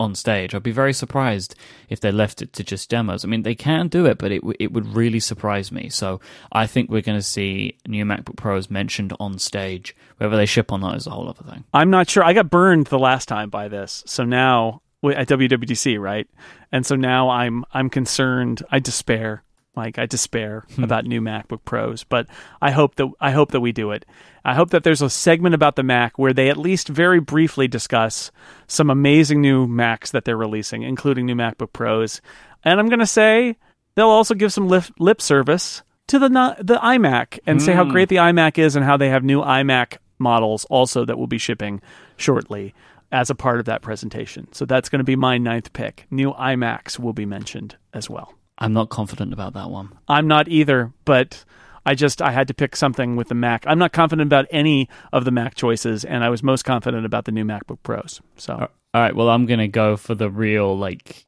on 0.00 0.14
stage. 0.14 0.54
I'd 0.54 0.62
be 0.62 0.72
very 0.72 0.92
surprised 0.92 1.54
if 1.88 2.00
they 2.00 2.10
left 2.10 2.42
it 2.42 2.52
to 2.54 2.64
just 2.64 2.88
demos. 2.90 3.24
I 3.24 3.28
mean, 3.28 3.42
they 3.42 3.54
can 3.54 3.88
do 3.88 4.06
it, 4.06 4.18
but 4.18 4.32
it 4.32 4.40
w- 4.40 4.56
it 4.58 4.72
would 4.72 4.86
really 4.94 5.20
surprise 5.20 5.70
me. 5.70 5.88
So 5.90 6.20
I 6.50 6.66
think 6.66 6.90
we're 6.90 7.02
going 7.02 7.18
to 7.18 7.22
see 7.22 7.76
new 7.86 8.04
MacBook 8.04 8.36
Pros 8.36 8.70
mentioned 8.70 9.12
on 9.20 9.38
stage. 9.38 9.94
Whether 10.16 10.36
they 10.36 10.46
ship 10.46 10.72
or 10.72 10.78
not 10.78 10.96
is 10.96 11.06
a 11.06 11.10
whole 11.10 11.28
other 11.28 11.44
thing. 11.44 11.64
I'm 11.72 11.90
not 11.90 12.10
sure. 12.10 12.24
I 12.24 12.32
got 12.32 12.50
burned 12.50 12.86
the 12.86 12.98
last 12.98 13.26
time 13.28 13.50
by 13.50 13.68
this, 13.68 14.02
so 14.06 14.24
now 14.24 14.82
at 15.04 15.28
WWDC, 15.28 15.98
right? 15.98 16.26
And 16.72 16.84
so 16.84 16.96
now 16.96 17.30
I'm 17.30 17.64
I'm 17.72 17.90
concerned. 17.90 18.62
I 18.70 18.78
despair, 18.80 19.42
Myke. 19.76 19.98
I 19.98 20.06
despair 20.06 20.64
hmm. 20.74 20.84
about 20.84 21.04
new 21.04 21.20
MacBook 21.20 21.64
Pros. 21.64 22.04
But 22.04 22.26
I 22.60 22.70
hope 22.70 22.96
that 22.96 23.08
I 23.20 23.30
hope 23.30 23.52
that 23.52 23.60
we 23.60 23.72
do 23.72 23.90
it. 23.90 24.04
I 24.44 24.54
hope 24.54 24.70
that 24.70 24.84
there's 24.84 25.02
a 25.02 25.10
segment 25.10 25.54
about 25.54 25.76
the 25.76 25.82
Mac 25.82 26.18
where 26.18 26.32
they 26.32 26.48
at 26.48 26.56
least 26.56 26.88
very 26.88 27.20
briefly 27.20 27.68
discuss 27.68 28.30
some 28.66 28.90
amazing 28.90 29.40
new 29.40 29.66
Macs 29.66 30.10
that 30.12 30.24
they're 30.24 30.36
releasing, 30.36 30.82
including 30.82 31.26
new 31.26 31.34
MacBook 31.34 31.72
Pros. 31.72 32.20
And 32.64 32.80
I'm 32.80 32.88
going 32.88 33.00
to 33.00 33.06
say 33.06 33.56
they'll 33.94 34.08
also 34.08 34.34
give 34.34 34.52
some 34.52 34.68
lip, 34.68 34.84
lip 34.98 35.20
service 35.20 35.82
to 36.08 36.18
the 36.18 36.28
the 36.60 36.78
iMac 36.78 37.38
and 37.46 37.62
say 37.62 37.72
how 37.72 37.84
hmm. 37.84 37.92
great 37.92 38.08
the 38.08 38.16
iMac 38.16 38.58
is 38.58 38.76
and 38.76 38.84
how 38.84 38.96
they 38.96 39.10
have 39.10 39.24
new 39.24 39.40
iMac 39.40 39.98
models 40.18 40.64
also 40.66 41.04
that 41.04 41.18
will 41.18 41.26
be 41.26 41.38
shipping 41.38 41.80
shortly 42.16 42.74
as 43.12 43.30
a 43.30 43.34
part 43.34 43.58
of 43.58 43.66
that 43.66 43.82
presentation. 43.82 44.52
So 44.52 44.64
that's 44.64 44.88
going 44.88 44.98
to 45.00 45.04
be 45.04 45.16
my 45.16 45.38
ninth 45.38 45.72
pick. 45.72 46.06
New 46.10 46.32
iMacs 46.32 46.98
will 46.98 47.12
be 47.12 47.26
mentioned 47.26 47.76
as 47.92 48.08
well. 48.08 48.34
I'm 48.60 48.72
not 48.72 48.90
confident 48.90 49.32
about 49.32 49.54
that 49.54 49.70
one. 49.70 49.96
I'm 50.06 50.28
not 50.28 50.48
either, 50.48 50.92
but 51.04 51.44
I 51.86 51.94
just 51.94 52.20
I 52.20 52.30
had 52.30 52.48
to 52.48 52.54
pick 52.54 52.76
something 52.76 53.16
with 53.16 53.28
the 53.28 53.34
Mac. 53.34 53.64
I'm 53.66 53.78
not 53.78 53.92
confident 53.92 54.26
about 54.26 54.46
any 54.50 54.88
of 55.12 55.24
the 55.24 55.30
Mac 55.30 55.54
choices, 55.54 56.04
and 56.04 56.22
I 56.22 56.28
was 56.28 56.42
most 56.42 56.64
confident 56.64 57.06
about 57.06 57.24
the 57.24 57.32
new 57.32 57.44
MacBook 57.44 57.78
Pros. 57.82 58.20
So 58.36 58.54
All 58.54 58.68
right, 59.00 59.14
well, 59.14 59.30
I'm 59.30 59.46
gonna 59.46 59.68
go 59.68 59.96
for 59.96 60.14
the 60.14 60.30
real 60.30 60.76
like 60.76 61.24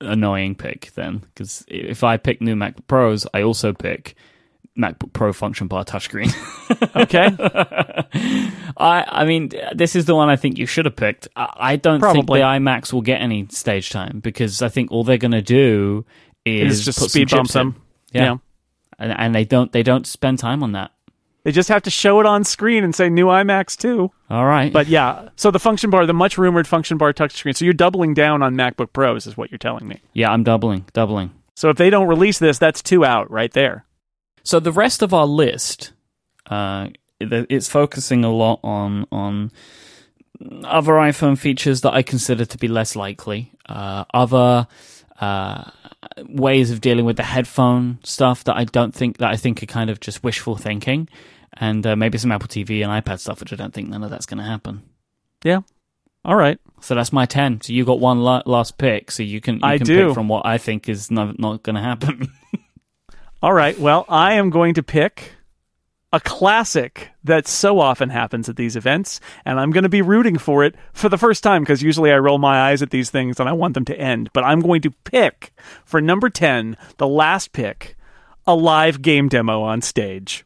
annoying 0.00 0.54
pick 0.54 0.92
then, 0.94 1.18
because 1.18 1.64
if 1.68 2.02
I 2.02 2.16
pick 2.16 2.40
new 2.40 2.54
MacBook 2.54 2.86
Pros, 2.86 3.26
I 3.34 3.42
also 3.42 3.72
pick 3.74 4.14
MacBook 4.78 5.12
Pro 5.12 5.32
function 5.34 5.66
bar 5.66 5.84
touchscreen. 5.84 6.32
okay, 6.96 7.28
I, 8.76 9.04
I 9.06 9.24
mean, 9.26 9.50
this 9.74 9.96
is 9.96 10.06
the 10.06 10.14
one 10.14 10.30
I 10.30 10.36
think 10.36 10.56
you 10.56 10.66
should 10.66 10.86
have 10.86 10.96
picked. 10.96 11.28
I, 11.36 11.52
I 11.56 11.76
don't 11.76 12.00
think 12.00 12.14
Probably. 12.14 12.40
the 12.40 12.46
iMacs 12.46 12.92
will 12.92 13.02
get 13.02 13.20
any 13.20 13.48
stage 13.50 13.90
time 13.90 14.20
because 14.20 14.62
I 14.62 14.68
think 14.68 14.90
all 14.90 15.04
they're 15.04 15.18
gonna 15.18 15.42
do 15.42 16.06
is 16.56 16.78
it's 16.78 16.96
just 16.96 17.10
speed 17.10 17.30
bump 17.30 17.48
them. 17.50 17.76
Yeah. 18.12 18.22
yeah. 18.24 18.36
and, 18.98 19.12
and 19.12 19.34
they 19.34 19.44
don't 19.44 19.70
they 19.72 19.82
don't 19.82 20.06
spend 20.06 20.38
time 20.38 20.62
on 20.62 20.72
that. 20.72 20.92
They 21.44 21.52
just 21.52 21.68
have 21.68 21.82
to 21.84 21.90
show 21.90 22.20
it 22.20 22.26
on 22.26 22.44
screen 22.44 22.84
and 22.84 22.94
say 22.94 23.08
new 23.08 23.26
iMacs 23.26 23.76
too. 23.76 24.10
All 24.28 24.44
right, 24.44 24.70
But 24.70 24.88
yeah, 24.88 25.30
so 25.36 25.50
the 25.50 25.58
function 25.58 25.88
bar, 25.88 26.04
the 26.04 26.12
much 26.12 26.36
rumored 26.36 26.66
function 26.66 26.98
bar 26.98 27.12
touchscreen. 27.14 27.56
So 27.56 27.64
you're 27.64 27.72
doubling 27.72 28.12
down 28.12 28.42
on 28.42 28.54
MacBook 28.54 28.92
Pros, 28.92 29.26
is 29.26 29.36
what 29.36 29.50
you're 29.50 29.56
telling 29.56 29.88
me. 29.88 30.00
yeah, 30.12 30.30
I'm 30.30 30.42
doubling, 30.44 30.84
doubling. 30.92 31.30
So 31.54 31.70
if 31.70 31.76
they 31.76 31.90
don't 31.90 32.06
release 32.06 32.38
this, 32.38 32.58
that's 32.58 32.82
two 32.82 33.04
out 33.04 33.30
right 33.30 33.52
there. 33.52 33.86
So 34.42 34.60
the 34.60 34.72
rest 34.72 35.00
of 35.00 35.14
our 35.14 35.26
list, 35.26 35.92
uh, 36.46 36.88
it's 37.20 37.68
focusing 37.68 38.24
a 38.24 38.30
lot 38.30 38.60
on 38.62 39.06
on 39.10 39.50
other 40.64 40.92
iPhone 40.92 41.38
features 41.38 41.80
that 41.80 41.94
I 41.94 42.02
consider 42.02 42.44
to 42.44 42.58
be 42.58 42.68
less 42.68 42.94
likely, 42.94 43.52
uh, 43.68 44.04
other 44.12 44.66
uh, 45.20 45.70
ways 46.28 46.70
of 46.70 46.80
dealing 46.80 47.04
with 47.04 47.16
the 47.16 47.22
headphone 47.22 47.98
stuff 48.02 48.44
that 48.44 48.56
I 48.56 48.64
don't 48.64 48.94
think 48.94 49.18
that 49.18 49.30
I 49.30 49.36
think 49.36 49.62
are 49.62 49.66
kind 49.66 49.90
of 49.90 50.00
just 50.00 50.22
wishful 50.22 50.56
thinking, 50.56 51.08
and 51.54 51.86
uh, 51.86 51.96
maybe 51.96 52.18
some 52.18 52.32
Apple 52.32 52.48
TV 52.48 52.84
and 52.84 53.04
iPad 53.04 53.20
stuff, 53.20 53.40
which 53.40 53.52
I 53.52 53.56
don't 53.56 53.74
think 53.74 53.88
none 53.88 54.02
of 54.04 54.10
that's 54.10 54.26
going 54.26 54.38
to 54.38 54.44
happen. 54.44 54.82
Yeah. 55.44 55.60
All 56.24 56.36
right. 56.36 56.58
So 56.80 56.94
that's 56.94 57.12
my 57.12 57.26
ten. 57.26 57.60
So 57.60 57.72
you 57.72 57.84
got 57.84 58.00
one 58.00 58.20
la- 58.20 58.42
last 58.46 58.78
pick, 58.78 59.10
so 59.10 59.22
you 59.22 59.40
can 59.40 59.56
you 59.56 59.60
I 59.64 59.78
can 59.78 59.86
do. 59.86 60.06
pick 60.06 60.14
from 60.14 60.28
what 60.28 60.46
I 60.46 60.58
think 60.58 60.88
is 60.88 61.10
not 61.10 61.38
not 61.38 61.62
going 61.62 61.76
to 61.76 61.82
happen. 61.82 62.28
All 63.42 63.52
right. 63.52 63.78
Well, 63.78 64.04
I 64.08 64.34
am 64.34 64.50
going 64.50 64.74
to 64.74 64.82
pick 64.82 65.32
a 66.12 66.20
classic 66.20 67.10
that 67.24 67.46
so 67.46 67.78
often 67.78 68.08
happens 68.08 68.48
at 68.48 68.56
these 68.56 68.76
events, 68.76 69.20
and 69.44 69.60
I'm 69.60 69.70
going 69.70 69.82
to 69.82 69.90
be 69.90 70.00
rooting 70.02 70.38
for 70.38 70.64
it 70.64 70.74
for 70.92 71.08
the 71.08 71.18
first 71.18 71.42
time 71.42 71.62
because 71.62 71.82
usually 71.82 72.10
I 72.10 72.18
roll 72.18 72.38
my 72.38 72.70
eyes 72.70 72.80
at 72.82 72.90
these 72.90 73.10
things 73.10 73.38
and 73.38 73.48
I 73.48 73.52
want 73.52 73.74
them 73.74 73.84
to 73.86 73.98
end. 73.98 74.30
But 74.32 74.44
I'm 74.44 74.60
going 74.60 74.80
to 74.82 74.90
pick 74.90 75.52
for 75.84 76.00
number 76.00 76.30
10, 76.30 76.76
the 76.96 77.08
last 77.08 77.52
pick, 77.52 77.96
a 78.46 78.54
live 78.54 79.02
game 79.02 79.28
demo 79.28 79.62
on 79.62 79.82
stage. 79.82 80.44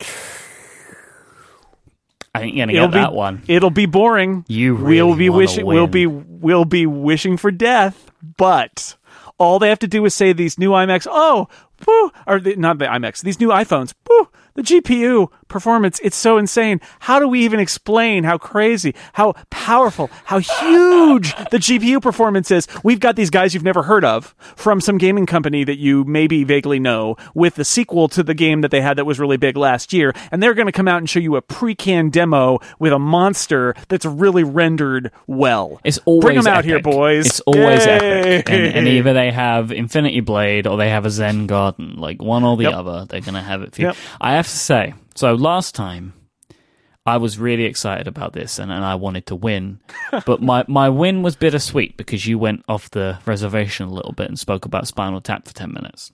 I 2.34 2.42
ain't 2.42 2.56
to 2.70 2.74
It'll 2.74 2.88
get 2.88 2.94
be- 2.94 3.00
that 3.00 3.12
one. 3.12 3.42
It'll 3.46 3.70
be 3.70 3.86
boring. 3.86 4.44
You 4.48 4.74
we'll 4.74 5.14
be 5.14 5.28
wanna 5.28 5.38
wishing 5.38 5.66
we'll 5.66 5.86
be 5.86 6.06
we'll 6.06 6.64
be 6.64 6.86
wishing 6.86 7.36
for 7.36 7.50
death, 7.50 8.10
but 8.38 8.96
all 9.38 9.58
they 9.58 9.68
have 9.68 9.80
to 9.80 9.88
do 9.88 10.04
is 10.06 10.14
say 10.14 10.32
these 10.32 10.58
new 10.58 10.70
iMacs, 10.70 11.06
oh, 11.10 11.48
woo, 11.86 12.10
or 12.26 12.40
the, 12.40 12.56
not 12.56 12.78
the 12.78 12.86
iMacs, 12.86 13.22
these 13.22 13.38
new 13.38 13.48
iPhones, 13.48 13.92
woo, 14.08 14.28
the 14.54 14.62
GPU 14.62 15.28
performance, 15.48 16.00
it's 16.02 16.16
so 16.16 16.38
insane. 16.38 16.80
How 17.00 17.18
do 17.18 17.28
we 17.28 17.40
even 17.44 17.60
explain 17.60 18.24
how 18.24 18.38
crazy, 18.38 18.94
how 19.14 19.34
powerful, 19.50 20.10
how 20.24 20.38
huge 20.38 21.34
the 21.50 21.58
GPU 21.58 22.00
performance 22.00 22.50
is? 22.50 22.66
We've 22.82 23.00
got 23.00 23.16
these 23.16 23.30
guys 23.30 23.54
you've 23.54 23.62
never 23.62 23.82
heard 23.82 24.04
of 24.04 24.34
from 24.56 24.80
some 24.80 24.98
gaming 24.98 25.26
company 25.26 25.64
that 25.64 25.78
you 25.78 26.04
maybe 26.04 26.44
vaguely 26.44 26.78
know 26.80 27.16
with 27.34 27.54
the 27.56 27.64
sequel 27.64 28.08
to 28.08 28.22
the 28.22 28.34
game 28.34 28.60
that 28.62 28.70
they 28.70 28.80
had 28.80 28.96
that 28.98 29.04
was 29.04 29.18
really 29.18 29.36
big 29.36 29.56
last 29.56 29.92
year, 29.92 30.12
and 30.30 30.42
they're 30.42 30.54
going 30.54 30.66
to 30.66 30.72
come 30.72 30.88
out 30.88 30.98
and 30.98 31.08
show 31.08 31.20
you 31.20 31.36
a 31.36 31.42
pre-canned 31.42 32.12
demo 32.12 32.58
with 32.78 32.92
a 32.92 32.98
monster 32.98 33.74
that's 33.88 34.04
really 34.04 34.44
rendered 34.44 35.10
well. 35.26 35.80
It's 35.84 35.98
always 36.04 36.22
Bring 36.22 36.38
'em 36.38 36.46
out 36.46 36.64
here, 36.64 36.80
boys. 36.80 37.26
It's 37.26 37.40
always 37.40 37.84
Yay. 37.84 37.92
epic, 37.92 38.50
and, 38.50 38.62
and 38.74 38.88
either 38.88 39.12
they 39.12 39.30
have 39.30 39.72
Infinity 39.72 40.20
Blade 40.20 40.66
or 40.66 40.76
they 40.76 40.88
have 40.90 41.04
a 41.04 41.10
Zen 41.10 41.46
Garden, 41.46 41.96
like 41.96 42.22
one 42.22 42.44
or 42.44 42.56
the 42.56 42.64
Yep. 42.64 42.74
other. 42.74 43.06
They're 43.08 43.20
gonna 43.20 43.42
have 43.42 43.62
it 43.62 43.74
for 43.74 43.80
you. 43.80 43.86
Yep. 43.88 43.96
I 44.20 44.36
have 44.42 44.48
to 44.48 44.58
say, 44.58 44.94
so 45.14 45.34
last 45.34 45.74
time 45.74 46.12
I 47.06 47.16
was 47.16 47.38
really 47.38 47.64
excited 47.64 48.06
about 48.06 48.32
this, 48.32 48.58
and, 48.58 48.70
and 48.72 48.84
I 48.84 48.94
wanted 48.96 49.26
to 49.26 49.34
win, 49.36 49.80
but 50.26 50.42
my 50.42 50.64
my 50.68 50.88
win 50.88 51.22
was 51.22 51.36
bittersweet 51.36 51.96
because 51.96 52.26
you 52.26 52.38
went 52.38 52.64
off 52.68 52.90
the 52.90 53.18
reservation 53.26 53.88
a 53.88 53.92
little 53.92 54.12
bit 54.12 54.28
and 54.28 54.38
spoke 54.38 54.64
about 54.64 54.86
Spinal 54.86 55.20
Tap 55.20 55.46
for 55.48 55.54
ten 55.54 55.72
minutes. 55.72 56.12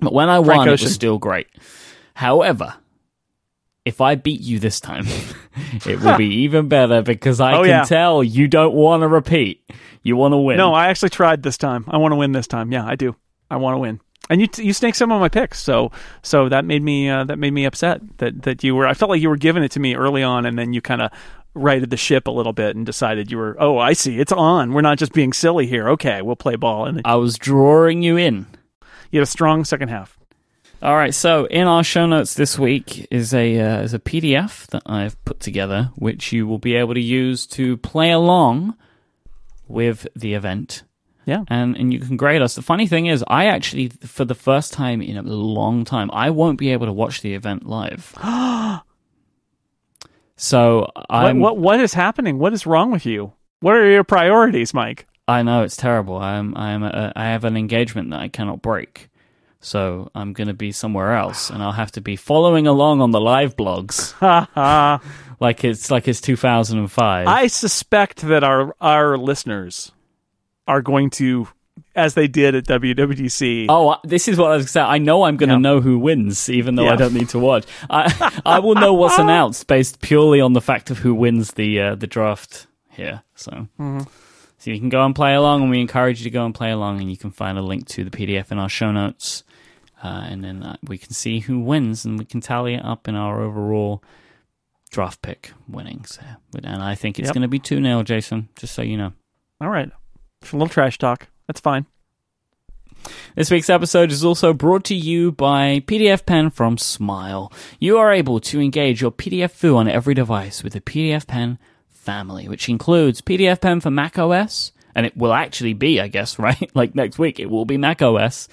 But 0.00 0.12
when 0.12 0.28
I 0.28 0.38
won, 0.38 0.46
Frank 0.56 0.68
it 0.68 0.82
was 0.82 0.94
still 0.94 1.18
great. 1.18 1.48
However. 2.14 2.74
If 3.84 4.00
I 4.00 4.14
beat 4.14 4.40
you 4.42 4.60
this 4.60 4.78
time, 4.78 5.06
it 5.86 6.00
will 6.00 6.16
be 6.16 6.26
even 6.44 6.68
better 6.68 7.02
because 7.02 7.40
I 7.40 7.54
Oh, 7.54 7.62
can 7.62 7.68
yeah. 7.68 7.82
tell 7.82 8.22
you 8.22 8.46
don't 8.46 8.74
want 8.74 9.00
to 9.02 9.08
repeat. 9.08 9.68
You 10.04 10.14
want 10.14 10.34
to 10.34 10.36
win. 10.38 10.56
No, 10.56 10.72
I 10.72 10.86
actually 10.86 11.08
tried 11.08 11.42
this 11.42 11.58
time. 11.58 11.84
I 11.88 11.96
want 11.96 12.12
to 12.12 12.16
win 12.16 12.30
this 12.30 12.46
time. 12.46 12.70
Yeah, 12.70 12.86
I 12.86 12.94
do. 12.94 13.16
I 13.50 13.56
want 13.56 13.74
to 13.74 13.78
win. 13.80 14.00
And 14.32 14.40
you 14.40 14.48
you 14.56 14.72
snaked 14.72 14.96
some 14.96 15.12
of 15.12 15.20
my 15.20 15.28
picks, 15.28 15.58
so 15.58 15.92
so 16.22 16.48
that 16.48 16.64
made 16.64 16.82
me 16.82 17.06
uh, 17.10 17.24
that 17.24 17.38
made 17.38 17.52
me 17.52 17.66
upset 17.66 18.00
that 18.16 18.44
that 18.44 18.64
you 18.64 18.74
were. 18.74 18.86
I 18.86 18.94
felt 18.94 19.10
like 19.10 19.20
you 19.20 19.28
were 19.28 19.36
giving 19.36 19.62
it 19.62 19.72
to 19.72 19.80
me 19.80 19.94
early 19.94 20.22
on, 20.22 20.46
and 20.46 20.58
then 20.58 20.72
you 20.72 20.80
kind 20.80 21.02
of 21.02 21.10
righted 21.52 21.90
the 21.90 21.98
ship 21.98 22.26
a 22.26 22.30
little 22.30 22.54
bit 22.54 22.74
and 22.74 22.86
decided 22.86 23.30
you 23.30 23.36
were. 23.36 23.54
Oh, 23.58 23.76
I 23.76 23.92
see. 23.92 24.18
It's 24.18 24.32
on. 24.32 24.72
We're 24.72 24.80
not 24.80 24.96
just 24.96 25.12
being 25.12 25.34
silly 25.34 25.66
here. 25.66 25.86
Okay, 25.90 26.22
we'll 26.22 26.34
play 26.34 26.56
ball. 26.56 26.86
And 26.86 27.02
I 27.04 27.16
was 27.16 27.36
drawing 27.36 28.02
you 28.02 28.16
in. 28.16 28.46
you 29.10 29.18
had 29.18 29.24
a 29.24 29.30
strong 29.30 29.66
second 29.66 29.90
half. 29.90 30.18
All 30.80 30.96
right, 30.96 31.14
so 31.14 31.44
in 31.44 31.68
our 31.68 31.84
show 31.84 32.06
notes 32.06 32.32
this 32.32 32.58
week 32.58 33.06
is 33.10 33.34
a 33.34 33.60
uh, 33.60 33.82
is 33.82 33.92
a 33.92 33.98
PDF 33.98 34.66
that 34.68 34.82
I've 34.86 35.22
put 35.26 35.40
together, 35.40 35.90
which 35.96 36.32
you 36.32 36.46
will 36.46 36.58
be 36.58 36.74
able 36.74 36.94
to 36.94 37.02
use 37.02 37.46
to 37.48 37.76
play 37.76 38.10
along 38.10 38.78
with 39.68 40.08
the 40.16 40.32
event. 40.32 40.84
Yeah. 41.24 41.44
and 41.48 41.76
and 41.76 41.92
you 41.92 42.00
can 42.00 42.16
grade 42.16 42.42
us. 42.42 42.54
The 42.56 42.62
funny 42.62 42.86
thing 42.86 43.06
is, 43.06 43.24
I 43.28 43.46
actually, 43.46 43.88
for 43.88 44.24
the 44.24 44.34
first 44.34 44.72
time 44.72 45.00
in 45.00 45.16
a 45.16 45.22
long 45.22 45.84
time, 45.84 46.10
I 46.12 46.30
won't 46.30 46.58
be 46.58 46.72
able 46.72 46.86
to 46.86 46.92
watch 46.92 47.22
the 47.22 47.34
event 47.34 47.66
live. 47.66 48.12
so 50.36 50.90
I'm, 51.08 51.40
what 51.40 51.58
what 51.58 51.80
is 51.80 51.94
happening? 51.94 52.38
What 52.38 52.52
is 52.52 52.66
wrong 52.66 52.90
with 52.90 53.06
you? 53.06 53.32
What 53.60 53.74
are 53.76 53.88
your 53.88 54.04
priorities, 54.04 54.72
Myke? 54.72 55.04
I 55.28 55.42
know 55.42 55.62
it's 55.62 55.76
terrible. 55.76 56.16
I'm 56.16 56.56
I'm 56.56 56.82
a, 56.82 57.12
I 57.14 57.26
have 57.26 57.44
an 57.44 57.56
engagement 57.56 58.10
that 58.10 58.20
I 58.20 58.28
cannot 58.28 58.60
break. 58.62 59.08
So 59.60 60.10
I'm 60.12 60.32
going 60.32 60.48
to 60.48 60.54
be 60.54 60.72
somewhere 60.72 61.14
else, 61.14 61.48
and 61.48 61.62
I'll 61.62 61.70
have 61.70 61.92
to 61.92 62.00
be 62.00 62.16
following 62.16 62.66
along 62.66 63.00
on 63.00 63.12
the 63.12 63.20
live 63.20 63.56
blogs, 63.56 64.10
Ha 64.14 64.48
ha. 64.54 65.00
like 65.38 65.62
it's 65.62 65.88
like 65.88 66.08
it's 66.08 66.20
2005. 66.20 67.28
I 67.28 67.46
suspect 67.46 68.22
that 68.22 68.42
our 68.42 68.74
our 68.80 69.16
listeners 69.16 69.92
are 70.66 70.82
going 70.82 71.10
to, 71.10 71.48
as 71.94 72.14
they 72.14 72.28
did 72.28 72.54
at 72.54 72.64
WWDC. 72.66 73.66
Oh, 73.68 73.96
this 74.04 74.28
is 74.28 74.38
what 74.38 74.52
I 74.52 74.56
was 74.56 74.70
saying. 74.70 74.86
I 74.88 74.98
know 74.98 75.24
I'm 75.24 75.36
going 75.36 75.48
to 75.48 75.54
Yeah. 75.56 75.60
know 75.60 75.80
who 75.80 75.98
wins, 75.98 76.48
even 76.48 76.74
though 76.76 76.84
Yeah. 76.84 76.92
I 76.92 76.96
don't 76.96 77.14
need 77.14 77.28
to 77.30 77.38
watch. 77.38 77.64
I 77.90 78.40
I 78.46 78.58
will 78.60 78.74
know 78.76 78.92
what's 78.94 79.18
announced 79.18 79.66
based 79.66 80.00
purely 80.00 80.40
on 80.40 80.52
the 80.52 80.60
fact 80.60 80.90
of 80.90 80.98
who 80.98 81.14
wins 81.14 81.52
the 81.52 81.80
uh, 81.80 81.94
the 81.94 82.06
draft 82.06 82.66
here. 82.90 83.22
So. 83.34 83.68
So 84.58 84.70
you 84.70 84.78
can 84.78 84.90
go 84.90 85.04
and 85.04 85.12
play 85.12 85.34
along, 85.34 85.62
and 85.62 85.70
we 85.72 85.80
encourage 85.80 86.20
you 86.20 86.24
to 86.24 86.30
go 86.30 86.44
and 86.46 86.54
play 86.54 86.70
along, 86.70 87.00
and 87.00 87.10
you 87.10 87.16
can 87.16 87.32
find 87.32 87.58
a 87.58 87.62
link 87.62 87.88
to 87.88 88.04
the 88.04 88.10
PDF 88.16 88.52
in 88.52 88.60
our 88.60 88.68
show 88.68 88.92
notes, 88.92 89.42
uh, 90.04 90.24
and 90.30 90.44
then 90.44 90.62
uh, 90.62 90.76
we 90.86 90.98
can 90.98 91.10
see 91.10 91.40
who 91.40 91.58
wins, 91.58 92.04
and 92.04 92.16
we 92.16 92.24
can 92.24 92.40
tally 92.40 92.74
it 92.74 92.84
up 92.84 93.08
in 93.08 93.16
our 93.16 93.42
overall 93.42 94.04
draft 94.92 95.20
pick 95.20 95.50
winnings. 95.66 96.16
And 96.62 96.80
I 96.80 96.94
think 96.94 97.18
it's 97.18 97.26
Yep. 97.26 97.34
going 97.34 97.42
to 97.42 97.48
be 97.48 97.58
2 97.58 97.82
0, 97.82 98.04
Jason, 98.04 98.50
just 98.56 98.72
so 98.74 98.82
you 98.82 98.96
know. 98.96 99.12
All 99.60 99.68
right, 99.68 99.90
a 100.50 100.56
little 100.56 100.68
trash 100.68 100.98
talk. 100.98 101.28
That's 101.46 101.60
fine. 101.60 101.86
This 103.34 103.50
week's 103.50 103.70
episode 103.70 104.12
is 104.12 104.24
also 104.24 104.52
brought 104.52 104.84
to 104.84 104.94
you 104.94 105.32
by 105.32 105.82
PDFpen 105.86 106.52
from 106.52 106.78
Smile. 106.78 107.52
You 107.80 107.98
are 107.98 108.12
able 108.12 108.40
to 108.40 108.60
engage 108.60 109.00
your 109.00 109.10
PDF 109.10 109.50
foo 109.50 109.76
on 109.76 109.88
every 109.88 110.14
device 110.14 110.62
with 110.62 110.74
the 110.74 110.80
PDFpen 110.80 111.58
family, 111.88 112.48
which 112.48 112.68
includes 112.68 113.22
PDFpen 113.22 113.82
for 113.82 113.90
Mac 113.90 114.18
OS, 114.18 114.72
and 114.94 115.06
it 115.06 115.16
will 115.16 115.32
actually 115.32 115.72
be, 115.72 116.00
I 116.00 116.08
guess, 116.08 116.38
right? 116.38 116.70
Like 116.74 116.94
next 116.94 117.18
week, 117.18 117.40
it 117.40 117.50
will 117.50 117.64
be 117.64 117.76
Mac 117.76 118.02
OS. 118.02 118.48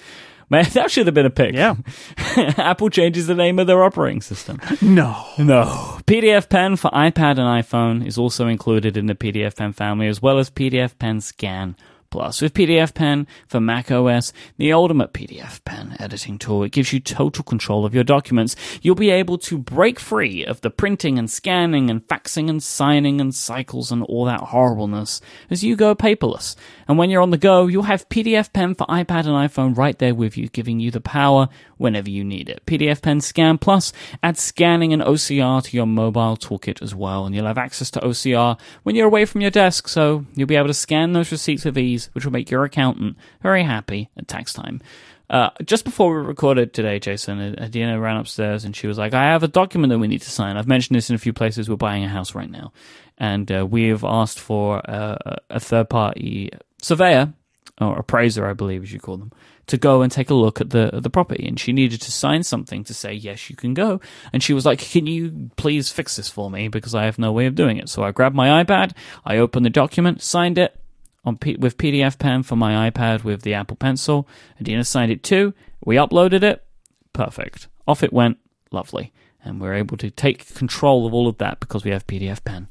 Man, 0.50 0.66
that 0.72 0.90
should 0.90 1.06
have 1.06 1.14
been 1.14 1.26
a 1.26 1.30
pick. 1.30 1.54
Yeah. 1.54 1.76
Apple 2.36 2.90
changes 2.90 3.26
the 3.28 3.34
name 3.34 3.58
of 3.58 3.66
their 3.66 3.82
operating 3.82 4.20
system. 4.20 4.60
No. 4.82 5.24
No. 5.38 5.98
PDFpen 6.06 6.76
for 6.78 6.90
iPad 6.90 7.38
and 7.38 7.40
iPhone 7.40 8.04
is 8.04 8.18
also 8.18 8.48
included 8.48 8.96
in 8.96 9.06
the 9.06 9.14
PDFpen 9.14 9.74
family, 9.74 10.08
as 10.08 10.20
well 10.20 10.38
as 10.38 10.50
PDFpen 10.50 11.22
Scan 11.22 11.76
Plus. 12.10 12.42
With 12.42 12.54
PDFpen 12.54 13.26
for 13.46 13.60
Mac 13.60 13.90
OS, 13.90 14.32
the 14.56 14.72
ultimate 14.72 15.12
PDFpen 15.12 16.00
editing 16.00 16.38
tool, 16.38 16.64
it 16.64 16.72
gives 16.72 16.92
you 16.92 16.98
total 16.98 17.44
control 17.44 17.84
of 17.84 17.94
your 17.94 18.04
documents. 18.04 18.56
You'll 18.82 18.96
be 18.96 19.10
able 19.10 19.38
to 19.38 19.56
break 19.56 20.00
free 20.00 20.44
of 20.44 20.60
the 20.60 20.70
printing 20.70 21.18
and 21.18 21.30
scanning 21.30 21.88
and 21.88 22.06
faxing 22.08 22.50
and 22.50 22.60
signing 22.60 23.20
and 23.20 23.34
cycles 23.34 23.92
and 23.92 24.02
all 24.02 24.24
that 24.24 24.40
horribleness 24.40 25.20
as 25.50 25.62
you 25.62 25.76
go 25.76 25.94
paperless. 25.94 26.56
And 26.88 26.98
when 26.98 27.10
you're 27.10 27.22
on 27.22 27.30
the 27.30 27.38
go, 27.38 27.68
you'll 27.68 27.84
have 27.84 28.08
PDFpen 28.08 28.76
for 28.76 28.86
iPad 28.88 29.26
and 29.26 29.50
iPhone 29.50 29.76
right 29.76 29.98
there 29.98 30.14
with 30.14 30.36
you, 30.36 30.48
giving 30.48 30.80
you 30.80 30.90
the 30.90 31.00
power 31.00 31.48
whenever 31.80 32.10
you 32.10 32.22
need 32.22 32.48
it. 32.48 32.62
PDFpen 32.66 33.22
Scan 33.22 33.56
Plus 33.56 33.92
adds 34.22 34.40
scanning 34.40 34.92
and 34.92 35.02
OCR 35.02 35.62
to 35.64 35.76
your 35.76 35.86
mobile 35.86 36.36
toolkit 36.36 36.82
as 36.82 36.94
well, 36.94 37.24
and 37.24 37.34
you'll 37.34 37.46
have 37.46 37.58
access 37.58 37.90
to 37.92 38.00
OCR 38.00 38.60
when 38.82 38.94
you're 38.94 39.06
away 39.06 39.24
from 39.24 39.40
your 39.40 39.50
desk, 39.50 39.88
so 39.88 40.26
you'll 40.34 40.46
be 40.46 40.56
able 40.56 40.66
to 40.66 40.74
scan 40.74 41.14
those 41.14 41.32
receipts 41.32 41.64
with 41.64 41.78
ease, 41.78 42.10
which 42.12 42.24
will 42.24 42.32
make 42.32 42.50
your 42.50 42.64
accountant 42.64 43.16
very 43.42 43.64
happy 43.64 44.10
at 44.16 44.28
tax 44.28 44.52
time. 44.52 44.82
Uh, 45.30 45.48
just 45.64 45.84
before 45.84 46.14
we 46.14 46.26
recorded 46.26 46.74
today, 46.74 46.98
Jason, 46.98 47.56
Adina 47.58 47.98
ran 47.98 48.16
upstairs 48.16 48.64
and 48.64 48.74
she 48.74 48.86
was 48.86 48.98
like, 48.98 49.14
I 49.14 49.24
have 49.24 49.44
a 49.44 49.48
document 49.48 49.90
that 49.90 49.98
we 50.00 50.08
need 50.08 50.22
to 50.22 50.30
sign. 50.30 50.56
I've 50.56 50.66
mentioned 50.66 50.96
this 50.96 51.08
in 51.08 51.14
a 51.14 51.20
few 51.20 51.32
places. 51.32 51.70
We're 51.70 51.76
buying 51.76 52.02
a 52.02 52.08
house 52.08 52.34
right 52.34 52.50
now. 52.50 52.72
And 53.16 53.50
uh, 53.50 53.64
we 53.64 53.88
have 53.88 54.02
asked 54.02 54.40
for 54.40 54.82
uh, 54.90 55.36
a 55.48 55.60
third 55.60 55.88
party 55.88 56.50
surveyor, 56.82 57.32
or 57.80 57.98
appraiser, 57.98 58.46
I 58.46 58.52
believe, 58.52 58.82
as 58.82 58.92
you 58.92 59.00
call 59.00 59.16
them, 59.16 59.32
to 59.70 59.78
go 59.78 60.02
and 60.02 60.10
take 60.10 60.30
a 60.30 60.34
look 60.34 60.60
at 60.60 60.70
the 60.70 60.90
the 60.92 61.10
property. 61.10 61.46
And 61.46 61.58
she 61.58 61.72
needed 61.72 62.00
to 62.02 62.12
sign 62.12 62.42
something 62.42 62.84
to 62.84 62.94
say, 62.94 63.12
yes, 63.12 63.48
you 63.48 63.56
can 63.56 63.72
go. 63.72 64.00
And 64.32 64.42
she 64.42 64.52
was 64.52 64.66
like, 64.66 64.80
can 64.80 65.06
you 65.06 65.50
please 65.56 65.90
fix 65.90 66.16
this 66.16 66.28
for 66.28 66.50
me? 66.50 66.68
Because 66.68 66.94
I 66.94 67.04
have 67.04 67.18
no 67.18 67.32
way 67.32 67.46
of 67.46 67.54
doing 67.54 67.76
it. 67.76 67.88
So 67.88 68.02
I 68.02 68.10
grabbed 68.10 68.36
my 68.36 68.62
iPad, 68.62 68.92
I 69.24 69.38
opened 69.38 69.64
the 69.64 69.70
document, 69.70 70.22
signed 70.22 70.58
it, 70.58 70.76
on 71.24 71.36
P- 71.36 71.56
with 71.56 71.78
PDFpen 71.78 72.44
for 72.44 72.56
my 72.56 72.90
iPad 72.90 73.24
with 73.24 73.42
the 73.42 73.54
Apple 73.54 73.76
Pencil. 73.76 74.28
Adina 74.60 74.84
signed 74.84 75.12
it 75.12 75.22
too. 75.22 75.54
We 75.84 75.96
uploaded 75.96 76.42
it. 76.42 76.64
Perfect. 77.12 77.68
Off 77.86 78.02
it 78.02 78.12
went. 78.12 78.38
Lovely. 78.70 79.12
And 79.44 79.60
we're 79.60 79.74
able 79.74 79.96
to 79.98 80.10
take 80.10 80.54
control 80.54 81.06
of 81.06 81.14
all 81.14 81.28
of 81.28 81.38
that 81.38 81.60
because 81.60 81.84
we 81.84 81.90
have 81.90 82.06
PDFpen 82.06 82.68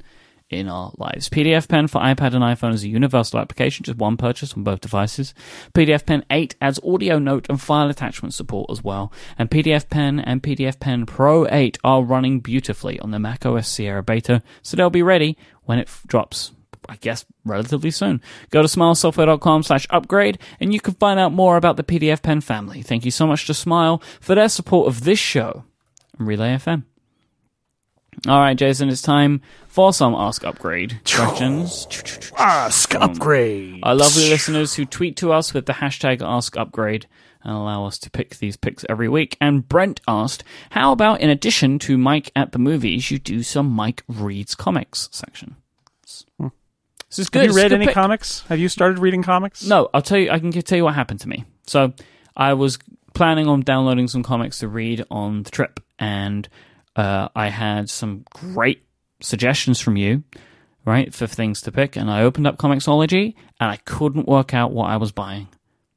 in 0.50 0.68
our 0.68 0.92
lives. 0.98 1.28
PDFpen 1.28 1.88
for 1.88 2.00
iPad 2.00 2.34
and 2.34 2.44
iPhone 2.44 2.74
is 2.74 2.84
a 2.84 2.88
universal 2.88 3.38
application, 3.38 3.84
just 3.84 3.98
one 3.98 4.16
purchase 4.16 4.54
on 4.54 4.64
both 4.64 4.80
devices. 4.80 5.34
PDFpen 5.74 6.24
8 6.30 6.56
adds 6.60 6.80
audio 6.84 7.18
note 7.18 7.46
and 7.48 7.60
file 7.60 7.88
attachment 7.88 8.34
support 8.34 8.70
as 8.70 8.82
well. 8.82 9.12
And 9.38 9.50
PDFpen 9.50 10.22
and 10.24 10.42
PDFpen 10.42 11.06
Pro 11.06 11.46
8 11.48 11.78
are 11.84 12.02
running 12.02 12.40
beautifully 12.40 12.98
on 13.00 13.10
the 13.10 13.18
macOS 13.18 13.68
Sierra 13.68 14.02
beta, 14.02 14.42
so 14.62 14.76
they'll 14.76 14.90
be 14.90 15.02
ready 15.02 15.36
when 15.64 15.78
it 15.78 15.88
f- 15.88 16.02
drops 16.06 16.52
I 16.88 16.96
guess 16.96 17.24
relatively 17.44 17.90
soon. 17.90 18.20
Go 18.50 18.62
to 18.62 18.68
smilesoftware.com 18.68 19.62
slash 19.62 19.86
upgrade 19.90 20.38
and 20.58 20.72
you 20.72 20.80
can 20.80 20.94
find 20.94 21.20
out 21.20 21.32
more 21.32 21.56
about 21.56 21.76
the 21.76 21.84
PDFpen 21.84 22.42
family. 22.42 22.82
Thank 22.82 23.04
you 23.04 23.10
so 23.10 23.26
much 23.26 23.46
to 23.46 23.54
Smile 23.54 24.02
for 24.20 24.34
their 24.34 24.48
support 24.48 24.88
of 24.88 25.04
this 25.04 25.18
show 25.18 25.64
and 26.18 26.26
Relay 26.26 26.56
FM. 26.56 26.84
All 28.28 28.38
right, 28.38 28.56
Jason, 28.56 28.90
it's 28.90 29.00
time 29.00 29.40
for 29.66 29.94
some 29.94 30.14
Ask 30.14 30.44
Upgrade 30.44 31.00
questions. 31.10 31.86
Ask 32.36 32.94
um, 32.94 33.02
upgrade. 33.02 33.80
Our 33.82 33.94
lovely 33.94 34.28
listeners 34.28 34.74
who 34.74 34.84
tweet 34.84 35.16
to 35.18 35.32
us 35.32 35.54
with 35.54 35.64
the 35.64 35.72
hashtag 35.72 36.20
Ask 36.20 36.56
Upgrade 36.56 37.06
and 37.42 37.54
allow 37.54 37.86
us 37.86 37.98
to 37.98 38.10
pick 38.10 38.36
these 38.36 38.58
picks 38.58 38.84
every 38.90 39.08
week. 39.08 39.38
And 39.40 39.66
Brent 39.66 40.02
asked, 40.06 40.44
how 40.70 40.92
about 40.92 41.22
in 41.22 41.30
addition 41.30 41.78
to 41.80 41.96
Myke 41.96 42.30
at 42.36 42.52
the 42.52 42.58
movies, 42.58 43.10
you 43.10 43.18
do 43.18 43.42
some 43.42 43.74
Myke 43.74 44.02
reads 44.06 44.54
comics 44.54 45.08
section? 45.10 45.56
Hmm. 46.38 46.48
This 47.08 47.20
is 47.20 47.30
good. 47.30 47.42
Have 47.42 47.50
you 47.52 47.56
read 47.56 47.72
any 47.72 47.86
pick. 47.86 47.94
comics? 47.94 48.44
Have 48.48 48.58
you 48.58 48.68
started 48.68 48.98
reading 48.98 49.22
comics? 49.22 49.64
No, 49.66 49.88
I'll 49.94 50.02
tell 50.02 50.18
you. 50.18 50.30
I 50.30 50.38
can 50.38 50.52
tell 50.52 50.76
you 50.76 50.84
what 50.84 50.94
happened 50.94 51.20
to 51.20 51.28
me. 51.28 51.44
So 51.66 51.94
I 52.36 52.52
was 52.52 52.78
planning 53.14 53.48
on 53.48 53.62
downloading 53.62 54.08
some 54.08 54.22
comics 54.22 54.58
to 54.58 54.68
read 54.68 55.04
on 55.10 55.42
the 55.42 55.50
trip, 55.50 55.80
and 55.98 56.46
uh, 56.96 57.28
I 57.34 57.48
had 57.48 57.88
some 57.90 58.24
great 58.30 58.84
suggestions 59.20 59.80
from 59.80 59.96
you, 59.96 60.24
right, 60.84 61.12
for 61.12 61.26
things 61.26 61.62
to 61.62 61.72
pick. 61.72 61.96
And 61.96 62.10
I 62.10 62.22
opened 62.22 62.46
up 62.46 62.58
Comixology, 62.58 63.34
and 63.58 63.70
I 63.70 63.76
couldn't 63.76 64.28
work 64.28 64.54
out 64.54 64.72
what 64.72 64.90
I 64.90 64.96
was 64.96 65.12
buying. 65.12 65.48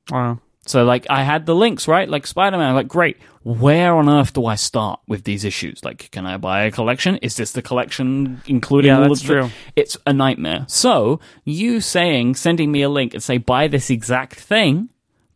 Wow. 0.10 0.40
So 0.66 0.86
like 0.86 1.06
I 1.10 1.24
had 1.24 1.46
the 1.46 1.56
links, 1.56 1.88
right? 1.88 2.08
Like 2.08 2.26
Spider-Man, 2.26 2.74
like 2.74 2.88
great. 2.88 3.18
Where 3.44 3.96
on 3.96 4.08
earth 4.08 4.32
do 4.32 4.46
I 4.46 4.56
start 4.56 5.02
with 5.08 5.26
these 5.26 5.44
issues? 5.44 5.84
Like 5.84 6.10
can 6.12 6.26
I 6.26 6.38
buy 6.38 6.64
a 6.64 6.72
collection? 6.72 7.18
Is 7.18 7.36
this 7.36 7.52
the 7.52 7.62
collection 7.62 8.42
including 8.46 8.90
Yeah, 8.90 9.00
all 9.00 9.10
that's 9.10 9.22
of 9.22 9.28
the 9.28 9.34
true. 9.34 9.50
It's 9.76 9.98
a 10.08 10.14
nightmare. 10.14 10.66
So, 10.70 11.20
you 11.44 11.82
saying 11.82 12.36
sending 12.36 12.72
me 12.72 12.82
a 12.82 12.90
link 12.90 13.14
and 13.14 13.22
say 13.22 13.38
buy 13.38 13.68
this 13.68 13.90
exact 13.90 14.36
thing, 14.36 14.90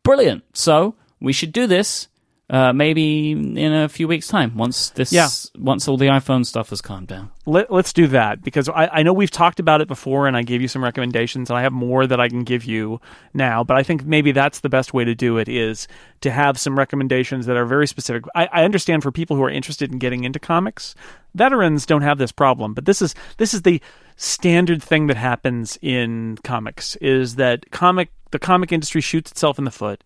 brilliant. 0.03 0.43
So, 0.53 0.95
we 1.19 1.33
should 1.33 1.51
do 1.51 1.67
this 1.67 2.07
uh, 2.49 2.71
maybe 2.71 3.31
in 3.31 3.73
a 3.73 3.89
few 3.89 4.07
weeks 4.07 4.27
time 4.27 4.55
once 4.55 4.91
this 4.91 5.11
Yeah. 5.11 5.27
once 5.57 5.85
all 5.87 5.97
the 5.97 6.07
iPhone 6.07 6.45
stuff 6.45 6.69
has 6.69 6.79
calmed 6.79 7.07
down. 7.07 7.29
Let, 7.45 7.69
let's 7.71 7.91
do 7.91 8.07
that 8.07 8.41
because 8.41 8.69
I, 8.69 8.87
I 8.93 9.03
know 9.03 9.11
we've 9.11 9.29
talked 9.31 9.59
about 9.59 9.81
it 9.81 9.87
before 9.89 10.27
and 10.27 10.37
I 10.37 10.43
gave 10.43 10.61
you 10.61 10.69
some 10.69 10.81
recommendations 10.83 11.49
and 11.49 11.59
I 11.59 11.61
have 11.63 11.73
more 11.73 12.07
that 12.07 12.21
I 12.21 12.29
can 12.29 12.43
give 12.45 12.63
you 12.63 13.01
now, 13.33 13.63
but 13.65 13.75
I 13.75 13.83
think 13.83 14.05
maybe 14.05 14.31
that's 14.31 14.61
the 14.61 14.69
best 14.69 14.93
way 14.93 15.03
to 15.03 15.13
do 15.13 15.37
it 15.37 15.49
is 15.49 15.89
to 16.21 16.31
have 16.31 16.57
some 16.57 16.77
recommendations 16.77 17.47
that 17.47 17.57
are 17.57 17.65
very 17.65 17.85
specific. 17.87 18.23
I, 18.33 18.47
I 18.51 18.63
understand 18.63 19.03
for 19.03 19.11
people 19.11 19.35
who 19.35 19.43
are 19.43 19.49
interested 19.49 19.91
in 19.91 19.99
getting 19.99 20.23
into 20.23 20.39
comics, 20.39 20.95
veterans 21.35 21.85
don't 21.85 22.01
have 22.01 22.17
this 22.17 22.31
problem, 22.31 22.73
but 22.73 22.85
this 22.85 23.01
is 23.01 23.13
this 23.37 23.53
is 23.53 23.63
the 23.63 23.81
standard 24.15 24.81
thing 24.81 25.07
that 25.07 25.17
happens 25.17 25.77
in 25.81 26.37
comics 26.43 26.95
is 26.97 27.35
that 27.35 27.69
comic 27.71 28.09
the 28.31 28.39
comic 28.39 28.71
industry 28.71 29.01
shoots 29.01 29.31
itself 29.31 29.57
in 29.59 29.63
the 29.65 29.71
foot 29.71 30.03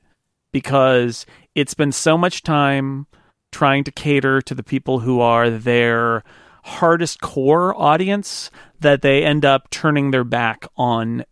because 0.52 1.26
it's 1.56 1.74
been 1.74 1.92
so 1.92 2.18
much 2.18 2.44
time 2.44 3.08
trying 3.52 3.84
to 3.84 3.92
cater 3.92 4.42
to 4.42 4.56
the 4.56 4.64
people 4.64 5.00
who 5.00 5.20
are 5.20 5.50
their 5.50 6.24
hardest 6.64 7.22
core 7.22 7.76
audience 7.80 8.50
that 8.80 9.02
they 9.02 9.24
end 9.24 9.44
up 9.44 9.70
turning 9.70 10.12
their 10.12 10.24
back 10.24 10.66
on 10.78 11.26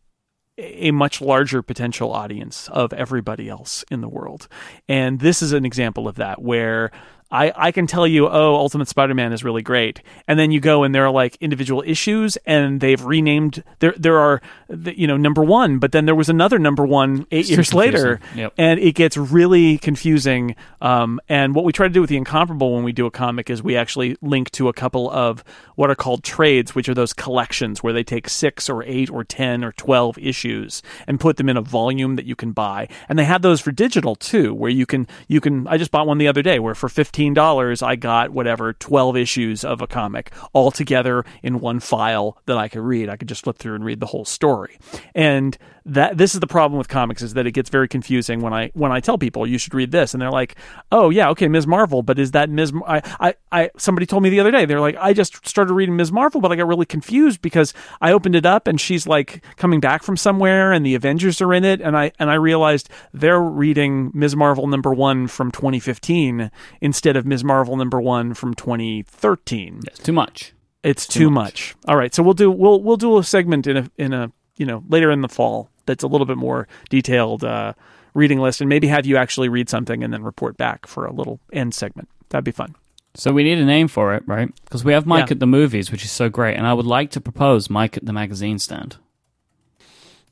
a 0.58 0.92
much 0.92 1.22
larger 1.22 1.62
potential 1.62 2.12
audience 2.12 2.68
of 2.70 2.92
everybody 2.92 3.48
else 3.48 3.86
in 3.90 4.02
the 4.02 4.10
world. 4.10 4.48
And 4.90 5.20
this 5.20 5.42
is 5.42 5.54
an 5.54 5.66
example 5.66 6.08
of 6.08 6.16
that 6.16 6.42
where 6.42 6.92
I, 7.32 7.52
I 7.56 7.72
can 7.72 7.86
tell 7.86 8.08
you, 8.08 8.28
oh, 8.28 8.56
Ultimate 8.56 8.88
Spider-Man 8.88 9.34
is 9.34 9.44
really 9.44 9.62
great, 9.62 10.02
and 10.28 10.40
then 10.40 10.52
you 10.52 10.60
go 10.60 10.84
and 10.84 10.96
there 10.96 11.06
are 11.06 11.12
like 11.12 11.38
individual 11.40 11.84
issues, 11.86 12.38
and 12.46 12.82
they've 12.82 13.04
renamed 13.04 13.64
there. 13.80 13.94
There 13.96 14.18
are, 14.18 14.42
you 14.70 15.06
know, 15.06 15.18
number 15.18 15.44
one, 15.44 15.78
but 15.78 15.92
then 15.92 16.06
there 16.06 16.16
was 16.16 16.30
another 16.30 16.58
number 16.58 16.86
one 16.86 17.28
eight 17.32 17.46
Still 17.46 17.58
years 17.58 17.74
later. 17.74 18.20
Yep. 18.36 18.54
and 18.58 18.80
it 18.80 18.96
gets 18.96 19.16
really 19.16 19.78
confusing. 19.78 20.56
Um, 20.82 21.20
and 21.30 21.54
what 21.54 21.66
we 21.66 21.72
try 21.72 21.88
to 21.88 21.94
do 21.94 22.02
with 22.02 22.10
the 22.10 22.18
Incomparable 22.18 22.74
when 22.74 22.84
we 22.84 22.94
do 22.94 23.06
a 23.06 23.12
comic 23.12 23.50
is 23.50 23.62
we 23.62 23.76
actually 23.78 24.18
link 24.22 24.50
to 24.52 24.68
a 24.68 24.74
couple 24.74 25.12
of 25.12 25.44
what 25.76 25.90
are 25.90 25.96
called 25.96 26.24
trades, 26.24 26.74
which 26.74 26.90
are 26.90 26.96
those 26.96 27.14
collections 27.14 27.84
where 27.84 27.94
they 27.94 28.04
take 28.04 28.28
six 28.28 28.70
or 28.70 28.84
eight 28.84 29.10
or 29.12 29.24
ten 29.24 29.64
or 29.64 29.72
twelve 29.74 30.18
issues 30.18 30.82
and 31.06 31.20
put 31.20 31.38
them 31.38 31.48
in 31.48 31.58
a 31.58 31.62
volume 31.62 32.16
that 32.16 32.26
you 32.26 32.36
can 32.36 32.54
buy. 32.54 32.88
And 33.08 33.20
they 33.20 33.26
have 33.26 33.42
those 33.44 33.62
for 33.62 33.72
digital 33.72 34.16
too, 34.16 34.54
where 34.54 34.72
you 34.72 34.86
can 34.86 35.08
you 35.28 35.40
can. 35.42 35.68
I 35.68 35.78
just 35.78 35.92
bought 35.92 36.08
one 36.08 36.18
the 36.18 36.28
other 36.28 36.42
day 36.42 36.58
where 36.58 36.74
for 36.74 36.90
fifteen 36.90 37.19
dollars 37.28 37.82
I 37.82 37.96
got 37.96 38.32
whatever 38.32 38.74
twelve 38.74 39.18
issues 39.18 39.64
of 39.64 39.82
a 39.82 39.88
comic 39.88 40.32
all 40.54 40.72
together 40.72 41.26
in 41.44 41.60
one 41.60 41.80
file 41.80 42.38
that 42.46 42.58
I 42.58 42.68
could 42.68 42.82
read. 42.82 43.10
I 43.10 43.18
could 43.18 43.28
just 43.28 43.44
flip 43.44 43.58
through 43.58 43.76
and 43.76 43.86
read 43.86 44.00
the 44.00 44.06
whole 44.06 44.26
story. 44.26 44.78
And 45.14 45.58
that 45.86 46.18
this 46.18 46.34
is 46.34 46.40
the 46.40 46.48
problem 46.48 46.78
with 46.78 46.88
comics 46.88 47.22
is 47.22 47.34
that 47.34 47.48
it 47.48 47.52
gets 47.52 47.70
very 47.70 47.88
confusing 47.88 48.42
when 48.42 48.54
I 48.54 48.72
when 48.74 48.92
I 48.92 49.00
tell 49.00 49.18
people 49.18 49.48
you 49.48 49.58
should 49.58 49.74
read 49.74 49.92
this 49.92 50.14
and 50.14 50.22
they're 50.22 50.32
like, 50.32 50.56
oh 50.92 51.10
yeah, 51.10 51.30
okay, 51.30 51.48
Ms. 51.48 51.66
Marvel, 51.68 52.02
but 52.04 52.20
is 52.20 52.32
that 52.32 52.50
Ms. 52.50 52.74
Mar- 52.74 52.90
I, 52.90 53.02
I 53.20 53.34
I 53.52 53.70
somebody 53.78 54.06
told 54.06 54.24
me 54.24 54.30
the 54.30 54.40
other 54.40 54.52
day 54.52 54.66
they're 54.66 54.80
like 54.80 54.98
I 55.00 55.14
just 55.14 55.48
started 55.48 55.74
reading 55.74 55.96
Ms. 55.96 56.12
Marvel, 56.12 56.42
but 56.42 56.52
I 56.52 56.56
got 56.56 56.68
really 56.68 56.86
confused 56.86 57.42
because 57.42 57.74
I 58.02 58.12
opened 58.12 58.36
it 58.36 58.46
up 58.46 58.68
and 58.68 58.80
she's 58.80 59.08
like 59.08 59.44
coming 59.58 59.80
back 59.80 60.04
from 60.04 60.18
somewhere 60.18 60.72
and 60.72 60.86
the 60.86 60.96
Avengers 60.96 61.42
are 61.42 61.54
in 61.54 61.64
it 61.66 61.82
and 61.82 61.98
I 61.98 62.12
and 62.20 62.30
I 62.30 62.36
realized 62.36 62.90
they're 63.14 63.42
reading 63.42 64.12
Ms. 64.14 64.36
Marvel 64.36 64.68
number 64.68 64.94
one 64.94 65.28
from 65.28 65.52
2015 65.52 66.52
instead 66.82 67.16
of 67.16 67.26
Ms. 67.26 67.44
Marvel 67.44 67.76
number 67.78 68.00
one 68.02 68.34
from 68.34 68.54
2013 68.54 69.82
It's 69.88 70.00
too 70.00 70.14
much. 70.14 70.54
it's 70.84 71.08
too, 71.08 71.30
much. 71.30 71.76
All 71.88 71.96
right, 71.98 72.14
so 72.14 72.24
we'll 72.24 72.34
do 72.34 72.50
we'll 72.52 72.82
we'll 72.82 72.98
do 72.98 73.18
a 73.18 73.24
segment 73.24 73.68
in 73.68 73.78
a 73.78 73.92
in 73.98 74.14
a 74.14 74.32
you 74.60 74.66
know 74.68 74.84
later 74.88 75.10
in 75.10 75.22
the 75.22 75.28
fall 75.28 75.72
that's 75.88 76.04
a 76.04 76.08
little 76.08 76.28
bit 76.28 76.38
more 76.38 76.68
detailed 76.90 77.44
uh, 77.44 77.74
reading 78.14 78.40
list, 78.40 78.62
and 78.62 78.70
maybe 78.70 78.86
have 78.88 79.08
you 79.08 79.18
actually 79.18 79.50
read 79.50 79.68
something 79.70 80.04
and 80.04 80.14
then 80.14 80.22
report 80.22 80.56
back 80.58 80.86
for 80.86 81.06
a 81.08 81.12
little 81.12 81.40
end 81.52 81.74
segment. 81.74 82.08
That'd 82.30 82.46
be 82.46 82.52
fun. 82.52 82.76
So 83.16 83.34
we 83.34 83.44
need 83.44 83.58
a 83.58 83.66
name 83.66 83.88
for 83.88 84.14
it, 84.14 84.22
right? 84.28 84.54
Because 84.66 84.84
we 84.86 84.94
have 84.94 85.06
Myke 85.06 85.28
Yeah. 85.30 85.32
at 85.32 85.40
the 85.40 85.48
movies, 85.48 85.92
which 85.92 86.04
is 86.06 86.12
so 86.12 86.30
great, 86.30 86.56
and 86.58 86.68
I 86.68 86.74
would 86.74 86.86
like 86.86 87.10
to 87.12 87.22
propose 87.22 87.68
Myke 87.68 87.98
at 87.98 88.06
the 88.06 88.14
magazine 88.14 88.60
stand. 88.60 88.98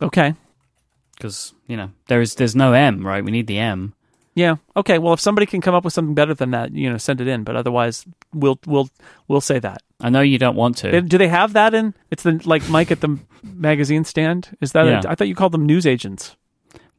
Okay. 0.02 0.36
Because 1.16 1.54
you 1.66 1.76
know 1.76 1.90
there 2.08 2.22
is 2.22 2.36
there's 2.36 2.56
no 2.56 2.74
M, 2.74 3.06
right? 3.06 3.24
We 3.26 3.32
need 3.32 3.48
the 3.48 3.58
M. 3.58 3.96
Yeah. 4.38 4.58
Okay. 4.76 5.00
Well, 5.00 5.14
if 5.14 5.20
somebody 5.20 5.48
can 5.48 5.62
come 5.62 5.74
up 5.74 5.84
with 5.84 5.94
something 5.94 6.14
better 6.14 6.36
than 6.36 6.52
that, 6.52 6.72
you 6.72 6.90
know, 6.92 6.98
send 6.98 7.22
it 7.22 7.28
in. 7.28 7.44
But 7.44 7.56
otherwise, 7.56 8.06
we'll 8.34 8.60
we'll 8.68 8.88
we'll 9.28 9.42
say 9.42 9.58
that. 9.60 9.82
I 10.00 10.10
know 10.12 10.22
you 10.22 10.38
don't 10.38 10.56
want 10.56 10.78
to. 10.78 10.92
They- 10.92 11.02
Do 11.02 11.18
they 11.18 11.28
have 11.28 11.54
that 11.54 11.74
in? 11.74 11.96
It's 12.12 12.22
the 12.22 12.40
like 12.46 12.62
Myke 12.64 12.92
at 12.92 13.02
the 13.02 13.18
magazine 13.44 14.04
stand. 14.06 14.56
Is 14.62 14.74
that? 14.74 14.86
Yeah. 14.86 15.02
I 15.08 15.16
thought 15.16 15.28
you 15.28 15.34
called 15.36 15.54
them 15.54 15.66
news 15.66 15.88
agents. 15.88 16.36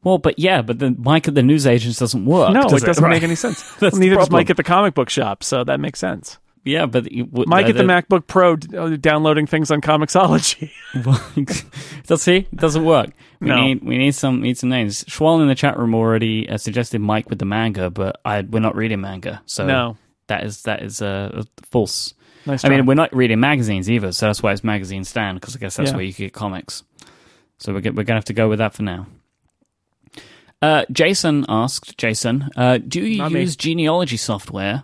well, 0.02 0.18
but 0.18 0.36
yeah, 0.38 0.62
but 0.62 0.80
the 0.80 0.90
Myke 0.90 1.28
at 1.28 1.34
the 1.36 1.42
newsagents 1.44 1.98
doesn't 2.00 2.26
work. 2.26 2.52
no, 2.52 2.62
does 2.68 2.82
it 2.82 2.86
doesn't 2.86 3.04
Right. 3.04 3.10
make 3.10 3.22
any 3.22 3.36
sense. 3.36 3.62
Neither 3.82 4.16
does. 4.16 4.30
Myke 4.30 4.50
at 4.50 4.56
the 4.56 4.64
comic 4.64 4.94
book 4.94 5.08
shop, 5.08 5.44
so 5.44 5.62
that 5.62 5.78
makes 5.78 6.00
sense. 6.00 6.38
Yeah, 6.64 6.86
but 6.86 7.04
w- 7.04 7.26
Myke 7.46 7.64
uh, 7.64 7.68
at 7.68 7.76
the 7.76 7.82
MacBook 7.84 8.26
Pro 8.26 8.56
d- 8.56 8.76
uh, 8.76 8.96
downloading 8.96 9.46
things 9.46 9.70
on 9.70 9.80
Comixology. 9.80 10.70
Does 12.06 12.24
he? 12.24 12.36
It 12.36 12.56
doesn't 12.56 12.84
work. 12.84 13.10
We 13.40 13.48
No. 13.48 13.60
need 13.64 13.82
we 13.84 13.96
need 13.98 14.14
some 14.14 14.40
need 14.42 14.58
some 14.58 14.68
names. 14.70 15.04
Schwal 15.04 15.40
in 15.40 15.48
the 15.48 15.54
chat 15.54 15.78
room 15.78 15.94
already 15.94 16.48
uh, 16.48 16.56
suggested 16.58 17.00
Myke 17.00 17.28
with 17.30 17.38
the 17.38 17.44
manga, 17.44 17.90
but 17.90 18.20
I 18.24 18.42
we're 18.42 18.60
not 18.60 18.76
reading 18.76 19.00
manga, 19.00 19.40
so 19.46 19.66
No. 19.66 19.96
that 20.26 20.44
is 20.44 20.62
that 20.62 20.82
is 20.82 21.00
uh, 21.00 21.42
false. 21.62 22.14
Nice. 22.46 22.64
I 22.64 22.68
mean, 22.70 22.86
we're 22.86 22.94
not 22.94 23.14
reading 23.14 23.40
magazines 23.40 23.90
either, 23.90 24.10
so 24.12 24.26
that's 24.26 24.42
why 24.42 24.52
it's 24.52 24.64
magazine 24.64 25.04
stand 25.04 25.40
because 25.40 25.54
I 25.54 25.58
guess 25.58 25.76
that's 25.76 25.90
Yeah. 25.90 25.96
where 25.96 26.04
you 26.04 26.12
get 26.12 26.32
comics. 26.32 26.82
So 27.58 27.72
we're, 27.74 27.80
go- 27.80 27.90
we're 27.90 28.04
gonna 28.04 28.18
have 28.18 28.24
to 28.26 28.32
go 28.32 28.48
with 28.48 28.58
that 28.58 28.72
for 28.74 28.82
now. 28.82 29.06
Uh, 30.60 30.84
Jason 30.90 31.44
asked, 31.48 31.96
Jason, 31.98 32.48
uh, 32.56 32.78
do 32.78 33.00
you 33.02 33.18
Not 33.18 33.32
me. 33.32 33.40
use 33.40 33.54
genealogy 33.54 34.16
software? 34.16 34.82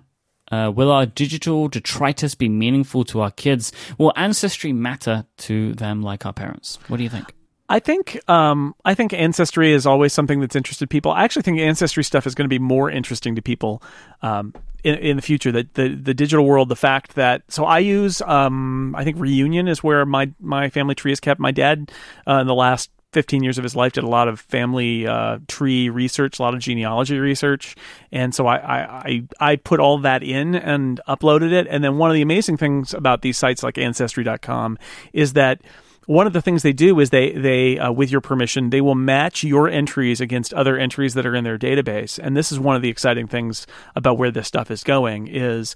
Uh, 0.51 0.71
will 0.75 0.91
our 0.91 1.07
digital 1.07 1.69
detritus 1.69 2.35
be 2.35 2.49
meaningful 2.49 3.05
to 3.05 3.21
our 3.21 3.31
kids? 3.31 3.73
Will 3.99 4.13
ancestry 4.17 4.73
matter 4.73 5.25
to 5.39 5.75
them 5.75 6.03
like 6.03 6.27
our 6.27 6.33
parents? 6.33 6.79
What 6.89 6.99
do 6.99 7.03
you 7.03 7.09
think? 7.09 7.35
I 7.69 7.81
think 7.81 8.21
um, 8.29 8.75
I 8.85 8.95
think 8.95 9.15
ancestry 9.15 9.73
is 9.73 9.87
always 9.87 10.13
something 10.13 10.41
that's 10.41 10.55
interested 10.55 10.91
people. 10.91 11.13
I 11.13 11.25
actually 11.25 11.43
think 11.43 11.59
ancestry 11.59 12.05
stuff 12.05 12.27
is 12.27 12.35
going 12.35 12.45
to 12.45 12.51
be 12.51 12.59
more 12.59 12.91
interesting 12.91 13.35
to 13.37 13.43
people 13.43 13.83
um, 14.21 14.53
in, 14.83 14.97
in 14.97 15.17
the 15.17 15.23
future. 15.23 15.51
That 15.51 15.73
the 15.75 15.89
the 15.89 16.13
digital 16.13 16.45
world, 16.45 16.69
the 16.69 16.77
fact 16.77 17.15
that 17.15 17.43
so 17.49 17.65
I 17.65 17.79
use 17.79 18.21
um, 18.23 18.95
I 18.95 19.03
think 19.03 19.19
Reunion 19.19 19.67
is 19.67 19.83
where 19.83 20.05
my 20.05 20.31
my 20.41 20.69
family 20.69 20.95
tree 20.95 21.13
is 21.13 21.21
kept. 21.21 21.41
My 21.41 21.53
dad 21.53 21.91
uh, 22.29 22.35
in 22.35 22.47
the 22.47 22.55
last 22.55 22.91
15 23.15 23.43
years 23.43 23.57
of 23.57 23.65
his 23.65 23.75
life 23.75 23.93
did 23.93 24.05
a 24.05 24.09
lot 24.09 24.29
of 24.29 24.41
family 24.41 25.07
uh, 25.07 25.39
tree 25.49 25.89
research, 25.89 26.39
a 26.39 26.43
lot 26.43 26.53
of 26.53 26.61
genealogy 26.61 27.19
research, 27.19 27.77
and 28.13 28.35
so 28.35 28.47
I, 28.47 28.57
I 28.59 29.23
I 29.41 29.57
put 29.57 29.81
all 29.81 29.99
that 29.99 30.23
in 30.23 30.55
and 30.55 31.01
uploaded 31.09 31.53
it. 31.53 31.67
And 31.71 31.83
then 31.83 31.97
one 31.97 32.11
of 32.11 32.15
the 32.15 32.23
amazing 32.23 32.57
things 32.57 32.93
about 32.93 33.23
these 33.23 33.39
sites 33.39 33.63
like 33.63 33.79
Ancestry.com 33.79 34.79
is 35.13 35.33
that 35.35 35.63
one 36.07 36.27
of 36.27 36.33
the 36.33 36.43
things 36.43 36.63
they 36.63 36.73
do 36.73 36.99
is 37.01 37.11
they 37.11 37.33
they 37.33 37.79
uh, 37.79 37.91
with 37.93 38.11
your 38.11 38.21
permission 38.21 38.71
they 38.71 38.81
will 38.81 38.95
match 38.95 39.43
your 39.43 39.69
entries 39.69 40.21
against 40.21 40.53
other 40.53 40.77
entries 40.77 41.15
that 41.15 41.25
are 41.25 41.35
in 41.35 41.45
their 41.45 41.59
database 41.59 42.19
and 42.19 42.37
this 42.37 42.53
is 42.53 42.61
one 42.61 42.77
of 42.77 42.83
the 42.83 42.91
exciting 42.91 43.27
things 43.27 43.67
about 43.97 44.19
where 44.19 44.31
this 44.31 44.47
stuff 44.47 44.71
is 44.71 44.85
going 44.85 45.27
is 45.27 45.75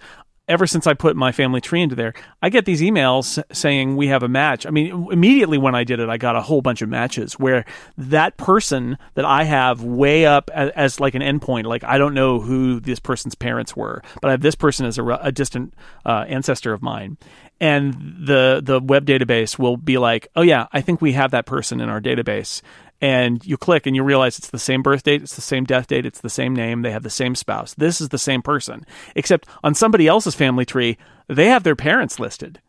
ever 0.49 0.67
since 0.67 0.87
I 0.87 0.95
put 0.95 1.17
my 1.17 1.31
family 1.31 1.61
tree 1.61 1.83
into 1.83 1.95
there, 1.95 2.15
I 2.43 2.49
get 2.49 2.65
these 2.65 2.81
emails 2.81 3.43
saying 3.55 3.97
we 3.97 4.09
have 4.09 4.23
a 4.23 4.29
match. 4.29 4.67
I 4.67 4.71
mean, 4.71 5.09
immediately 5.13 5.59
when 5.59 5.75
I 5.75 5.85
did 5.85 6.01
it, 6.01 6.09
I 6.09 6.17
got 6.17 6.37
a 6.37 6.41
whole 6.41 6.63
bunch 6.63 6.83
of 6.83 6.89
matches 6.89 7.35
where 7.35 7.65
that 7.99 8.37
person 8.37 8.99
that 9.15 9.25
I 9.25 9.45
have 9.45 9.85
way 9.85 10.27
up 10.27 10.51
as, 10.53 10.71
as 10.71 11.01
like 11.01 11.15
an 11.15 11.23
endpoint, 11.23 11.65
like 11.65 11.85
I 11.85 11.99
don't 11.99 12.15
know 12.15 12.41
who 12.41 12.81
this 12.81 12.99
person's 12.99 13.35
parents 13.35 13.77
were, 13.77 14.03
but 14.21 14.29
I 14.29 14.31
have 14.33 14.41
this 14.41 14.55
person 14.55 14.87
as 14.87 14.99
a, 14.99 15.05
a 15.05 15.31
distant 15.31 15.75
uh, 16.07 16.25
ancestor 16.27 16.73
of 16.73 16.83
mine. 16.83 17.19
And 17.61 17.93
the 18.25 18.61
the 18.65 18.79
web 18.79 19.05
database 19.05 19.59
will 19.59 19.77
be 19.77 19.99
like, 19.99 20.29
oh 20.37 20.43
yeah, 20.43 20.69
I 20.73 20.81
think 20.81 21.03
we 21.03 21.13
have 21.15 21.33
that 21.33 21.45
person 21.45 21.81
in 21.81 21.89
our 21.89 22.01
database 22.01 22.63
and 23.01 23.45
you 23.45 23.57
click 23.57 23.87
and 23.87 23.95
you 23.95 24.03
realize 24.03 24.39
it's 24.39 24.51
the 24.51 24.59
same 24.59 24.83
birth 24.83 25.03
date, 25.03 25.23
it's 25.23 25.37
the 25.37 25.41
same 25.41 25.65
death 25.65 25.87
date, 25.87 26.07
it's 26.07 26.21
the 26.21 26.31
same 26.31 26.55
name, 26.55 26.83
they 26.83 26.91
have 26.91 27.03
the 27.03 27.11
same 27.11 27.35
spouse. 27.35 27.75
This 27.75 28.01
is 28.01 28.09
the 28.09 28.19
same 28.19 28.43
person, 28.43 28.85
except 29.15 29.49
on 29.63 29.75
somebody 29.75 30.07
else's 30.07 30.35
family 30.35 30.65
tree, 30.65 30.99
they 31.29 31.47
have 31.47 31.63
their 31.63 31.77
parents 31.77 32.19
listed. 32.19 32.61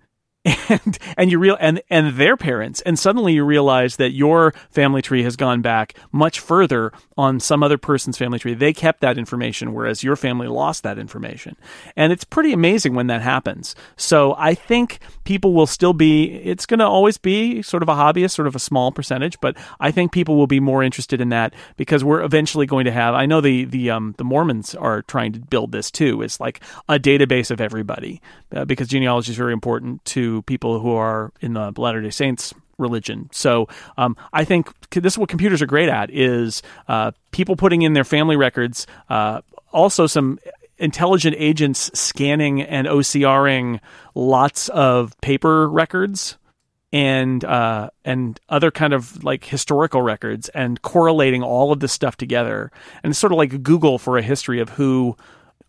And 0.45 0.99
and 1.17 1.31
you 1.31 1.39
real 1.39 1.57
and 1.59 1.81
and 1.89 2.15
their 2.15 2.37
parents, 2.37 2.79
and 2.81 2.97
suddenly 2.97 3.33
you 3.33 3.43
realize 3.43 3.95
that 3.95 4.11
your 4.11 4.53
family 4.69 5.01
tree 5.01 5.23
has 5.23 5.35
gone 5.35 5.61
back 5.61 5.95
much 6.11 6.39
further 6.39 6.93
on 7.17 7.39
some 7.39 7.63
other 7.63 7.77
person's 7.77 8.17
family 8.17 8.39
tree. 8.39 8.53
They 8.53 8.71
kept 8.71 9.01
that 9.01 9.17
information, 9.17 9.73
whereas 9.73 10.03
your 10.03 10.15
family 10.15 10.47
lost 10.47 10.83
that 10.83 10.99
information, 10.99 11.57
and 11.95 12.13
it's 12.13 12.23
pretty 12.23 12.53
amazing 12.53 12.93
when 12.93 13.07
that 13.07 13.21
happens. 13.21 13.75
So 13.97 14.35
I 14.37 14.53
think 14.53 14.99
people 15.23 15.53
will 15.53 15.67
still 15.67 15.93
be. 15.93 16.35
It's 16.35 16.67
going 16.67 16.79
to 16.79 16.85
always 16.85 17.17
be 17.17 17.61
sort 17.63 17.83
of 17.83 17.89
a 17.89 17.93
hobbyist, 17.93 18.31
sort 18.31 18.47
of 18.47 18.55
a 18.55 18.59
small 18.59 18.91
percentage, 18.91 19.39
but 19.41 19.57
I 19.79 19.91
think 19.91 20.11
people 20.11 20.37
will 20.37 20.47
be 20.47 20.59
more 20.59 20.83
interested 20.83 21.19
in 21.19 21.29
that 21.29 21.53
because 21.77 22.03
we're 22.03 22.21
eventually 22.21 22.67
going 22.67 22.85
to 22.85 22.91
have. 22.91 23.15
I 23.15 23.25
know 23.25 23.41
the 23.41 23.65
the 23.65 23.89
um 23.89 24.13
the 24.17 24.23
Mormons 24.23 24.75
are 24.75 25.01
trying 25.01 25.33
to 25.33 25.39
build 25.39 25.71
this 25.71 25.89
too. 25.89 26.21
It's 26.21 26.39
like 26.39 26.61
a 26.87 26.99
database 26.99 27.49
of 27.51 27.59
everybody 27.59 28.21
uh, 28.55 28.65
because 28.65 28.87
genealogy 28.87 29.31
is 29.31 29.37
very 29.37 29.53
important 29.53 30.05
to 30.05 30.28
people 30.43 30.80
who 30.80 30.91
are 30.91 31.32
in 31.41 31.53
the 31.53 31.73
Latter 31.77 32.01
Day 32.01 32.09
Saints 32.09 32.53
religion. 32.77 33.30
So 33.32 33.67
um, 33.97 34.15
I 34.34 34.45
think 34.45 34.71
this 34.91 35.13
is 35.13 35.17
what 35.17 35.30
computers 35.30 35.61
are 35.61 35.67
great 35.67 35.89
at 35.89 36.09
is 36.09 36.61
uh, 36.88 37.11
people 37.32 37.55
putting 37.55 37.82
in 37.82 37.93
their 37.93 38.03
family 38.03 38.36
records. 38.36 38.88
Uh, 39.09 39.41
also, 39.71 40.07
some 40.07 40.39
intelligent 40.77 41.36
agents 41.38 41.91
scanning 41.93 42.61
and 42.61 42.88
OCRing 42.88 43.80
lots 44.15 44.69
of 44.69 45.19
paper 45.21 45.69
records 45.69 46.38
and 46.91 47.43
uh, 47.45 47.89
and 48.03 48.39
other 48.49 48.71
kind 48.71 48.93
of 48.93 49.23
like 49.23 49.43
historical 49.43 50.01
records 50.01 50.49
and 50.49 50.82
correlating 50.82 51.43
all 51.43 51.71
of 51.71 51.80
this 51.80 51.93
stuff 51.93 52.15
together. 52.17 52.71
And 53.03 53.11
it's 53.11 53.19
sort 53.19 53.32
of 53.32 53.38
like 53.38 53.61
Google 53.61 53.99
for 53.99 54.17
a 54.17 54.23
history 54.23 54.59
of 54.59 54.69
who 54.69 55.15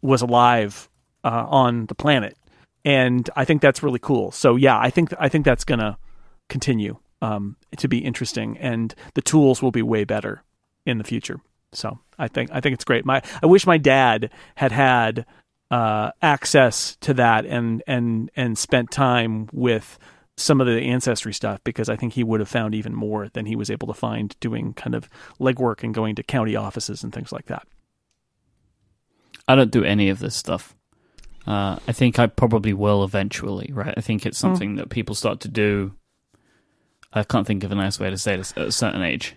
was 0.00 0.22
alive 0.22 0.88
uh, 1.24 1.44
on 1.48 1.86
the 1.86 1.94
planet. 1.94 2.36
And 2.84 3.28
I 3.36 3.44
think 3.44 3.60
that's 3.62 3.82
really 3.82 3.98
cool. 3.98 4.30
So 4.30 4.56
yeah, 4.56 4.78
I 4.78 4.90
think 4.90 5.12
I 5.18 5.28
think 5.28 5.44
that's 5.44 5.64
gonna 5.64 5.98
continue 6.48 6.98
um, 7.22 7.56
to 7.76 7.88
be 7.88 7.98
interesting, 7.98 8.56
and 8.58 8.94
the 9.14 9.22
tools 9.22 9.62
will 9.62 9.70
be 9.70 9.82
way 9.82 10.04
better 10.04 10.42
in 10.86 10.98
the 10.98 11.04
future. 11.04 11.40
So 11.72 11.98
I 12.18 12.28
think 12.28 12.50
I 12.52 12.60
think 12.60 12.74
it's 12.74 12.84
great. 12.84 13.04
My 13.04 13.22
I 13.42 13.46
wish 13.46 13.66
my 13.66 13.78
dad 13.78 14.30
had 14.54 14.72
had 14.72 15.26
uh, 15.70 16.10
access 16.20 16.96
to 17.00 17.14
that 17.14 17.46
and 17.46 17.82
and 17.86 18.30
and 18.34 18.58
spent 18.58 18.90
time 18.90 19.48
with 19.52 19.98
some 20.36 20.60
of 20.60 20.66
the 20.66 20.80
ancestry 20.80 21.34
stuff 21.34 21.62
because 21.64 21.88
I 21.88 21.96
think 21.96 22.14
he 22.14 22.24
would 22.24 22.40
have 22.40 22.48
found 22.48 22.74
even 22.74 22.94
more 22.94 23.28
than 23.28 23.46
he 23.46 23.56
was 23.56 23.70
able 23.70 23.86
to 23.88 23.94
find 23.94 24.34
doing 24.40 24.72
kind 24.72 24.94
of 24.94 25.08
legwork 25.38 25.82
and 25.82 25.94
going 25.94 26.14
to 26.14 26.22
county 26.22 26.56
offices 26.56 27.04
and 27.04 27.12
things 27.12 27.30
like 27.30 27.46
that. 27.46 27.66
I 29.46 29.54
don't 29.54 29.70
do 29.70 29.84
any 29.84 30.08
of 30.08 30.18
this 30.18 30.34
stuff. 30.34 30.74
Uh, 31.46 31.78
I 31.88 31.92
think 31.92 32.18
I 32.18 32.26
probably 32.26 32.72
will 32.72 33.02
eventually, 33.02 33.70
right? 33.72 33.94
I 33.96 34.00
think 34.00 34.26
it's 34.26 34.38
Hmm. 34.40 34.48
something 34.48 34.74
that 34.76 34.90
people 34.90 35.14
start 35.14 35.40
to 35.40 35.48
do. 35.48 35.92
I 37.12 37.24
can't 37.24 37.46
think 37.46 37.64
of 37.64 37.72
a 37.72 37.74
nice 37.74 37.98
way 37.98 38.10
to 38.10 38.18
say 38.18 38.36
this 38.36 38.52
at 38.56 38.68
a 38.68 38.72
certain 38.72 39.02
age. 39.02 39.34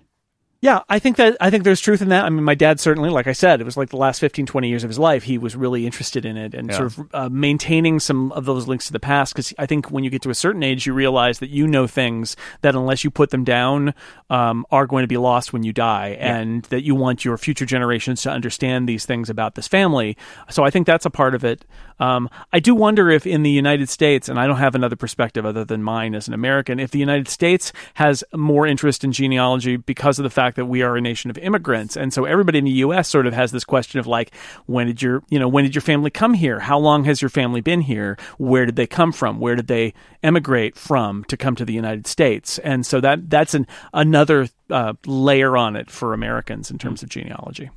Yeah, 0.63 0.79
I 0.87 0.97
think 0.97 1.17
that 1.17 1.35
I 1.41 1.49
think 1.49 1.65
there's 1.65 1.81
truth 1.81 2.01
in 2.01 2.07
that. 2.07 2.23
I 2.23 2.29
mean, 2.29 2.45
my 2.45 2.55
dad 2.55 2.79
certainly, 2.79 3.09
like 3.09 3.27
I 3.27 3.33
said, 3.33 3.59
it 3.59 3.65
was 3.65 3.75
like 3.75 3.89
the 3.89 3.97
last 3.97 4.19
15, 4.19 4.45
20 4.45 4.69
years 4.69 4.85
of 4.85 4.89
his 4.89 4.97
life, 4.97 5.23
he 5.23 5.37
was 5.37 5.57
really 5.57 5.85
interested 5.85 6.23
in 6.23 6.37
it 6.37 6.53
and 6.53 6.69
Yeah. 6.69 6.77
sort 6.77 6.85
of 6.87 7.09
uh, 7.13 7.27
maintaining 7.29 7.99
some 7.99 8.31
of 8.31 8.45
those 8.45 8.65
links 8.65 8.87
to 8.87 8.93
the 8.93 8.99
past. 9.01 9.33
Because 9.33 9.53
I 9.59 9.65
think 9.65 9.91
when 9.91 10.05
you 10.05 10.09
get 10.09 10.21
to 10.21 10.29
a 10.29 10.33
certain 10.33 10.63
age, 10.63 10.85
you 10.87 10.93
realize 10.93 11.39
that 11.39 11.49
you 11.49 11.67
know 11.67 11.85
things 11.85 12.37
that 12.61 12.75
unless 12.75 13.03
you 13.03 13.11
put 13.11 13.31
them 13.31 13.43
down, 13.43 13.93
um, 14.29 14.65
are 14.71 14.87
going 14.87 15.03
to 15.03 15.07
be 15.07 15.17
lost 15.17 15.51
when 15.51 15.63
you 15.63 15.73
die, 15.73 16.15
and 16.17 16.63
that 16.69 16.83
you 16.85 16.95
want 16.95 17.25
your 17.25 17.37
future 17.37 17.65
generations 17.65 18.21
to 18.21 18.31
understand 18.31 18.87
these 18.87 19.05
things 19.05 19.29
about 19.29 19.55
this 19.55 19.67
family. 19.67 20.15
So 20.49 20.63
I 20.63 20.69
think 20.69 20.87
that's 20.87 21.05
a 21.05 21.09
part 21.09 21.35
of 21.35 21.43
it. 21.43 21.65
Um, 21.99 22.29
I 22.53 22.59
do 22.59 22.73
wonder 22.73 23.09
if 23.09 23.27
in 23.27 23.43
the 23.43 23.51
United 23.51 23.89
States, 23.89 24.29
and 24.29 24.39
I 24.39 24.47
don't 24.47 24.57
have 24.57 24.75
another 24.75 24.95
perspective 24.95 25.45
other 25.45 25.65
than 25.65 25.83
mine 25.83 26.15
as 26.15 26.29
an 26.29 26.33
American, 26.33 26.79
if 26.79 26.91
the 26.91 26.99
United 26.99 27.27
States 27.27 27.73
has 27.95 28.23
more 28.33 28.65
interest 28.65 29.03
in 29.03 29.11
genealogy 29.11 29.75
because 29.75 30.19
of 30.19 30.23
the 30.23 30.29
fact 30.29 30.52
that 30.55 30.65
we 30.65 30.81
are 30.81 30.95
a 30.95 31.01
nation 31.01 31.29
of 31.29 31.37
immigrants, 31.37 31.95
and 31.95 32.13
so 32.13 32.25
everybody 32.25 32.57
in 32.57 32.65
the 32.65 32.71
U.S. 32.71 33.07
sort 33.09 33.27
of 33.27 33.33
has 33.33 33.51
this 33.51 33.63
question 33.63 33.99
of 33.99 34.07
like, 34.07 34.33
when 34.65 34.87
did 34.87 35.01
your, 35.01 35.23
you 35.29 35.39
know, 35.39 35.47
when 35.47 35.63
did 35.63 35.75
your 35.75 35.81
family 35.81 36.09
come 36.09 36.33
here? 36.33 36.59
How 36.59 36.77
long 36.77 37.03
has 37.05 37.21
your 37.21 37.29
family 37.29 37.61
been 37.61 37.81
here? 37.81 38.17
Where 38.37 38.65
did 38.65 38.75
they 38.75 38.87
come 38.87 39.11
from? 39.11 39.39
Where 39.39 39.55
did 39.55 39.67
they 39.67 39.93
emigrate 40.21 40.75
from 40.75 41.23
to 41.25 41.37
come 41.37 41.55
to 41.55 41.65
the 41.65 41.73
United 41.73 42.07
States? 42.07 42.59
And 42.59 42.85
so 42.85 43.01
that 43.01 43.29
that's 43.29 43.53
an 43.53 43.67
another 43.93 44.49
uh, 44.69 44.93
layer 45.05 45.57
on 45.57 45.75
it 45.75 45.89
for 45.89 46.13
Americans 46.13 46.71
in 46.71 46.77
terms 46.77 47.03
of 47.03 47.09
genealogy. 47.09 47.69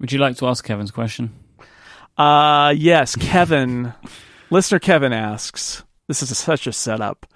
Would 0.00 0.12
you 0.12 0.18
like 0.18 0.36
to 0.38 0.46
ask 0.46 0.64
Kevin's 0.64 0.90
question? 0.90 1.32
Uh, 2.16 2.74
yes, 2.76 3.16
Kevin, 3.16 3.94
listener 4.50 4.78
Kevin 4.78 5.12
asks, 5.12 5.82
this 6.08 6.22
is 6.22 6.36
such 6.36 6.66
a 6.66 6.72
setup. 6.72 7.26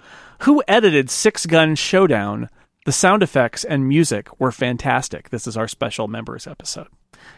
Who 0.43 0.63
edited 0.67 1.09
Six 1.09 1.45
Gun 1.45 1.75
Showdown? 1.75 2.49
The 2.89 2.93
sound 2.93 3.21
effects 3.21 3.63
and 3.63 3.87
music 3.87 4.39
were 4.39 4.51
fantastic. 4.51 5.29
This 5.29 5.45
is 5.45 5.55
our 5.55 5.67
special 5.67 6.07
members 6.07 6.47
episode. 6.47 6.87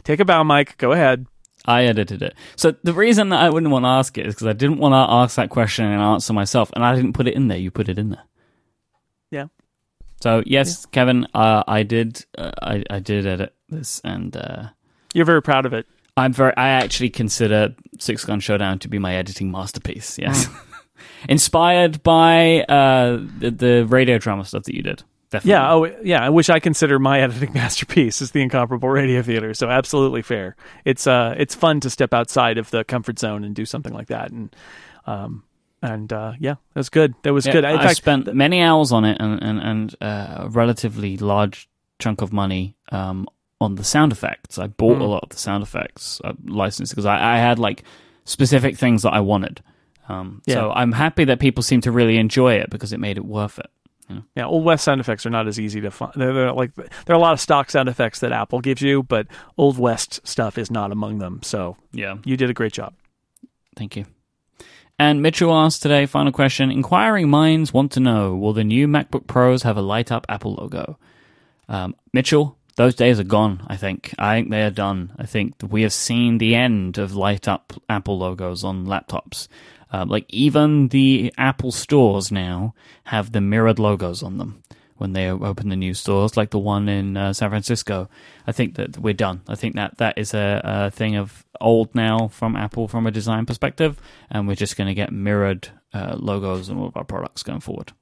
Take 0.06 0.22
a 0.22 0.24
bow, 0.24 0.43
Myke. 0.43 0.78
Go 0.78 0.93
ahead. 0.93 1.26
I 1.66 1.84
edited 1.84 2.22
it. 2.22 2.36
So 2.56 2.74
the 2.84 2.93
reason 2.93 3.28
that 3.30 3.41
I 3.41 3.49
wouldn't 3.49 3.70
want 3.70 3.84
to 3.84 3.89
ask 3.89 4.18
it 4.18 4.28
is 4.28 4.34
because 4.34 4.47
I 4.47 4.54
didn't 4.54 4.78
want 4.78 4.93
to 4.93 5.14
ask 5.14 5.36
that 5.36 5.49
question 5.49 5.84
and 5.84 6.02
answer 6.02 6.32
myself, 6.32 6.72
and 6.74 6.86
I 6.86 6.95
didn't 6.95 7.12
put 7.12 7.28
it 7.28 7.34
in 7.34 7.49
there. 7.49 7.58
You 7.58 7.70
put 7.70 7.89
it 7.89 7.99
in 7.99 8.12
there. 8.12 8.24
Yeah. 9.30 9.47
So 10.22 10.41
yes, 10.45 10.86
Kevin, 10.86 11.28
uh, 11.34 11.64
I 11.68 11.84
did. 11.84 12.26
Uh, 12.38 12.52
I 12.62 12.86
I 12.89 12.99
did 12.99 13.28
edit 13.28 13.54
this, 13.68 13.99
and 14.06 14.34
uh, 14.38 14.70
You're 15.14 15.26
very 15.26 15.41
proud 15.41 15.66
of 15.66 15.74
it. 15.74 15.86
I'm 16.16 16.32
very. 16.32 16.56
I 16.56 16.70
actually 16.70 17.10
consider 17.10 17.76
Six 17.99 18.24
Gun 18.24 18.39
Showdown 18.39 18.80
to 18.80 18.88
be 18.88 18.99
my 18.99 19.16
editing 19.16 19.52
masterpiece. 19.52 20.18
Yes, 20.18 20.47
inspired 21.28 22.02
by 22.04 22.62
uh, 22.62 23.20
the, 23.39 23.52
the 23.52 23.86
radio 23.86 24.18
drama 24.18 24.45
stuff 24.45 24.64
that 24.64 24.76
you 24.76 24.82
did. 24.82 25.04
Definitely. 25.32 25.51
Yeah. 25.51 25.73
Oh, 25.73 25.86
yeah. 26.03 26.23
I 26.25 26.29
wish 26.29 26.49
I 26.49 26.59
consider 26.59 26.99
my 26.99 27.21
editing 27.21 27.53
masterpiece 27.55 28.21
is 28.21 28.32
the 28.32 28.41
incomparable 28.41 28.89
radio 28.89 29.21
theater. 29.23 29.53
So 29.53 29.69
absolutely 29.69 30.21
fair. 30.21 30.55
It's 30.86 31.07
uh, 31.07 31.34
it's 31.38 31.55
fun 31.55 31.79
to 31.79 31.89
step 31.89 32.13
outside 32.13 32.57
of 32.57 32.69
the 32.71 32.84
comfort 32.84 33.17
zone 33.17 33.43
and 33.43 33.55
do 33.55 33.65
something 33.65 33.93
like 33.93 34.07
that. 34.07 34.32
And 34.32 34.55
um, 35.07 35.43
and 35.82 36.11
uh, 36.13 36.34
yeah, 36.39 36.55
that 36.73 36.79
was 36.79 36.89
good. 36.89 37.15
That 37.23 37.34
was 37.34 37.45
Yeah, 37.47 37.53
good. 37.53 37.63
In 37.65 37.77
I 37.77 37.84
fact, 37.84 37.97
spent 37.97 38.34
many 38.36 38.61
hours 38.61 38.91
on 38.91 39.05
it 39.05 39.17
and 39.19 39.41
and, 39.41 39.59
and 39.59 39.95
uh, 40.01 40.36
a 40.45 40.49
relatively 40.49 41.17
large 41.17 41.67
chunk 41.97 42.21
of 42.21 42.34
money 42.34 42.75
um, 42.91 43.25
on 43.61 43.75
the 43.75 43.84
sound 43.84 44.11
effects. 44.11 44.59
I 44.59 44.67
bought 44.67 44.97
Mm. 44.97 45.01
a 45.01 45.05
lot 45.05 45.23
of 45.23 45.29
the 45.29 45.38
sound 45.38 45.63
effects 45.63 46.19
uh, 46.25 46.34
licensed 46.45 46.91
because 46.91 47.05
I, 47.05 47.36
I 47.36 47.38
had 47.38 47.57
like 47.57 47.84
specific 48.25 48.77
things 48.77 49.03
that 49.03 49.13
I 49.13 49.21
wanted. 49.21 49.61
Um, 50.09 50.41
Yeah. 50.45 50.55
So 50.55 50.71
I'm 50.71 50.91
happy 50.91 51.23
that 51.25 51.39
people 51.39 51.63
seem 51.63 51.79
to 51.82 51.91
really 51.91 52.17
enjoy 52.17 52.55
it 52.55 52.69
because 52.69 52.91
it 52.91 52.99
made 52.99 53.17
it 53.17 53.23
worth 53.25 53.59
it. 53.59 53.67
Yeah, 54.36 54.45
Old 54.45 54.66
West 54.66 54.84
sound 54.84 54.99
effects 54.99 55.26
are 55.26 55.30
not 55.30 55.47
as 55.47 55.60
easy 55.60 55.80
to 55.82 55.91
find. 55.91 56.12
They're, 56.16 56.34
they're 56.34 56.52
like 56.54 56.74
there 56.76 56.88
are 57.10 57.14
a 57.14 57.20
lot 57.20 57.34
of 57.34 57.39
stock 57.39 57.70
sound 57.72 57.88
effects 57.88 58.20
that 58.20 58.32
Apple 58.34 58.60
gives 58.60 58.82
you, 58.82 59.04
but 59.04 59.28
Old 59.58 59.78
West 59.80 60.20
stuff 60.28 60.58
is 60.58 60.70
not 60.70 60.91
among 60.91 61.20
them. 61.20 61.39
So 61.43 61.78
Yeah. 61.93 62.18
you 62.26 62.36
did 62.36 62.49
a 62.49 62.54
great 62.54 62.74
job. 62.74 62.93
Thank 63.78 63.95
you. 63.95 64.06
And 64.99 65.22
Mitchell 65.22 65.54
asked 65.54 65.82
today, 65.82 66.06
final 66.06 66.32
question. 66.32 66.70
Inquiring 66.72 67.30
minds 67.30 67.74
want 67.74 67.91
to 67.93 67.99
know 67.99 68.36
Will 68.36 68.54
the 68.54 68.64
new 68.64 68.88
MacBook 68.88 69.26
Pros 69.28 69.64
have 69.64 69.78
a 69.78 69.82
light 69.82 70.12
up 70.12 70.26
Apple 70.30 70.56
logo? 70.56 70.99
Um, 71.70 71.95
Mitchell, 72.14 72.58
those 72.76 72.95
days 72.95 73.20
are 73.20 73.24
gone, 73.24 73.64
I 73.68 73.78
think. 73.78 74.14
I 74.20 74.36
think 74.36 74.52
they 74.52 74.62
are 74.64 74.70
done. 74.70 75.14
I 75.18 75.26
think 75.26 75.56
we 75.68 75.82
have 75.84 75.93
seen 75.93 76.38
the 76.38 76.54
end 76.54 76.97
of 76.97 77.16
light 77.16 77.47
up 77.47 77.74
Apple 77.89 78.18
logos 78.20 78.64
on 78.64 78.86
laptops. 78.86 79.47
Um, 79.92 80.10
like, 80.10 80.26
even 80.30 80.88
the 80.88 81.34
Apple 81.38 81.72
stores 81.72 82.32
now 82.32 82.74
have 83.06 83.32
the 83.32 83.42
mirrored 83.42 83.80
logos 83.80 84.24
on 84.24 84.38
them 84.38 84.64
when 85.02 85.14
they 85.14 85.28
open 85.30 85.70
the 85.70 85.76
new 85.76 85.96
stores, 85.96 86.38
like 86.38 86.52
the 86.52 86.60
one 86.60 86.88
in 86.88 87.18
uh, 87.18 87.34
San 87.34 87.50
Francisco. 87.50 88.08
I 88.46 88.52
think 88.52 88.76
that 88.76 89.00
we're 89.00 89.16
done. 89.16 89.42
I 89.48 89.56
think 89.56 89.76
that 89.76 89.98
that 89.98 90.16
is 90.16 90.36
a, 90.36 90.62
a 90.64 90.92
thing 90.92 91.16
of 91.16 91.44
old 91.60 91.96
now 91.96 92.28
from 92.28 92.56
Apple 92.56 92.88
from 92.88 93.08
a 93.08 93.12
design 93.12 93.48
perspective, 93.48 94.00
and 94.30 94.48
we're 94.48 94.56
just 94.56 94.78
going 94.78 94.88
to 94.88 94.94
get 94.94 95.12
mirrored 95.12 95.70
uh, 95.92 96.16
logos 96.20 96.70
on 96.70 96.78
all 96.78 96.88
of 96.88 96.96
our 96.96 97.04
products 97.04 97.42
going 97.42 97.62
forward. 97.62 97.94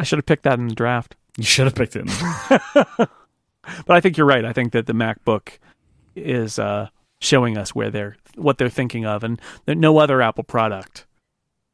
I 0.00 0.04
should 0.04 0.18
have 0.18 0.26
picked 0.26 0.42
that 0.42 0.58
in 0.58 0.66
the 0.66 0.74
draft, 0.74 1.14
You 1.36 1.44
should 1.44 1.66
have 1.66 1.76
picked 1.76 1.94
it. 1.94 2.06
but 2.76 3.08
I 3.88 4.00
think 4.00 4.16
you're 4.16 4.26
right. 4.26 4.44
I 4.44 4.52
think 4.52 4.72
that 4.72 4.86
the 4.86 4.94
MacBook 4.94 5.58
is 6.16 6.58
uh, 6.58 6.88
showing 7.20 7.56
us 7.56 7.72
where 7.72 7.90
they're 7.90 8.16
what 8.34 8.58
they're 8.58 8.68
thinking 8.68 9.06
of, 9.06 9.22
and 9.22 9.40
no 9.68 9.98
other 9.98 10.20
Apple 10.20 10.42
product 10.42 11.06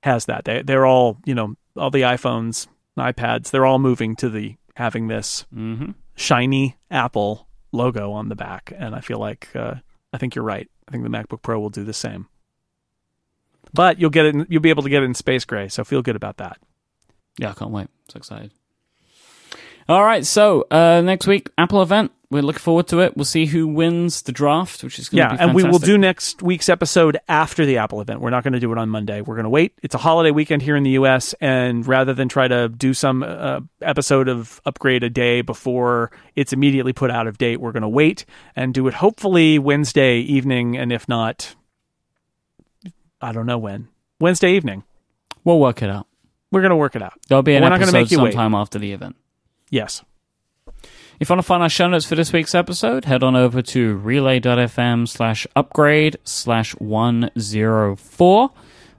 has 0.02 0.26
that. 0.26 0.44
They 0.44 0.62
they're 0.62 0.86
all 0.86 1.18
you 1.24 1.34
know 1.34 1.54
all 1.76 1.90
the 1.90 2.02
iPhones, 2.02 2.66
iPads, 2.98 3.50
they're 3.50 3.66
all 3.66 3.78
moving 3.78 4.16
to 4.16 4.28
the 4.28 4.56
having 4.76 5.08
this 5.08 5.46
mm-hmm. 5.54 5.92
shiny 6.14 6.76
Apple 6.90 7.48
logo 7.72 8.12
on 8.12 8.28
the 8.28 8.36
back, 8.36 8.72
and 8.76 8.94
I 8.94 9.00
feel 9.00 9.18
like 9.18 9.54
uh, 9.54 9.74
I 10.12 10.18
think 10.18 10.34
you're 10.34 10.44
right. 10.44 10.68
I 10.88 10.90
think 10.90 11.04
the 11.04 11.10
MacBook 11.10 11.42
Pro 11.42 11.58
will 11.60 11.70
do 11.70 11.84
the 11.84 11.92
same. 11.92 12.28
But 13.74 14.00
you'll 14.00 14.10
get 14.10 14.26
it. 14.26 14.34
In, 14.34 14.46
you'll 14.48 14.62
be 14.62 14.70
able 14.70 14.82
to 14.82 14.88
get 14.88 15.02
it 15.02 15.06
in 15.06 15.14
space 15.14 15.44
gray, 15.44 15.68
so 15.68 15.84
feel 15.84 16.02
good 16.02 16.16
about 16.16 16.38
that. 16.38 16.58
Yeah, 17.38 17.50
I 17.50 17.54
can't 17.54 17.70
wait. 17.70 17.88
So 18.08 18.16
excited. 18.16 18.52
All 19.88 20.04
right, 20.04 20.24
so 20.26 20.66
uh, 20.70 21.00
next 21.00 21.26
week 21.26 21.48
Apple 21.56 21.82
event. 21.82 22.12
We're 22.30 22.42
looking 22.42 22.60
forward 22.60 22.88
to 22.88 23.00
it. 23.00 23.16
We'll 23.16 23.24
see 23.24 23.46
who 23.46 23.66
wins 23.66 24.20
the 24.20 24.32
draft, 24.32 24.84
which 24.84 24.98
is 24.98 25.08
going 25.08 25.26
to 25.26 25.32
Yeah, 25.32 25.36
be 25.38 25.42
and 25.44 25.54
we 25.54 25.64
will 25.64 25.78
do 25.78 25.96
next 25.96 26.42
week's 26.42 26.68
episode 26.68 27.16
after 27.26 27.64
the 27.64 27.78
Apple 27.78 28.02
event. 28.02 28.20
We're 28.20 28.28
not 28.28 28.44
going 28.44 28.52
to 28.52 28.60
do 28.60 28.70
it 28.70 28.76
on 28.76 28.90
Monday. 28.90 29.22
We're 29.22 29.36
going 29.36 29.44
to 29.44 29.48
wait. 29.50 29.72
It's 29.82 29.94
a 29.94 29.98
holiday 29.98 30.30
weekend 30.30 30.60
here 30.60 30.76
in 30.76 30.82
the 30.82 30.90
U.S., 30.90 31.34
and 31.40 31.86
rather 31.86 32.12
than 32.12 32.28
try 32.28 32.46
to 32.46 32.68
do 32.68 32.92
some 32.92 33.22
uh, 33.22 33.60
episode 33.80 34.28
of 34.28 34.60
Upgrade 34.66 35.04
a 35.04 35.08
day 35.08 35.40
before 35.40 36.10
it's 36.36 36.52
immediately 36.52 36.92
put 36.92 37.10
out 37.10 37.26
of 37.26 37.38
date, 37.38 37.62
we're 37.62 37.72
going 37.72 37.80
to 37.80 37.88
wait 37.88 38.26
and 38.54 38.74
do 38.74 38.86
it 38.88 38.92
hopefully 38.92 39.58
Wednesday 39.58 40.18
evening, 40.18 40.76
and 40.76 40.92
if 40.92 41.08
not, 41.08 41.54
I 43.22 43.32
don't 43.32 43.46
know 43.46 43.56
when. 43.56 43.88
Wednesday 44.20 44.52
evening. 44.52 44.84
We'll 45.44 45.60
work 45.60 45.80
it 45.80 45.88
out. 45.88 46.06
We're 46.52 46.60
going 46.60 46.70
to 46.72 46.76
work 46.76 46.94
it 46.94 47.00
out. 47.00 47.14
There'll 47.28 47.42
be 47.42 47.54
an 47.54 47.62
We're 47.62 47.72
episode 47.72 47.92
make 47.94 48.10
you 48.10 48.20
wait. 48.20 48.32
sometime 48.34 48.54
after 48.54 48.78
the 48.78 48.92
event. 48.92 49.16
Yes. 49.70 50.02
If 51.20 51.28
you 51.28 51.34
want 51.34 51.40
to 51.40 51.46
find 51.46 51.62
our 51.64 51.68
show 51.68 51.88
notes 51.88 52.04
for 52.06 52.14
this 52.14 52.32
week's 52.32 52.54
episode, 52.54 53.04
head 53.04 53.22
on 53.24 53.34
over 53.34 53.60
to 53.60 53.96
relay.fm 53.96 55.08
slash 55.08 55.46
upgrade 55.56 56.16
slash 56.24 56.72
104. 56.76 58.44
Uh, 58.44 58.50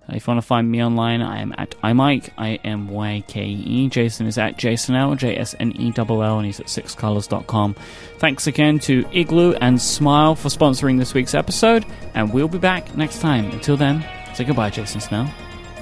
If 0.10 0.28
you 0.28 0.32
want 0.32 0.42
to 0.42 0.46
find 0.48 0.70
me 0.70 0.84
online, 0.84 1.22
I 1.22 1.40
am 1.42 1.54
at 1.58 1.80
iMyke, 1.82 2.32
I-M-Y-K-E. 2.38 3.88
Jason 3.90 4.28
is 4.28 4.38
at 4.38 4.58
jsnell, 4.58 5.16
J-S-N-E-L-L, 5.18 6.38
and 6.38 6.46
he's 6.46 6.60
at 6.60 6.66
sixcolors.com. 6.66 7.76
Thanks 8.18 8.48
again 8.48 8.80
to 8.80 9.06
Igloo 9.14 9.54
and 9.62 9.82
Smile 9.82 10.36
for 10.36 10.50
sponsoring 10.50 10.98
this 11.00 11.14
week's 11.14 11.34
episode, 11.36 11.86
and 12.16 12.34
we'll 12.34 12.48
be 12.50 12.58
back 12.58 12.98
next 12.98 13.20
time. 13.22 13.50
Until 13.52 13.78
then, 13.78 14.06
say 14.34 14.44
goodbye, 14.44 14.72
Jason 14.72 15.00
Snell. 15.00 15.32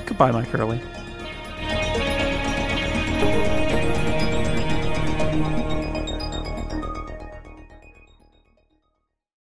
Goodbye, 0.06 0.32
Myke 0.32 0.46
Hurley. 0.46 0.80